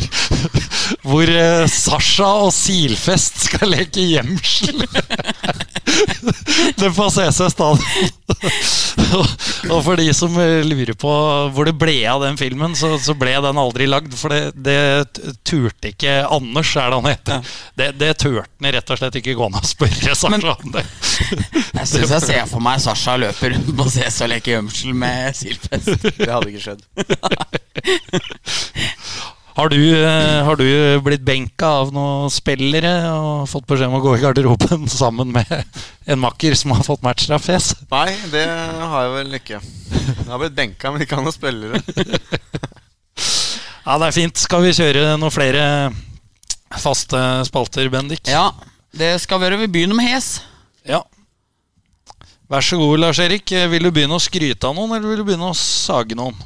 hvor 1.01 1.31
uh, 1.33 1.65
Sasha 1.65 2.29
og 2.45 2.53
Silfest 2.53 3.47
skal 3.47 3.73
leke 3.73 4.05
gjemsel. 4.05 4.85
det 6.81 6.95
på 6.95 7.09
CC 7.09 7.49
stadion. 7.51 7.79
og 9.73 9.79
for 9.85 9.95
de 9.99 10.07
som 10.15 10.35
lurer 10.65 10.93
på 10.99 11.11
hvor 11.55 11.65
det 11.67 11.75
ble 11.79 11.95
av 12.09 12.21
den 12.23 12.37
filmen, 12.39 12.75
så, 12.77 12.93
så 13.01 13.13
ble 13.17 13.33
den 13.43 13.59
aldri 13.61 13.87
lagd. 13.89 14.13
For 14.17 14.33
det, 14.33 14.41
det 14.55 15.05
turte 15.47 15.91
ikke 15.91 16.13
Anders, 16.31 16.75
er 16.75 16.91
det 16.91 16.99
han 17.01 17.11
heter. 17.11 17.53
Det, 17.79 17.87
det 18.01 18.13
turte 18.21 18.47
han 18.61 18.71
rett 18.77 18.93
og 18.93 18.97
slett 19.01 19.19
ikke 19.21 19.37
gå 19.39 19.45
ned 19.51 19.61
å 19.61 19.71
spørre 19.71 20.15
Sasha 20.15 20.55
om 20.55 20.71
det. 20.75 20.85
jeg 21.81 21.87
syns 21.89 22.15
jeg 22.15 22.23
ser 22.27 22.45
for 22.51 22.61
meg 22.63 22.77
Sasha 22.83 23.13
løper 23.21 23.47
rundt 23.55 23.71
på 23.77 23.83
CC 23.91 24.17
og 24.25 24.29
leker 24.35 24.51
gjemsel 24.57 24.91
med 24.97 25.19
Silfest. 25.37 25.87
Det 26.17 26.31
hadde 26.31 26.49
ikke 26.53 26.65
skjedd. 26.69 26.81
Har 29.55 29.69
du, 29.69 30.03
eh, 30.03 30.43
har 30.45 30.55
du, 30.55 30.65
blitt 31.03 31.23
benka 31.27 31.67
av 31.81 31.89
noen 31.91 32.31
spillere 32.31 32.91
og 33.11 33.49
fått 33.51 33.65
beskjed 33.67 33.89
om 33.89 33.97
å 33.99 34.03
gå 34.03 34.13
i 34.15 34.21
garderoben 34.21 34.87
sammen 35.01 35.33
med 35.35 35.51
en 36.05 36.21
makker 36.23 36.55
som 36.55 36.71
har 36.71 36.85
fått 36.87 37.03
matchstraff-fjes? 37.03 37.73
Nei, 37.91 38.15
det 38.31 38.45
har 38.47 39.07
jeg 39.07 39.13
vel 39.17 39.39
ikke. 39.41 39.59
Jeg 39.61 40.29
har 40.29 40.39
blitt 40.39 40.55
benka, 40.55 40.93
men 40.93 41.03
ikke 41.03 41.19
av 41.19 41.25
noen 41.25 41.35
spillere. 41.35 41.81
ja, 43.87 43.97
det 43.97 44.07
er 44.07 44.15
fint. 44.15 44.39
Skal 44.39 44.63
vi 44.63 44.75
kjøre 44.77 45.17
noen 45.19 45.35
flere 45.35 45.65
faste 46.79 47.19
spalter, 47.49 47.91
Bendik? 47.91 48.23
Ja, 48.31 48.53
det 48.95 49.17
skal 49.25 49.41
vi 49.41 49.49
gjøre. 49.49 49.59
Vi 49.65 49.73
begynner 49.75 49.99
med 49.99 50.13
hes. 50.13 50.37
Ja. 50.87 51.03
Vær 52.51 52.63
så 52.63 52.79
god, 52.79 53.03
Lars 53.03 53.19
Erik. 53.23 53.51
Vil 53.51 53.83
du 53.83 53.91
begynne 53.91 54.15
å 54.15 54.23
skryte 54.23 54.71
av 54.71 54.79
noen, 54.79 54.95
eller 54.95 55.11
vil 55.11 55.21
du 55.25 55.27
begynne 55.27 55.51
å 55.51 55.59
sage 55.59 56.15
noen? 56.15 56.39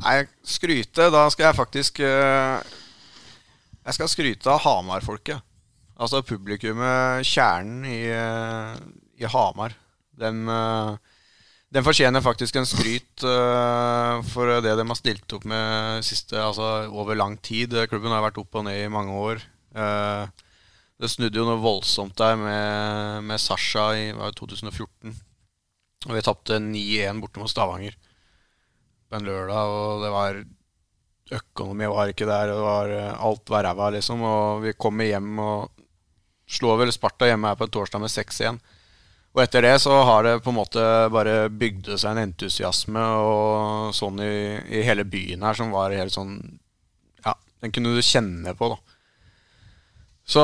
Nei, 0.00 0.22
skryte 0.46 1.08
Da 1.12 1.26
skal 1.32 1.48
jeg 1.48 1.58
faktisk 1.58 2.02
uh, 2.02 2.58
Jeg 3.82 3.96
skal 3.98 4.10
skryte 4.10 4.50
av 4.50 4.62
Hamar-folket. 4.64 5.42
Altså 6.02 6.22
publikummet, 6.26 7.26
kjernen 7.26 7.84
i, 7.86 8.06
i 8.10 9.28
Hamar. 9.30 9.74
Dem, 10.18 10.46
uh, 10.48 10.94
den, 11.74 11.84
fortjener 11.86 12.22
faktisk 12.24 12.56
en 12.58 12.66
skryt 12.66 13.24
for 14.32 14.54
det 14.64 14.74
de 14.78 14.86
har 14.86 14.98
stilt 14.98 15.34
opp 15.36 15.44
med 15.48 16.02
siste, 16.06 16.38
altså 16.38 16.88
over 16.90 17.18
lang 17.18 17.36
tid. 17.42 17.74
Klubben 17.90 18.14
har 18.14 18.24
vært 18.24 18.40
opp 18.42 18.58
og 18.58 18.66
ned 18.66 18.84
i 18.84 18.90
mange 18.92 19.18
år. 19.18 19.44
Det 21.02 21.10
snudde 21.10 21.38
jo 21.38 21.46
noe 21.48 21.62
voldsomt 21.62 22.14
der 22.18 22.36
med, 22.38 23.22
med 23.30 23.42
Sasha 23.42 23.88
i 23.98 24.10
2014. 24.14 25.14
Og 26.06 26.16
vi 26.16 26.24
tapte 26.26 26.58
9-1 26.62 27.22
borte 27.22 27.42
mot 27.42 27.50
Stavanger 27.50 27.96
en 29.18 29.28
lørdag, 29.28 29.76
og 29.78 30.04
det 30.04 30.12
var 30.14 30.42
Økonomi 31.32 31.86
var 31.88 32.10
ikke 32.12 32.26
der, 32.28 32.50
og 32.52 32.66
var, 32.66 32.90
alt 33.24 33.50
var 33.50 33.64
ræva, 33.64 33.88
liksom. 33.94 34.20
Og 34.26 34.66
vi 34.66 34.74
kommer 34.76 35.08
hjem 35.08 35.38
og 35.40 35.70
slår 36.52 36.82
vel 36.82 36.92
Sparta 36.92 37.28
hjemme 37.30 37.48
her 37.48 37.56
på 37.56 37.68
en 37.68 37.72
torsdag 37.72 38.02
med 38.02 38.12
6-1. 38.12 38.58
Og 39.32 39.40
etter 39.40 39.64
det 39.64 39.76
så 39.80 39.94
har 40.04 40.26
det 40.26 40.34
på 40.44 40.52
en 40.52 40.58
måte 40.58 40.82
bare 41.12 41.46
bygd 41.48 41.94
seg 41.94 42.10
en 42.10 42.26
entusiasme 42.26 43.04
og 43.24 43.94
sånn 43.96 44.20
i, 44.20 44.34
i 44.76 44.82
hele 44.84 45.06
byen 45.08 45.44
her 45.46 45.56
som 45.56 45.72
var 45.72 45.94
helt 45.96 46.12
sånn 46.12 46.34
Ja, 47.24 47.32
den 47.64 47.72
kunne 47.72 47.94
du 47.96 48.02
kjenne 48.04 48.52
på, 48.58 48.74
da. 48.74 48.98
Så 50.28 50.42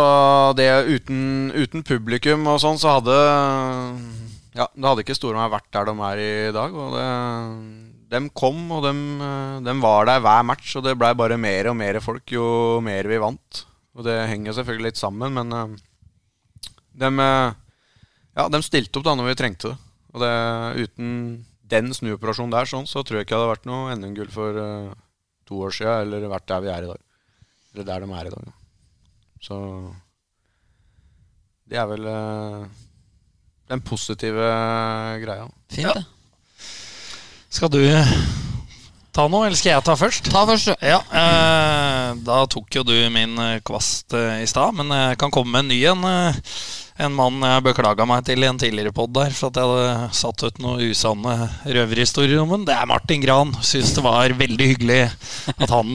det 0.59 0.71
uten, 0.89 1.53
uten 1.53 1.85
publikum 1.87 2.49
og 2.51 2.63
sånn, 2.65 2.81
så 2.81 2.97
hadde 2.97 3.19
Ja, 4.57 4.67
det 4.73 4.89
hadde 4.89 5.05
ikke 5.05 5.19
Storhamar 5.19 5.53
vært 5.59 5.69
der 5.77 5.91
de 5.91 5.95
er 6.09 6.25
i 6.25 6.33
dag. 6.57 6.73
Og 6.73 6.97
det, 6.97 7.07
dem 8.09 8.29
kom, 8.37 8.61
og 8.73 8.85
de, 8.87 8.93
de, 9.65 9.75
var 9.83 10.09
der 10.09 10.23
hver 10.25 10.45
match, 10.47 10.77
og 10.79 10.87
det 10.87 10.97
blei 10.99 11.13
bare 11.19 11.37
mer 11.41 11.71
og 11.71 11.77
mer 11.77 12.01
folk 12.05 12.33
jo 12.33 12.47
mer 12.85 13.09
vi 13.11 13.21
vant. 13.21 13.65
Og 13.99 14.07
det 14.07 14.17
henger 14.31 14.57
selvfølgelig 14.57 14.93
litt 14.93 15.01
sammen, 15.01 15.35
men 15.37 15.77
de, 16.99 17.11
uh, 17.11 17.53
ja, 18.39 18.49
de 18.49 18.63
stilte 18.65 19.01
opp 19.01 19.07
da 19.09 19.15
når 19.19 19.31
vi 19.31 19.37
trengte 19.43 19.73
det. 19.73 19.77
Og 20.15 20.23
det, 20.23 20.33
uten 20.87 21.13
den 21.69 21.93
snuoperasjonen 21.93 22.55
der, 22.55 22.69
sånn, 22.71 22.89
så 22.89 23.05
tror 23.05 23.21
jeg 23.21 23.29
ikke 23.29 23.37
det 23.37 23.43
hadde 23.43 23.53
vært 23.53 23.69
noe 23.69 23.97
NM-gull 23.99 24.33
for 24.33 24.57
uh, 24.57 24.97
to 25.49 25.63
år 25.67 25.75
sia, 25.75 26.01
eller 26.05 26.29
vært 26.31 26.49
der 26.49 26.65
vi 26.65 26.73
er 26.73 26.87
i 26.87 26.93
dag. 26.93 27.03
Eller 27.75 27.89
der 27.91 28.05
de 28.05 28.13
er 28.17 28.31
i 28.31 28.35
dag. 28.35 28.53
Så 29.45 29.57
det 31.69 31.77
er 31.79 31.91
vel 31.91 32.07
den 33.69 33.83
positive 33.85 34.47
greia. 35.21 35.45
Fint, 35.69 35.93
det. 35.93 36.07
Skal 37.49 37.71
du 37.73 37.81
ta 39.17 39.25
noe, 39.31 39.47
eller 39.49 39.57
skal 39.59 39.73
jeg 39.73 39.85
ta 39.87 39.95
først? 39.99 40.29
Ta 40.31 40.43
først. 40.49 40.75
Ja, 40.85 40.99
eh, 41.01 42.11
Da 42.27 42.43
tok 42.51 42.69
jo 42.77 42.85
du 42.87 42.95
min 43.15 43.39
eh, 43.41 43.61
kvast 43.67 44.15
eh, 44.15 44.43
i 44.45 44.51
stad, 44.51 44.77
men 44.79 44.93
jeg 44.95 45.17
kan 45.21 45.33
komme 45.35 45.51
med 45.55 45.65
en 45.67 45.73
ny 45.73 45.79
en. 45.91 46.05
Eh, 46.05 46.43
en 46.99 47.15
mann 47.15 47.37
jeg 47.47 47.63
beklaga 47.63 48.03
meg 48.11 48.25
til 48.27 48.43
i 48.43 48.49
en 48.49 48.59
tidligere 48.59 48.91
pod 48.91 49.13
der 49.15 49.31
for 49.31 49.53
at 49.53 49.59
jeg 49.61 49.69
hadde 49.71 50.15
satt 50.19 50.43
ut 50.43 50.57
noen 50.59 50.83
usanne 50.91 51.35
røverhistorier 51.63 52.41
om 52.43 52.51
ham. 52.57 52.65
Det 52.67 52.75
er 52.75 52.89
Martin 52.91 53.23
Gran. 53.23 53.53
Syns 53.63 53.93
det 53.95 54.03
var 54.03 54.35
veldig 54.35 54.67
hyggelig 54.73 55.05
at 55.55 55.71
han 55.71 55.95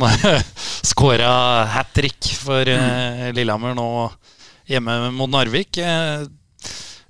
skåra 0.94 1.34
hat 1.76 1.92
trick 1.96 2.32
for 2.40 2.72
eh, 2.72 3.30
Lillehammer 3.36 3.76
nå 3.76 3.90
hjemme 4.72 5.12
mot 5.12 5.28
Narvik. 5.32 5.76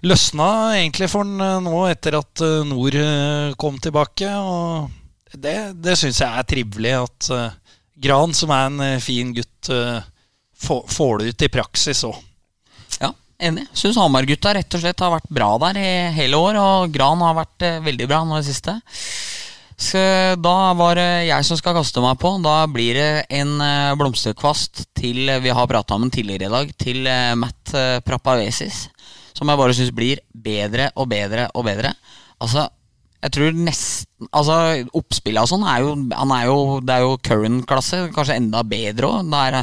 Eh, 0.04 0.08
løsna 0.10 0.76
egentlig 0.78 1.10
for 1.12 1.24
han 1.24 1.64
nå 1.64 1.86
etter 1.88 2.20
at 2.20 2.44
Nord 2.68 2.98
kom 3.58 3.80
tilbake. 3.80 4.28
Og 4.36 4.90
det, 5.34 5.74
det 5.80 5.98
syns 5.98 6.22
jeg 6.22 6.30
er 6.30 6.48
trivelig 6.48 6.94
at 7.00 7.30
Gran, 8.04 8.34
som 8.36 8.52
er 8.52 8.68
en 8.68 9.02
fin 9.02 9.32
gutt, 9.34 9.70
får 10.60 11.20
det 11.20 11.28
ut 11.32 11.46
i 11.46 11.52
praksis 11.54 12.04
òg. 12.04 12.18
Ja, 13.00 13.14
enig. 13.40 13.68
Syns 13.74 13.98
Hamar-gutta 14.02 14.54
rett 14.58 14.76
og 14.76 14.84
slett 14.84 15.00
har 15.00 15.14
vært 15.14 15.32
bra 15.32 15.54
der 15.68 15.80
i 15.80 15.94
hele 16.18 16.36
år, 16.36 16.60
og 16.60 16.92
Gran 16.92 17.24
har 17.24 17.38
vært 17.38 17.68
veldig 17.86 18.10
bra 18.10 18.24
nå 18.28 18.42
i 18.42 18.46
siste. 18.46 18.76
Så 19.80 20.00
da 20.38 20.58
var 20.78 21.00
det 21.00 21.30
jeg 21.30 21.48
som 21.48 21.58
skal 21.58 21.78
kaste 21.78 22.04
meg 22.04 22.20
på. 22.22 22.36
Da 22.44 22.66
blir 22.70 23.00
det 23.00 23.26
en 23.40 23.56
blomsterkvast 24.00 24.86
til 25.00 25.32
vi 25.42 25.54
har 25.56 25.70
prata 25.72 25.96
om 25.96 26.06
den 26.06 26.14
tidligere 26.14 26.50
i 26.50 26.54
dag, 26.58 26.76
til 26.82 27.08
Matt 27.40 27.74
Prapavesis 28.06 28.88
som 29.44 29.52
jeg 29.52 29.60
bare 29.60 29.76
syns 29.76 29.92
blir 29.96 30.24
bedre 30.32 30.88
og 30.96 31.12
bedre 31.12 31.50
og 31.54 31.68
bedre. 31.68 31.92
Altså, 32.44 32.70
jeg 33.24 33.32
tror 33.38 33.56
nesten 33.56 34.10
Altså, 34.32 34.56
oppspillet 34.96 35.44
og 35.44 35.50
sånn 35.52 35.66
er 35.68 35.84
jo 35.84 35.94
Han 36.16 36.32
er 36.32 36.46
jo 36.48 36.58
Det 36.84 36.94
er 36.96 37.04
jo 37.04 37.18
Curran-klasse, 37.28 38.00
kanskje 38.16 38.38
enda 38.40 38.62
bedre 38.68 39.10
òg. 39.20 39.58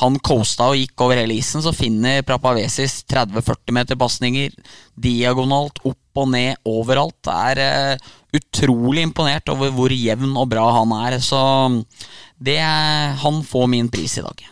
Han 0.00 0.18
coasta 0.24 0.70
og 0.72 0.78
gikk 0.80 1.04
over 1.04 1.20
hele 1.20 1.36
isen, 1.36 1.60
så 1.64 1.74
finner 1.76 2.24
Prapavesis 2.26 3.02
30-40 3.12 3.76
meter 3.76 4.00
pasninger 4.00 4.54
diagonalt, 4.96 5.82
opp 5.84 6.22
og 6.22 6.30
ned, 6.32 6.56
overalt. 6.64 7.18
Det 7.28 7.36
er 7.50 7.60
uh, 7.92 8.14
utrolig 8.36 9.04
imponert 9.04 9.52
over 9.52 9.74
hvor 9.76 9.92
jevn 9.92 10.32
og 10.32 10.48
bra 10.54 10.64
han 10.78 10.96
er. 11.02 11.18
Så 11.20 11.40
det 12.40 12.56
er, 12.56 13.12
Han 13.20 13.42
får 13.44 13.68
min 13.68 13.92
pris 13.92 14.16
i 14.16 14.24
dag. 14.24 14.48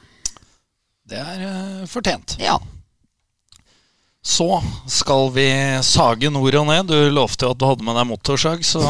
Det 1.08 1.24
er 1.24 1.48
uh, 1.48 1.88
fortjent. 1.88 2.36
Ja. 2.40 2.58
Så 4.24 4.48
skal 4.88 5.28
vi 5.34 5.48
sage 5.84 6.30
nord 6.32 6.56
og 6.56 6.68
ned. 6.70 6.88
Du 6.88 6.96
lovte 7.12 7.44
jo 7.44 7.52
at 7.52 7.60
du 7.60 7.66
hadde 7.68 7.84
med 7.84 7.98
deg 7.98 8.08
motorsag, 8.08 8.64
så 8.64 8.80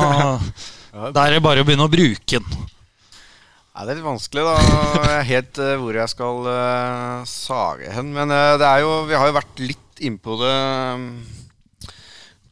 da 1.15 1.25
er 1.27 1.35
det 1.35 1.43
bare 1.43 1.65
å 1.65 1.67
begynne 1.67 1.89
å 1.89 1.91
bruke 1.91 2.39
den. 2.39 2.61
Ja, 3.75 3.83
det 3.83 3.91
er 3.91 3.99
litt 3.99 4.07
vanskelig, 4.07 4.45
da. 4.47 4.53
Jeg 4.95 5.15
er 5.17 5.25
helt 5.33 5.59
uh, 5.59 5.71
hvor 5.83 5.97
jeg 5.99 6.11
skal 6.13 6.45
uh, 6.47 7.25
sage 7.27 7.89
hen. 7.91 8.13
Men 8.15 8.31
uh, 8.31 8.55
det 8.61 8.69
er 8.69 8.85
jo 8.85 8.93
Vi 9.09 9.17
har 9.19 9.27
jo 9.27 9.35
vært 9.35 9.63
litt 9.65 10.03
innpå 10.07 10.37
det, 10.39 10.53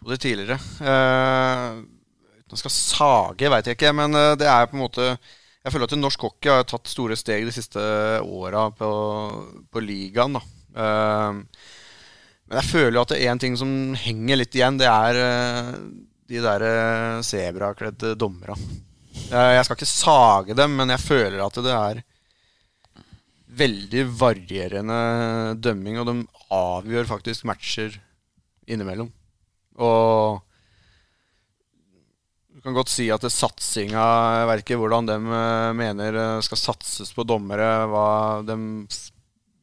på 0.02 0.10
det 0.10 0.18
tidligere. 0.22 0.58
Uten 0.82 2.56
å 2.56 2.58
skal 2.58 2.74
sage, 2.74 3.50
veit 3.54 3.70
jeg 3.70 3.78
ikke, 3.78 3.94
men 3.94 4.14
det 4.38 4.46
er 4.46 4.66
på 4.70 4.76
en 4.78 4.82
måte 4.82 5.06
Jeg 5.06 5.74
føler 5.74 5.86
at 5.86 5.94
norsk 5.98 6.26
hockey 6.26 6.50
har 6.50 6.66
tatt 6.70 6.90
store 6.90 7.18
steg 7.18 7.46
de 7.46 7.54
siste 7.54 7.82
åra 8.22 8.68
på, 8.74 8.90
på 9.70 9.82
ligaen. 9.82 10.38
da 10.38 11.42
men 12.52 12.60
jeg 12.60 12.68
føler 12.68 12.98
jo 12.98 13.02
at 13.06 13.12
det 13.14 13.16
er 13.22 13.30
én 13.32 13.40
ting 13.40 13.54
som 13.56 13.70
henger 13.96 14.36
litt 14.36 14.52
igjen. 14.52 14.76
Det 14.76 14.84
er 14.84 15.18
de 16.28 16.40
der 16.44 16.64
sebrakledde 17.24 18.12
dommera. 18.20 18.52
Jeg 19.32 19.64
skal 19.64 19.78
ikke 19.78 19.88
sage 19.88 20.56
dem, 20.58 20.74
men 20.76 20.92
jeg 20.92 21.00
føler 21.00 21.40
at 21.40 21.56
det 21.64 21.72
er 21.72 22.02
veldig 23.56 24.04
varierende 24.20 25.00
dømming, 25.64 25.96
og 26.00 26.08
de 26.10 26.14
avgjør 26.52 27.08
faktisk 27.08 27.48
matcher 27.48 27.96
innimellom. 28.68 29.08
Og 29.80 30.42
du 32.52 32.60
kan 32.60 32.76
godt 32.76 32.92
si 32.92 33.08
at 33.10 33.24
satsinga 33.32 34.04
Jeg 34.42 34.48
vet 34.50 34.60
ikke 34.66 34.76
hvordan 34.82 35.08
de 35.08 35.16
mener 35.80 36.20
skal 36.44 36.60
satses 36.60 37.16
på 37.16 37.24
dommere. 37.24 37.70
Hva 37.88 38.06
de 38.44 38.58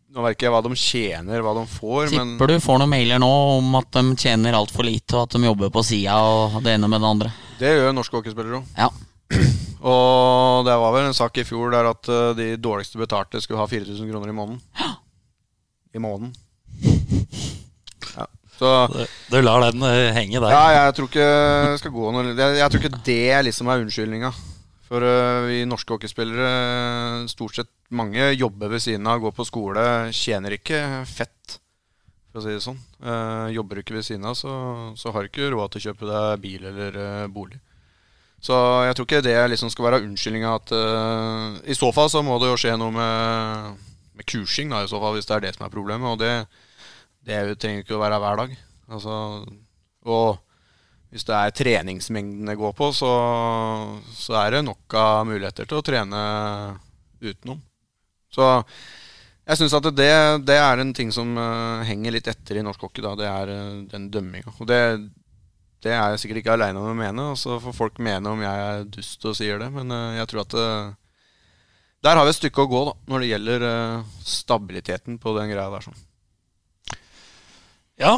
nå 0.10 0.24
vet 0.26 0.36
ikke 0.36 0.48
jeg 0.48 0.54
hva 0.56 0.62
de 0.66 0.78
tjener, 0.80 1.44
hva 1.46 1.54
de 1.54 1.64
får. 1.70 2.10
Tipper 2.10 2.26
men... 2.26 2.50
du 2.50 2.64
får 2.64 2.80
noen 2.82 2.92
mailer 2.92 3.22
nå 3.22 3.30
om 3.60 3.76
at 3.78 3.92
de 3.94 4.16
tjener 4.18 4.58
altfor 4.58 4.88
lite, 4.88 5.14
og 5.16 5.28
at 5.28 5.36
de 5.38 5.46
jobber 5.46 5.70
på 5.74 5.84
sida 5.86 6.18
og 6.18 6.58
det 6.66 6.74
ene 6.78 6.90
med 6.90 7.04
det 7.04 7.12
andre. 7.14 7.34
Det 7.60 7.76
gjør 7.76 7.94
norske 7.94 8.18
hockeyspillere 8.18 8.62
òg. 8.62 8.74
Ja. 8.80 8.90
Og 9.80 10.66
det 10.68 10.74
var 10.76 10.92
vel 10.92 11.06
en 11.08 11.16
sak 11.16 11.38
i 11.40 11.46
fjor 11.48 11.70
der 11.72 11.88
at 11.88 12.08
eh, 12.12 12.32
de 12.36 12.48
dårligste 12.60 13.00
betalte 13.00 13.40
skulle 13.40 13.62
ha 13.62 13.68
4000 13.70 14.10
kroner 14.10 14.32
i 14.32 14.36
måneden. 14.36 14.58
Ja. 14.76 14.90
I 15.96 16.04
måneden. 16.04 16.34
Ja. 18.18 18.26
Så, 18.58 18.70
du, 18.92 19.04
du, 19.30 19.36
lar 19.46 19.62
den 19.70 19.84
eh, 19.86 20.10
henge 20.16 20.42
der? 20.42 20.52
Ja, 20.52 20.64
jeg 20.74 20.96
tror 20.98 21.08
ikke 21.08 21.28
det 21.70 21.78
skal 21.80 21.94
gå 21.94 22.10
noe 22.12 22.24
Jeg, 22.34 22.56
jeg 22.58 22.72
tror 22.72 22.82
ikke 22.82 23.02
det 23.06 23.44
liksom 23.48 23.70
er 23.70 23.84
unnskyldninga. 23.86 24.32
For 24.90 25.06
uh, 25.06 25.46
vi 25.46 25.62
norske 25.70 25.94
hockeyspillere, 25.94 27.28
stort 27.30 27.60
sett 27.60 27.70
mange 27.94 28.32
jobber 28.34 28.72
ved 28.74 28.82
siden 28.82 29.06
av, 29.10 29.22
går 29.22 29.36
på 29.38 29.46
skole, 29.46 29.84
tjener 30.18 30.56
ikke 30.58 30.80
fett, 31.06 31.60
for 32.32 32.42
å 32.42 32.46
si 32.46 32.56
det 32.56 32.64
sånn. 32.66 32.80
Uh, 32.98 33.48
jobber 33.54 33.78
du 33.78 33.84
ikke 33.84 34.00
ved 34.00 34.08
siden 34.08 34.26
av, 34.26 34.38
så, 34.40 34.54
så 34.98 35.14
har 35.14 35.26
du 35.26 35.30
ikke 35.30 35.52
råd 35.54 35.76
til 35.76 35.82
å 35.82 35.86
kjøpe 35.90 36.10
deg 36.10 36.42
bil 36.42 36.66
eller 36.72 36.98
uh, 36.98 37.28
bolig. 37.30 37.62
Så 38.42 38.56
jeg 38.88 38.96
tror 38.96 39.06
ikke 39.06 39.26
det 39.28 39.38
liksom 39.52 39.70
skal 39.70 39.90
være 39.90 39.98
unnskyldninga 40.06 40.52
at 40.56 40.72
I 41.68 41.76
så 41.76 41.90
fall 41.92 42.08
så 42.08 42.22
må 42.24 42.38
det 42.40 42.48
jo 42.48 42.60
skje 42.62 42.78
noe 42.80 42.94
med, 42.96 43.82
med 44.16 44.28
kursing, 44.32 44.72
da, 44.72 44.86
i 44.86 44.88
så 44.88 45.02
fall, 45.04 45.18
hvis 45.18 45.28
det 45.28 45.34
er 45.36 45.44
det 45.44 45.52
som 45.58 45.66
er 45.68 45.74
problemet. 45.74 46.08
Og 46.08 46.22
det, 46.22 46.48
det 47.28 47.58
trenger 47.60 47.84
ikke 47.84 47.98
å 47.98 48.00
være 48.00 48.22
hver 48.24 48.40
dag. 48.40 48.54
Altså, 48.96 49.18
og 50.08 50.40
hvis 51.10 51.26
det 51.26 51.36
er 51.36 51.56
treningsmengden 51.58 52.50
det 52.52 52.58
går 52.60 52.74
på, 52.78 52.92
så, 52.94 53.12
så, 54.14 54.36
er 54.44 54.54
det 54.54 54.66
nok 54.68 54.94
av 54.98 55.26
muligheter 55.30 55.66
til 55.70 55.80
å 55.80 55.86
trene 55.86 56.20
utenom. 57.24 57.62
Så 58.30 58.46
jeg 59.50 59.58
syns 59.58 59.74
at 59.74 59.88
det, 59.98 60.12
det, 60.46 60.58
er 60.62 60.82
en 60.82 60.94
ting 60.94 61.10
som 61.14 61.32
uh, 61.34 61.82
henger 61.88 62.14
litt 62.14 62.30
etter 62.30 62.60
i 62.60 62.66
norsk 62.66 62.86
hockey. 62.86 63.02
Da. 63.02 63.16
Det 63.18 63.26
er 63.26 63.54
uh, 63.56 63.80
den 63.90 64.06
dømminga. 64.14 64.54
Og 64.60 64.70
det, 64.70 64.78
det, 65.82 65.96
er 65.96 66.14
jeg 66.14 66.22
sikkert 66.22 66.44
ikke 66.44 66.54
aleine 66.54 66.78
om 66.78 66.92
å 66.92 66.98
mene. 66.98 67.32
Og 67.34 67.42
så 67.42 67.58
får 67.64 67.74
folk 67.74 67.98
mene 68.06 68.30
om 68.30 68.46
jeg 68.46 68.68
er 68.68 68.86
dust 68.94 69.26
og 69.26 69.34
sier 69.40 69.58
det. 69.58 69.72
Men 69.74 69.90
uh, 69.90 70.14
jeg 70.20 70.30
tror 70.30 70.46
at 70.46 70.58
der 72.06 72.16
har 72.16 72.24
vi 72.24 72.32
et 72.32 72.38
stykke 72.38 72.64
å 72.64 72.70
gå 72.70 72.84
da, 72.92 72.94
når 73.12 73.26
det 73.26 73.32
gjelder 73.34 73.64
stabiliteten 74.24 75.18
på 75.20 75.34
den 75.36 75.50
greia 75.50 75.74
der. 75.74 75.90
Sånn. 75.90 76.06
Ja, 78.00 78.14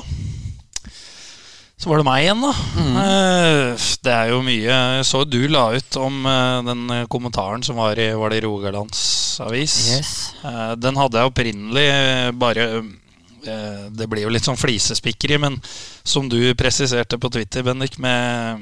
så 1.82 1.90
var 1.90 1.98
det 1.98 2.06
meg 2.06 2.22
igjen, 2.22 2.44
da. 2.44 2.52
Mm. 2.78 2.98
Eh, 3.02 3.86
det 4.06 4.12
er 4.14 4.28
jo 4.30 4.42
mye 4.46 4.66
Jeg 4.70 5.06
så 5.10 5.24
du 5.26 5.40
la 5.50 5.64
ut 5.74 5.96
om 5.98 6.28
eh, 6.30 6.58
den 6.68 6.84
kommentaren 7.10 7.64
som 7.66 7.80
var 7.82 7.98
i 7.98 8.12
Var 8.14 8.34
det 8.34 8.44
Rogalandsavis. 8.46 9.78
Yes. 9.96 10.12
Eh, 10.46 10.74
den 10.78 11.00
hadde 11.02 11.18
jeg 11.18 11.32
opprinnelig 11.32 11.88
bare 12.38 12.68
Det 13.42 14.06
blir 14.06 14.28
jo 14.28 14.30
litt 14.30 14.46
sånn 14.46 14.60
flisespikkeri, 14.60 15.40
men 15.42 15.56
som 16.06 16.28
du 16.30 16.38
presiserte 16.54 17.18
på 17.18 17.32
Twitter, 17.34 17.66
Bendik, 17.66 17.98
med 17.98 18.62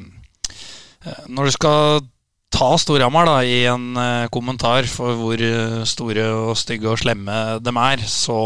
Når 1.28 1.50
du 1.50 1.56
skal 1.58 2.08
ta 2.56 2.70
Storhamar 2.80 3.44
i 3.44 3.66
en 3.68 4.00
kommentar 4.32 4.88
for 4.88 5.20
hvor 5.20 5.44
store 5.84 6.30
og 6.32 6.56
stygge 6.58 6.88
og 6.88 7.04
slemme 7.04 7.60
dem 7.60 7.84
er, 7.84 8.08
så 8.08 8.40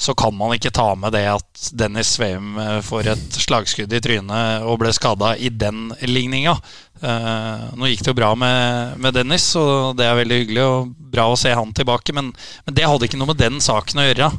så 0.00 0.14
kan 0.16 0.32
man 0.32 0.54
ikke 0.54 0.72
ta 0.72 0.94
med 0.96 1.12
det 1.12 1.26
at 1.28 1.64
Dennis 1.76 2.14
Sveum 2.16 2.54
eh, 2.56 2.78
får 2.80 3.10
et 3.12 3.36
slagskudd 3.42 3.92
i 3.92 4.00
trynet 4.00 4.64
og 4.64 4.78
ble 4.80 4.94
skada 4.96 5.34
i 5.36 5.50
den 5.52 5.90
ligninga. 6.08 6.54
Uh, 7.00 7.68
nå 7.76 7.88
gikk 7.88 8.02
det 8.04 8.10
jo 8.10 8.16
bra 8.16 8.30
med, 8.36 8.96
med, 9.00 9.14
Dennis, 9.16 9.44
og 9.60 9.96
det 9.96 10.04
er 10.04 10.16
veldig 10.18 10.38
hyggelig 10.42 10.64
og 10.64 10.90
bra 11.12 11.26
å 11.28 11.36
se 11.40 11.52
han 11.52 11.76
tilbake. 11.76 12.16
Men, 12.16 12.32
men, 12.64 12.76
det 12.76 12.88
hadde 12.88 13.10
ikke 13.10 13.20
noe 13.20 13.28
med 13.34 13.40
den 13.40 13.60
saken 13.64 14.00
å 14.00 14.08
gjøre. 14.08 14.30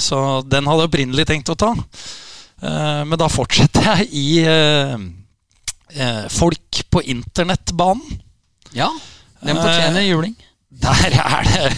Så 0.00 0.18
den 0.48 0.68
hadde 0.68 0.86
jeg 0.86 0.92
opprinnelig 0.92 1.28
tenkt 1.28 1.52
å 1.52 1.58
ta. 1.66 1.74
Uh, 2.64 3.04
men 3.04 3.16
da 3.20 3.28
fortsetter 3.28 3.92
jeg 3.92 4.10
i 4.16 4.28
folk 6.30 6.84
på 6.86 7.00
internettbanen. 7.12 8.20
Ja, 8.72 8.88
den 9.42 9.58
fortjener 9.58 10.04
juling. 10.06 10.36
Der 10.70 11.14
er 11.18 11.42
det, 11.42 11.70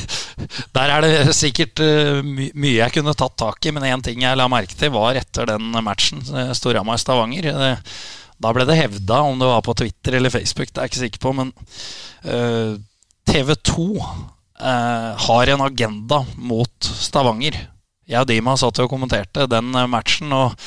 der 0.76 0.90
er 0.92 1.00
det 1.04 1.32
sikkert 1.32 1.80
my 2.26 2.50
mye 2.52 2.74
jeg 2.74 2.92
kunne 2.92 3.14
tatt 3.16 3.38
tak 3.40 3.64
i, 3.64 3.72
men 3.72 3.86
én 3.88 4.02
ting 4.04 4.20
jeg 4.20 4.36
la 4.36 4.44
merke 4.52 4.76
til, 4.76 4.92
var 4.92 5.16
etter 5.16 5.48
den 5.48 5.70
matchen, 5.80 6.20
uh, 6.28 6.52
Storhamar-Stavanger. 6.52 7.48
Uh, 7.56 7.96
da 8.42 8.52
ble 8.52 8.66
det 8.68 8.76
hevda, 8.76 9.22
om 9.24 9.40
det 9.40 9.48
var 9.48 9.64
på 9.64 9.76
Twitter 9.80 10.18
eller 10.18 10.32
Facebook, 10.34 10.68
det 10.68 10.76
er 10.76 10.88
jeg 10.88 10.92
ikke 10.92 11.04
sikker 11.06 11.22
på, 11.22 11.32
men 11.38 11.52
TV 13.30 13.52
2 13.70 13.84
har 15.28 15.50
en 15.52 15.62
agenda 15.62 16.18
mot 16.34 16.88
Stavanger. 16.98 17.54
Jeg 18.10 18.18
og 18.18 18.26
Dima 18.26 18.56
satt 18.58 18.80
og 18.82 18.90
kommenterte 18.90 19.46
den 19.46 19.70
matchen, 19.92 20.34
og 20.34 20.58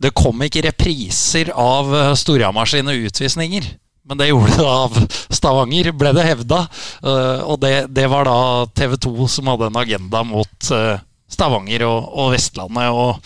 det 0.00 0.14
kom 0.16 0.40
ikke 0.46 0.64
repriser 0.70 1.52
av 1.52 1.92
Storhamar 2.16 2.70
sine 2.72 2.96
utvisninger. 2.96 3.68
Men 4.08 4.20
det 4.20 4.30
gjorde 4.30 4.56
det 4.56 4.68
av 4.68 4.96
Stavanger, 5.28 5.92
ble 5.92 6.14
det 6.16 6.24
hevda. 6.30 6.64
Uh, 7.04 7.44
og 7.44 7.60
det, 7.64 7.74
det, 7.92 8.08
var 8.08 8.28
da 8.28 8.40
TV 8.72 8.96
2 8.96 9.28
som 9.28 9.52
hadde 9.52 9.68
en 9.68 9.78
agenda 9.82 10.24
mot 10.24 10.72
uh, 10.72 10.96
Stavanger 11.28 11.84
og, 11.88 12.08
og, 12.08 12.32
Vestlandet. 12.32 12.88
Og 12.88 13.20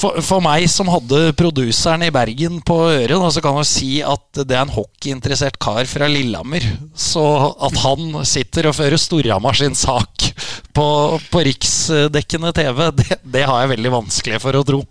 for, 0.00 0.20
for, 0.22 0.38
meg 0.44 0.68
som 0.70 0.88
hadde 0.92 1.32
produseren 1.36 2.04
i 2.06 2.12
Bergen 2.14 2.60
på 2.64 2.76
øret, 2.86 3.16
da, 3.16 3.30
så 3.32 3.42
kan 3.42 3.56
jeg 3.58 3.70
si 3.70 3.90
at 4.04 4.42
det 4.44 4.54
er 4.54 4.62
en 4.62 4.72
hockeyinteressert 4.72 5.58
kar 5.60 5.88
fra 5.90 6.08
Lillehammer. 6.12 6.64
Så 6.94 7.24
at 7.56 7.80
han 7.82 8.20
sitter 8.28 8.70
og 8.70 8.76
fører 8.78 9.00
Storhamar 9.00 9.58
sin 9.58 9.76
sak 9.76 10.28
på, 10.76 10.86
på 11.32 11.44
riksdekkende 11.48 12.52
TV, 12.56 12.86
det, 13.00 13.20
det, 13.24 13.44
har 13.48 13.64
jeg 13.64 13.74
veldig 13.74 13.96
vanskelig 13.96 14.40
for 14.44 14.60
å 14.60 14.64
tro. 14.68 14.84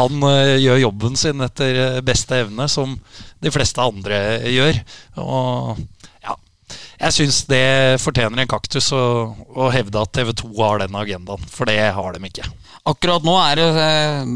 Han 0.00 0.24
uh, 0.24 0.56
gjør 0.56 0.86
jobben 0.88 1.20
sin 1.20 1.44
etter 1.44 2.00
beste 2.04 2.40
evne, 2.40 2.68
som 2.72 2.96
de 3.40 3.52
fleste 3.54 3.82
andre 3.82 4.20
gjør. 4.52 4.80
Og 5.22 5.80
ja, 6.24 6.36
jeg 7.00 7.16
syns 7.16 7.42
det 7.50 8.00
fortjener 8.02 8.42
en 8.42 8.50
kaktus 8.50 8.90
å, 8.96 9.04
å 9.34 9.70
hevde 9.74 10.02
at 10.02 10.12
TV 10.16 10.34
2 10.42 10.50
har 10.60 10.82
den 10.82 10.98
agendaen, 11.00 11.46
for 11.50 11.70
det 11.70 11.78
har 11.96 12.16
de 12.16 12.30
ikke. 12.30 12.48
Akkurat 12.90 13.24
nå 13.26 13.36
er 13.42 13.60
det 13.60 13.70
eh, 13.86 14.34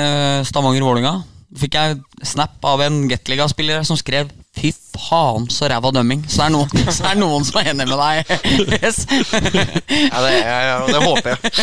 eh 0.00 0.40
Stavanger-Vålinga. 0.48 1.18
Fikk 1.54 1.76
jeg 1.78 2.00
snap 2.26 2.64
av 2.66 2.82
en 2.82 3.04
Gateliga-spiller 3.10 3.84
som 3.86 3.98
skrev 3.98 4.30
'fy 4.54 4.70
faen, 4.94 5.46
så 5.50 5.68
ræva 5.70 5.90
dømming'. 5.94 6.24
Så 6.30 6.42
det 6.42 6.46
er 6.46 6.52
noen, 6.54 6.84
så 6.96 7.06
er 7.10 7.18
noen 7.18 7.46
som 7.46 7.60
er 7.60 7.70
enig 7.72 7.86
med 7.90 7.98
deg. 7.98 8.34
Yes. 8.84 9.04
ja, 9.10 10.18
det, 10.22 10.34
ja, 10.42 10.78
det 10.86 11.00
håper 11.02 11.34
jeg. 11.34 11.54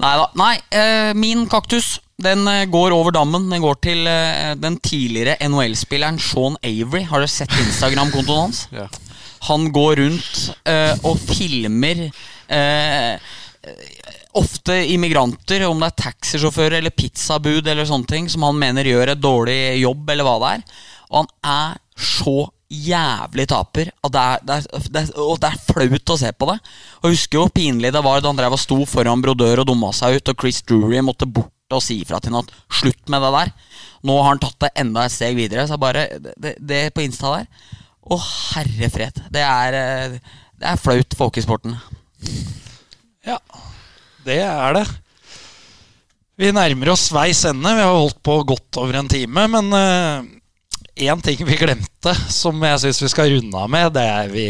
Neida. 0.00 0.28
Nei, 0.36 0.54
eh, 0.72 1.12
min 1.16 1.46
kaktus 1.48 1.98
den 2.24 2.48
eh, 2.48 2.66
går 2.70 2.94
over 2.96 3.14
dammen. 3.14 3.48
Den 3.50 3.62
går 3.64 3.80
til 3.84 4.06
uh, 4.08 4.52
den 4.60 4.78
tidligere 4.82 5.38
NHL-spilleren 5.48 6.20
Sean 6.22 6.58
Avery. 6.62 7.04
Har 7.08 7.22
dere 7.22 7.32
sett 7.32 7.54
Instagram-kontoen 7.64 8.42
hans? 8.46 8.66
Ja. 8.74 8.88
Han 9.48 9.70
går 9.72 10.02
rundt 10.02 10.40
uh, 10.68 10.94
og 11.08 11.16
filmer 11.30 12.06
uh, 12.10 13.30
ofte 14.36 14.76
immigranter, 14.92 15.64
om 15.66 15.80
det 15.80 15.90
er 15.90 16.02
taxisjåfører 16.04 16.78
eller 16.78 16.94
pizzabud 16.94 17.66
eller 17.66 17.88
sånne 17.88 18.08
ting, 18.08 18.28
som 18.30 18.44
han 18.46 18.58
mener 18.60 18.88
gjør 18.88 19.14
et 19.14 19.20
dårlig 19.22 19.58
jobb, 19.80 20.12
eller 20.12 20.28
hva 20.28 20.36
det 20.42 20.54
er. 20.54 20.64
Og 21.10 21.22
han 21.22 21.30
er 21.56 21.78
så 22.00 22.36
jævlig 22.70 23.48
taper 23.50 23.88
Og 24.06 24.12
det 24.14 24.20
er, 24.20 24.42
det, 24.46 24.56
er, 24.60 24.84
det, 24.94 25.00
er, 25.00 25.08
og 25.18 25.40
det 25.42 25.48
er 25.48 25.62
flaut 25.66 26.12
å 26.14 26.18
se 26.20 26.30
på 26.30 26.46
det. 26.52 26.58
Og 27.00 27.08
Jeg 27.08 27.16
husker 27.16 27.42
hvor 27.42 27.54
pinlig 27.54 27.90
det 27.96 28.04
var 28.06 28.20
da 28.22 28.30
han 28.30 28.38
drev 28.38 28.54
og 28.54 28.62
sto 28.62 28.78
foran 28.86 29.24
brodør 29.24 29.64
og 29.64 29.72
dumma 29.72 29.90
seg 29.96 30.20
ut, 30.20 30.30
og 30.30 30.44
Chris 30.44 30.62
Drury 30.62 31.02
måtte 31.02 31.26
bort 31.26 31.50
og 31.76 31.84
si 31.84 32.00
ifra 32.02 32.20
til 32.22 32.34
ham 32.34 32.44
at 32.44 32.54
slutt 32.80 33.12
med 33.12 33.22
det 33.24 33.32
der. 33.36 33.52
Nå 34.06 34.16
har 34.20 34.30
han 34.32 34.42
tatt 34.42 34.58
det 34.64 34.72
enda 34.80 35.04
et 35.04 35.14
steg 35.14 35.36
videre. 35.38 35.66
Så 35.68 35.78
bare 35.80 36.06
Det, 36.18 36.56
det 36.58 36.82
på 36.96 37.04
Insta 37.04 37.34
der 37.36 37.46
Å, 38.00 38.16
herre 38.54 38.88
fred. 38.90 39.20
Det 39.30 39.42
er, 39.44 39.76
eh, 39.76 40.16
det 40.58 40.66
er 40.66 40.80
flaut 40.80 41.14
for 41.14 41.28
hockeysporten. 41.28 41.76
Ja, 43.26 43.36
det 44.24 44.40
er 44.42 44.74
det. 44.78 44.86
Vi 46.40 46.48
nærmer 46.56 46.94
oss 46.94 47.10
veis 47.12 47.42
ende. 47.44 47.74
Vi 47.76 47.84
har 47.84 47.92
holdt 47.92 48.22
på 48.24 48.38
godt 48.48 48.78
over 48.80 48.96
en 48.96 49.10
time. 49.12 49.44
Men 49.52 49.68
én 50.96 51.12
uh, 51.12 51.24
ting 51.26 51.44
vi 51.44 51.58
glemte, 51.60 52.14
som 52.32 52.56
jeg 52.64 52.80
syns 52.80 53.02
vi 53.04 53.10
skal 53.12 53.34
runde 53.34 53.60
av 53.60 53.68
med, 53.70 53.92
det 53.92 54.06
er 54.08 54.32
vi 54.32 54.46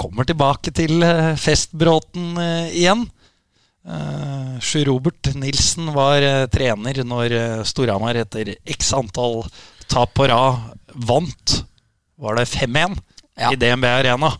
kommer 0.00 0.24
tilbake 0.24 0.72
til 0.74 1.04
uh, 1.04 1.36
festbråten 1.36 2.32
uh, 2.40 2.72
igjen. 2.72 3.04
Uh, 3.84 4.56
Sjur 4.64 4.86
Robert 4.88 5.28
Nilsen 5.36 5.90
var 5.92 6.24
uh, 6.24 6.46
trener 6.48 7.02
når 7.04 7.34
uh, 7.36 7.64
Storhamar 7.68 8.16
etter 8.16 8.54
x 8.64 8.94
antall 8.96 9.42
tap 9.92 10.14
på 10.16 10.28
rad 10.30 10.72
vant. 10.94 11.58
Var 12.16 12.38
det 12.38 12.46
5-1 12.48 12.96
ja. 13.36 13.52
i 13.52 13.58
DNB 13.60 13.84
Arena. 13.90 14.32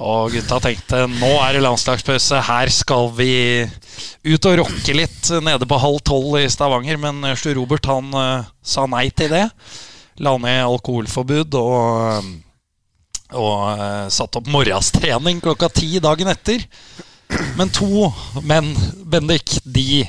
Og 0.00 0.32
gutta 0.32 0.56
tenkte 0.64 1.02
nå 1.18 1.28
er 1.42 1.52
det 1.52 1.66
landslagspause, 1.66 2.40
her 2.48 2.70
skal 2.72 3.10
vi 3.12 3.34
ut 4.24 4.48
og 4.48 4.56
rocke 4.62 4.96
litt 4.96 5.28
nede 5.44 5.68
på 5.68 5.80
halv 5.82 6.00
tolv 6.08 6.38
i 6.40 6.48
Stavanger. 6.48 6.96
Men 7.02 7.34
Sjur 7.36 7.58
Robert 7.60 7.90
han 7.92 8.08
sa 8.64 8.86
nei 8.88 9.10
til 9.12 9.34
det. 9.36 9.44
La 10.24 10.32
ned 10.40 10.64
alkoholforbud 10.64 11.58
og, 11.60 12.32
og 13.36 14.08
satte 14.16 14.40
opp 14.40 14.48
morgenstrening 14.48 15.44
klokka 15.44 15.68
ti 15.76 15.98
dagen 16.00 16.32
etter. 16.32 16.64
Men 17.56 17.70
to 17.74 18.08
menn, 18.42 18.72
Bendik, 19.08 19.58
de 19.64 20.04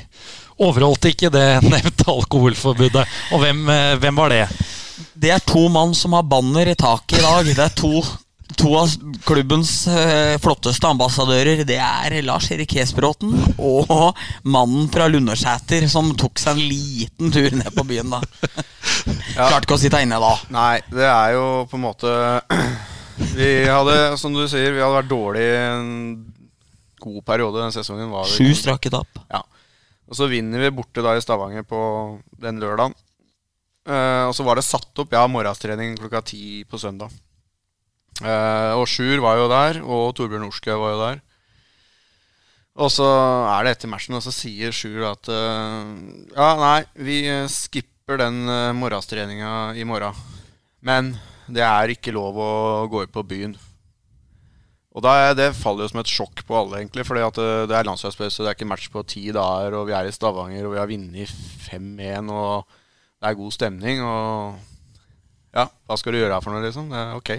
overholdt 0.61 1.09
ikke 1.11 1.32
det 1.34 1.47
nevnte 1.65 2.09
alkoholforbudet. 2.11 3.05
Og 3.34 3.43
hvem, 3.43 3.63
eh, 3.69 3.95
hvem, 4.01 4.15
var 4.15 4.34
det? 4.34 4.43
Det 5.13 5.32
er 5.34 5.45
to 5.45 5.67
mann 5.71 5.95
som 5.97 6.13
har 6.13 6.28
banner 6.28 6.69
i 6.69 6.76
taket 6.76 7.19
i 7.19 7.24
dag. 7.24 7.49
Det 7.49 7.63
er 7.63 7.74
to, 7.78 8.03
to 8.59 8.74
av 8.78 8.91
klubbens 9.26 9.71
uh, 9.89 10.36
flotteste 10.43 10.88
ambassadører. 10.89 11.63
Det 11.67 11.80
er 11.82 12.19
Lars 12.26 12.51
Erik 12.53 12.76
Hesbråten 12.78 13.34
og 13.57 13.89
mannen 14.43 14.89
fra 14.93 15.07
Lundersæter 15.09 15.88
som 15.89 16.13
tok 16.19 16.41
seg 16.41 16.57
en 16.57 16.69
liten 16.69 17.34
tur 17.34 17.49
ned 17.57 17.71
på 17.74 17.88
byen 17.89 18.13
da. 18.13 18.21
Ja. 19.34 19.47
Klarte 19.49 19.65
ikke 19.65 19.78
å 19.80 19.82
sitte 19.82 20.03
inne 20.05 20.19
da. 20.21 20.34
Nei, 20.53 20.78
det 20.93 21.07
er 21.09 21.34
jo 21.38 21.45
på 21.69 21.80
en 21.80 21.88
måte 21.88 22.11
Vi 23.38 23.49
hadde, 23.69 24.17
som 24.17 24.34
du 24.34 24.43
sier, 24.49 24.74
vi 24.74 24.82
hadde 24.82 24.97
vært 24.97 25.09
dårlige 25.11 25.57
god 27.04 27.20
periode 27.28 27.62
den 27.62 27.76
sesongen. 27.76 28.12
Var 28.14 28.32
Sju 28.32 28.54
strake 28.58 28.91
tap. 28.93 29.20
Ja. 29.32 29.43
Og 30.10 30.18
så 30.20 30.28
vinner 30.32 30.64
vi 30.64 30.74
borte 30.76 31.04
da 31.04 31.16
i 31.16 31.24
Stavanger 31.24 31.66
på 31.68 31.82
den 32.43 32.62
lørdagen. 32.64 32.95
Uh, 33.84 34.30
og 34.30 34.34
så 34.36 34.45
var 34.47 34.56
det 34.56 34.64
satt 34.64 34.99
opp 35.01 35.12
ja, 35.12 35.26
morgenstrening 35.28 35.97
klokka 35.99 36.22
ti 36.32 36.64
på 36.70 36.80
søndag. 36.80 37.12
Uh, 38.22 38.78
og 38.78 38.86
Sjur 38.88 39.20
var 39.24 39.39
jo 39.41 39.49
der, 39.51 39.80
og 39.84 40.14
Torbjørn 40.16 40.45
Norskau 40.45 40.78
var 40.80 40.93
jo 40.93 41.01
der. 41.01 41.24
Og 42.84 42.89
så 42.89 43.06
er 43.06 43.66
det 43.66 43.76
etter 43.76 43.91
matchen, 43.91 44.16
og 44.18 44.24
så 44.26 44.32
sier 44.34 44.74
Sjur 44.74 45.04
at 45.12 45.28
uh, 45.30 45.84
Ja, 46.32 46.47
nei, 46.62 46.80
vi 46.95 47.20
skipper 47.51 48.22
den 48.24 48.45
uh, 48.47 48.72
morgenstreninga 48.78 49.74
i 49.76 49.86
morgen. 49.88 50.16
Men 50.84 51.14
det 51.51 51.64
er 51.66 51.91
ikke 51.91 52.16
lov 52.16 52.39
å 52.39 52.51
gå 52.91 53.04
ut 53.04 53.14
på 53.14 53.26
byen 53.28 53.58
og 54.93 55.01
da, 55.01 55.33
Det 55.33 55.55
faller 55.57 55.87
jo 55.87 55.89
som 55.89 56.01
et 56.03 56.11
sjokk 56.11 56.43
på 56.45 56.57
alle, 56.57 56.83
egentlig. 56.83 57.05
fordi 57.07 57.24
at 57.25 57.37
eh, 57.41 57.65
det 57.70 57.78
er 57.78 57.87
landslagspause, 57.87 58.43
det 58.43 58.51
er 58.51 58.57
ikke 58.57 58.70
match 58.70 58.91
på 58.93 59.01
ti 59.09 59.25
dager, 59.33 59.74
og 59.74 59.87
vi 59.89 59.95
er 59.97 60.05
i 60.05 60.13
Stavanger, 60.13 60.67
og 60.67 60.75
vi 60.75 60.82
har 60.82 60.91
vunnet 60.91 61.33
5-1, 61.65 62.29
og 62.29 62.67
det 62.70 63.32
er 63.32 63.39
god 63.39 63.55
stemning. 63.55 64.03
Og 64.05 64.59
ja, 65.57 65.65
hva 65.65 65.97
skal 65.97 66.13
du 66.13 66.20
gjøre 66.21 66.37
her 66.37 66.45
for 66.45 66.53
noe, 66.53 66.61
liksom? 66.65 66.93
Det 66.93 67.01
er 67.01 67.17
ok. 67.17 67.33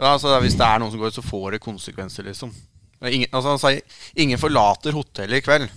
Ja, 0.00 0.14
altså, 0.14 0.32
hvis 0.40 0.56
det 0.56 0.64
er 0.64 0.80
noen 0.80 0.94
som 0.94 1.02
går 1.02 1.12
ut, 1.12 1.18
så 1.20 1.26
får 1.26 1.46
det 1.52 1.64
konsekvenser, 1.66 2.24
liksom. 2.30 2.54
Ingen, 3.04 3.28
altså, 3.32 3.52
han 3.52 3.60
sier 3.60 4.00
ingen 4.24 4.40
forlater 4.40 4.96
hotellet 4.96 5.40
i 5.40 5.44
kveld. 5.44 5.68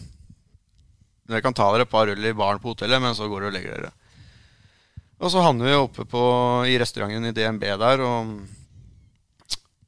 Dere 1.28 1.44
kan 1.44 1.56
ta 1.56 1.70
dere 1.72 1.84
et 1.88 1.92
par 1.92 2.08
øl 2.12 2.32
i 2.32 2.36
baren 2.36 2.64
på 2.64 2.72
hotellet, 2.72 3.04
men 3.04 3.16
så 3.16 3.28
går 3.32 3.44
dere 3.44 3.52
og 3.52 3.56
legger 3.58 3.76
dere. 3.76 3.94
Og 5.24 5.32
så 5.32 5.44
havner 5.44 5.68
vi 5.68 5.76
oppe 5.80 6.08
på, 6.08 6.24
i 6.68 6.76
restauranten 6.80 7.28
i 7.28 7.36
DNB 7.36 7.64
der. 7.80 8.04
og 8.04 8.63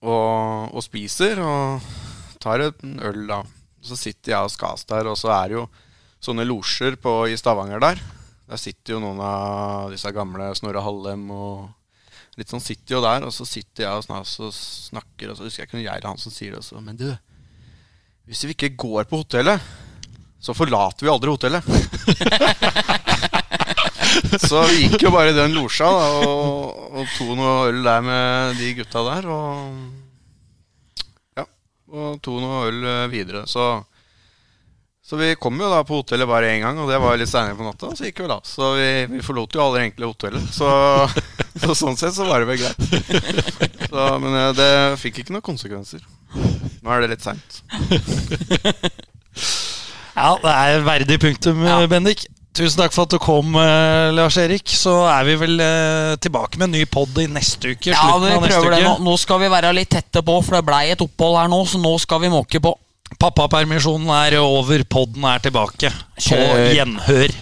og, 0.05 0.73
og, 0.73 0.81
spiser 0.85 1.41
og 1.43 1.85
tar 2.41 2.63
en 2.67 2.99
øl, 3.03 3.25
da. 3.29 3.41
Så 3.85 3.97
sitter 3.99 4.33
jeg 4.33 4.47
og 4.47 4.53
Skas 4.53 4.85
der, 4.89 5.09
og 5.09 5.17
så 5.19 5.31
er 5.35 5.49
det 5.49 5.57
jo 5.59 5.65
sånne 6.25 6.45
losjer 6.47 6.97
i 7.29 7.37
Stavanger 7.37 7.81
der. 7.83 8.01
Der 8.45 8.61
sitter 8.61 8.95
jo 8.95 9.01
noen 9.01 9.21
av 9.25 9.91
disse 9.93 10.09
gamle 10.13 10.51
Snorre 10.57 10.83
Hallem 10.85 11.25
og 11.33 12.37
litt 12.39 12.51
sånn 12.51 12.63
sitter 12.63 12.97
jo 12.97 13.01
der. 13.05 13.25
Og 13.25 13.33
så 13.33 13.47
sitter 13.49 13.87
jeg 13.87 13.93
og, 13.93 14.53
snakker, 14.53 15.31
og 15.31 15.37
så 15.37 15.47
husker 15.47 15.63
jeg 15.63 15.69
ikke 15.69 15.79
noe 15.79 15.87
Geir 15.87 16.21
som 16.21 16.33
sier 16.33 16.53
det 16.53 16.61
også. 16.61 16.81
Men 16.83 16.99
du, 16.99 17.07
hvis 18.29 18.45
vi 18.45 18.55
ikke 18.57 18.75
går 18.85 19.09
på 19.09 19.23
hotellet, 19.23 19.73
så 20.41 20.53
forlater 20.53 21.07
vi 21.07 21.13
aldri 21.13 21.33
hotellet. 21.33 21.65
så 24.41 24.61
vi 24.69 24.85
gikk 24.85 25.05
jo 25.05 25.11
bare 25.13 25.31
i 25.33 25.37
den 25.37 25.55
losja 25.55 25.87
da, 25.91 26.05
og, 26.27 26.95
og 27.01 27.05
to 27.17 27.35
noe 27.37 27.67
øl 27.71 27.81
der 27.85 28.01
med 28.05 28.55
de 28.59 28.71
gutta 28.77 29.03
der. 29.07 29.27
Og 29.31 29.43
ja, 31.39 31.45
og 31.95 32.21
to 32.25 32.39
noe 32.41 32.65
øl 32.69 32.79
eh, 32.91 33.05
videre. 33.11 33.45
Så, 33.49 33.65
så 35.05 35.19
vi 35.19 35.33
kom 35.39 35.59
jo 35.61 35.69
da 35.71 35.83
på 35.87 35.99
hotellet 36.01 36.29
bare 36.29 36.53
én 36.53 36.63
gang, 36.65 36.79
og 36.81 36.89
det 36.91 36.99
var 37.03 37.17
litt 37.19 37.31
seinere 37.31 37.57
på 37.59 37.67
natta. 37.67 37.93
Så 37.97 38.07
gikk 38.07 38.23
vi 38.23 38.31
da. 38.31 38.39
Så 38.47 38.73
vi, 38.79 38.89
vi 39.15 39.23
forlot 39.25 39.55
jo 39.55 39.65
aldri 39.65 39.85
egentlig 39.85 40.11
hotellet. 40.11 40.45
Så, 40.55 40.69
så 41.65 41.77
sånn 41.77 41.99
sett 41.99 42.15
så 42.17 42.27
var 42.29 42.43
det 42.43 42.51
vel 42.53 42.61
greit. 42.63 42.81
Så, 43.89 44.07
men 44.23 44.31
eh, 44.41 44.51
det 44.57 44.71
fikk 45.03 45.23
ikke 45.23 45.35
noen 45.35 45.49
konsekvenser. 45.53 46.01
Nå 46.35 46.87
er 46.93 47.05
det 47.05 47.15
litt 47.15 47.25
seint. 47.25 47.51
Ja, 50.15 50.29
det 50.39 50.51
er 50.51 50.85
verdig 50.85 51.17
punktum, 51.19 51.57
Ja. 51.67 51.81
Bendik. 51.91 52.21
Tusen 52.55 52.79
takk 52.79 52.93
for 52.95 53.03
at 53.03 53.11
du 53.11 53.19
kom, 53.19 53.55
eh, 53.59 54.13
Lars 54.15 54.37
Erik. 54.39 54.63
Så 54.71 54.93
er 55.11 55.25
vi 55.27 55.35
vel 55.41 55.59
eh, 55.59 56.15
tilbake 56.23 56.59
med 56.61 56.69
en 56.69 56.77
ny 56.77 56.85
pod 56.87 57.17
i 57.19 57.27
neste 57.27 57.73
uke. 57.75 57.91
Ja, 57.91 58.15
vi 58.21 58.31
prøver 58.31 58.77
det 58.77 58.83
nå. 58.85 58.95
Nå 59.03 59.15
skal 59.19 59.41
vi 59.43 59.51
være 59.51 59.73
litt 59.75 59.91
tette 59.91 60.23
på, 60.23 60.37
for 60.45 60.57
det 60.57 60.65
blei 60.67 60.85
et 60.93 61.03
opphold 61.03 61.39
her 61.41 61.51
nå, 61.51 61.61
så 61.67 61.81
nå 61.83 61.91
skal 61.99 62.23
vi 62.23 62.31
måke 62.31 62.63
på. 62.63 62.71
Pappapermisjonen 63.21 64.07
er 64.15 64.39
over, 64.39 64.81
podden 64.89 65.27
er 65.29 65.43
tilbake. 65.43 65.91
På 65.91 66.29
Kjør. 66.29 66.63
gjenhør. 66.73 67.35